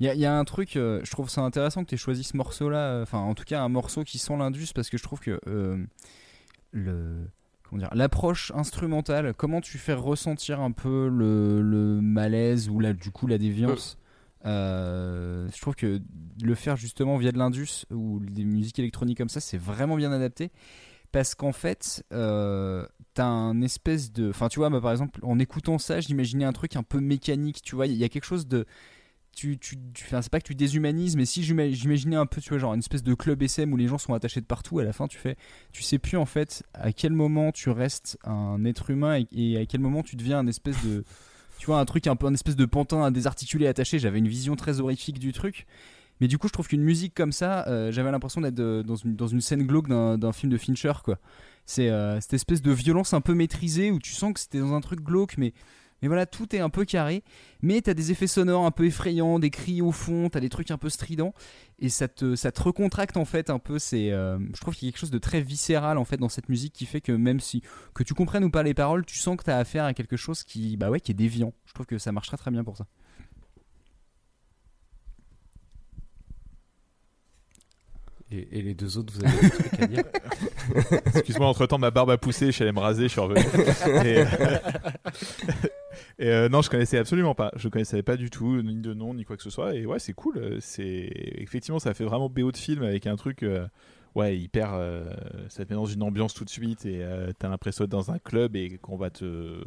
il 0.00 0.06
y, 0.06 0.08
a, 0.08 0.14
y 0.14 0.26
a 0.26 0.36
un 0.38 0.44
truc, 0.44 0.76
euh, 0.76 1.00
je 1.04 1.10
trouve 1.10 1.30
ça 1.30 1.40
intéressant 1.42 1.82
que 1.84 1.88
tu 1.88 1.94
aies 1.94 1.98
choisi 1.98 2.22
ce 2.24 2.36
morceau-là. 2.36 2.78
euh, 2.78 3.02
Enfin, 3.02 3.18
en 3.18 3.34
tout 3.34 3.44
cas, 3.44 3.62
un 3.62 3.68
morceau 3.68 4.04
qui 4.04 4.18
sent 4.18 4.36
l'indus 4.36 4.72
parce 4.74 4.90
que 4.90 4.98
je 4.98 5.02
trouve 5.02 5.20
que 5.20 5.40
euh, 5.48 5.82
le. 6.72 7.28
Comment 7.68 7.80
dire 7.80 7.90
L'approche 7.94 8.52
instrumentale, 8.54 9.34
comment 9.34 9.60
tu 9.60 9.78
fais 9.78 9.92
ressentir 9.94 10.60
un 10.60 10.70
peu 10.70 11.08
le, 11.08 11.62
le 11.62 12.00
malaise 12.00 12.68
ou 12.68 12.78
la, 12.78 12.92
du 12.92 13.10
coup 13.10 13.26
la 13.26 13.38
déviance 13.38 13.98
euh, 14.46 15.48
je 15.54 15.60
trouve 15.60 15.74
que 15.74 16.00
le 16.42 16.54
faire 16.54 16.76
justement 16.76 17.16
via 17.16 17.32
de 17.32 17.38
l'indus 17.38 17.84
ou 17.90 18.20
des 18.20 18.44
musiques 18.44 18.78
électroniques 18.78 19.18
comme 19.18 19.28
ça, 19.28 19.40
c'est 19.40 19.58
vraiment 19.58 19.96
bien 19.96 20.12
adapté. 20.12 20.50
Parce 21.12 21.34
qu'en 21.34 21.52
fait, 21.52 22.04
euh, 22.12 22.86
t'as 23.14 23.26
un 23.26 23.62
espèce 23.62 24.12
de. 24.12 24.28
Enfin, 24.30 24.48
tu 24.48 24.58
vois, 24.58 24.70
moi, 24.70 24.80
par 24.80 24.92
exemple, 24.92 25.20
en 25.22 25.38
écoutant 25.38 25.78
ça, 25.78 26.00
j'imaginais 26.00 26.44
un 26.44 26.52
truc 26.52 26.76
un 26.76 26.82
peu 26.82 27.00
mécanique. 27.00 27.62
Tu 27.62 27.74
vois, 27.74 27.86
il 27.86 27.94
y 27.94 28.04
a 28.04 28.08
quelque 28.08 28.24
chose 28.24 28.46
de. 28.46 28.66
Tu, 29.34 29.58
tu, 29.58 29.76
tu- 29.94 30.06
c'est 30.10 30.30
pas 30.30 30.40
que 30.40 30.46
tu 30.46 30.54
déshumanises, 30.54 31.14
mais 31.16 31.26
si 31.26 31.42
j'ima- 31.42 31.68
j'imaginais 31.70 32.16
un 32.16 32.24
peu, 32.26 32.40
tu 32.40 32.48
vois, 32.50 32.58
genre 32.58 32.72
une 32.74 32.80
espèce 32.80 33.02
de 33.02 33.14
club 33.14 33.42
SM 33.42 33.70
où 33.72 33.76
les 33.76 33.86
gens 33.86 33.98
sont 33.98 34.14
attachés 34.14 34.40
de 34.40 34.46
partout, 34.46 34.78
à 34.78 34.84
la 34.84 34.92
fin, 34.94 35.08
tu 35.08 35.18
fais. 35.18 35.36
Tu 35.72 35.82
sais 35.82 35.98
plus, 35.98 36.16
en 36.16 36.24
fait, 36.26 36.62
à 36.74 36.92
quel 36.92 37.12
moment 37.12 37.52
tu 37.52 37.70
restes 37.70 38.18
un 38.24 38.64
être 38.64 38.90
humain 38.90 39.22
et 39.32 39.58
à 39.58 39.66
quel 39.66 39.80
moment 39.80 40.02
tu 40.02 40.16
deviens 40.16 40.38
un 40.38 40.46
espèce 40.46 40.82
de. 40.84 41.04
Tu 41.58 41.66
vois, 41.66 41.78
un 41.78 41.84
truc 41.84 42.06
un 42.06 42.16
peu, 42.16 42.26
un 42.26 42.34
espèce 42.34 42.56
de 42.56 42.66
pantin 42.66 43.10
désarticulé 43.10 43.66
attaché. 43.66 43.98
J'avais 43.98 44.18
une 44.18 44.28
vision 44.28 44.56
très 44.56 44.80
horrifique 44.80 45.18
du 45.18 45.32
truc. 45.32 45.66
Mais 46.20 46.28
du 46.28 46.38
coup, 46.38 46.48
je 46.48 46.52
trouve 46.52 46.68
qu'une 46.68 46.82
musique 46.82 47.14
comme 47.14 47.32
ça, 47.32 47.66
euh, 47.68 47.92
j'avais 47.92 48.10
l'impression 48.10 48.40
d'être 48.40 48.58
euh, 48.58 48.82
dans, 48.82 49.26
une, 49.26 49.40
scène 49.40 49.66
glauque 49.66 49.88
d'un 49.88 50.16
d'un 50.16 50.32
film 50.32 50.50
de 50.50 50.56
Fincher, 50.56 50.92
quoi. 51.04 51.18
C'est 51.66 51.90
euh, 51.90 52.20
cette 52.20 52.34
espèce 52.34 52.62
de 52.62 52.70
violence 52.70 53.12
un 53.12 53.20
peu 53.20 53.34
maîtrisée 53.34 53.90
où 53.90 53.98
tu 53.98 54.12
sens 54.12 54.32
que 54.32 54.40
c'était 54.40 54.60
dans 54.60 54.72
un 54.72 54.80
truc 54.80 55.00
glauque, 55.00 55.36
mais, 55.36 55.52
mais 56.02 56.08
voilà, 56.08 56.26
tout 56.26 56.54
est 56.54 56.60
un 56.60 56.70
peu 56.70 56.84
carré. 56.84 57.22
Mais 57.62 57.80
t'as 57.80 57.94
des 57.94 58.12
effets 58.12 58.26
sonores 58.26 58.64
un 58.64 58.70
peu 58.70 58.84
effrayants, 58.86 59.38
des 59.38 59.50
cris 59.50 59.82
au 59.82 59.92
fond, 59.92 60.28
t'as 60.28 60.40
des 60.40 60.48
trucs 60.48 60.70
un 60.70 60.78
peu 60.78 60.88
stridents, 60.88 61.34
et 61.78 61.88
ça 61.88 62.08
te, 62.08 62.36
ça 62.36 62.52
te 62.52 62.62
recontracte 62.62 63.16
en 63.16 63.24
fait 63.24 63.50
un 63.50 63.58
peu. 63.58 63.78
C'est, 63.78 64.12
euh, 64.12 64.38
je 64.54 64.60
trouve 64.60 64.74
qu'il 64.74 64.86
y 64.86 64.88
a 64.88 64.92
quelque 64.92 65.00
chose 65.00 65.10
de 65.10 65.18
très 65.18 65.40
viscéral 65.40 65.98
en 65.98 66.04
fait 66.04 66.18
dans 66.18 66.28
cette 66.28 66.48
musique 66.48 66.72
qui 66.72 66.86
fait 66.86 67.00
que 67.00 67.12
même 67.12 67.40
si 67.40 67.62
que 67.94 68.02
tu 68.02 68.14
comprennes 68.14 68.44
ou 68.44 68.50
pas 68.50 68.62
les 68.62 68.74
paroles, 68.74 69.04
tu 69.06 69.16
sens 69.16 69.36
que 69.36 69.44
t'as 69.44 69.58
affaire 69.58 69.84
à 69.84 69.94
quelque 69.94 70.16
chose 70.16 70.42
qui, 70.42 70.76
bah 70.76 70.90
ouais, 70.90 71.00
qui 71.00 71.12
est 71.12 71.14
déviant. 71.14 71.52
Je 71.66 71.72
trouve 71.72 71.86
que 71.86 71.98
ça 71.98 72.12
marche 72.12 72.28
très 72.28 72.36
très 72.36 72.50
bien 72.50 72.64
pour 72.64 72.76
ça. 72.76 72.86
Et, 78.30 78.58
et 78.58 78.62
les 78.62 78.74
deux 78.74 78.98
autres, 78.98 79.12
vous 79.14 79.24
avez 79.24 79.40
des 79.40 79.50
trucs 79.50 79.80
à 79.80 79.86
dire? 79.86 80.04
Excuse-moi, 81.14 81.46
entre 81.46 81.66
temps, 81.66 81.78
ma 81.78 81.92
barbe 81.92 82.10
a 82.10 82.18
poussé, 82.18 82.46
je 82.46 82.50
suis 82.50 82.62
allé 82.62 82.72
me 82.72 82.80
raser, 82.80 83.04
je 83.04 83.08
suis 83.08 83.20
revenu. 83.20 83.40
et 84.04 84.18
euh, 84.18 84.58
et, 86.18 86.28
euh, 86.28 86.48
non, 86.48 86.62
je 86.62 86.70
connaissais 86.70 86.98
absolument 86.98 87.34
pas. 87.34 87.50
Je 87.56 87.68
connaissais 87.68 88.02
pas 88.02 88.16
du 88.16 88.30
tout, 88.30 88.62
ni 88.62 88.76
de 88.76 88.94
nom, 88.94 89.14
ni 89.14 89.24
quoi 89.24 89.36
que 89.36 89.42
ce 89.42 89.50
soit. 89.50 89.74
Et 89.74 89.86
ouais, 89.86 89.98
c'est 89.98 90.12
cool. 90.12 90.38
euh, 90.38 90.58
C'est 90.60 91.10
effectivement, 91.38 91.78
ça 91.78 91.94
fait 91.94 92.04
vraiment 92.04 92.28
BO 92.28 92.52
de 92.52 92.56
film 92.56 92.82
avec 92.82 93.06
un 93.06 93.16
truc. 93.16 93.42
euh, 93.42 93.66
Ouais, 94.14 94.36
hyper. 94.38 94.72
euh, 94.72 95.04
ça 95.50 95.64
te 95.66 95.70
met 95.70 95.76
dans 95.76 95.84
une 95.84 96.02
ambiance 96.02 96.32
tout 96.32 96.44
de 96.44 96.50
suite 96.50 96.86
et 96.86 97.02
euh, 97.02 97.32
t'as 97.38 97.48
l'impression 97.50 97.84
d'être 97.84 97.90
dans 97.92 98.10
un 98.10 98.18
club 98.18 98.56
et 98.56 98.78
qu'on 98.78 98.96
va 98.96 99.10
te. 99.10 99.62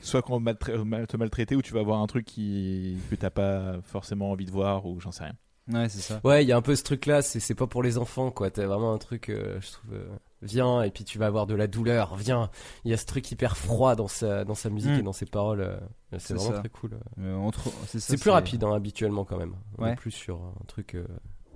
Soit 0.00 0.22
qu'on 0.22 0.38
va 0.40 0.54
te 0.54 1.16
maltraiter 1.16 1.56
ou 1.56 1.62
tu 1.62 1.72
vas 1.72 1.82
voir 1.82 2.00
un 2.00 2.06
truc 2.06 2.24
qui... 2.24 2.98
que 3.10 3.16
t'as 3.16 3.30
pas 3.30 3.76
forcément 3.82 4.30
envie 4.30 4.44
de 4.44 4.50
voir 4.50 4.86
ou 4.86 5.00
j'en 5.00 5.10
sais 5.10 5.24
rien. 5.24 5.34
Ouais, 5.72 5.88
c'est 5.88 6.00
ça. 6.00 6.20
Ouais, 6.22 6.44
il 6.44 6.48
y 6.48 6.52
a 6.52 6.56
un 6.56 6.62
peu 6.62 6.76
ce 6.76 6.82
truc-là, 6.84 7.20
c'est 7.22 7.40
c'est 7.40 7.54
pas 7.54 7.66
pour 7.66 7.82
les 7.82 7.98
enfants, 7.98 8.30
quoi. 8.30 8.50
T'as 8.50 8.66
vraiment 8.66 8.92
un 8.92 8.98
truc, 8.98 9.28
euh, 9.28 9.58
je 9.60 9.72
trouve, 9.72 9.94
euh, 9.94 10.06
viens, 10.42 10.82
et 10.82 10.90
puis 10.90 11.04
tu 11.04 11.18
vas 11.18 11.26
avoir 11.26 11.46
de 11.46 11.54
la 11.54 11.66
douleur, 11.66 12.16
viens. 12.16 12.50
Il 12.84 12.90
y 12.90 12.94
a 12.94 12.96
ce 12.96 13.06
truc 13.06 13.30
hyper 13.30 13.56
froid 13.56 13.96
dans 13.96 14.08
sa, 14.08 14.44
dans 14.44 14.54
sa 14.54 14.70
musique 14.70 14.92
Mm. 14.92 14.98
et 15.00 15.02
dans 15.02 15.12
ses 15.12 15.26
paroles. 15.26 15.60
euh, 15.60 15.78
c'est 16.18 16.34
vraiment 16.34 16.52
ça. 16.52 16.58
très 16.60 16.68
cool. 16.68 16.98
Euh, 17.18 17.36
entre- 17.36 17.70
c'est 17.86 18.20
plus 18.20 18.30
rapide, 18.30 18.62
hein, 18.64 18.72
habituellement, 18.74 19.24
quand 19.24 19.36
même. 19.38 19.56
On 19.78 19.84
Ouais. 19.84 19.92
est 19.92 19.96
plus 19.96 20.10
sur 20.12 20.36
un 20.40 20.64
truc, 20.66 20.94
euh, 20.94 21.06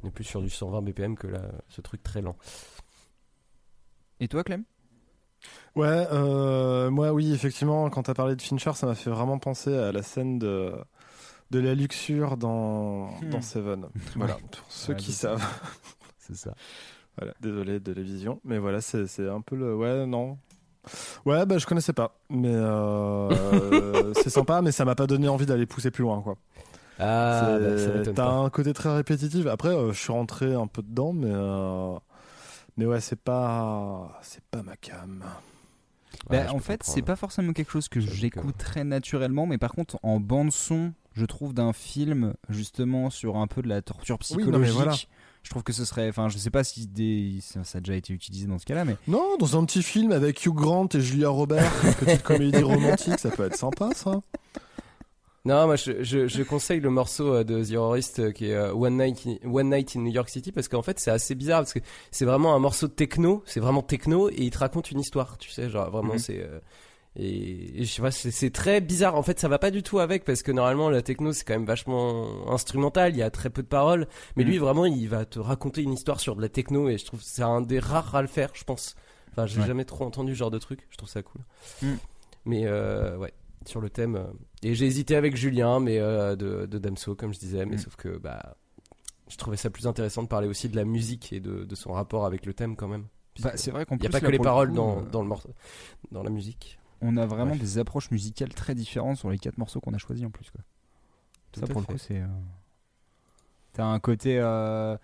on 0.02 0.08
est 0.08 0.10
plus 0.10 0.24
sur 0.24 0.42
du 0.42 0.50
120 0.50 0.82
BPM 0.82 1.16
que 1.16 1.26
là, 1.28 1.42
ce 1.68 1.80
truc 1.80 2.02
très 2.02 2.22
lent. 2.22 2.36
Et 4.20 4.28
toi, 4.28 4.44
Clem? 4.44 4.64
Ouais, 5.74 6.06
euh, 6.12 6.90
moi 6.90 7.12
oui, 7.12 7.32
effectivement, 7.32 7.88
quand 7.90 8.04
t'as 8.04 8.14
parlé 8.14 8.36
de 8.36 8.42
Fincher, 8.42 8.72
ça 8.74 8.86
m'a 8.86 8.94
fait 8.94 9.10
vraiment 9.10 9.38
penser 9.38 9.76
à 9.76 9.90
la 9.90 10.02
scène 10.02 10.38
de, 10.38 10.72
de 11.50 11.58
la 11.58 11.74
luxure 11.74 12.36
dans, 12.36 13.06
Hmm. 13.20 13.30
dans 13.30 13.42
Seven. 13.42 13.88
Voilà, 14.16 14.36
Ouais. 14.36 14.42
pour 14.52 14.66
ceux 14.70 14.92
Ouais, 14.92 14.98
qui 14.98 15.12
c'est 15.12 15.26
ça. 15.28 15.38
savent. 15.38 15.60
C'est 16.18 16.36
ça. 16.36 16.54
Voilà, 17.18 17.34
désolé 17.40 17.78
de 17.80 17.92
la 17.92 18.02
vision, 18.02 18.40
mais 18.44 18.58
voilà, 18.58 18.80
c'est 18.80 19.28
un 19.28 19.40
peu 19.40 19.54
le. 19.56 19.76
Ouais, 19.76 20.06
non. 20.06 20.38
Ouais, 21.26 21.46
bah 21.46 21.58
je 21.58 21.66
connaissais 21.66 21.92
pas, 21.92 22.18
mais 22.30 22.52
euh, 22.54 24.12
c'est 24.14 24.30
sympa, 24.30 24.62
mais 24.62 24.72
ça 24.72 24.84
m'a 24.84 24.94
pas 24.94 25.06
donné 25.06 25.28
envie 25.28 25.46
d'aller 25.46 25.66
pousser 25.66 25.90
plus 25.90 26.02
loin, 26.02 26.20
quoi. 26.22 26.36
Ah, 26.98 27.56
C'est- 27.76 28.04
bah, 28.04 28.12
T'as 28.14 28.30
un 28.30 28.50
côté 28.50 28.72
très 28.72 28.94
répétitif. 28.94 29.46
Après, 29.46 29.68
euh, 29.70 29.92
je 29.92 29.98
suis 29.98 30.12
rentré 30.12 30.54
un 30.54 30.66
peu 30.66 30.82
dedans, 30.82 31.12
mais 31.12 31.30
euh, 31.30 31.94
mais 32.76 32.86
ouais, 32.86 33.00
c'est 33.00 33.20
pas 33.20 34.18
c'est 34.22 34.42
pas 34.50 34.62
ma 34.62 34.76
cam. 34.76 35.24
Bah, 36.28 36.36
Ouais, 36.38 36.48
en 36.48 36.58
fait, 36.58 36.82
c'est 36.84 37.02
pas 37.02 37.16
forcément 37.16 37.52
quelque 37.52 37.70
chose 37.72 37.88
que 37.88 38.00
j'écoute 38.00 38.56
que- 38.56 38.62
très 38.62 38.84
naturellement, 38.84 39.46
mais 39.46 39.58
par 39.58 39.72
contre, 39.72 39.98
en 40.02 40.20
bande 40.20 40.52
son, 40.52 40.92
je 41.14 41.24
trouve 41.26 41.52
d'un 41.54 41.72
film 41.72 42.34
justement 42.48 43.10
sur 43.10 43.36
un 43.36 43.46
peu 43.46 43.62
de 43.62 43.68
la 43.68 43.82
torture 43.82 44.18
Oui, 44.30 44.44
non, 44.44 44.58
mais 44.58 44.66
psychologique. 44.68 44.74
voilà. 44.74 44.92
Je 45.42 45.50
trouve 45.50 45.62
que 45.64 45.72
ce 45.72 45.84
serait, 45.84 46.08
enfin, 46.08 46.28
je 46.28 46.38
sais 46.38 46.50
pas 46.50 46.62
si 46.64 46.86
des... 46.86 47.38
ça, 47.42 47.64
ça 47.64 47.78
a 47.78 47.80
déjà 47.80 47.96
été 47.96 48.12
utilisé 48.12 48.46
dans 48.46 48.58
ce 48.58 48.64
cas-là, 48.64 48.84
mais 48.84 48.96
Non, 49.08 49.36
dans 49.38 49.58
un 49.58 49.64
petit 49.64 49.82
film 49.82 50.12
avec 50.12 50.44
Hugh 50.46 50.54
Grant 50.54 50.88
et 50.94 51.00
Julia 51.00 51.28
Roberts, 51.30 51.72
une 51.84 51.94
petite 51.94 52.22
comédie 52.22 52.62
romantique, 52.62 53.18
ça 53.18 53.30
peut 53.30 53.44
être 53.46 53.56
sympa, 53.56 53.90
ça. 53.94 54.20
Non, 55.44 55.66
moi 55.66 55.74
je, 55.74 56.04
je, 56.04 56.28
je 56.28 56.42
conseille 56.44 56.78
le 56.78 56.90
morceau 56.90 57.34
euh, 57.34 57.42
de 57.44 57.64
The 57.64 57.72
Horrorist 57.74 58.20
euh, 58.20 58.30
qui 58.30 58.46
est 58.46 58.54
euh, 58.54 58.72
One 58.72 58.96
Night, 58.96 59.26
in, 59.26 59.50
One 59.50 59.70
Night 59.70 59.96
in 59.96 60.00
New 60.02 60.12
York 60.12 60.28
City 60.28 60.52
parce 60.52 60.68
qu'en 60.68 60.82
fait 60.82 61.00
c'est 61.00 61.10
assez 61.10 61.34
bizarre 61.34 61.62
parce 61.62 61.72
que 61.72 61.80
c'est 62.12 62.24
vraiment 62.24 62.54
un 62.54 62.60
morceau 62.60 62.86
de 62.86 62.92
techno, 62.92 63.42
c'est 63.44 63.58
vraiment 63.58 63.82
techno 63.82 64.30
et 64.30 64.36
il 64.38 64.50
te 64.52 64.58
raconte 64.58 64.92
une 64.92 65.00
histoire, 65.00 65.38
tu 65.38 65.50
sais, 65.50 65.68
genre 65.68 65.90
vraiment 65.90 66.12
Mhm. 66.12 66.18
c'est 66.20 66.38
euh, 66.40 66.60
et, 67.16 67.80
et 67.80 67.84
je 67.84 67.92
sais 67.92 68.00
pas, 68.02 68.10
c'est 68.10 68.50
très 68.50 68.80
bizarre. 68.80 69.16
En 69.16 69.22
fait, 69.22 69.38
ça 69.38 69.48
va 69.48 69.58
pas 69.58 69.70
du 69.70 69.82
tout 69.82 69.98
avec 69.98 70.24
parce 70.24 70.42
que 70.42 70.50
normalement 70.52 70.88
la 70.88 71.02
techno 71.02 71.32
c'est 71.32 71.44
quand 71.44 71.52
même 71.54 71.66
vachement 71.66 72.50
instrumental, 72.50 73.12
il 73.12 73.18
y 73.18 73.22
a 73.22 73.30
très 73.30 73.50
peu 73.50 73.62
de 73.62 73.68
paroles, 73.68 74.06
mais 74.36 74.44
lui 74.44 74.54
Mhm. 74.56 74.60
vraiment 74.64 74.86
il 74.86 75.08
va 75.08 75.24
te 75.24 75.38
raconter 75.38 75.82
une 75.82 75.92
histoire 75.92 76.20
sur 76.20 76.36
de 76.36 76.40
la 76.42 76.48
techno 76.48 76.88
et 76.88 76.96
je 76.98 77.04
trouve 77.04 77.20
que 77.20 77.26
c'est 77.26 77.42
un 77.42 77.60
des 77.60 77.78
rares 77.78 78.14
à 78.14 78.22
le 78.22 78.28
faire, 78.28 78.50
je 78.54 78.64
pense. 78.64 78.94
Enfin, 79.32 79.46
j'ai 79.46 79.60
Ouais. 79.60 79.66
jamais 79.66 79.84
trop 79.84 80.04
entendu 80.04 80.32
ce 80.32 80.38
genre 80.38 80.50
de 80.50 80.58
truc, 80.58 80.86
je 80.90 80.96
trouve 80.96 81.08
ça 81.08 81.22
cool. 81.22 81.42
Mhm. 81.82 81.98
Mais 82.44 82.62
euh, 82.66 83.16
ouais, 83.18 83.32
sur 83.66 83.80
le 83.80 83.88
thème. 83.90 84.16
euh, 84.16 84.24
Et 84.62 84.74
j'ai 84.74 84.86
hésité 84.86 85.14
avec 85.16 85.36
Julien, 85.36 85.80
mais 85.80 85.98
euh, 85.98 86.34
de, 86.36 86.66
de 86.66 86.78
Damso, 86.78 87.14
comme 87.14 87.32
je 87.34 87.38
disais, 87.38 87.64
mais 87.66 87.76
Mm. 87.76 87.80
sauf 87.80 87.96
que 87.96 88.16
bah, 88.18 88.56
je 89.28 89.36
trouvais 89.36 89.56
ça 89.56 89.70
plus 89.70 89.86
intéressant 89.86 90.22
de 90.22 90.28
parler 90.28 90.48
aussi 90.48 90.68
de 90.68 90.76
la 90.76 90.84
musique 90.84 91.32
et 91.32 91.40
de, 91.40 91.64
de 91.64 91.74
son 91.74 91.92
rapport 91.92 92.26
avec 92.26 92.44
le 92.46 92.52
thème 92.54 92.74
quand 92.76 92.88
même. 92.88 93.06
bah, 93.40 93.52
c'est 93.56 93.70
vrai 93.70 93.86
qu'en 93.86 93.96
Il 93.96 94.00
n'y 94.02 94.06
a 94.06 94.10
pas 94.10 94.20
que 94.20 94.26
les 94.26 94.38
le 94.38 94.42
paroles 94.44 94.68
coup, 94.70 94.74
dans, 94.74 95.02
dans 95.02 95.22
le 95.22 95.28
morceau, 95.28 95.50
dans 96.10 96.22
la 96.22 96.30
musique. 96.30 96.78
On 97.02 97.16
a 97.18 97.26
vraiment 97.26 97.50
Bref. 97.50 97.60
des 97.60 97.78
approches 97.78 98.10
musicales 98.10 98.54
très 98.54 98.74
différentes 98.74 99.18
sur 99.18 99.28
les 99.30 99.38
quatre 99.38 99.58
morceaux 99.58 99.80
qu'on 99.80 99.92
a 99.92 99.98
choisis 99.98 100.24
en 100.24 100.30
plus. 100.30 100.50
Quoi. 100.50 100.62
Tout 101.52 101.60
ça 101.60 101.66
pour 101.66 101.80
le 101.80 101.86
coup, 101.86 101.98
c'est. 101.98 102.20
euh, 102.20 102.26
T'as 103.72 103.84
un 103.84 103.98
côté. 104.00 104.38
euh, 104.38 104.96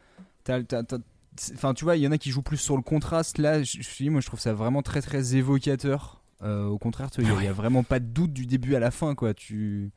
T'as 0.44 0.62
t'as- 0.62 0.82
t'as 0.82 0.98
c'est- 1.36 1.54
enfin, 1.54 1.74
tu 1.74 1.84
vois, 1.84 1.96
il 1.96 2.02
y 2.02 2.08
en 2.08 2.12
a 2.12 2.18
qui 2.18 2.30
jouent 2.30 2.42
plus 2.42 2.56
sur 2.56 2.76
le 2.76 2.82
contraste. 2.82 3.38
Là, 3.38 3.62
je, 3.62 3.80
je 3.82 4.10
moi, 4.10 4.20
je 4.20 4.26
trouve 4.26 4.40
ça 4.40 4.52
vraiment 4.54 4.82
très, 4.82 5.02
très 5.02 5.36
évocateur. 5.36 6.22
Euh, 6.42 6.66
au 6.66 6.78
contraire, 6.78 7.10
il 7.18 7.24
y 7.26 7.46
a- 7.46 7.50
a 7.50 7.52
vraiment 7.52 7.82
pas 7.82 7.98
de 8.00 8.06
doute 8.06 8.32
du 8.32 8.46
début 8.46 8.74
à 8.74 8.78
la 8.80 8.90
fin, 8.90 9.14
quoi. 9.14 9.34
Tu, 9.34 9.90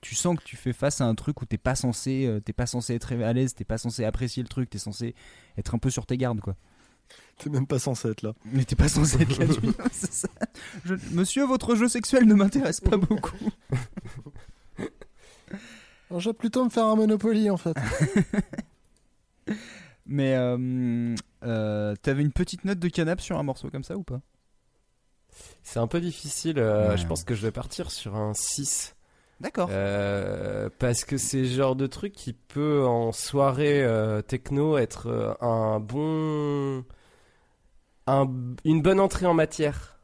tu 0.00 0.14
sens 0.14 0.36
que 0.38 0.44
tu 0.44 0.56
fais 0.56 0.72
face 0.72 1.00
à 1.00 1.04
un 1.06 1.14
truc 1.14 1.40
où 1.42 1.44
t'es 1.44 1.58
pas 1.58 1.74
censé, 1.74 2.26
euh, 2.26 2.40
t'es 2.40 2.52
pas 2.52 2.66
censé 2.66 2.94
être 2.94 3.12
à 3.12 3.32
l'aise, 3.32 3.54
t'es 3.54 3.64
pas 3.64 3.78
censé 3.78 4.04
apprécier 4.04 4.42
le 4.42 4.48
truc, 4.48 4.70
t'es 4.70 4.78
censé 4.78 5.14
être 5.56 5.74
un 5.74 5.78
peu 5.78 5.90
sur 5.90 6.06
tes 6.06 6.16
gardes, 6.16 6.40
quoi. 6.40 6.54
T'es 7.38 7.50
même 7.50 7.66
pas 7.66 7.78
censé 7.78 8.08
être 8.10 8.22
là. 8.22 8.32
Mais 8.46 8.64
t'es 8.64 8.74
pas 8.76 8.88
censé 8.88 9.22
être 9.22 9.38
là-dessus. 9.38 9.60
c'est 9.92 10.12
ça. 10.12 10.28
Je- 10.84 10.94
Monsieur, 11.12 11.44
votre 11.44 11.74
jeu 11.76 11.88
sexuel 11.88 12.24
ne 12.26 12.34
m'intéresse 12.34 12.80
pas 12.80 12.96
beaucoup. 12.96 13.36
Alors, 16.10 16.20
je 16.20 16.30
vais 16.30 16.34
plutôt 16.34 16.64
me 16.64 16.70
faire 16.70 16.86
un 16.86 16.96
Monopoly 16.96 17.50
en 17.50 17.56
fait. 17.56 17.76
Mais 20.06 20.34
euh, 20.36 21.14
euh, 21.44 21.94
t'avais 22.02 22.22
une 22.22 22.32
petite 22.32 22.64
note 22.64 22.78
de 22.78 22.88
canap 22.88 23.20
sur 23.20 23.38
un 23.38 23.42
morceau 23.42 23.68
comme 23.70 23.84
ça 23.84 23.96
ou 23.96 24.02
pas? 24.02 24.20
C'est 25.62 25.78
un 25.78 25.86
peu 25.86 26.00
difficile. 26.00 26.58
euh, 26.58 26.90
Ouais. 26.90 26.96
Je 26.96 27.06
pense 27.06 27.24
que 27.24 27.34
je 27.34 27.42
vais 27.42 27.52
partir 27.52 27.90
sur 27.90 28.16
un 28.16 28.32
6. 28.34 28.94
D'accord. 29.40 29.68
Euh, 29.70 30.68
parce 30.78 31.04
que 31.04 31.16
c'est 31.18 31.42
le 31.42 31.48
genre 31.48 31.76
de 31.76 31.86
truc 31.86 32.12
qui 32.12 32.32
peut 32.32 32.84
en 32.86 33.12
soirée 33.12 33.84
euh, 33.84 34.22
techno 34.22 34.78
être 34.78 35.36
un 35.40 35.78
bon 35.78 36.84
un- 38.10 38.30
une 38.64 38.82
bonne 38.82 39.00
entrée 39.00 39.26
en 39.26 39.34
matière 39.34 39.98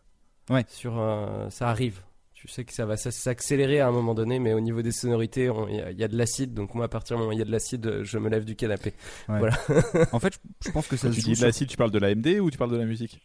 Ouais. 0.51 0.65
sur 0.69 0.99
euh, 1.01 1.49
ça 1.51 1.69
arrive 1.69 2.01
tu 2.35 2.49
sais 2.49 2.65
que 2.67 2.75
ça 2.75 2.85
va 2.85 2.99
s'accélérer 2.99 3.81
à 3.81 3.89
un 3.89 3.93
moment 3.93 4.15
donné 4.15 4.39
mais 4.39 4.53
au 4.53 4.61
niveau 4.61 4.83
des 4.83 4.93
sonorités 4.93 5.49
on- 5.49 5.67
il 5.69 5.77
y, 5.77 5.81
a- 5.81 5.91
il 5.91 5.99
y 5.99 6.05
a 6.05 6.09
de 6.09 6.17
l'acide 6.19 6.53
donc 6.53 6.75
moi 6.75 6.85
à 6.85 6.89
partir 6.89 7.17
du 7.17 7.21
moment 7.21 7.31
où 7.31 7.33
il 7.33 7.39
y 7.39 7.43
a 7.43 7.47
de 7.47 7.51
l'acide 7.51 7.87
euh, 7.87 8.05
je 8.05 8.19
me 8.19 8.29
lève 8.29 8.45
du 8.45 8.55
canapé 8.55 8.93
Ouais. 9.31 9.39
voilà 9.39 9.57
En 10.13 10.21
fait, 10.21 10.35
je, 10.35 10.69
je 10.69 10.73
pense 10.73 10.87
que 10.87 10.97
ça 10.99 11.09
Quand 11.09 11.15
se 11.15 11.19
tu 11.21 11.25
joue 11.25 11.33
dis 11.33 11.41
de 11.41 11.47
l'acide, 11.47 11.69
tu 11.69 11.77
parles 11.79 11.91
de 11.91 11.99
la 11.99 12.15
MD 12.15 12.41
ou 12.41 12.51
tu 12.51 12.59
parles 12.59 12.73
de 12.73 12.77
la 12.77 12.85
musique? 12.85 13.21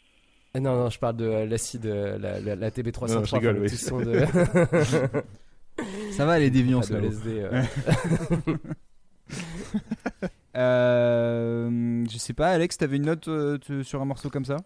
Eh 0.55 0.59
non 0.61 0.75
non 0.77 0.89
je 0.89 0.97
parle 0.97 1.17
de 1.17 1.25
euh, 1.25 1.45
l'acide 1.45 1.85
euh, 1.85 2.17
la, 2.17 2.39
la, 2.39 2.55
la 2.55 2.71
TB303 2.71 3.13
Non, 3.13 3.23
je 3.25 3.35
rigole, 3.35 3.55
enfin, 3.57 3.63
oui. 3.63 3.69
tout 3.69 3.75
son 3.75 3.99
de 3.99 4.23
Ça 6.15 6.25
va 6.25 6.39
les 6.39 6.49
déviants, 6.49 6.79
de. 6.79 6.95
LSD, 6.95 7.29
euh. 7.41 7.63
Euh, 10.59 12.03
je 12.09 12.17
sais 12.17 12.33
pas, 12.33 12.49
Alex, 12.49 12.77
t'avais 12.77 12.97
une 12.97 13.05
note 13.05 13.27
euh, 13.27 13.57
tu- 13.57 13.83
sur 13.83 14.01
un 14.01 14.05
morceau 14.05 14.29
comme 14.29 14.45
ça? 14.45 14.57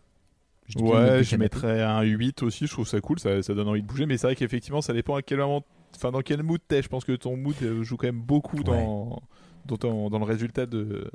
Je 0.68 0.76
dis 0.78 0.84
bien 0.84 0.94
une 0.94 1.00
note 1.00 1.12
de 1.12 1.18
Ouais, 1.18 1.24
je 1.24 1.30
canapé. 1.32 1.44
mettrais 1.44 1.82
un 1.84 2.02
8 2.02 2.42
aussi, 2.44 2.68
je 2.68 2.72
trouve 2.72 2.88
ça 2.88 3.00
cool, 3.02 3.20
ça, 3.20 3.42
ça 3.44 3.54
donne 3.54 3.68
envie 3.68 3.82
de 3.82 3.88
bouger, 3.88 4.06
mais 4.06 4.18
c'est 4.18 4.28
vrai 4.28 4.36
qu'effectivement, 4.36 4.82
ça 4.82 4.94
dépend 4.94 5.16
à 5.16 5.22
quel 5.22 5.40
moment, 5.40 5.64
enfin 5.96 6.12
dans 6.12 6.22
quel 6.22 6.42
mood 6.44 6.60
t'es. 6.68 6.82
Je 6.82 6.88
pense 6.88 7.06
que 7.06 7.12
ton 7.14 7.36
mood 7.38 7.56
euh, 7.62 7.84
joue 7.84 7.98
quand 7.98 8.08
même 8.08 8.22
beaucoup 8.22 8.64
dans, 8.64 9.22
dans, 9.66 9.78
ton- 9.78 10.10
dans 10.10 10.20
le 10.20 10.26
résultat 10.26 10.66
de, 10.66 11.12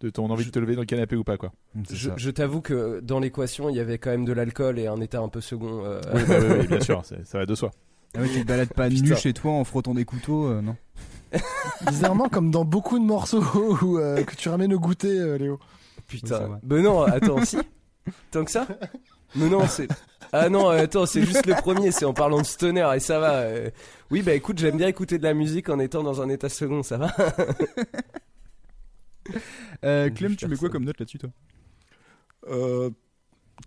de 0.00 0.10
ton 0.10 0.28
envie 0.30 0.44
de 0.44 0.50
te 0.50 0.58
lever 0.58 0.74
dans 0.74 0.82
le 0.82 0.86
canapé 0.86 1.14
ou 1.16 1.24
pas, 1.24 1.36
quoi. 1.36 1.52
je, 1.92 2.10
je 2.16 2.30
t'avoue 2.30 2.60
que 2.60 3.00
dans 3.00 3.20
l'équation 3.20 3.68
il 3.70 3.76
y 3.76 3.80
avait 3.80 3.98
quand 3.98 4.10
même 4.10 4.24
de 4.24 4.32
l'alcool 4.32 4.78
et 4.78 4.86
un 4.88 5.00
état 5.00 5.20
un 5.20 5.28
peu 5.28 5.40
second 5.40 5.84
euh, 5.84 6.00
Oui, 6.14 6.22
bah 6.28 6.34
oui, 6.40 6.56
oui, 6.60 6.66
bien 6.66 6.80
sûr, 6.80 7.04
c'est- 7.04 7.24
ça 7.24 7.38
va 7.38 7.46
de 7.46 7.54
soi. 7.54 7.70
Ah 8.16 8.20
ouais, 8.22 8.28
tu 8.28 8.42
te 8.42 8.46
balades 8.48 8.72
pas 8.74 8.88
Putain. 8.88 9.02
nu 9.02 9.14
chez 9.16 9.32
toi 9.32 9.52
en 9.52 9.62
frottant 9.62 9.94
des 9.94 10.04
couteaux, 10.04 10.46
euh, 10.48 10.60
non? 10.60 10.76
Bizarrement, 11.86 12.28
comme 12.28 12.50
dans 12.50 12.64
beaucoup 12.64 12.98
de 12.98 13.04
morceaux 13.04 13.42
où, 13.82 13.98
euh, 13.98 14.22
que 14.24 14.34
tu 14.34 14.48
ramènes 14.48 14.74
au 14.74 14.80
goûter, 14.80 15.18
euh, 15.18 15.36
Léo. 15.38 15.58
Putain. 16.06 16.58
Ben 16.62 16.82
non, 16.82 17.02
attends, 17.02 17.44
si. 17.44 17.58
Tant 18.30 18.44
que 18.44 18.50
ça 18.50 18.66
Mais 19.36 19.48
non, 19.48 19.66
c'est. 19.68 19.88
Ah 20.32 20.48
non, 20.48 20.70
euh, 20.70 20.82
attends, 20.84 21.06
c'est 21.06 21.22
juste 21.24 21.46
le 21.46 21.54
premier, 21.54 21.92
c'est 21.92 22.04
en 22.04 22.12
parlant 22.14 22.38
de 22.38 22.46
stoner 22.46 22.88
et 22.96 23.00
ça 23.00 23.18
va. 23.20 23.32
euh. 23.42 23.70
Oui, 24.10 24.22
bah 24.22 24.32
écoute, 24.34 24.58
j'aime 24.58 24.76
bien 24.76 24.88
écouter 24.88 25.18
de 25.18 25.22
la 25.24 25.34
musique 25.34 25.68
en 25.68 25.78
étant 25.78 26.02
dans 26.02 26.20
un 26.20 26.28
état 26.28 26.48
second, 26.48 26.82
ça 26.82 26.96
va. 26.98 27.14
Euh, 29.84 30.10
Clem, 30.10 30.36
tu 30.36 30.46
mets 30.48 30.56
quoi 30.56 30.68
comme 30.70 30.84
note 30.84 30.98
là-dessus, 30.98 31.18
toi? 31.18 31.30
Euh, 32.48 32.90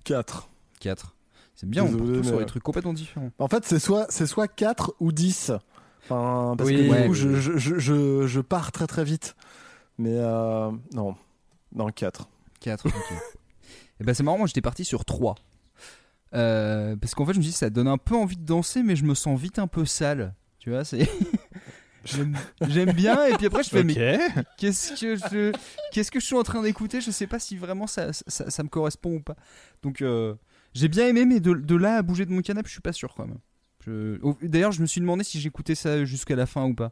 4. 0.04 0.50
4. 0.80 1.16
C'est 1.56 1.70
bien, 1.70 1.84
on 1.84 1.92
Désolé, 1.92 2.18
tous 2.20 2.24
sur 2.24 2.34
mais- 2.34 2.40
des 2.40 2.46
trucs 2.46 2.64
complètement 2.64 2.94
différents. 2.94 3.30
En 3.40 3.48
fait, 3.48 3.64
c'est 3.66 3.80
soit, 3.80 4.06
c'est 4.10 4.26
soit 4.26 4.48
4 4.48 4.94
ou 5.00 5.12
10. 5.12 5.52
Enfin, 6.04 6.56
parce 6.58 6.70
Oui, 6.70 6.76
que 6.78 6.82
du 6.82 6.90
ouais, 6.90 7.06
coup, 7.06 7.12
oui, 7.12 7.18
je, 7.18 7.36
je, 7.36 7.78
je, 7.80 8.28
je, 8.28 8.42
pars 8.42 8.72
très 8.72 8.88
très 8.88 9.04
vite. 9.04 9.36
Mais 9.98 10.16
euh, 10.18 10.72
non, 10.94 11.16
non, 11.74 11.90
4. 11.90 12.28
4, 12.60 12.88
ok. 12.88 12.94
Et 14.00 14.04
ben 14.04 14.14
c'est 14.14 14.24
marrant, 14.24 14.38
moi 14.40 14.48
j'étais 14.48 14.62
parti 14.62 14.84
sur 14.86 15.06
3. 15.06 15.36
Euh, 16.34 16.96
parce 16.96 17.14
qu'en 17.14 17.26
fait, 17.26 17.34
je 17.34 17.38
me 17.40 17.44
dis, 17.44 17.52
ça 17.52 17.70
donne 17.70 17.88
un 17.88 17.98
peu 17.98 18.16
envie 18.16 18.38
de 18.38 18.46
danser, 18.46 18.82
mais 18.84 18.96
je 18.96 19.04
me 19.06 19.14
sens 19.14 19.40
vite 19.40 19.60
un 19.60 19.68
peu 19.68 19.86
sale. 19.86 20.34
Tu 20.60 20.72
vois, 20.72 20.84
c'est. 20.84 21.08
J'aime 22.06 22.92
bien, 22.92 23.26
et 23.28 23.34
puis 23.38 23.46
après, 23.46 23.64
je 23.64 23.70
fais, 23.70 23.80
Ok. 23.80 23.86
mais 23.96 24.20
qu'est-ce 24.58 25.00
que 25.00 25.16
je, 25.16 25.54
qu'est-ce 25.94 26.12
que 26.12 26.20
je 26.20 26.26
suis 26.26 26.36
en 26.36 26.44
train 26.44 26.62
d'écouter? 26.62 27.00
Je 27.00 27.12
sais 27.12 27.28
pas 27.28 27.40
si 27.40 27.56
vraiment 27.56 27.88
ça, 27.88 28.12
ça, 28.12 28.50
ça 28.50 28.64
me 28.64 28.68
correspond 28.68 29.16
ou 29.16 29.20
pas. 29.22 29.38
Donc, 29.84 30.02
euh, 30.02 30.36
j'ai 30.74 30.90
bien 30.90 31.08
aimé, 31.08 31.24
mais 31.26 31.40
de, 31.40 31.54
de 31.54 31.76
là 31.78 31.96
à 31.98 32.02
bouger 32.02 32.26
de 32.26 32.32
mon 32.32 32.42
canapé, 32.42 32.68
je 32.68 32.74
suis 32.74 32.82
pas 32.82 32.92
sûr 32.92 33.14
quand 33.16 33.26
même. 33.26 33.38
D'ailleurs, 34.42 34.72
je 34.72 34.82
me 34.82 34.86
suis 34.86 35.02
demandé 35.02 35.24
si 35.24 35.40
j'écoutais 35.40 35.76
ça 35.76 36.06
jusqu'à 36.06 36.36
la 36.36 36.46
fin 36.46 36.66
ou 36.66 36.74
pas. 36.74 36.92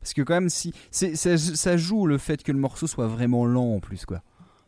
Parce 0.00 0.14
que 0.14 0.22
quand 0.22 0.34
même, 0.34 0.50
si 0.50 0.74
ça, 0.90 1.76
joue 1.76 2.06
le 2.06 2.18
fait 2.18 2.42
que 2.42 2.50
le 2.50 2.58
morceau 2.58 2.86
soit 2.86 3.06
vraiment 3.06 3.46
lent 3.46 3.74
en 3.76 3.80
plus, 3.80 4.04
quoi. 4.04 4.22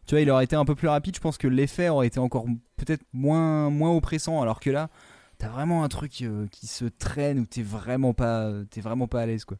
Tu 0.06 0.14
vois, 0.14 0.20
il 0.20 0.30
aurait 0.30 0.44
été 0.44 0.54
un 0.54 0.64
peu 0.64 0.74
plus 0.74 0.88
rapide, 0.88 1.16
je 1.16 1.20
pense 1.20 1.38
que 1.38 1.48
l'effet 1.48 1.88
aurait 1.88 2.06
été 2.06 2.20
encore 2.20 2.44
peut-être 2.76 3.02
moins, 3.12 3.70
moins 3.70 3.90
oppressant, 3.90 4.42
alors 4.42 4.60
que 4.60 4.68
là, 4.70 4.90
t'as 5.38 5.48
vraiment 5.48 5.82
un 5.82 5.88
truc 5.88 6.20
euh, 6.22 6.46
qui 6.48 6.66
se 6.66 6.84
traîne 6.84 7.38
où 7.38 7.46
t'es 7.46 7.62
vraiment 7.62 8.12
pas, 8.12 8.52
t'es 8.70 8.82
vraiment 8.82 9.08
pas 9.08 9.22
à 9.22 9.26
l'aise, 9.26 9.46
quoi. 9.46 9.56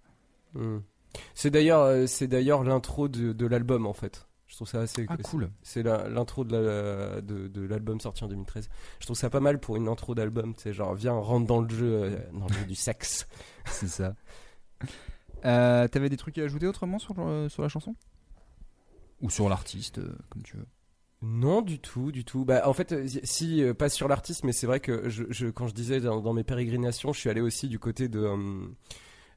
Hmm. 0.52 0.80
C'est 1.34 1.50
d'ailleurs, 1.50 1.80
euh, 1.80 2.06
c'est 2.06 2.26
d'ailleurs 2.26 2.62
l'intro 2.62 3.08
de 3.08 3.46
l'album 3.46 3.86
en 3.86 3.94
fait. 3.94 4.28
Je 4.54 4.58
trouve 4.58 4.68
ça 4.68 4.82
assez 4.82 5.04
Ah, 5.08 5.16
cool. 5.16 5.50
C'est 5.64 5.82
l'intro 5.82 6.44
de 6.44 6.56
la- 6.56 7.20
de, 7.20 7.48
de 7.48 7.62
l'album 7.66 7.98
sorti 7.98 8.22
en 8.22 8.28
2013. 8.28 8.68
Je 9.00 9.04
trouve 9.04 9.16
ça 9.16 9.28
pas 9.28 9.40
mal 9.40 9.58
pour 9.58 9.74
une 9.74 9.88
intro 9.88 10.14
d'album. 10.14 10.54
Tu 10.54 10.62
sais, 10.62 10.72
genre 10.72 10.94
viens 10.94 11.10
rentre 11.14 11.44
dans 11.44 11.60
le 11.60 11.68
jeu, 11.68 11.92
euh, 12.04 12.16
dans 12.32 12.46
le 12.46 12.52
jeu 12.54 12.64
du 12.64 12.76
sexe. 12.76 13.26
C'est 13.66 13.88
ça. 13.88 14.14
Euh, 15.44 15.88
T'avais 15.88 16.08
des 16.08 16.16
trucs 16.16 16.38
à 16.38 16.42
ajouter 16.44 16.68
autrement 16.68 17.00
sur, 17.00 17.14
le- 17.14 17.48
sur 17.48 17.62
la 17.64 17.68
chanson? 17.68 17.96
Ou 19.22 19.28
sur 19.28 19.48
l'artiste, 19.48 19.98
euh, 19.98 20.16
comme 20.30 20.42
tu 20.44 20.56
veux. 20.56 20.66
Non, 21.22 21.60
du 21.60 21.80
tout, 21.80 22.12
du 22.12 22.24
tout. 22.24 22.44
Bah, 22.44 22.68
en 22.68 22.74
fait, 22.74 22.92
euh, 22.92 23.08
si, 23.24 23.60
euh, 23.60 23.74
pas 23.74 23.88
sur 23.88 24.06
l'artiste, 24.06 24.44
mais 24.44 24.52
c'est 24.52 24.68
vrai 24.68 24.78
que 24.78 25.08
je, 25.08 25.24
je- 25.30 25.48
quand 25.48 25.66
je 25.66 25.74
disais 25.74 26.00
dans, 26.00 26.20
dans 26.20 26.32
mes 26.32 26.44
pérégrinations, 26.44 27.12
je 27.12 27.18
suis 27.18 27.28
allé 27.30 27.40
aussi 27.40 27.66
du 27.68 27.80
côté 27.80 28.08
de, 28.08 28.20
euh, 28.20 28.66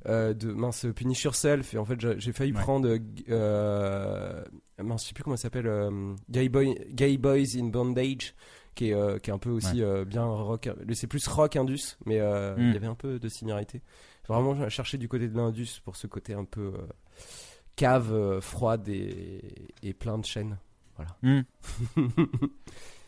euh, 0.07 0.33
de 0.33 0.51
mince, 0.53 0.85
Punish 0.95 1.23
Yourself. 1.23 1.73
Et 1.73 1.77
en 1.77 1.85
fait, 1.85 1.99
j'ai 2.19 2.31
failli 2.33 2.53
Ouais. 2.53 2.61
prendre, 2.61 2.97
euh, 3.29 4.43
mince, 4.81 5.03
je 5.03 5.07
sais 5.09 5.13
plus 5.13 5.23
comment 5.23 5.35
ça 5.35 5.43
s'appelle, 5.43 5.67
euh, 5.67 6.15
Gay, 6.29 6.49
Boy, 6.49 6.75
Gay 6.91 7.17
Boys 7.17 7.55
in 7.57 7.65
Bondage, 7.65 8.33
qui 8.75 8.89
est, 8.89 8.93
euh, 8.93 9.17
qui 9.19 9.29
est 9.29 9.33
un 9.33 9.37
peu 9.39 9.49
aussi 9.49 9.81
euh, 9.83 10.05
bien 10.05 10.25
rock. 10.25 10.69
C'est 10.93 11.07
plus 11.07 11.27
rock 11.27 11.55
indus, 11.55 11.97
mais 12.05 12.19
Mm. 12.19 12.55
il 12.59 12.73
y 12.73 12.77
avait 12.77 12.87
un 12.87 12.95
peu 12.95 13.19
de 13.19 13.27
similarité. 13.29 13.81
Vraiment, 14.27 14.55
j'ai 14.55 14.69
cherché 14.69 14.97
du 14.97 15.07
côté 15.07 15.27
de 15.27 15.35
l'indus 15.37 15.79
pour 15.83 15.95
ce 15.95 16.05
côté 16.07 16.33
un 16.33 16.43
peu 16.45 16.73
cave, 17.75 18.39
froide 18.41 18.87
et, 18.89 19.41
et 19.83 19.93
plein 19.93 20.17
de 20.17 20.25
chaînes. 20.25 20.57
Voilà. 20.95 21.15
Hmm. 21.21 21.43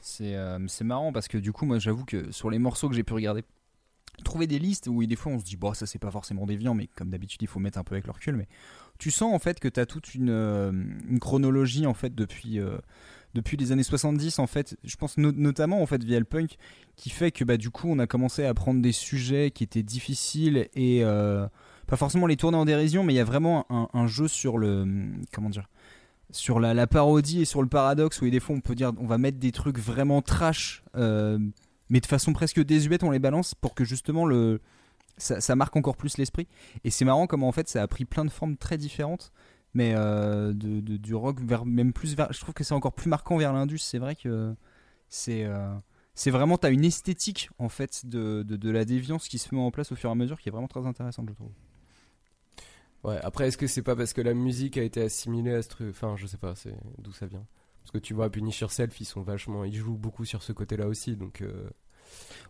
C'est 0.01 0.35
euh, 0.35 0.57
c'est 0.67 0.85
marrant 0.85 1.11
parce 1.11 1.27
que 1.27 1.37
du 1.37 1.51
coup, 1.51 1.65
moi 1.65 1.77
j'avoue 1.77 2.05
que 2.05 2.31
sur 2.31 2.49
les 2.49 2.57
morceaux 2.57 2.87
que 2.87 2.95
j'ai 2.95 3.03
pu 3.03 3.13
regarder, 3.13 3.43
trouver 4.23 4.47
des 4.47 4.59
listes 4.59 4.87
où 4.87 5.05
des 5.05 5.15
fois 5.15 5.31
on 5.31 5.39
se 5.39 5.45
dit, 5.45 5.55
bon, 5.55 5.73
ça 5.73 5.85
c'est 5.85 5.99
pas 5.99 6.11
forcément 6.11 6.45
déviant, 6.45 6.73
mais 6.73 6.87
comme 6.95 7.09
d'habitude, 7.09 7.41
il 7.41 7.47
faut 7.47 7.59
mettre 7.59 7.77
un 7.77 7.83
peu 7.83 7.95
avec 7.95 8.05
le 8.05 8.11
recul. 8.11 8.35
Mais 8.35 8.47
tu 8.97 9.11
sens 9.11 9.33
en 9.33 9.39
fait 9.39 9.59
que 9.59 9.67
tu 9.67 9.79
as 9.79 9.85
toute 9.85 10.13
une, 10.13 10.29
euh, 10.29 10.71
une 11.09 11.19
chronologie 11.19 11.85
en 11.87 11.93
fait 11.93 12.13
depuis. 12.13 12.59
euh, 12.59 12.77
les 13.33 13.71
années 13.71 13.83
70 13.83 14.39
en 14.39 14.47
fait 14.47 14.75
je 14.83 14.95
pense 14.95 15.17
no- 15.17 15.31
notamment 15.31 15.81
en 15.81 15.85
fait 15.85 16.03
via 16.03 16.19
le 16.19 16.25
punk 16.25 16.57
qui 16.95 17.09
fait 17.09 17.31
que 17.31 17.43
bah 17.43 17.57
du 17.57 17.69
coup 17.69 17.87
on 17.89 17.99
a 17.99 18.07
commencé 18.07 18.43
à 18.45 18.53
prendre 18.53 18.81
des 18.81 18.91
sujets 18.91 19.51
qui 19.51 19.63
étaient 19.63 19.83
difficiles 19.83 20.67
et 20.73 21.03
euh, 21.03 21.47
pas 21.87 21.95
forcément 21.95 22.27
les 22.27 22.37
tourner 22.37 22.57
en 22.57 22.65
dérision 22.65 23.03
mais 23.03 23.13
il 23.13 23.17
y 23.17 23.21
a 23.21 23.25
vraiment 23.25 23.65
un, 23.69 24.07
jeu 24.07 24.27
sur 24.27 24.57
le 24.57 24.85
comment 25.31 25.49
dire 25.49 25.69
sur 26.31 26.59
la, 26.59 26.87
parodie 26.87 27.41
et 27.41 27.45
sur 27.45 27.61
le 27.61 27.69
paradoxe 27.69 28.21
où 28.21 28.29
des 28.29 28.39
fois 28.39 28.55
on 28.55 28.61
peut 28.61 28.75
dire 28.75 28.91
on 28.97 29.05
va 29.05 29.17
mettre 29.17 29.37
des 29.37 29.51
trucs 29.51 29.77
vraiment 29.77 30.21
trash 30.21 30.83
mais 31.89 31.99
de 31.99 32.05
façon 32.05 32.33
presque 32.33 32.61
désuète 32.63 33.03
on 33.03 33.11
les 33.11 33.19
balance 33.19 33.55
pour 33.55 33.73
que 33.75 33.83
justement 33.83 34.25
le 34.25 34.61
ça, 35.17 35.55
marque 35.55 35.75
encore 35.75 35.97
plus 35.97 36.17
l'esprit. 36.17 36.47
Et 36.85 36.91
c'est 36.91 37.03
marrant 37.03 37.27
comment 37.27 37.49
en 37.49 37.51
fait 37.51 37.67
ça 37.67 37.81
a 37.81 37.87
pris 37.87 38.05
plein 38.05 38.23
de 38.23 38.29
formes 38.29 38.55
très 38.55 38.77
différentes 38.77 39.31
mais 39.73 39.93
euh, 39.95 40.53
de, 40.53 40.79
du 40.79 41.13
rock 41.13 41.39
vers 41.41 41.65
même 41.65 41.93
plus 41.93 42.15
vers 42.15 42.33
je 42.33 42.39
trouve 42.39 42.55
que 42.55 42.63
c'est 42.63 42.73
encore 42.73 42.93
plus 42.93 43.09
marquant 43.09 43.37
vers 43.37 43.53
l'indus. 43.53 43.79
C'est 43.79 43.99
vrai 43.99 44.15
que 44.15 44.55
c'est 45.09 45.43
euh, 45.43 45.75
c'est 46.15 46.31
vraiment 46.31 46.57
t'as 46.57 46.71
une 46.71 46.85
esthétique 46.85 47.49
en 47.59 47.69
fait 47.69 48.05
de, 48.05 48.43
de, 48.43 48.55
de 48.55 48.71
la 48.71 48.85
déviance 48.85 49.27
qui 49.27 49.37
se 49.37 49.53
met 49.53 49.61
en 49.61 49.71
place 49.71 49.91
au 49.91 49.95
fur 49.95 50.09
et 50.09 50.13
à 50.13 50.15
mesure 50.15 50.39
qui 50.39 50.49
est 50.49 50.51
vraiment 50.51 50.67
très 50.67 50.85
intéressante 50.85 51.27
je 51.29 51.33
trouve. 51.33 51.51
Ouais, 53.03 53.17
après, 53.23 53.47
est-ce 53.47 53.57
que 53.57 53.67
c'est 53.67 53.81
pas 53.81 53.95
parce 53.95 54.11
que 54.13 54.21
la 54.21 54.33
musique 54.33 54.77
a 54.77 54.83
été 54.83 55.01
assimilée 55.01 55.53
à 55.53 55.61
ce 55.61 55.69
truc 55.69 55.89
Enfin, 55.91 56.15
je 56.17 56.27
sais 56.27 56.37
pas, 56.37 56.53
c'est 56.55 56.75
d'où 56.97 57.13
ça 57.13 57.27
vient. 57.27 57.45
Parce 57.91 58.01
que 58.03 58.07
tu 58.07 58.13
vois, 58.13 58.29
Punish 58.29 58.61
Yourself, 58.61 59.01
ils 59.01 59.05
sont 59.05 59.23
vachement. 59.23 59.63
Ils 59.63 59.73
jouent 59.73 59.97
beaucoup 59.97 60.23
sur 60.23 60.43
ce 60.43 60.51
côté-là 60.53 60.87
aussi, 60.87 61.15
donc. 61.15 61.41
euh, 61.41 61.67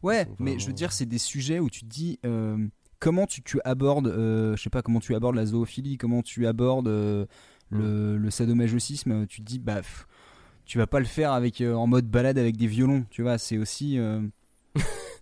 Ouais, 0.03 0.25
mais 0.39 0.59
je 0.59 0.67
veux 0.67 0.73
dire, 0.73 0.91
c'est 0.91 1.05
des 1.05 1.17
sujets 1.17 1.59
où 1.59 1.69
tu 1.69 1.81
te 1.81 1.85
dis 1.85 2.19
euh, 2.25 2.57
comment 2.99 3.25
tu, 3.25 3.41
tu 3.41 3.59
abordes, 3.63 4.07
euh, 4.07 4.55
je 4.57 4.61
sais 4.63 4.69
pas, 4.69 4.81
comment 4.81 4.99
tu 4.99 5.15
abordes 5.15 5.35
la 5.35 5.45
zoophilie, 5.45 5.97
comment 5.97 6.21
tu 6.21 6.45
abordes 6.45 6.87
euh, 6.89 7.25
le, 7.71 8.17
le 8.17 8.29
sadomasochisme. 8.29 9.27
Tu 9.27 9.41
te 9.41 9.45
dis, 9.45 9.59
bah, 9.59 9.77
pff, 9.77 10.07
tu 10.65 10.77
vas 10.77 10.87
pas 10.87 10.99
le 10.99 11.05
faire 11.05 11.31
avec 11.31 11.61
en 11.61 11.87
mode 11.87 12.05
balade 12.07 12.37
avec 12.37 12.57
des 12.57 12.67
violons, 12.67 13.05
tu 13.09 13.21
vois. 13.21 13.37
C'est 13.37 13.57
aussi. 13.57 13.97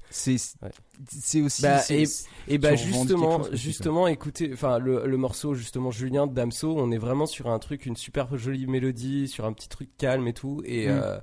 C'est 0.10 0.36
Ouais. 0.62 0.70
c'est 1.08 1.42
aussi. 1.42 1.62
Bah, 1.62 1.82
et, 2.48 2.58
bah 2.58 2.76
justement, 2.76 3.44
chose, 3.44 3.56
justement, 3.56 4.08
écoutez, 4.08 4.52
enfin 4.54 4.80
le, 4.80 5.06
le 5.06 5.18
morceau 5.18 5.54
justement 5.54 5.92
Julien 5.92 6.28
de 6.28 6.34
Damso, 6.34 6.76
on 6.78 6.92
est 6.92 6.98
vraiment 6.98 7.26
sur 7.26 7.48
un 7.50 7.60
truc, 7.60 7.86
une 7.86 7.96
super 7.98 8.36
jolie 8.38 8.68
mélodie, 8.68 9.28
sur 9.28 9.46
un 9.46 9.54
petit 9.54 9.70
truc 9.70 9.90
calme 9.98 10.28
et 10.28 10.34
tout, 10.34 10.62
et 10.66 10.88
Mm. 10.88 10.92
euh, 10.92 11.20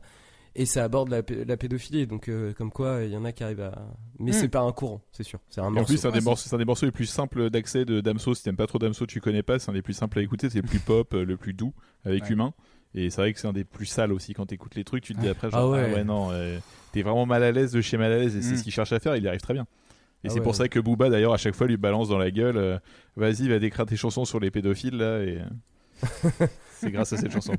et 0.57 0.67
ça 0.67 0.85
aborde 0.85 1.09
la, 1.09 1.23
la 1.47 1.57
pédophilie, 1.57 2.07
donc 2.07 2.29
euh, 2.29 2.53
comme 2.53 2.71
quoi 2.71 3.01
il 3.03 3.11
y 3.11 3.17
en 3.17 3.25
a 3.25 3.33
qui 3.33 3.43
arrivent 3.43 3.61
à, 3.63 3.89
mais 4.21 4.31
Mm. 4.31 4.35
c'est 4.35 4.49
pas 4.49 4.61
un 4.61 4.71
courant, 4.71 5.01
c'est 5.11 5.25
sûr, 5.25 5.41
c'est 5.51 5.61
un 5.61 5.65
Et 5.65 5.67
en 5.67 5.71
morceau. 5.73 5.87
plus, 5.87 5.97
c'est 5.99 6.07
un, 6.07 6.13
des 6.13 6.21
morceaux, 6.21 6.49
c'est 6.49 6.55
un 6.55 6.59
des 6.59 6.65
morceaux 6.65 6.87
les 6.87 6.93
plus 6.93 7.07
simples 7.07 7.51
d'accès 7.51 7.85
de 7.85 8.01
Damso. 8.01 8.35
Si 8.37 8.45
t'aimes 8.45 8.55
pas 8.57 8.69
trop 8.69 8.79
Damso, 8.79 9.05
tu 9.07 9.21
connais 9.21 9.43
pas. 9.43 9.59
C'est 9.59 9.71
un 9.71 9.75
des 9.75 9.83
plus 9.83 9.95
simples 9.95 10.21
à 10.21 10.23
écouter. 10.23 10.49
C'est 10.51 10.61
le 10.61 10.69
plus 10.69 10.79
pop, 10.79 11.13
euh, 11.15 11.25
le 11.25 11.37
plus 11.37 11.55
doux 11.55 11.73
avec 12.05 12.23
Ouais. 12.25 12.29
humain. 12.31 12.55
Et 12.95 13.11
c'est 13.11 13.21
vrai 13.21 13.33
que 13.33 13.41
c'est 13.41 13.49
un 13.49 13.53
des 13.53 13.65
plus 13.65 13.87
sales 13.87 14.13
aussi 14.13 14.35
quand 14.35 14.47
t'écoutes 14.47 14.75
les 14.77 14.85
trucs. 14.85 15.03
Tu 15.05 15.15
te 15.15 15.21
dis 15.21 15.29
après, 15.29 15.49
Ah 15.53 15.57
genre, 15.59 15.71
ouais. 15.73 15.87
ah 15.91 15.95
ouais, 15.95 16.05
non, 16.05 16.29
euh, 16.31 16.59
t'es 16.93 17.03
vraiment 17.03 17.27
mal 17.27 17.43
à 17.43 17.51
l'aise 17.53 17.73
de 17.73 17.81
chez 17.81 17.97
mal 17.97 18.13
à 18.13 18.19
l'aise. 18.19 18.37
Et 18.37 18.43
c'est 18.43 18.53
Mm. 18.53 18.57
ce 18.59 18.63
qu'il 18.63 18.73
cherche 18.73 18.93
à 18.93 19.01
faire. 19.01 19.17
Il 19.17 19.23
y 19.25 19.29
arrive 19.29 19.41
très 19.41 19.55
bien. 19.55 19.63
Et 19.63 20.29
Ah 20.29 20.29
c'est 20.31 20.35
ouais. 20.37 20.41
pour 20.43 20.55
ça 20.55 20.69
que 20.69 20.79
Booba, 20.79 21.11
d'ailleurs, 21.11 21.35
à 21.35 21.37
chaque 21.37 21.55
fois, 21.55 21.67
lui 21.67 21.77
balance 21.77 22.09
dans 22.09 22.19
la 22.19 22.31
gueule 22.31 22.57
euh, 22.57 22.79
Vas-y, 23.17 23.49
va 23.49 23.59
décrire 23.59 23.85
tes 23.87 23.97
chansons 23.97 24.25
sur 24.25 24.39
les 24.41 24.51
pédophiles 24.51 24.97
là. 24.97 25.19
Et 25.23 25.39
euh, 25.41 26.47
c'est 26.73 26.91
grâce 26.91 27.13
à 27.13 27.17
cette 27.17 27.33
chanson. 27.33 27.55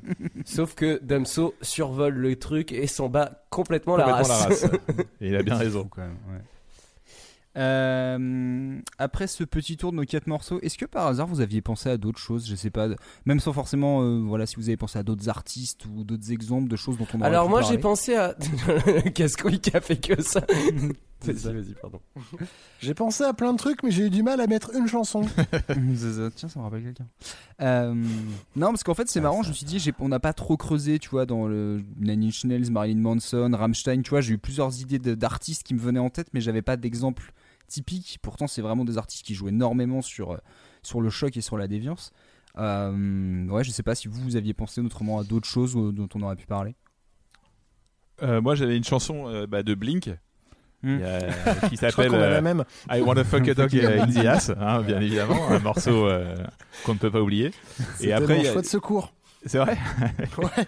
Sauf 0.45 0.73
que 0.75 0.99
Damso 1.03 1.53
survole 1.61 2.15
le 2.15 2.35
truc 2.37 2.71
et 2.71 2.87
s'en 2.87 3.09
bat 3.09 3.43
complètement, 3.49 3.97
la 3.97 4.05
race. 4.05 4.27
la 4.29 4.35
race. 4.35 4.65
Et 5.21 5.27
il 5.29 5.35
a 5.35 5.43
bien 5.43 5.55
raison. 5.57 5.83
Fou, 5.83 5.89
quand 5.89 6.01
même, 6.01 6.17
ouais. 6.29 6.41
Euh, 7.57 8.79
après 8.97 9.27
ce 9.27 9.43
petit 9.43 9.77
tour 9.77 9.91
de 9.91 9.97
nos 9.97 10.03
quatre 10.03 10.27
morceaux, 10.27 10.59
est-ce 10.61 10.77
que 10.77 10.85
par 10.85 11.07
hasard 11.07 11.27
vous 11.27 11.39
aviez 11.39 11.61
pensé 11.61 11.89
à 11.89 11.97
d'autres 11.97 12.19
choses 12.19 12.47
Je 12.47 12.55
sais 12.55 12.69
pas, 12.69 12.89
même 13.25 13.39
sans 13.39 13.53
forcément, 13.53 14.01
euh, 14.01 14.19
voilà, 14.19 14.45
si 14.45 14.57
vous 14.57 14.67
avez 14.67 14.77
pensé 14.77 14.99
à 14.99 15.03
d'autres 15.03 15.29
artistes 15.29 15.85
ou 15.85 16.03
d'autres 16.03 16.31
exemples 16.31 16.67
de 16.67 16.75
choses 16.75 16.97
dont 16.97 17.07
on 17.13 17.19
aurait 17.19 17.27
Alors 17.27 17.45
pu 17.45 17.51
moi 17.51 17.61
j'ai 17.61 17.77
pensé 17.77 18.15
à 18.15 18.35
Cascouille 19.13 19.59
qui 19.59 19.75
a 19.75 19.81
fait 19.81 19.97
que 19.97 20.21
ça. 20.21 20.41
vas-y, 21.21 21.53
vas-y, 21.53 21.73
pardon. 21.81 21.99
J'ai 22.81 22.93
pensé 22.93 23.23
à 23.23 23.33
plein 23.33 23.53
de 23.53 23.57
trucs, 23.57 23.83
mais 23.83 23.91
j'ai 23.91 24.07
eu 24.07 24.09
du 24.09 24.21
mal 24.21 24.41
à 24.41 24.47
mettre 24.47 24.75
une 24.75 24.87
chanson. 24.87 25.21
Tiens, 26.35 26.49
ça 26.49 26.59
me 26.59 26.63
rappelle 26.63 26.83
quelqu'un. 26.83 27.07
Euh, 27.61 27.93
non, 28.55 28.67
parce 28.67 28.83
qu'en 28.83 28.93
fait, 28.93 29.09
c'est 29.09 29.21
marrant. 29.21 29.43
Je 29.43 29.49
me 29.49 29.53
suis 29.53 29.65
dit, 29.65 29.91
on 29.99 30.09
n'a 30.09 30.19
pas 30.19 30.33
trop 30.33 30.57
creusé, 30.57 30.99
tu 30.99 31.09
vois, 31.09 31.25
dans 31.25 31.47
le 31.47 31.81
Nine 31.97 32.25
Inch 32.25 32.43
Nails, 32.45 32.69
Marilyn 32.69 33.01
Manson, 33.01 33.51
Rammstein. 33.53 34.01
Tu 34.01 34.09
vois, 34.09 34.21
j'ai 34.21 34.33
eu 34.33 34.37
plusieurs 34.37 34.79
idées 34.81 34.99
d'artistes 34.99 35.63
qui 35.63 35.73
me 35.73 35.79
venaient 35.79 35.99
en 35.99 36.09
tête, 36.09 36.27
mais 36.33 36.41
j'avais 36.41 36.61
pas 36.61 36.77
d'exemple 36.77 37.31
typique. 37.67 38.19
Pourtant, 38.21 38.47
c'est 38.47 38.61
vraiment 38.61 38.85
des 38.85 38.97
artistes 38.97 39.25
qui 39.25 39.33
jouent 39.35 39.47
énormément 39.49 40.01
sur 40.01 40.31
euh, 40.31 40.37
sur 40.83 41.01
le 41.01 41.09
choc 41.09 41.35
et 41.37 41.41
sur 41.41 41.57
la 41.57 41.67
déviance. 41.67 42.11
Euh, 42.57 43.47
ouais, 43.47 43.63
je 43.63 43.71
sais 43.71 43.83
pas 43.83 43.95
si 43.95 44.07
vous, 44.07 44.21
vous 44.21 44.35
aviez 44.35 44.53
pensé 44.53 44.79
autrement 44.81 45.19
à 45.19 45.23
d'autres 45.23 45.47
choses 45.47 45.73
dont 45.75 46.07
on 46.15 46.21
aurait 46.21 46.35
pu 46.37 46.45
parler. 46.45 46.75
Euh, 48.23 48.41
moi, 48.41 48.55
j'avais 48.55 48.77
une 48.77 48.83
chanson 48.83 49.27
euh, 49.27 49.45
bah, 49.47 49.63
de 49.63 49.73
Blink. 49.75 50.09
Hmm. 50.83 50.99
a- 51.03 51.67
qui 51.69 51.77
s'appelle 51.77 52.11
euh. 52.13 52.63
I 52.91 53.01
Wanna 53.01 53.23
Fuck 53.23 53.47
a 53.47 53.53
Dog 53.55 53.75
in 53.75 54.07
the 54.07 54.17
Ass, 54.25 54.51
hein, 54.57 54.81
bien 54.83 55.01
évidemment, 55.01 55.49
un 55.49 55.59
morceau 55.59 56.05
euh, 56.07 56.35
qu'on 56.85 56.93
ne 56.93 56.99
peut 56.99 57.09
pas 57.09 57.21
oublier. 57.21 57.51
Et 58.01 58.13
après, 58.13 58.35
mon 58.35 58.41
il 58.41 58.45
y 58.45 58.47
a- 58.47 58.53
choix 58.53 58.61
de 58.61 58.67
secours. 58.67 59.11
C'est 59.45 59.57
vrai. 59.59 59.77
Ouais. 60.37 60.65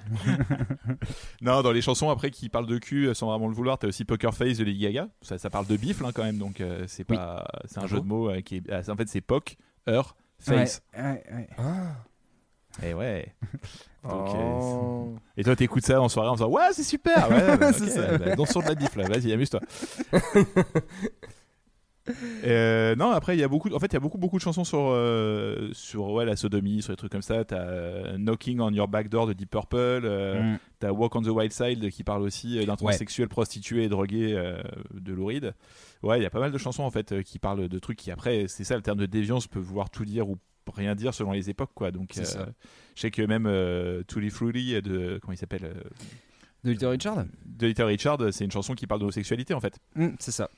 non, 1.41 1.61
dans 1.61 1.71
les 1.71 1.81
chansons 1.81 2.09
après 2.09 2.31
qui 2.31 2.49
parlent 2.49 2.67
de 2.67 2.77
cul 2.77 3.07
euh, 3.07 3.13
sans 3.13 3.27
vraiment 3.29 3.47
le 3.47 3.53
vouloir, 3.53 3.77
t'as 3.77 3.87
aussi 3.87 4.05
Poker 4.05 4.33
Face 4.33 4.57
de 4.57 4.63
Lady 4.63 4.79
Gaga. 4.79 5.07
Ça, 5.21 5.37
ça 5.37 5.49
parle 5.49 5.67
de 5.67 5.75
bifle 5.77 6.05
hein, 6.05 6.11
quand 6.13 6.23
même, 6.23 6.37
donc 6.37 6.61
euh, 6.61 6.85
c'est 6.87 7.09
Oui. 7.09 7.17
pas, 7.17 7.45
c'est 7.65 7.79
un 7.79 7.83
Ah 7.83 7.87
jeu 7.87 7.97
bon 7.97 8.03
de 8.03 8.07
mots 8.07 8.29
euh, 8.29 8.41
qui 8.41 8.57
est, 8.57 8.63
ah, 8.71 8.81
en 8.91 8.95
fait 8.95 9.07
c'est 9.09 9.21
Poc, 9.21 9.57
Her, 9.87 10.15
Face. 10.39 10.81
Ouais, 10.97 11.23
ouais, 11.31 11.47
ouais. 11.59 12.87
Et 12.89 12.93
ouais. 12.93 13.33
Donc, 14.07 14.35
euh, 14.35 14.59
Oh. 14.59 15.15
Et 15.35 15.43
toi, 15.43 15.55
t'écoutes 15.55 15.85
ça 15.85 15.99
en 15.99 16.07
soirée 16.07 16.29
en 16.29 16.35
disant 16.35 16.47
Ouais, 16.47 16.69
c'est 16.71 16.83
super 16.83 17.29
Ouais, 17.29 17.57
bah, 17.57 17.71
bah, 18.19 18.35
danse 18.35 18.51
sur 18.51 18.61
de 18.61 18.67
la 18.67 18.75
bif 18.75 18.95
là, 18.95 19.07
vas-y, 19.07 19.33
amuse-toi. 19.33 19.59
Euh, 22.43 22.95
non, 22.95 23.11
après, 23.11 23.35
il 23.35 23.39
y 23.39 23.43
a 23.43 23.47
beaucoup, 23.47 23.73
en 23.73 23.79
fait, 23.79 23.87
il 23.87 23.93
y 23.93 23.97
a 23.97 23.99
beaucoup, 23.99 24.17
beaucoup 24.17 24.37
de 24.37 24.41
chansons 24.41 24.63
sur, 24.63 24.79
euh, 24.91 25.69
sur 25.73 26.09
ouais, 26.11 26.25
la 26.25 26.35
sodomie, 26.35 26.81
sur 26.81 26.93
des 26.93 26.97
trucs 26.97 27.11
comme 27.11 27.21
ça. 27.21 27.43
T'as 27.45 27.57
euh, 27.61 28.17
Knocking 28.17 28.59
on 28.59 28.71
Your 28.71 28.87
Back 28.87 29.09
Door 29.09 29.27
de 29.27 29.33
Deep 29.33 29.49
Purple, 29.49 29.75
euh, 29.77 30.41
Mm. 30.53 30.59
t'as 30.79 30.91
Walk 30.91 31.15
on 31.15 31.21
the 31.21 31.27
Wild 31.27 31.51
Side 31.51 31.89
qui 31.89 32.03
parle 32.03 32.21
aussi 32.21 32.55
d'un 32.65 32.71
Ouais. 32.73 32.77
transsexuel 32.77 33.27
prostitué 33.27 33.83
et 33.83 33.89
drogué 33.89 34.33
de 34.93 35.13
Louride. 35.13 35.53
Ouais, 36.03 36.19
il 36.19 36.23
y 36.23 36.25
a 36.25 36.29
pas 36.29 36.39
mal 36.39 36.51
de 36.51 36.57
chansons 36.57 36.83
en 36.83 36.91
fait 36.91 37.23
qui 37.23 37.39
parlent 37.39 37.67
de 37.67 37.79
trucs 37.79 37.97
qui, 37.97 38.11
après, 38.11 38.45
c'est 38.47 38.63
ça, 38.63 38.75
le 38.75 38.81
terme 38.81 38.99
de 38.99 39.05
déviance 39.05 39.47
peut 39.47 39.59
vouloir 39.59 39.89
tout 39.89 40.05
dire 40.05 40.29
ou 40.29 40.37
rien 40.73 40.95
dire 40.95 41.13
selon 41.13 41.31
les 41.31 41.49
époques, 41.49 41.71
quoi. 41.73 41.91
Donc, 41.91 42.11
je 42.15 42.23
sais 42.95 43.11
que 43.11 43.21
même 43.21 43.49
Tully 44.07 44.29
Fruity 44.29 44.81
de, 44.81 45.17
comment 45.21 45.33
il 45.33 45.37
s'appelle 45.37 45.73
De 46.63 46.71
Little 46.71 46.87
Richard 46.87 47.25
de 47.45 47.67
Little 47.67 47.83
Richard, 47.85 48.17
c'est 48.31 48.43
une 48.45 48.51
chanson 48.51 48.75
qui 48.75 48.85
parle 48.85 48.99
d'homosexualité 48.99 49.53
en 49.53 49.59
fait. 49.59 49.79
Mm, 49.95 50.09
C'est 50.19 50.31
ça. 50.31 50.49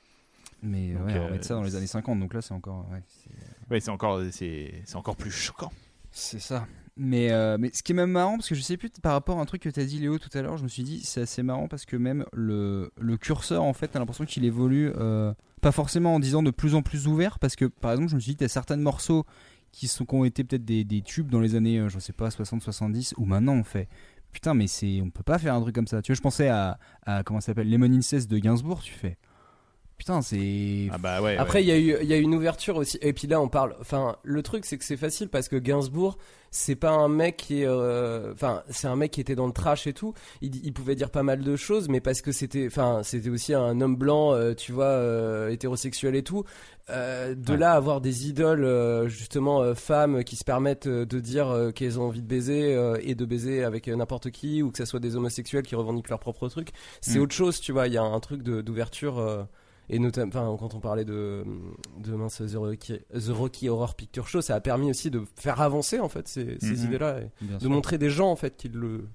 Mais 0.62 0.92
Donc, 0.92 1.06
ouais, 1.06 1.14
on 1.14 1.16
euh, 1.22 1.26
remettre 1.26 1.46
ça 1.46 1.54
dans 1.54 1.62
les 1.62 1.74
années 1.76 1.86
50, 1.86 2.20
donc 2.20 2.34
là, 2.34 2.42
c'est 2.42 2.52
encore. 2.54 2.86
ouais, 2.92 3.02
c'est- 3.08 3.30
Ouais, 3.70 3.88
encore, 3.88 4.20
c'est, 4.32 4.82
encore 4.94 5.16
plus 5.16 5.30
choquant. 5.30 5.70
C'est 6.10 6.40
ça. 6.40 6.66
Mais, 6.96 7.30
euh, 7.30 7.56
mais 7.58 7.70
ce 7.72 7.82
qui 7.82 7.92
est 7.92 7.94
même 7.94 8.10
marrant, 8.10 8.36
parce 8.36 8.48
que 8.48 8.54
je 8.54 8.60
sais 8.60 8.76
plus 8.76 8.90
par 9.00 9.12
rapport 9.12 9.38
à 9.38 9.42
un 9.42 9.46
truc 9.46 9.62
que 9.62 9.68
tu 9.68 9.80
as 9.80 9.84
dit 9.84 10.00
Léo 10.00 10.18
tout 10.18 10.28
à 10.36 10.42
l'heure, 10.42 10.56
je 10.56 10.64
me 10.64 10.68
suis 10.68 10.82
dit 10.82 11.00
c'est 11.04 11.22
assez 11.22 11.42
marrant 11.42 11.68
parce 11.68 11.86
que 11.86 11.96
même 11.96 12.26
le, 12.32 12.90
le 13.00 13.16
curseur 13.16 13.62
en 13.62 13.72
fait, 13.72 13.88
t'as 13.88 14.00
l'impression 14.00 14.24
qu'il 14.26 14.44
évolue 14.44 14.92
euh, 14.96 15.32
pas 15.62 15.72
forcément 15.72 16.16
en 16.16 16.20
disant 16.20 16.42
de 16.42 16.50
plus 16.50 16.74
en 16.74 16.82
plus 16.82 17.06
ouvert, 17.06 17.38
parce 17.38 17.54
que 17.56 17.64
par 17.64 17.92
exemple, 17.92 18.10
je 18.10 18.16
me 18.16 18.20
suis 18.20 18.32
dit 18.32 18.36
t'as 18.38 18.48
certains 18.48 18.76
morceaux 18.76 19.24
qui, 19.72 19.86
sont, 19.86 20.04
qui 20.04 20.14
ont 20.16 20.24
été 20.24 20.42
peut-être 20.44 20.64
des, 20.64 20.84
des 20.84 21.00
tubes 21.00 21.30
dans 21.30 21.40
les 21.40 21.54
années, 21.54 21.78
euh, 21.78 21.88
je 21.88 21.98
sais 22.00 22.12
pas, 22.12 22.28
60-70, 22.28 23.14
où 23.16 23.24
maintenant 23.24 23.54
on 23.54 23.64
fait 23.64 23.88
putain, 24.32 24.52
mais 24.54 24.66
c'est 24.66 25.00
on 25.00 25.10
peut 25.10 25.22
pas 25.22 25.38
faire 25.38 25.54
un 25.54 25.60
truc 25.60 25.74
comme 25.76 25.86
ça. 25.86 26.02
Tu 26.02 26.10
vois, 26.12 26.16
je 26.16 26.20
pensais 26.22 26.48
à, 26.48 26.78
à 27.06 27.22
comment 27.22 27.40
ça 27.40 27.46
s'appelle, 27.46 27.70
Lemon 27.70 27.90
Incest 27.92 28.28
de 28.30 28.36
Gainsbourg, 28.38 28.82
tu 28.82 28.92
fais 28.92 29.16
putain, 30.00 30.22
c'est. 30.22 30.88
Ah 30.90 30.96
bah 30.98 31.20
ouais. 31.20 31.36
Après, 31.36 31.58
ouais. 31.58 31.64
il 31.64 31.68
y, 31.68 31.72
a 31.72 31.78
eu- 31.78 31.98
il 32.02 32.08
y 32.08 32.14
a 32.14 32.16
une 32.16 32.34
ouverture 32.34 32.76
aussi. 32.76 32.98
Et 33.02 33.12
puis 33.12 33.28
là, 33.28 33.38
on 33.38 33.48
parle. 33.48 33.76
Enfin, 33.82 34.16
le 34.24 34.42
truc, 34.42 34.64
c'est 34.64 34.78
que 34.78 34.84
c'est 34.84 34.96
facile 34.96 35.28
parce 35.28 35.48
que 35.50 35.56
Gainsbourg, 35.56 36.16
c'est 36.50 36.74
pas 36.74 36.90
un 36.90 37.08
mec 37.08 37.36
qui 37.36 37.60
est. 37.62 37.66
euh, 37.66 38.32
Enfin, 38.32 38.62
c'est 38.70 38.88
un 38.88 38.96
mec 38.96 39.10
qui 39.10 39.20
était 39.20 39.34
dans 39.36 39.46
le 39.46 39.52
trash 39.52 39.86
et 39.86 39.92
tout. 39.92 40.14
Il, 40.40 40.56
il 40.64 40.72
pouvait 40.72 40.94
dire 40.94 41.10
pas 41.10 41.22
mal 41.22 41.42
de 41.42 41.54
choses, 41.54 41.90
mais 41.90 42.00
parce 42.00 42.22
que 42.22 42.32
c'était. 42.32 42.66
Enfin, 42.66 43.02
c'était 43.04 43.28
aussi 43.28 43.52
un 43.52 43.78
homme 43.82 43.94
blanc, 43.96 44.32
euh, 44.32 44.54
tu 44.54 44.72
vois, 44.72 44.86
euh, 44.86 45.50
hétérosexuel 45.50 46.16
et 46.16 46.22
tout. 46.22 46.44
Euh, 46.88 47.36
de 47.36 47.52
Ouais. 47.52 47.58
là, 47.58 47.72
à 47.72 47.76
avoir 47.76 48.00
des 48.00 48.26
idoles, 48.28 48.64
euh, 48.64 49.06
justement, 49.06 49.60
euh, 49.62 49.74
femmes 49.74 50.24
qui 50.24 50.34
se 50.34 50.42
permettent 50.42 50.88
de 50.88 51.20
dire 51.20 51.48
euh, 51.48 51.70
qu'elles 51.70 52.00
ont 52.00 52.04
envie 52.08 52.22
de 52.22 52.26
baiser 52.26 52.74
euh, 52.74 52.96
et 53.02 53.14
de 53.14 53.24
baiser 53.26 53.62
avec 53.62 53.86
n'importe 53.86 54.30
qui, 54.32 54.60
ou 54.62 54.72
que 54.72 54.78
ce 54.78 54.84
soit 54.86 54.98
des 54.98 55.14
homosexuels 55.14 55.62
qui 55.62 55.76
revendiquent 55.76 56.08
leur 56.08 56.18
propre 56.18 56.48
truc, 56.48 56.70
c'est 57.00 57.18
Mm. 57.18 57.22
autre 57.22 57.34
chose, 57.34 57.60
tu 57.60 57.70
vois. 57.70 57.86
Il 57.86 57.92
y 57.92 57.98
a 57.98 58.02
un 58.02 58.18
truc 58.18 58.42
d'ouverture. 58.42 59.46
Et 59.92 59.98
notamment, 59.98 60.56
quand 60.56 60.74
on 60.74 60.80
parlait 60.80 61.04
de, 61.04 61.44
de 61.98 62.14
mince, 62.14 62.40
The 62.46 62.54
Rocky, 62.56 62.94
The 63.12 63.28
Rocky 63.30 63.68
Horror 63.68 63.94
Picture 63.94 64.26
Show, 64.28 64.40
ça 64.40 64.54
a 64.54 64.60
permis 64.60 64.88
aussi 64.90 65.10
de 65.10 65.22
faire 65.36 65.60
avancer 65.60 65.98
en 66.00 66.08
fait 66.08 66.26
ces, 66.28 66.56
ces 66.60 66.72
Mhm. 66.78 66.84
idées-là, 66.86 67.20
et 67.20 67.30
Bien 67.42 67.56
de 67.56 67.60
sûr. 67.62 67.70
montrer 67.70 67.98
des 67.98 68.08
gens 68.10 68.30
en 68.30 68.36
fait 68.36 68.56
qui 68.56 68.68
le, 68.68 69.06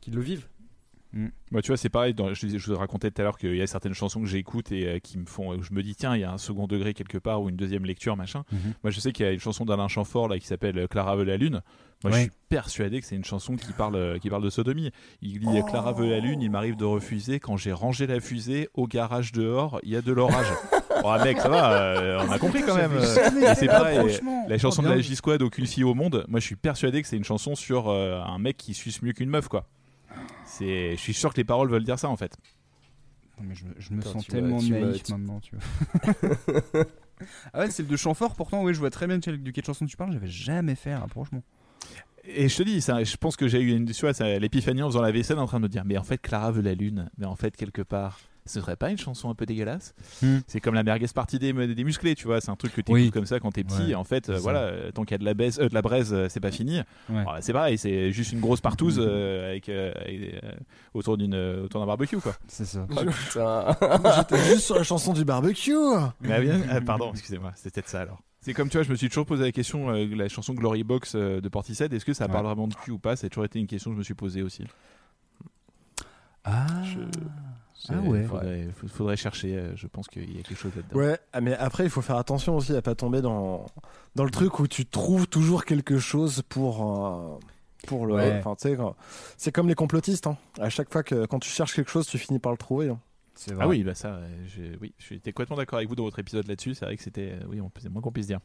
qui 0.00 0.10
le 0.10 0.20
vivent. 0.20 0.48
Bah, 1.52 1.62
tu 1.62 1.68
vois, 1.68 1.76
c'est 1.76 1.88
pareil. 1.90 2.12
Dans, 2.12 2.34
je, 2.34 2.48
je 2.48 2.72
vous 2.72 2.76
racontais 2.76 3.08
tout 3.12 3.20
à 3.22 3.24
l'heure 3.24 3.38
qu'il 3.38 3.54
y 3.54 3.62
a 3.62 3.68
certaines 3.68 3.94
chansons 3.94 4.20
que 4.20 4.26
j'écoute 4.26 4.72
et 4.72 4.88
euh, 4.88 4.98
qui 4.98 5.16
me 5.16 5.26
font. 5.26 5.62
Je 5.62 5.72
me 5.72 5.80
dis, 5.80 5.94
tiens, 5.94 6.16
il 6.16 6.22
y 6.22 6.24
a 6.24 6.32
un 6.32 6.38
second 6.38 6.66
degré 6.66 6.92
quelque 6.92 7.18
part 7.18 7.40
ou 7.40 7.48
une 7.48 7.54
deuxième 7.54 7.84
lecture, 7.84 8.16
machin. 8.16 8.42
Mhm. 8.50 8.58
Moi, 8.82 8.90
je 8.90 8.98
sais 8.98 9.12
qu'il 9.12 9.24
y 9.24 9.28
a 9.28 9.32
une 9.32 9.38
chanson 9.38 9.64
d'Alain 9.64 9.86
Chamfort 9.86 10.26
là 10.26 10.40
qui 10.40 10.46
s'appelle 10.48 10.76
euh, 10.76 10.86
Clara 10.88 11.14
veut 11.14 11.22
la 11.22 11.36
lune. 11.36 11.62
Moi, 12.04 12.12
je 12.12 12.22
suis 12.22 12.30
persuadé 12.48 13.00
que 13.00 13.06
c'est 13.06 13.16
une 13.16 13.24
chanson 13.24 13.56
qui 13.56 13.72
parle, 13.72 13.96
euh, 13.96 14.18
qui 14.18 14.30
parle 14.30 14.42
de 14.44 14.50
sodomie. 14.50 14.90
Il 15.22 15.40
dit 15.40 15.62
Clara 15.68 15.92
veut 15.92 16.08
la 16.08 16.20
lune. 16.20 16.40
Il 16.42 16.50
m'arrive 16.50 16.76
de 16.76 16.84
refuser 16.84 17.40
quand 17.40 17.56
j'ai 17.56 17.72
rangé 17.72 18.06
la 18.06 18.20
fusée 18.20 18.68
au 18.74 18.86
garage 18.86 19.32
dehors. 19.32 19.80
Il 19.82 19.90
y 19.90 19.96
a 19.96 20.02
de 20.02 20.12
l'orage. 20.12 20.46
oh 21.04 21.14
mec, 21.24 21.38
ça 21.40 21.48
va. 21.48 21.72
euh, 21.72 22.24
on 22.28 22.30
a 22.30 22.38
compris 22.38 22.62
quand 22.62 22.76
même. 22.76 22.92
c'est 23.56 23.66
pareil. 23.66 24.20
La 24.48 24.58
chanson 24.58 24.82
de 24.82 24.88
la 24.88 25.00
J-Squad, 25.00 25.42
Aucune 25.42 25.66
fille 25.66 25.84
au 25.84 25.94
monde, 25.94 26.24
moi 26.28 26.38
je 26.40 26.44
suis 26.46 26.56
persuadé 26.56 27.00
que 27.02 27.08
c'est 27.08 27.16
une 27.16 27.24
chanson 27.24 27.54
sur 27.54 27.88
euh, 27.88 28.20
un 28.22 28.38
mec 28.38 28.56
qui 28.56 28.74
suce 28.74 29.00
mieux 29.02 29.12
qu'une 29.12 29.30
meuf, 29.30 29.48
quoi. 29.48 29.66
C'est, 30.46 30.92
je 30.92 31.00
suis 31.00 31.14
sûr 31.14 31.32
que 31.32 31.38
les 31.38 31.44
paroles 31.44 31.68
veulent 31.70 31.82
dire 31.84 31.98
ça 31.98 32.08
en 32.08 32.16
fait. 32.16 32.36
Non, 33.40 33.46
mais 33.48 33.54
je, 33.56 33.64
me- 33.64 33.74
je 33.78 33.92
me 33.92 34.00
Attends, 34.00 34.12
sens 34.12 34.26
tellement 34.28 34.60
m'as- 34.62 34.78
naïf 34.80 35.02
tu- 35.02 35.12
maintenant, 35.12 35.40
tu 35.40 35.56
vois. 35.56 36.12
ah 37.52 37.58
ouais, 37.60 37.70
celle 37.70 37.86
de 37.88 37.96
Chamfort, 37.96 38.34
pourtant, 38.34 38.62
oui, 38.62 38.74
je 38.74 38.78
vois 38.78 38.90
très 38.90 39.06
bien 39.06 39.18
de 39.18 39.50
quelle 39.50 39.64
chanson 39.64 39.86
tu 39.86 39.96
parles, 39.96 40.12
j'avais 40.12 40.28
jamais 40.28 40.74
fait 40.74 40.92
un 40.92 41.00
rapprochement. 41.00 41.42
Et 42.26 42.48
je 42.48 42.56
te 42.56 42.62
dis, 42.62 42.80
ça, 42.80 43.02
je 43.04 43.16
pense 43.16 43.36
que 43.36 43.48
j'ai 43.48 43.60
eu 43.60 43.76
une, 43.76 43.86
tu 43.90 44.06
vois, 44.06 44.12
l'épiphanie 44.38 44.82
en 44.82 44.88
faisant 44.88 45.02
la 45.02 45.12
vaisselle 45.12 45.38
en 45.38 45.46
train 45.46 45.58
de 45.58 45.64
me 45.64 45.68
dire, 45.68 45.82
mais 45.84 45.98
en 45.98 46.04
fait 46.04 46.18
Clara 46.18 46.50
veut 46.52 46.62
la 46.62 46.74
lune, 46.74 47.10
mais 47.18 47.26
en 47.26 47.36
fait 47.36 47.54
quelque 47.56 47.82
part, 47.82 48.18
ce 48.46 48.60
serait 48.60 48.76
pas 48.76 48.90
une 48.90 48.98
chanson 48.98 49.30
un 49.30 49.34
peu 49.34 49.46
dégueulasse 49.46 49.94
Hmm. 50.22 50.38
C'est 50.46 50.60
comme 50.60 50.74
la 50.74 50.82
merguez 50.82 51.06
partie 51.14 51.38
des, 51.38 51.52
des 51.52 51.84
musclés, 51.84 52.14
tu 52.14 52.26
vois, 52.26 52.40
c'est 52.40 52.50
un 52.50 52.56
truc 52.56 52.74
que 52.74 52.80
tu 52.80 52.92
Oui. 52.92 53.10
comme 53.10 53.26
ça 53.26 53.40
quand 53.40 53.50
t'es 53.52 53.64
petit, 53.64 53.82
Ouais, 53.82 53.90
et 53.90 53.94
en 53.94 54.04
fait, 54.04 54.28
euh, 54.28 54.38
voilà, 54.38 54.70
tant 54.94 55.04
qu'il 55.04 55.12
y 55.12 55.14
a 55.16 55.18
de 55.18 55.24
la, 55.24 55.34
baise, 55.34 55.58
euh, 55.60 55.68
de 55.68 55.74
la 55.74 55.82
braise, 55.82 56.12
euh, 56.12 56.28
c'est 56.28 56.40
pas 56.40 56.50
fini. 56.50 56.80
Ouais. 57.10 57.24
C'est 57.40 57.52
pareil, 57.52 57.78
c'est 57.78 58.10
juste 58.12 58.32
une 58.32 58.40
grosse 58.40 58.60
partouze 58.60 58.98
euh, 59.02 59.50
avec, 59.50 59.68
euh, 59.68 59.92
avec, 59.96 60.44
euh, 60.44 60.52
autour 60.94 61.16
d'un 61.18 61.86
barbecue, 61.86 62.18
quoi. 62.18 62.34
C'est 62.48 62.64
ça. 62.66 62.86
Oh. 62.90 63.00
J'étais 64.16 64.44
juste 64.44 64.60
sur 64.66 64.76
la 64.76 64.82
chanson 64.84 65.12
du 65.12 65.24
barbecue. 65.24 65.72
Mais 66.20 66.40
bien, 66.40 66.60
ah, 66.70 66.80
pardon, 66.80 67.10
excusez-moi, 67.12 67.52
c'était 67.54 67.70
peut-être 67.80 67.88
ça 67.88 68.00
alors. 68.02 68.20
C'est 68.44 68.52
comme 68.52 68.68
tu 68.68 68.76
vois, 68.76 68.84
je 68.84 68.90
me 68.90 68.94
suis 68.96 69.08
toujours 69.08 69.24
posé 69.24 69.42
la 69.42 69.52
question, 69.52 69.88
euh, 69.90 70.04
la 70.14 70.28
chanson 70.28 70.52
Glory 70.52 70.84
Box 70.84 71.14
euh, 71.14 71.40
de 71.40 71.48
Portishead, 71.48 71.92
est-ce 71.94 72.04
que 72.04 72.12
ça 72.12 72.26
Ouais. 72.26 72.32
parle 72.32 72.44
vraiment 72.44 72.68
de 72.68 72.74
cul 72.74 72.90
ou 72.90 72.98
pas? 72.98 73.16
Ça 73.16 73.26
a 73.26 73.30
toujours 73.30 73.46
été 73.46 73.58
une 73.58 73.66
question 73.66 73.90
que 73.90 73.94
je 73.94 73.98
me 74.00 74.04
suis 74.04 74.12
posée 74.14 74.42
aussi. 74.42 74.64
Ah, 76.44 76.66
C'est- 77.74 77.92
Ah 77.94 78.00
ouais. 78.00 78.24
Faudrait, 78.24 78.68
faudrait 78.86 79.16
chercher. 79.16 79.56
euh, 79.56 79.72
je 79.76 79.86
pense 79.86 80.08
qu'il 80.08 80.24
y 80.34 80.38
a 80.38 80.42
quelque 80.42 80.58
chose 80.58 80.72
là-dedans. 80.76 80.96
Ouais, 80.98 81.18
ah, 81.32 81.40
mais 81.40 81.54
après, 81.54 81.84
il 81.84 81.90
faut 81.90 82.02
faire 82.02 82.16
attention 82.16 82.56
aussi 82.56 82.74
à 82.74 82.82
pas 82.82 82.94
tomber 82.94 83.20
dans, 83.22 83.66
dans 84.14 84.24
le 84.24 84.30
truc 84.30 84.58
où 84.60 84.66
tu 84.68 84.86
trouves 84.86 85.26
toujours 85.26 85.64
quelque 85.64 85.98
chose 85.98 86.42
pour, 86.48 86.82
euh, 87.08 87.38
pour 87.86 88.06
le. 88.06 88.14
Ouais. 88.14 88.42
Enfin, 88.44 88.54
c'est 89.36 89.52
comme 89.52 89.68
les 89.68 89.74
complotistes. 89.74 90.26
Hein. 90.26 90.36
À 90.60 90.68
chaque 90.70 90.90
fois 90.92 91.02
que 91.02 91.26
quand 91.26 91.38
tu 91.40 91.48
cherches 91.50 91.74
quelque 91.74 91.90
chose, 91.90 92.06
tu 92.06 92.16
finis 92.18 92.38
par 92.38 92.52
le 92.52 92.58
trouver. 92.58 92.88
hein. 92.90 92.98
C'est 93.34 93.54
vrai. 93.54 93.64
Ah 93.64 93.68
oui, 93.68 93.82
bah 93.84 93.94
ça, 93.94 94.08
euh, 94.14 94.28
j'ai- 94.46 94.76
oui, 94.80 94.92
j'étais 94.98 95.32
complètement 95.32 95.56
d'accord 95.56 95.78
avec 95.78 95.88
vous 95.88 95.96
dans 95.96 96.04
votre 96.04 96.18
épisode 96.18 96.46
là-dessus. 96.46 96.74
C'est 96.74 96.84
vrai 96.84 96.96
que 96.96 97.02
c'était, 97.02 97.32
euh, 97.32 97.46
oui, 97.48 97.60
on 97.60 97.70
c'est 97.80 97.88
moins 97.88 98.02
qu'on 98.02 98.12
puisse 98.12 98.26
dire. 98.28 98.40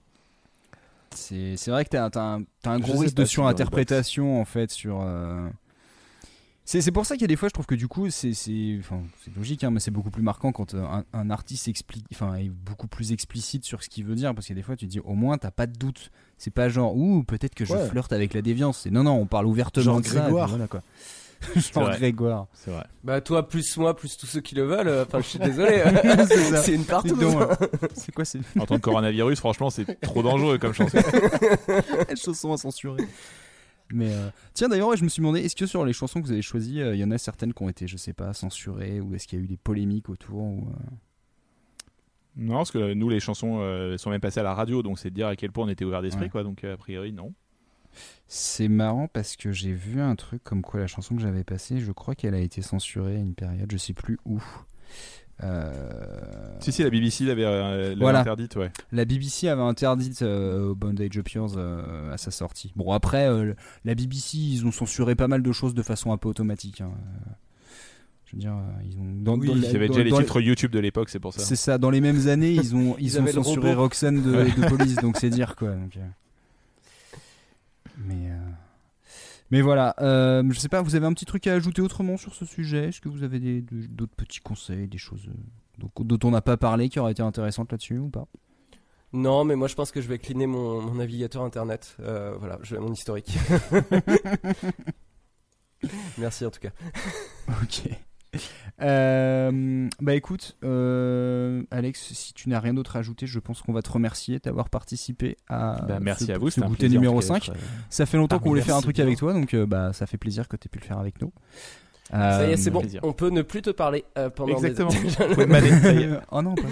C'est 1.11 1.57
c'est 1.57 1.71
vrai 1.71 1.85
que 1.85 1.89
t'as 1.89 2.09
t'as 2.09 2.21
un, 2.35 2.43
t'as 2.61 2.71
un 2.71 2.79
gros 2.79 2.97
risque 2.99 3.15
de 3.15 3.25
surinterprétation 3.25 4.39
en 4.39 4.45
fait 4.45 4.69
sur. 4.71 4.99
euh, 5.01 5.49
C'est 6.65 6.81
c'est 6.81 6.91
pour 6.91 7.07
ça 7.07 7.15
qu'il 7.15 7.21
y 7.21 7.25
a 7.25 7.27
des 7.27 7.35
fois, 7.35 7.49
je 7.49 7.53
trouve 7.53 7.65
que 7.65 7.73
du 7.73 7.87
coup, 7.87 8.11
c'est 8.11 8.33
c'est 8.33 8.77
enfin, 8.79 9.01
c'est 9.25 9.35
logique, 9.35 9.63
hein, 9.63 9.71
mais 9.71 9.79
c'est 9.79 9.89
beaucoup 9.89 10.11
plus 10.11 10.21
marquant 10.21 10.51
quand 10.51 10.75
euh, 10.75 10.83
un, 10.83 11.03
un 11.13 11.29
artiste 11.31 11.67
explique, 11.67 12.05
enfin, 12.13 12.35
est 12.35 12.49
beaucoup 12.49 12.87
plus 12.87 13.11
explicite 13.11 13.65
sur 13.65 13.81
ce 13.81 13.89
qu'il 13.89 14.05
veut 14.05 14.13
dire, 14.13 14.35
parce 14.35 14.47
que 14.47 14.53
des 14.53 14.61
fois, 14.61 14.75
tu 14.75 14.85
te 14.85 14.91
dis, 14.91 14.99
au 14.99 15.15
moins, 15.15 15.39
t'as 15.39 15.49
pas 15.51 15.65
de 15.65 15.73
doute. 15.75 16.11
C'est 16.37 16.51
pas 16.53 16.69
genre, 16.69 16.95
ouh, 16.95 17.23
peut-être 17.23 17.55
que 17.55 17.65
je 17.65 17.73
Ouais. 17.73 17.87
flirte 17.89 18.13
avec 18.13 18.33
la 18.35 18.41
déviance. 18.43 18.81
C'est 18.81 18.91
non, 18.91 19.03
non, 19.03 19.13
on 19.13 19.25
parle 19.25 19.47
ouvertement 19.47 19.83
Genre 19.83 20.01
de 20.01 20.05
ça. 20.05 20.21
Grégoire. 20.21 20.47
voilà, 20.49 20.67
quoi. 20.67 20.83
vrai. 21.73 21.97
Grégoire. 21.97 22.47
C'est 22.53 22.71
vrai. 22.71 22.83
Bah 23.03 23.21
toi 23.21 23.47
plus 23.47 23.77
moi 23.77 23.95
plus 23.95 24.17
tous 24.17 24.25
ceux 24.27 24.41
qui 24.41 24.55
le 24.55 24.63
veulent. 24.63 24.87
euh, 24.87 25.05
Enfin 25.05 25.19
je 25.21 25.27
suis 25.27 25.39
désolé. 25.39 25.83
C'est 26.27 26.57
c'est 26.57 26.75
une 26.75 26.85
partout. 26.85 27.17
C'est 27.93 28.11
quoi 28.13 28.25
ces 28.25 28.39
En 28.59 28.65
tant 28.65 28.75
que 28.75 28.81
coronavirus, 28.81 29.39
franchement, 29.39 29.69
c'est 29.69 29.99
trop 30.01 30.21
dangereux 30.23 30.57
comme 30.57 30.73
chanson. 30.73 30.97
chansons 32.15 32.53
à 32.53 32.57
censurer 32.57 33.03
Mais 33.91 34.11
euh, 34.11 34.29
tiens 34.53 34.67
d'ailleurs, 34.69 34.89
ouais, 34.89 34.97
je 34.97 35.03
me 35.03 35.09
suis 35.09 35.21
demandé, 35.21 35.39
est-ce 35.41 35.55
que 35.55 35.65
sur 35.65 35.85
les 35.85 35.93
chansons 35.93 36.21
que 36.21 36.25
vous 36.27 36.31
avez 36.31 36.41
choisies, 36.41 36.81
euh, 36.81 36.95
il 36.95 36.99
y 36.99 37.03
en 37.03 37.11
a 37.11 37.17
certaines 37.17 37.53
qui 37.53 37.63
ont 37.63 37.69
été, 37.69 37.87
je 37.87 37.97
sais 37.97 38.13
pas, 38.13 38.33
censurées 38.33 38.99
ou 38.99 39.15
est-ce 39.15 39.27
qu'il 39.27 39.39
y 39.39 39.41
a 39.41 39.45
eu 39.45 39.47
des 39.47 39.57
polémiques 39.57 40.09
autour 40.09 40.37
ou, 40.41 40.67
euh, 40.69 40.93
Non, 42.37 42.57
parce 42.57 42.71
que 42.71 42.93
nous, 42.93 43.09
les 43.09 43.19
chansons 43.19 43.59
euh, 43.61 43.97
sont 43.97 44.09
même 44.11 44.21
passées 44.21 44.39
à 44.41 44.43
la 44.43 44.53
radio, 44.53 44.83
donc 44.83 44.99
c'est 44.99 45.09
de 45.09 45.15
dire 45.15 45.27
à 45.27 45.35
quel 45.35 45.51
point 45.51 45.65
on 45.65 45.69
était 45.69 45.85
ouvert 45.85 46.01
d'esprit, 46.01 46.25
Ouais. 46.25 46.29
quoi. 46.29 46.43
Donc 46.43 46.63
euh, 46.63 46.73
a 46.75 46.77
priori, 46.77 47.13
non. 47.13 47.33
C'est 48.27 48.67
marrant 48.67 49.07
parce 49.11 49.35
que 49.35 49.51
j'ai 49.51 49.71
vu 49.73 50.01
un 50.01 50.15
truc 50.15 50.43
comme 50.43 50.61
quoi 50.61 50.79
la 50.79 50.87
chanson 50.87 51.15
que 51.15 51.21
j'avais 51.21 51.43
passée, 51.43 51.79
je 51.79 51.91
crois 51.91 52.13
qu'elle 52.15 52.35
a 52.35 52.39
été 52.39 52.61
censurée 52.61 53.15
à 53.15 53.19
une 53.19 53.33
période, 53.33 53.71
je 53.71 53.77
sais 53.77 53.93
plus 53.93 54.19
où. 54.25 54.39
Euh, 55.43 55.81
Si, 56.59 56.71
si, 56.71 56.83
la 56.83 56.89
BBC 56.89 57.23
l'avait 57.25 57.45
euh, 57.45 57.95
Voilà. 57.97 58.19
interdite, 58.19 58.55
ouais. 58.57 58.71
La 58.91 59.05
BBC 59.05 59.47
avait 59.47 59.61
interdit 59.61 60.13
euh, 60.21 60.73
Bondage 60.75 61.17
of 61.17 61.31
Yours 61.33 61.53
euh, 61.57 62.11
à 62.13 62.17
sa 62.17 62.29
sortie. 62.29 62.73
Bon 62.75 62.91
après, 62.91 63.27
euh, 63.27 63.53
la 63.85 63.95
BBC 63.95 64.37
ils 64.37 64.65
ont 64.65 64.71
censuré 64.71 65.15
pas 65.15 65.27
mal 65.27 65.41
de 65.41 65.51
choses 65.51 65.73
de 65.73 65.81
façon 65.81 66.11
un 66.11 66.17
peu 66.17 66.27
automatique. 66.29 66.81
hein. 66.81 66.91
Je 68.25 68.35
veux 68.35 68.41
dire, 68.41 68.53
ils 68.85 68.99
ont 68.99 69.05
dans, 69.23 69.39
Oui, 69.39 69.47
dans 69.47 69.55
il 69.55 69.61
la- 69.61 69.71
y 69.71 69.75
avait 69.75 69.87
dans- 69.87 69.93
déjà 69.95 70.03
les 70.03 70.23
titres 70.23 70.39
YouTube 70.41 70.71
de 70.71 70.79
l'époque, 70.79 71.09
c'est 71.09 71.19
pour 71.19 71.33
ça. 71.33 71.39
C'est 71.41 71.55
ça. 71.55 71.77
Dans 71.79 71.89
les 71.89 72.01
mêmes 72.01 72.27
années, 72.27 72.51
ils 72.51 72.75
ont 72.75 72.95
ils, 72.99 73.05
Ils 73.05 73.17
ont 73.17 73.23
avaient 73.23 73.31
censuré. 73.31 73.73
Roxane 73.73 74.21
de, 74.21 74.35
Ouais. 74.35 74.51
de 74.57 74.67
Police, 74.69 74.95
donc 74.97 75.17
c'est 75.17 75.29
dire 75.31 75.55
quoi. 75.55 75.71
donc, 75.71 75.97
euh. 75.97 76.01
Mais 77.99 78.29
euh, 78.31 78.37
mais 79.51 79.61
voilà. 79.61 79.95
euh, 79.99 80.43
je 80.49 80.59
sais 80.59 80.69
pas. 80.69 80.81
Vous 80.81 80.95
avez 80.95 81.05
un 81.05 81.13
petit 81.13 81.25
truc 81.25 81.45
à 81.47 81.53
ajouter 81.53 81.81
autrement 81.81 82.17
sur 82.17 82.33
ce 82.35 82.45
sujet? 82.45 82.89
Est-ce 82.89 83.01
que 83.01 83.09
vous 83.09 83.23
avez 83.23 83.39
des- 83.39 83.61
d'autres 83.61 84.15
petits 84.15 84.39
conseils, 84.39 84.87
des 84.87 84.97
choses 84.97 85.27
euh, 85.27 85.33
donc, 85.79 85.91
dont 86.05 86.27
on 86.27 86.31
n'a 86.31 86.41
pas 86.41 86.57
parlé 86.57 86.89
qui 86.89 86.99
auraient 86.99 87.13
été 87.13 87.23
intéressantes 87.23 87.71
là-dessus 87.71 87.97
ou 87.97 88.09
pas? 88.09 88.27
Non 89.11 89.43
mais 89.43 89.55
moi 89.55 89.67
je 89.67 89.73
pense 89.73 89.91
que 89.91 90.01
je 90.01 90.07
vais 90.07 90.19
cleaner 90.19 90.45
mon, 90.45 90.81
mon 90.81 90.93
navigateur 90.95 91.41
internet. 91.43 91.95
Euh, 91.99 92.35
voilà, 92.37 92.59
je 92.61 92.75
vais 92.75 92.81
mon 92.81 92.93
historique. 92.93 93.35
Merci 96.17 96.45
en 96.45 96.51
tout 96.51 96.59
cas. 96.59 96.71
Ok. 97.63 97.89
Euh, 98.81 99.87
bah 99.99 100.15
écoute, 100.15 100.55
euh, 100.63 101.63
Alex, 101.71 102.13
si 102.13 102.33
tu 102.33 102.49
n'as 102.49 102.59
rien 102.59 102.73
d'autre 102.73 102.95
à 102.95 102.99
ajouter, 102.99 103.27
je 103.27 103.39
pense 103.39 103.61
qu'on 103.61 103.73
va 103.73 103.81
te 103.81 103.91
remercier 103.91 104.39
d'avoir 104.39 104.69
participé 104.69 105.37
à 105.49 105.81
Bah, 105.87 105.99
merci 105.99 106.25
ce, 106.27 106.31
à 106.31 106.37
vous, 106.37 106.49
ce 106.49 106.61
goûter 106.61 106.77
plaisir, 106.87 106.99
numéro 107.01 107.21
tout 107.21 107.27
cas, 107.27 107.33
5. 107.39 107.45
d'être, 107.47 107.55
euh, 107.55 107.59
Ça 107.89 108.05
fait 108.05 108.17
longtemps 108.17 108.37
parmi 108.37 108.43
qu'on 108.43 108.49
voulait 108.49 108.61
faire 108.61 108.75
un 108.77 108.81
truc 108.81 108.95
bien. 108.95 109.05
avec 109.05 109.17
toi, 109.17 109.33
donc 109.33 109.53
euh, 109.53 109.65
bah 109.65 109.91
ça 109.93 110.05
fait 110.05 110.17
plaisir 110.17 110.47
que 110.47 110.55
tu 110.55 110.67
aies 110.67 110.69
pu 110.71 110.79
le 110.79 110.85
faire 110.85 110.99
avec 110.99 111.21
nous. 111.21 111.31
Ça 112.11 112.47
y 112.47 112.53
est, 112.53 112.57
c'est 112.57 112.71
bon. 112.71 112.79
plaisir. 112.79 113.01
On 113.03 113.13
peut 113.13 113.29
ne 113.29 113.43
plus 113.43 113.61
te 113.61 113.69
parler 113.69 114.03
euh, 114.17 114.31
pendant 114.31 114.59
des- 114.59 114.67
Exactement. 114.67 114.89
Est. 115.55 116.09
oh 116.31 116.41
non, 116.41 116.55
pas 116.55 116.63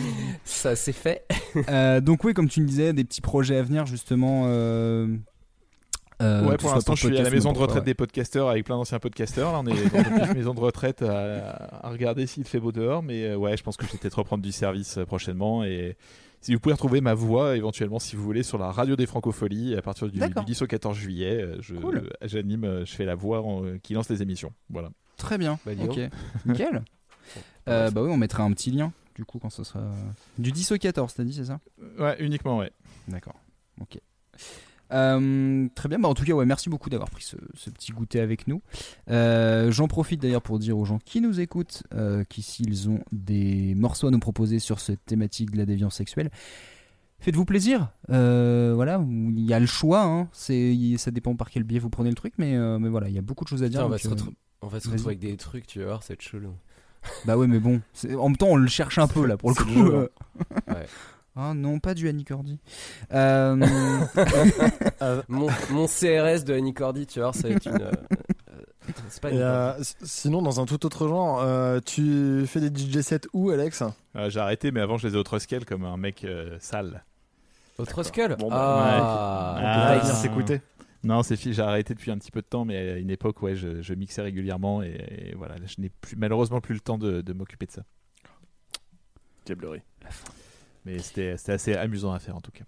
Ça 0.45 0.75
c'est 0.75 0.93
fait. 0.93 1.25
Euh, 1.69 2.01
donc 2.01 2.23
oui, 2.23 2.33
comme 2.33 2.49
tu 2.49 2.59
me 2.61 2.65
disais, 2.67 2.91
des 2.93 3.03
petits 3.03 3.21
projets 3.21 3.57
à 3.57 3.61
venir 3.63 3.85
justement. 3.85 4.45
Euh, 6.21 6.45
ouais, 6.47 6.57
pour 6.57 6.73
l'instant, 6.73 6.95
je 6.95 7.07
suis 7.07 7.17
à 7.17 7.21
la 7.23 7.29
maison 7.29 7.53
de 7.53 7.57
retraite 7.57 7.79
ouais. 7.81 7.85
des 7.85 7.93
podcasteurs 7.93 8.49
avec 8.49 8.65
plein 8.65 8.75
d'anciens 8.75 8.99
podcasteurs. 8.99 9.51
Là, 9.53 9.59
on 9.63 9.67
est 9.67 9.89
dans 10.17 10.25
une 10.25 10.33
maison 10.33 10.53
de 10.53 10.59
retraite 10.59 11.01
à, 11.01 11.85
à 11.85 11.89
regarder 11.89 12.25
s'il 12.27 12.43
fait 12.45 12.59
beau 12.59 12.71
dehors. 12.71 13.03
Mais 13.03 13.23
euh, 13.25 13.35
ouais, 13.35 13.55
je 13.57 13.63
pense 13.63 13.77
que 13.77 13.85
je 13.85 13.91
vais 13.91 13.97
peut-être 13.97 14.17
reprendre 14.19 14.43
du 14.43 14.51
service 14.51 14.97
euh, 14.97 15.05
prochainement. 15.05 15.63
Et 15.63 15.95
si 16.41 16.53
vous 16.53 16.59
pouvez 16.59 16.73
retrouver 16.73 17.01
ma 17.01 17.13
voix 17.13 17.55
éventuellement, 17.55 17.99
si 17.99 18.15
vous 18.15 18.23
voulez, 18.23 18.43
sur 18.43 18.57
la 18.57 18.71
radio 18.71 18.95
des 18.95 19.05
Francopholies 19.05 19.75
à 19.75 19.81
partir 19.81 20.07
du, 20.07 20.13
du 20.13 20.19
D'accord. 20.19 20.43
10 20.43 20.61
au 20.61 20.67
14 20.67 20.97
juillet, 20.97 21.41
euh, 21.41 21.57
je, 21.61 21.75
Cool. 21.75 22.09
j'anime, 22.23 22.83
je 22.85 22.93
fais 22.93 23.05
la 23.05 23.15
voix 23.15 23.41
en- 23.41 23.77
qui 23.83 23.93
lance 23.93 24.09
les 24.09 24.21
émissions. 24.21 24.53
Voilà. 24.69 24.89
Très 25.17 25.37
bien. 25.37 25.59
Bah, 25.65 25.71
ok. 25.81 25.99
Nickel. 26.45 26.83
Euh, 27.67 27.91
bah 27.91 28.01
oui, 28.01 28.09
on 28.09 28.15
mettra 28.15 28.43
un 28.43 28.51
petit 28.53 28.71
lien 28.71 28.93
du 29.13 29.25
coup 29.25 29.39
quand 29.39 29.49
ce 29.49 29.65
sera 29.65 29.81
du 30.37 30.53
10 30.53 30.71
au 30.71 30.77
14, 30.77 31.13
t'as 31.13 31.25
dit, 31.25 31.33
c'est 31.33 31.43
ça? 31.43 31.59
Ouais, 31.99 32.15
uniquement, 32.19 32.59
ouais. 32.59 32.71
D'accord. 33.09 33.35
Ok. 33.81 33.99
Euh, 34.91 35.67
très 35.75 35.89
bien, 35.89 35.99
bah 35.99 36.09
en 36.09 36.13
tout 36.13 36.23
cas, 36.23 36.33
ouais, 36.33 36.45
merci 36.45 36.69
beaucoup 36.69 36.89
d'avoir 36.89 37.09
pris 37.09 37.23
ce, 37.23 37.35
ce 37.53 37.69
petit 37.69 37.91
goûter 37.91 38.19
avec 38.19 38.47
nous. 38.47 38.61
Euh, 39.09 39.71
J'en 39.71 39.87
profite 39.87 40.21
d'ailleurs 40.21 40.41
pour 40.41 40.59
dire 40.59 40.77
aux 40.77 40.85
gens 40.85 40.99
qui 40.99 41.21
nous 41.21 41.39
écoutent 41.39 41.83
euh, 41.93 42.23
qu'ici 42.27 42.63
ils 42.63 42.89
ont 42.89 42.99
des 43.11 43.75
morceaux 43.75 44.07
à 44.07 44.11
nous 44.11 44.19
proposer 44.19 44.59
sur 44.59 44.79
cette 44.79 45.05
thématique 45.05 45.51
de 45.51 45.57
la 45.57 45.65
déviance 45.65 45.95
sexuelle. 45.95 46.29
Faites-vous 47.19 47.45
plaisir, 47.45 47.91
euh, 48.11 48.73
voilà, 48.75 49.03
il 49.09 49.39
y 49.43 49.53
a 49.53 49.59
le 49.59 49.65
choix, 49.65 50.03
hein. 50.03 50.29
ça 50.33 51.11
dépend 51.11 51.35
par 51.35 51.49
quel 51.49 51.63
biais 51.63 51.79
vous 51.79 51.89
prenez 51.89 52.09
le 52.09 52.15
truc, 52.15 52.33
mais, 52.37 52.55
mais 52.79 52.89
voilà, 52.89 53.09
il 53.09 53.15
y 53.15 53.17
a 53.17 53.23
beaucoup 53.23 53.43
de 53.43 53.49
choses 53.49 53.63
à 53.63 53.69
dire. 53.69 53.81
On 53.81 53.89
va 53.89 53.95
donc, 53.95 53.99
se 53.99 54.09
retrouver. 54.09 54.37
On 54.61 54.67
va 54.67 54.79
se 54.79 54.87
retrouver 54.87 55.15
avec 55.15 55.19
des 55.19 55.35
trucs, 55.35 55.65
tu 55.65 55.79
vas 55.79 55.85
voir, 55.85 56.03
c'est 56.03 56.21
chelou. 56.21 56.53
Bah 57.25 57.37
ouais, 57.37 57.47
mais 57.47 57.59
bon, 57.59 57.81
en 58.17 58.29
même 58.29 58.37
temps, 58.37 58.49
on 58.49 58.55
le 58.55 58.67
cherche 58.67 58.97
un 58.97 59.07
peu 59.07 59.25
là 59.25 59.37
pour 59.37 59.49
le 59.49 59.55
coup. 59.55 59.65
le 59.65 59.73
jeu. 59.73 60.09
Ouais. 60.67 60.85
Ah 61.39 61.53
non, 61.53 61.79
pas 61.79 61.93
du 61.93 62.07
Annie 62.09 62.25
Cordy. 62.25 62.59
Euh, 63.13 63.55
mon, 65.27 65.47
mon 65.69 65.85
CRS 65.85 66.43
de 66.43 66.53
Annie 66.55 66.73
Cordy, 66.73 67.05
tu 67.05 67.19
vois, 67.19 67.31
ça 67.33 67.47
va 67.47 67.53
être 67.53 67.65
une. 67.67 67.81
euh, 67.81 67.91
euh, 68.51 68.93
pas 69.21 69.29
une. 69.29 69.37
euh, 69.37 69.73
sinon, 70.01 70.41
dans 70.41 70.59
un 70.59 70.65
tout 70.65 70.83
autre 70.85 71.07
genre, 71.07 71.39
euh, 71.41 71.79
tu 71.85 72.45
fais 72.47 72.59
des 72.69 72.75
DJ 72.75 73.01
sets 73.01 73.21
où, 73.33 73.51
Alex? 73.51 73.83
Euh, 74.15 74.29
j'ai 74.31 74.39
arrêté, 74.39 74.71
mais 74.71 74.81
avant, 74.81 74.97
je 74.97 75.07
les 75.07 75.13
ai 75.13 75.17
au 75.17 75.23
Truskel 75.23 75.63
comme 75.65 75.83
un 75.85 75.97
mec 75.97 76.23
euh, 76.23 76.57
sale. 76.59 77.03
Autre 77.77 78.01
Skull 78.01 78.35
Bon, 78.39 78.49
bah, 78.49 78.57
Ah, 78.59 79.55
ouais. 79.93 79.99
On 80.03 80.07
Ah, 80.09 80.13
s'écouter. 80.15 80.61
Non, 81.03 81.21
c'est 81.21 81.35
fini, 81.35 81.53
j'ai 81.53 81.61
arrêté 81.61 81.93
depuis 81.93 82.09
un 82.09 82.17
petit 82.17 82.31
peu 82.31 82.41
de 82.41 82.47
temps, 82.47 82.65
mais 82.65 82.75
à 82.93 82.97
une 82.97 83.11
époque, 83.11 83.43
ouais, 83.43 83.55
je, 83.55 83.83
je 83.83 83.93
mixais 83.93 84.23
régulièrement 84.23 84.81
et, 84.81 85.29
et 85.29 85.35
voilà, 85.35 85.55
là, 85.57 85.65
je 85.67 85.79
n'ai 85.79 85.89
plus, 85.89 86.15
malheureusement 86.15 86.59
plus 86.59 86.73
le 86.73 86.79
temps 86.79 86.97
de, 86.97 87.21
de 87.21 87.33
m'occuper 87.33 87.67
de 87.67 87.71
ça. 87.71 87.83
Diablerie. 89.45 89.81
Mais 90.87 90.99
c'était 90.99 91.35
c'était 91.35 91.51
assez 91.51 91.73
amusant 91.75 92.13
à 92.13 92.19
faire 92.19 92.37
en 92.37 92.39
tout 92.39 92.51
cas. 92.51 92.63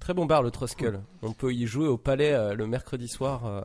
Très 0.00 0.12
bon 0.12 0.26
bar, 0.26 0.42
le 0.42 0.50
Truskull. 0.50 1.00
On 1.22 1.32
peut 1.32 1.54
y 1.54 1.66
jouer 1.66 1.86
au 1.86 1.96
palais 1.96 2.32
euh, 2.32 2.54
le 2.54 2.66
mercredi 2.66 3.06
soir 3.06 3.46
euh, 3.46 3.62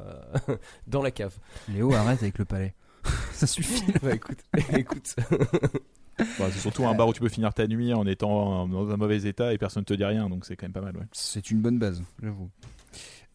dans 0.87 1.01
la 1.01 1.09
cave. 1.09 1.33
Léo, 1.69 1.91
arrête 1.91 2.21
avec 2.21 2.37
le 2.37 2.45
palais. 2.45 2.75
ça 3.31 3.47
suffit. 3.47 3.83
Bah 4.03 4.13
écoute, 4.13 4.37
écoute. 4.77 5.15
Bon, 6.37 6.45
c'est 6.51 6.59
surtout 6.59 6.85
un 6.85 6.93
bar 6.93 7.07
où 7.07 7.13
tu 7.13 7.19
peux 7.19 7.29
finir 7.29 7.51
ta 7.55 7.65
nuit 7.65 7.95
en 7.95 8.05
étant 8.05 8.67
dans 8.67 8.91
un 8.91 8.97
mauvais 8.97 9.23
état 9.23 9.53
et 9.53 9.57
personne 9.57 9.81
ne 9.81 9.85
te 9.85 9.95
dit 9.95 10.05
rien, 10.05 10.29
donc 10.29 10.45
c'est 10.45 10.55
quand 10.55 10.65
même 10.65 10.73
pas 10.73 10.81
mal. 10.81 10.95
Ouais. 10.95 11.07
C'est 11.11 11.49
une 11.49 11.59
bonne 11.59 11.79
base, 11.79 12.03
j'avoue. 12.21 12.51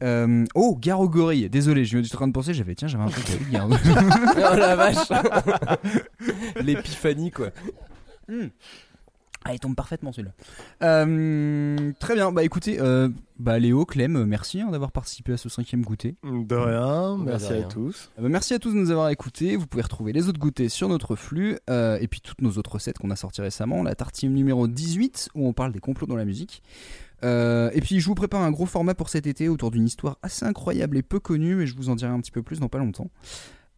Euh, 0.04 0.44
oh, 0.54 0.76
Gare 0.80 1.00
aux 1.00 1.08
gorilles. 1.08 1.50
Désolé, 1.50 1.84
je 1.84 1.98
suis 1.98 2.14
en 2.14 2.16
train 2.16 2.28
de 2.28 2.32
penser, 2.32 2.54
j'avais 2.54 2.76
tiens, 2.76 2.86
j'avais 2.86 3.02
un 3.02 3.08
truc 3.08 3.26
aux 3.28 3.56
oh 3.58 4.56
la 4.56 4.76
vache 4.76 5.08
L'épiphanie 6.62 7.32
quoi. 7.32 7.50
Ah, 9.44 9.54
il 9.54 9.60
tombe 9.60 9.74
parfaitement 9.74 10.12
celui-là. 10.12 10.32
Euh, 10.82 11.92
très 11.98 12.14
bien, 12.14 12.32
bah 12.32 12.44
écoutez, 12.44 12.80
euh, 12.80 13.08
bah 13.38 13.58
Léo, 13.58 13.84
Clem, 13.86 14.16
euh, 14.16 14.26
merci 14.26 14.60
hein, 14.60 14.70
d'avoir 14.70 14.90
participé 14.90 15.32
à 15.32 15.36
ce 15.36 15.48
cinquième 15.48 15.82
goûter. 15.82 16.16
De 16.24 16.54
rien, 16.54 17.16
merci 17.18 17.50
de 17.50 17.54
à 17.54 17.62
tous. 17.62 18.10
Euh, 18.18 18.22
bah, 18.22 18.28
merci 18.28 18.54
à 18.54 18.58
tous 18.58 18.70
de 18.72 18.76
nous 18.76 18.90
avoir 18.90 19.08
écoutés. 19.10 19.56
Vous 19.56 19.66
pouvez 19.66 19.82
retrouver 19.82 20.12
les 20.12 20.28
autres 20.28 20.40
goûters 20.40 20.70
sur 20.70 20.88
notre 20.88 21.16
flux 21.16 21.56
euh, 21.70 21.98
et 22.00 22.08
puis 22.08 22.20
toutes 22.20 22.42
nos 22.42 22.52
autres 22.52 22.72
recettes 22.72 22.98
qu'on 22.98 23.10
a 23.10 23.16
sorties 23.16 23.40
récemment. 23.40 23.82
La 23.82 23.94
tartine 23.94 24.34
numéro 24.34 24.66
18 24.66 25.30
où 25.34 25.46
on 25.46 25.52
parle 25.52 25.72
des 25.72 25.80
complots 25.80 26.06
dans 26.06 26.16
la 26.16 26.24
musique. 26.24 26.62
Euh, 27.24 27.70
et 27.74 27.80
puis 27.80 28.00
je 28.00 28.06
vous 28.06 28.14
prépare 28.14 28.42
un 28.42 28.50
gros 28.50 28.66
format 28.66 28.94
pour 28.94 29.08
cet 29.08 29.26
été 29.26 29.48
autour 29.48 29.70
d'une 29.70 29.86
histoire 29.86 30.18
assez 30.22 30.44
incroyable 30.44 30.96
et 30.96 31.02
peu 31.02 31.20
connue, 31.20 31.54
mais 31.54 31.66
je 31.66 31.76
vous 31.76 31.88
en 31.88 31.96
dirai 31.96 32.12
un 32.12 32.20
petit 32.20 32.30
peu 32.30 32.42
plus 32.42 32.60
dans 32.60 32.68
pas 32.68 32.78
longtemps. 32.78 33.10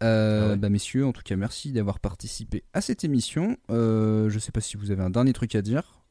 Euh, 0.03 0.47
Ah 0.47 0.49
ouais. 0.51 0.57
bah 0.57 0.69
messieurs, 0.71 1.07
en 1.07 1.13
tout 1.13 1.23
cas 1.23 1.37
merci 1.37 1.73
d'avoir 1.73 2.01
participé 2.01 2.65
à 2.73 2.81
cette 2.81 3.05
émission. 3.05 3.57
Euh, 3.71 4.31
je 4.31 4.39
sais 4.39 4.53
pas 4.53 4.61
si 4.61 4.77
vous 4.77 4.91
avez 4.91 5.03
un 5.03 5.11
dernier 5.11 5.33
truc 5.33 5.55
à 5.55 5.63
dire. 5.63 6.03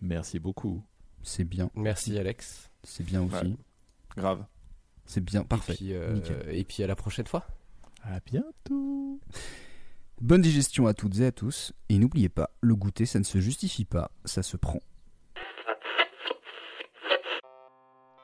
Merci 0.00 0.38
beaucoup. 0.38 0.82
C'est 1.22 1.44
bien, 1.44 1.70
Merci 1.74 2.18
Alex. 2.18 2.70
c'est 2.84 3.04
bien 3.04 3.22
aussi. 3.22 3.34
Ouais. 3.34 3.56
Grave. 4.16 4.44
C'est 5.06 5.22
bien, 5.24 5.42
parfait. 5.44 5.72
Et 5.72 5.76
puis, 5.76 5.92
euh, 5.92 6.20
et 6.50 6.64
puis 6.64 6.82
à 6.82 6.86
la 6.86 6.96
prochaine 6.96 7.26
fois. 7.26 7.46
À 8.02 8.20
bientôt. 8.20 9.20
Bonne 10.20 10.40
digestion 10.42 10.86
à 10.86 10.94
toutes 10.94 11.18
et 11.20 11.26
à 11.26 11.32
tous, 11.32 11.72
et 11.88 11.98
n'oubliez 11.98 12.28
pas, 12.28 12.50
le 12.60 12.74
goûter 12.76 13.06
ça 13.06 13.18
ne 13.18 13.24
se 13.24 13.40
justifie 13.40 13.84
pas, 13.86 14.10
ça 14.24 14.42
se 14.42 14.56
prend. 14.56 14.80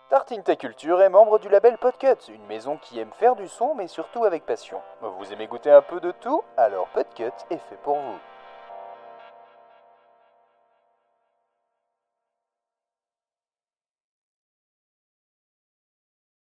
Tartine 0.09 0.45
Ta 0.45 0.55
Culture 0.55 1.03
est 1.03 1.09
membre 1.09 1.41
du 1.41 1.49
label 1.49 1.79
Podcut, 1.79 2.29
une 2.29 2.47
maison 2.47 2.77
qui 2.77 3.01
aime 3.01 3.11
faire 3.19 3.35
du 3.35 3.49
son 3.49 3.75
mais 3.75 3.89
surtout 3.89 4.23
avec 4.23 4.47
passion. 4.47 4.81
Vous 5.01 5.33
aimez 5.33 5.49
goûter 5.49 5.73
un 5.73 5.83
peu 5.83 5.99
de 5.99 6.13
tout? 6.13 6.45
Alors 6.57 6.87
Podcut 6.95 7.33
est 7.51 7.59
fait 7.59 7.79
pour 7.83 7.97
vous. 7.97 8.19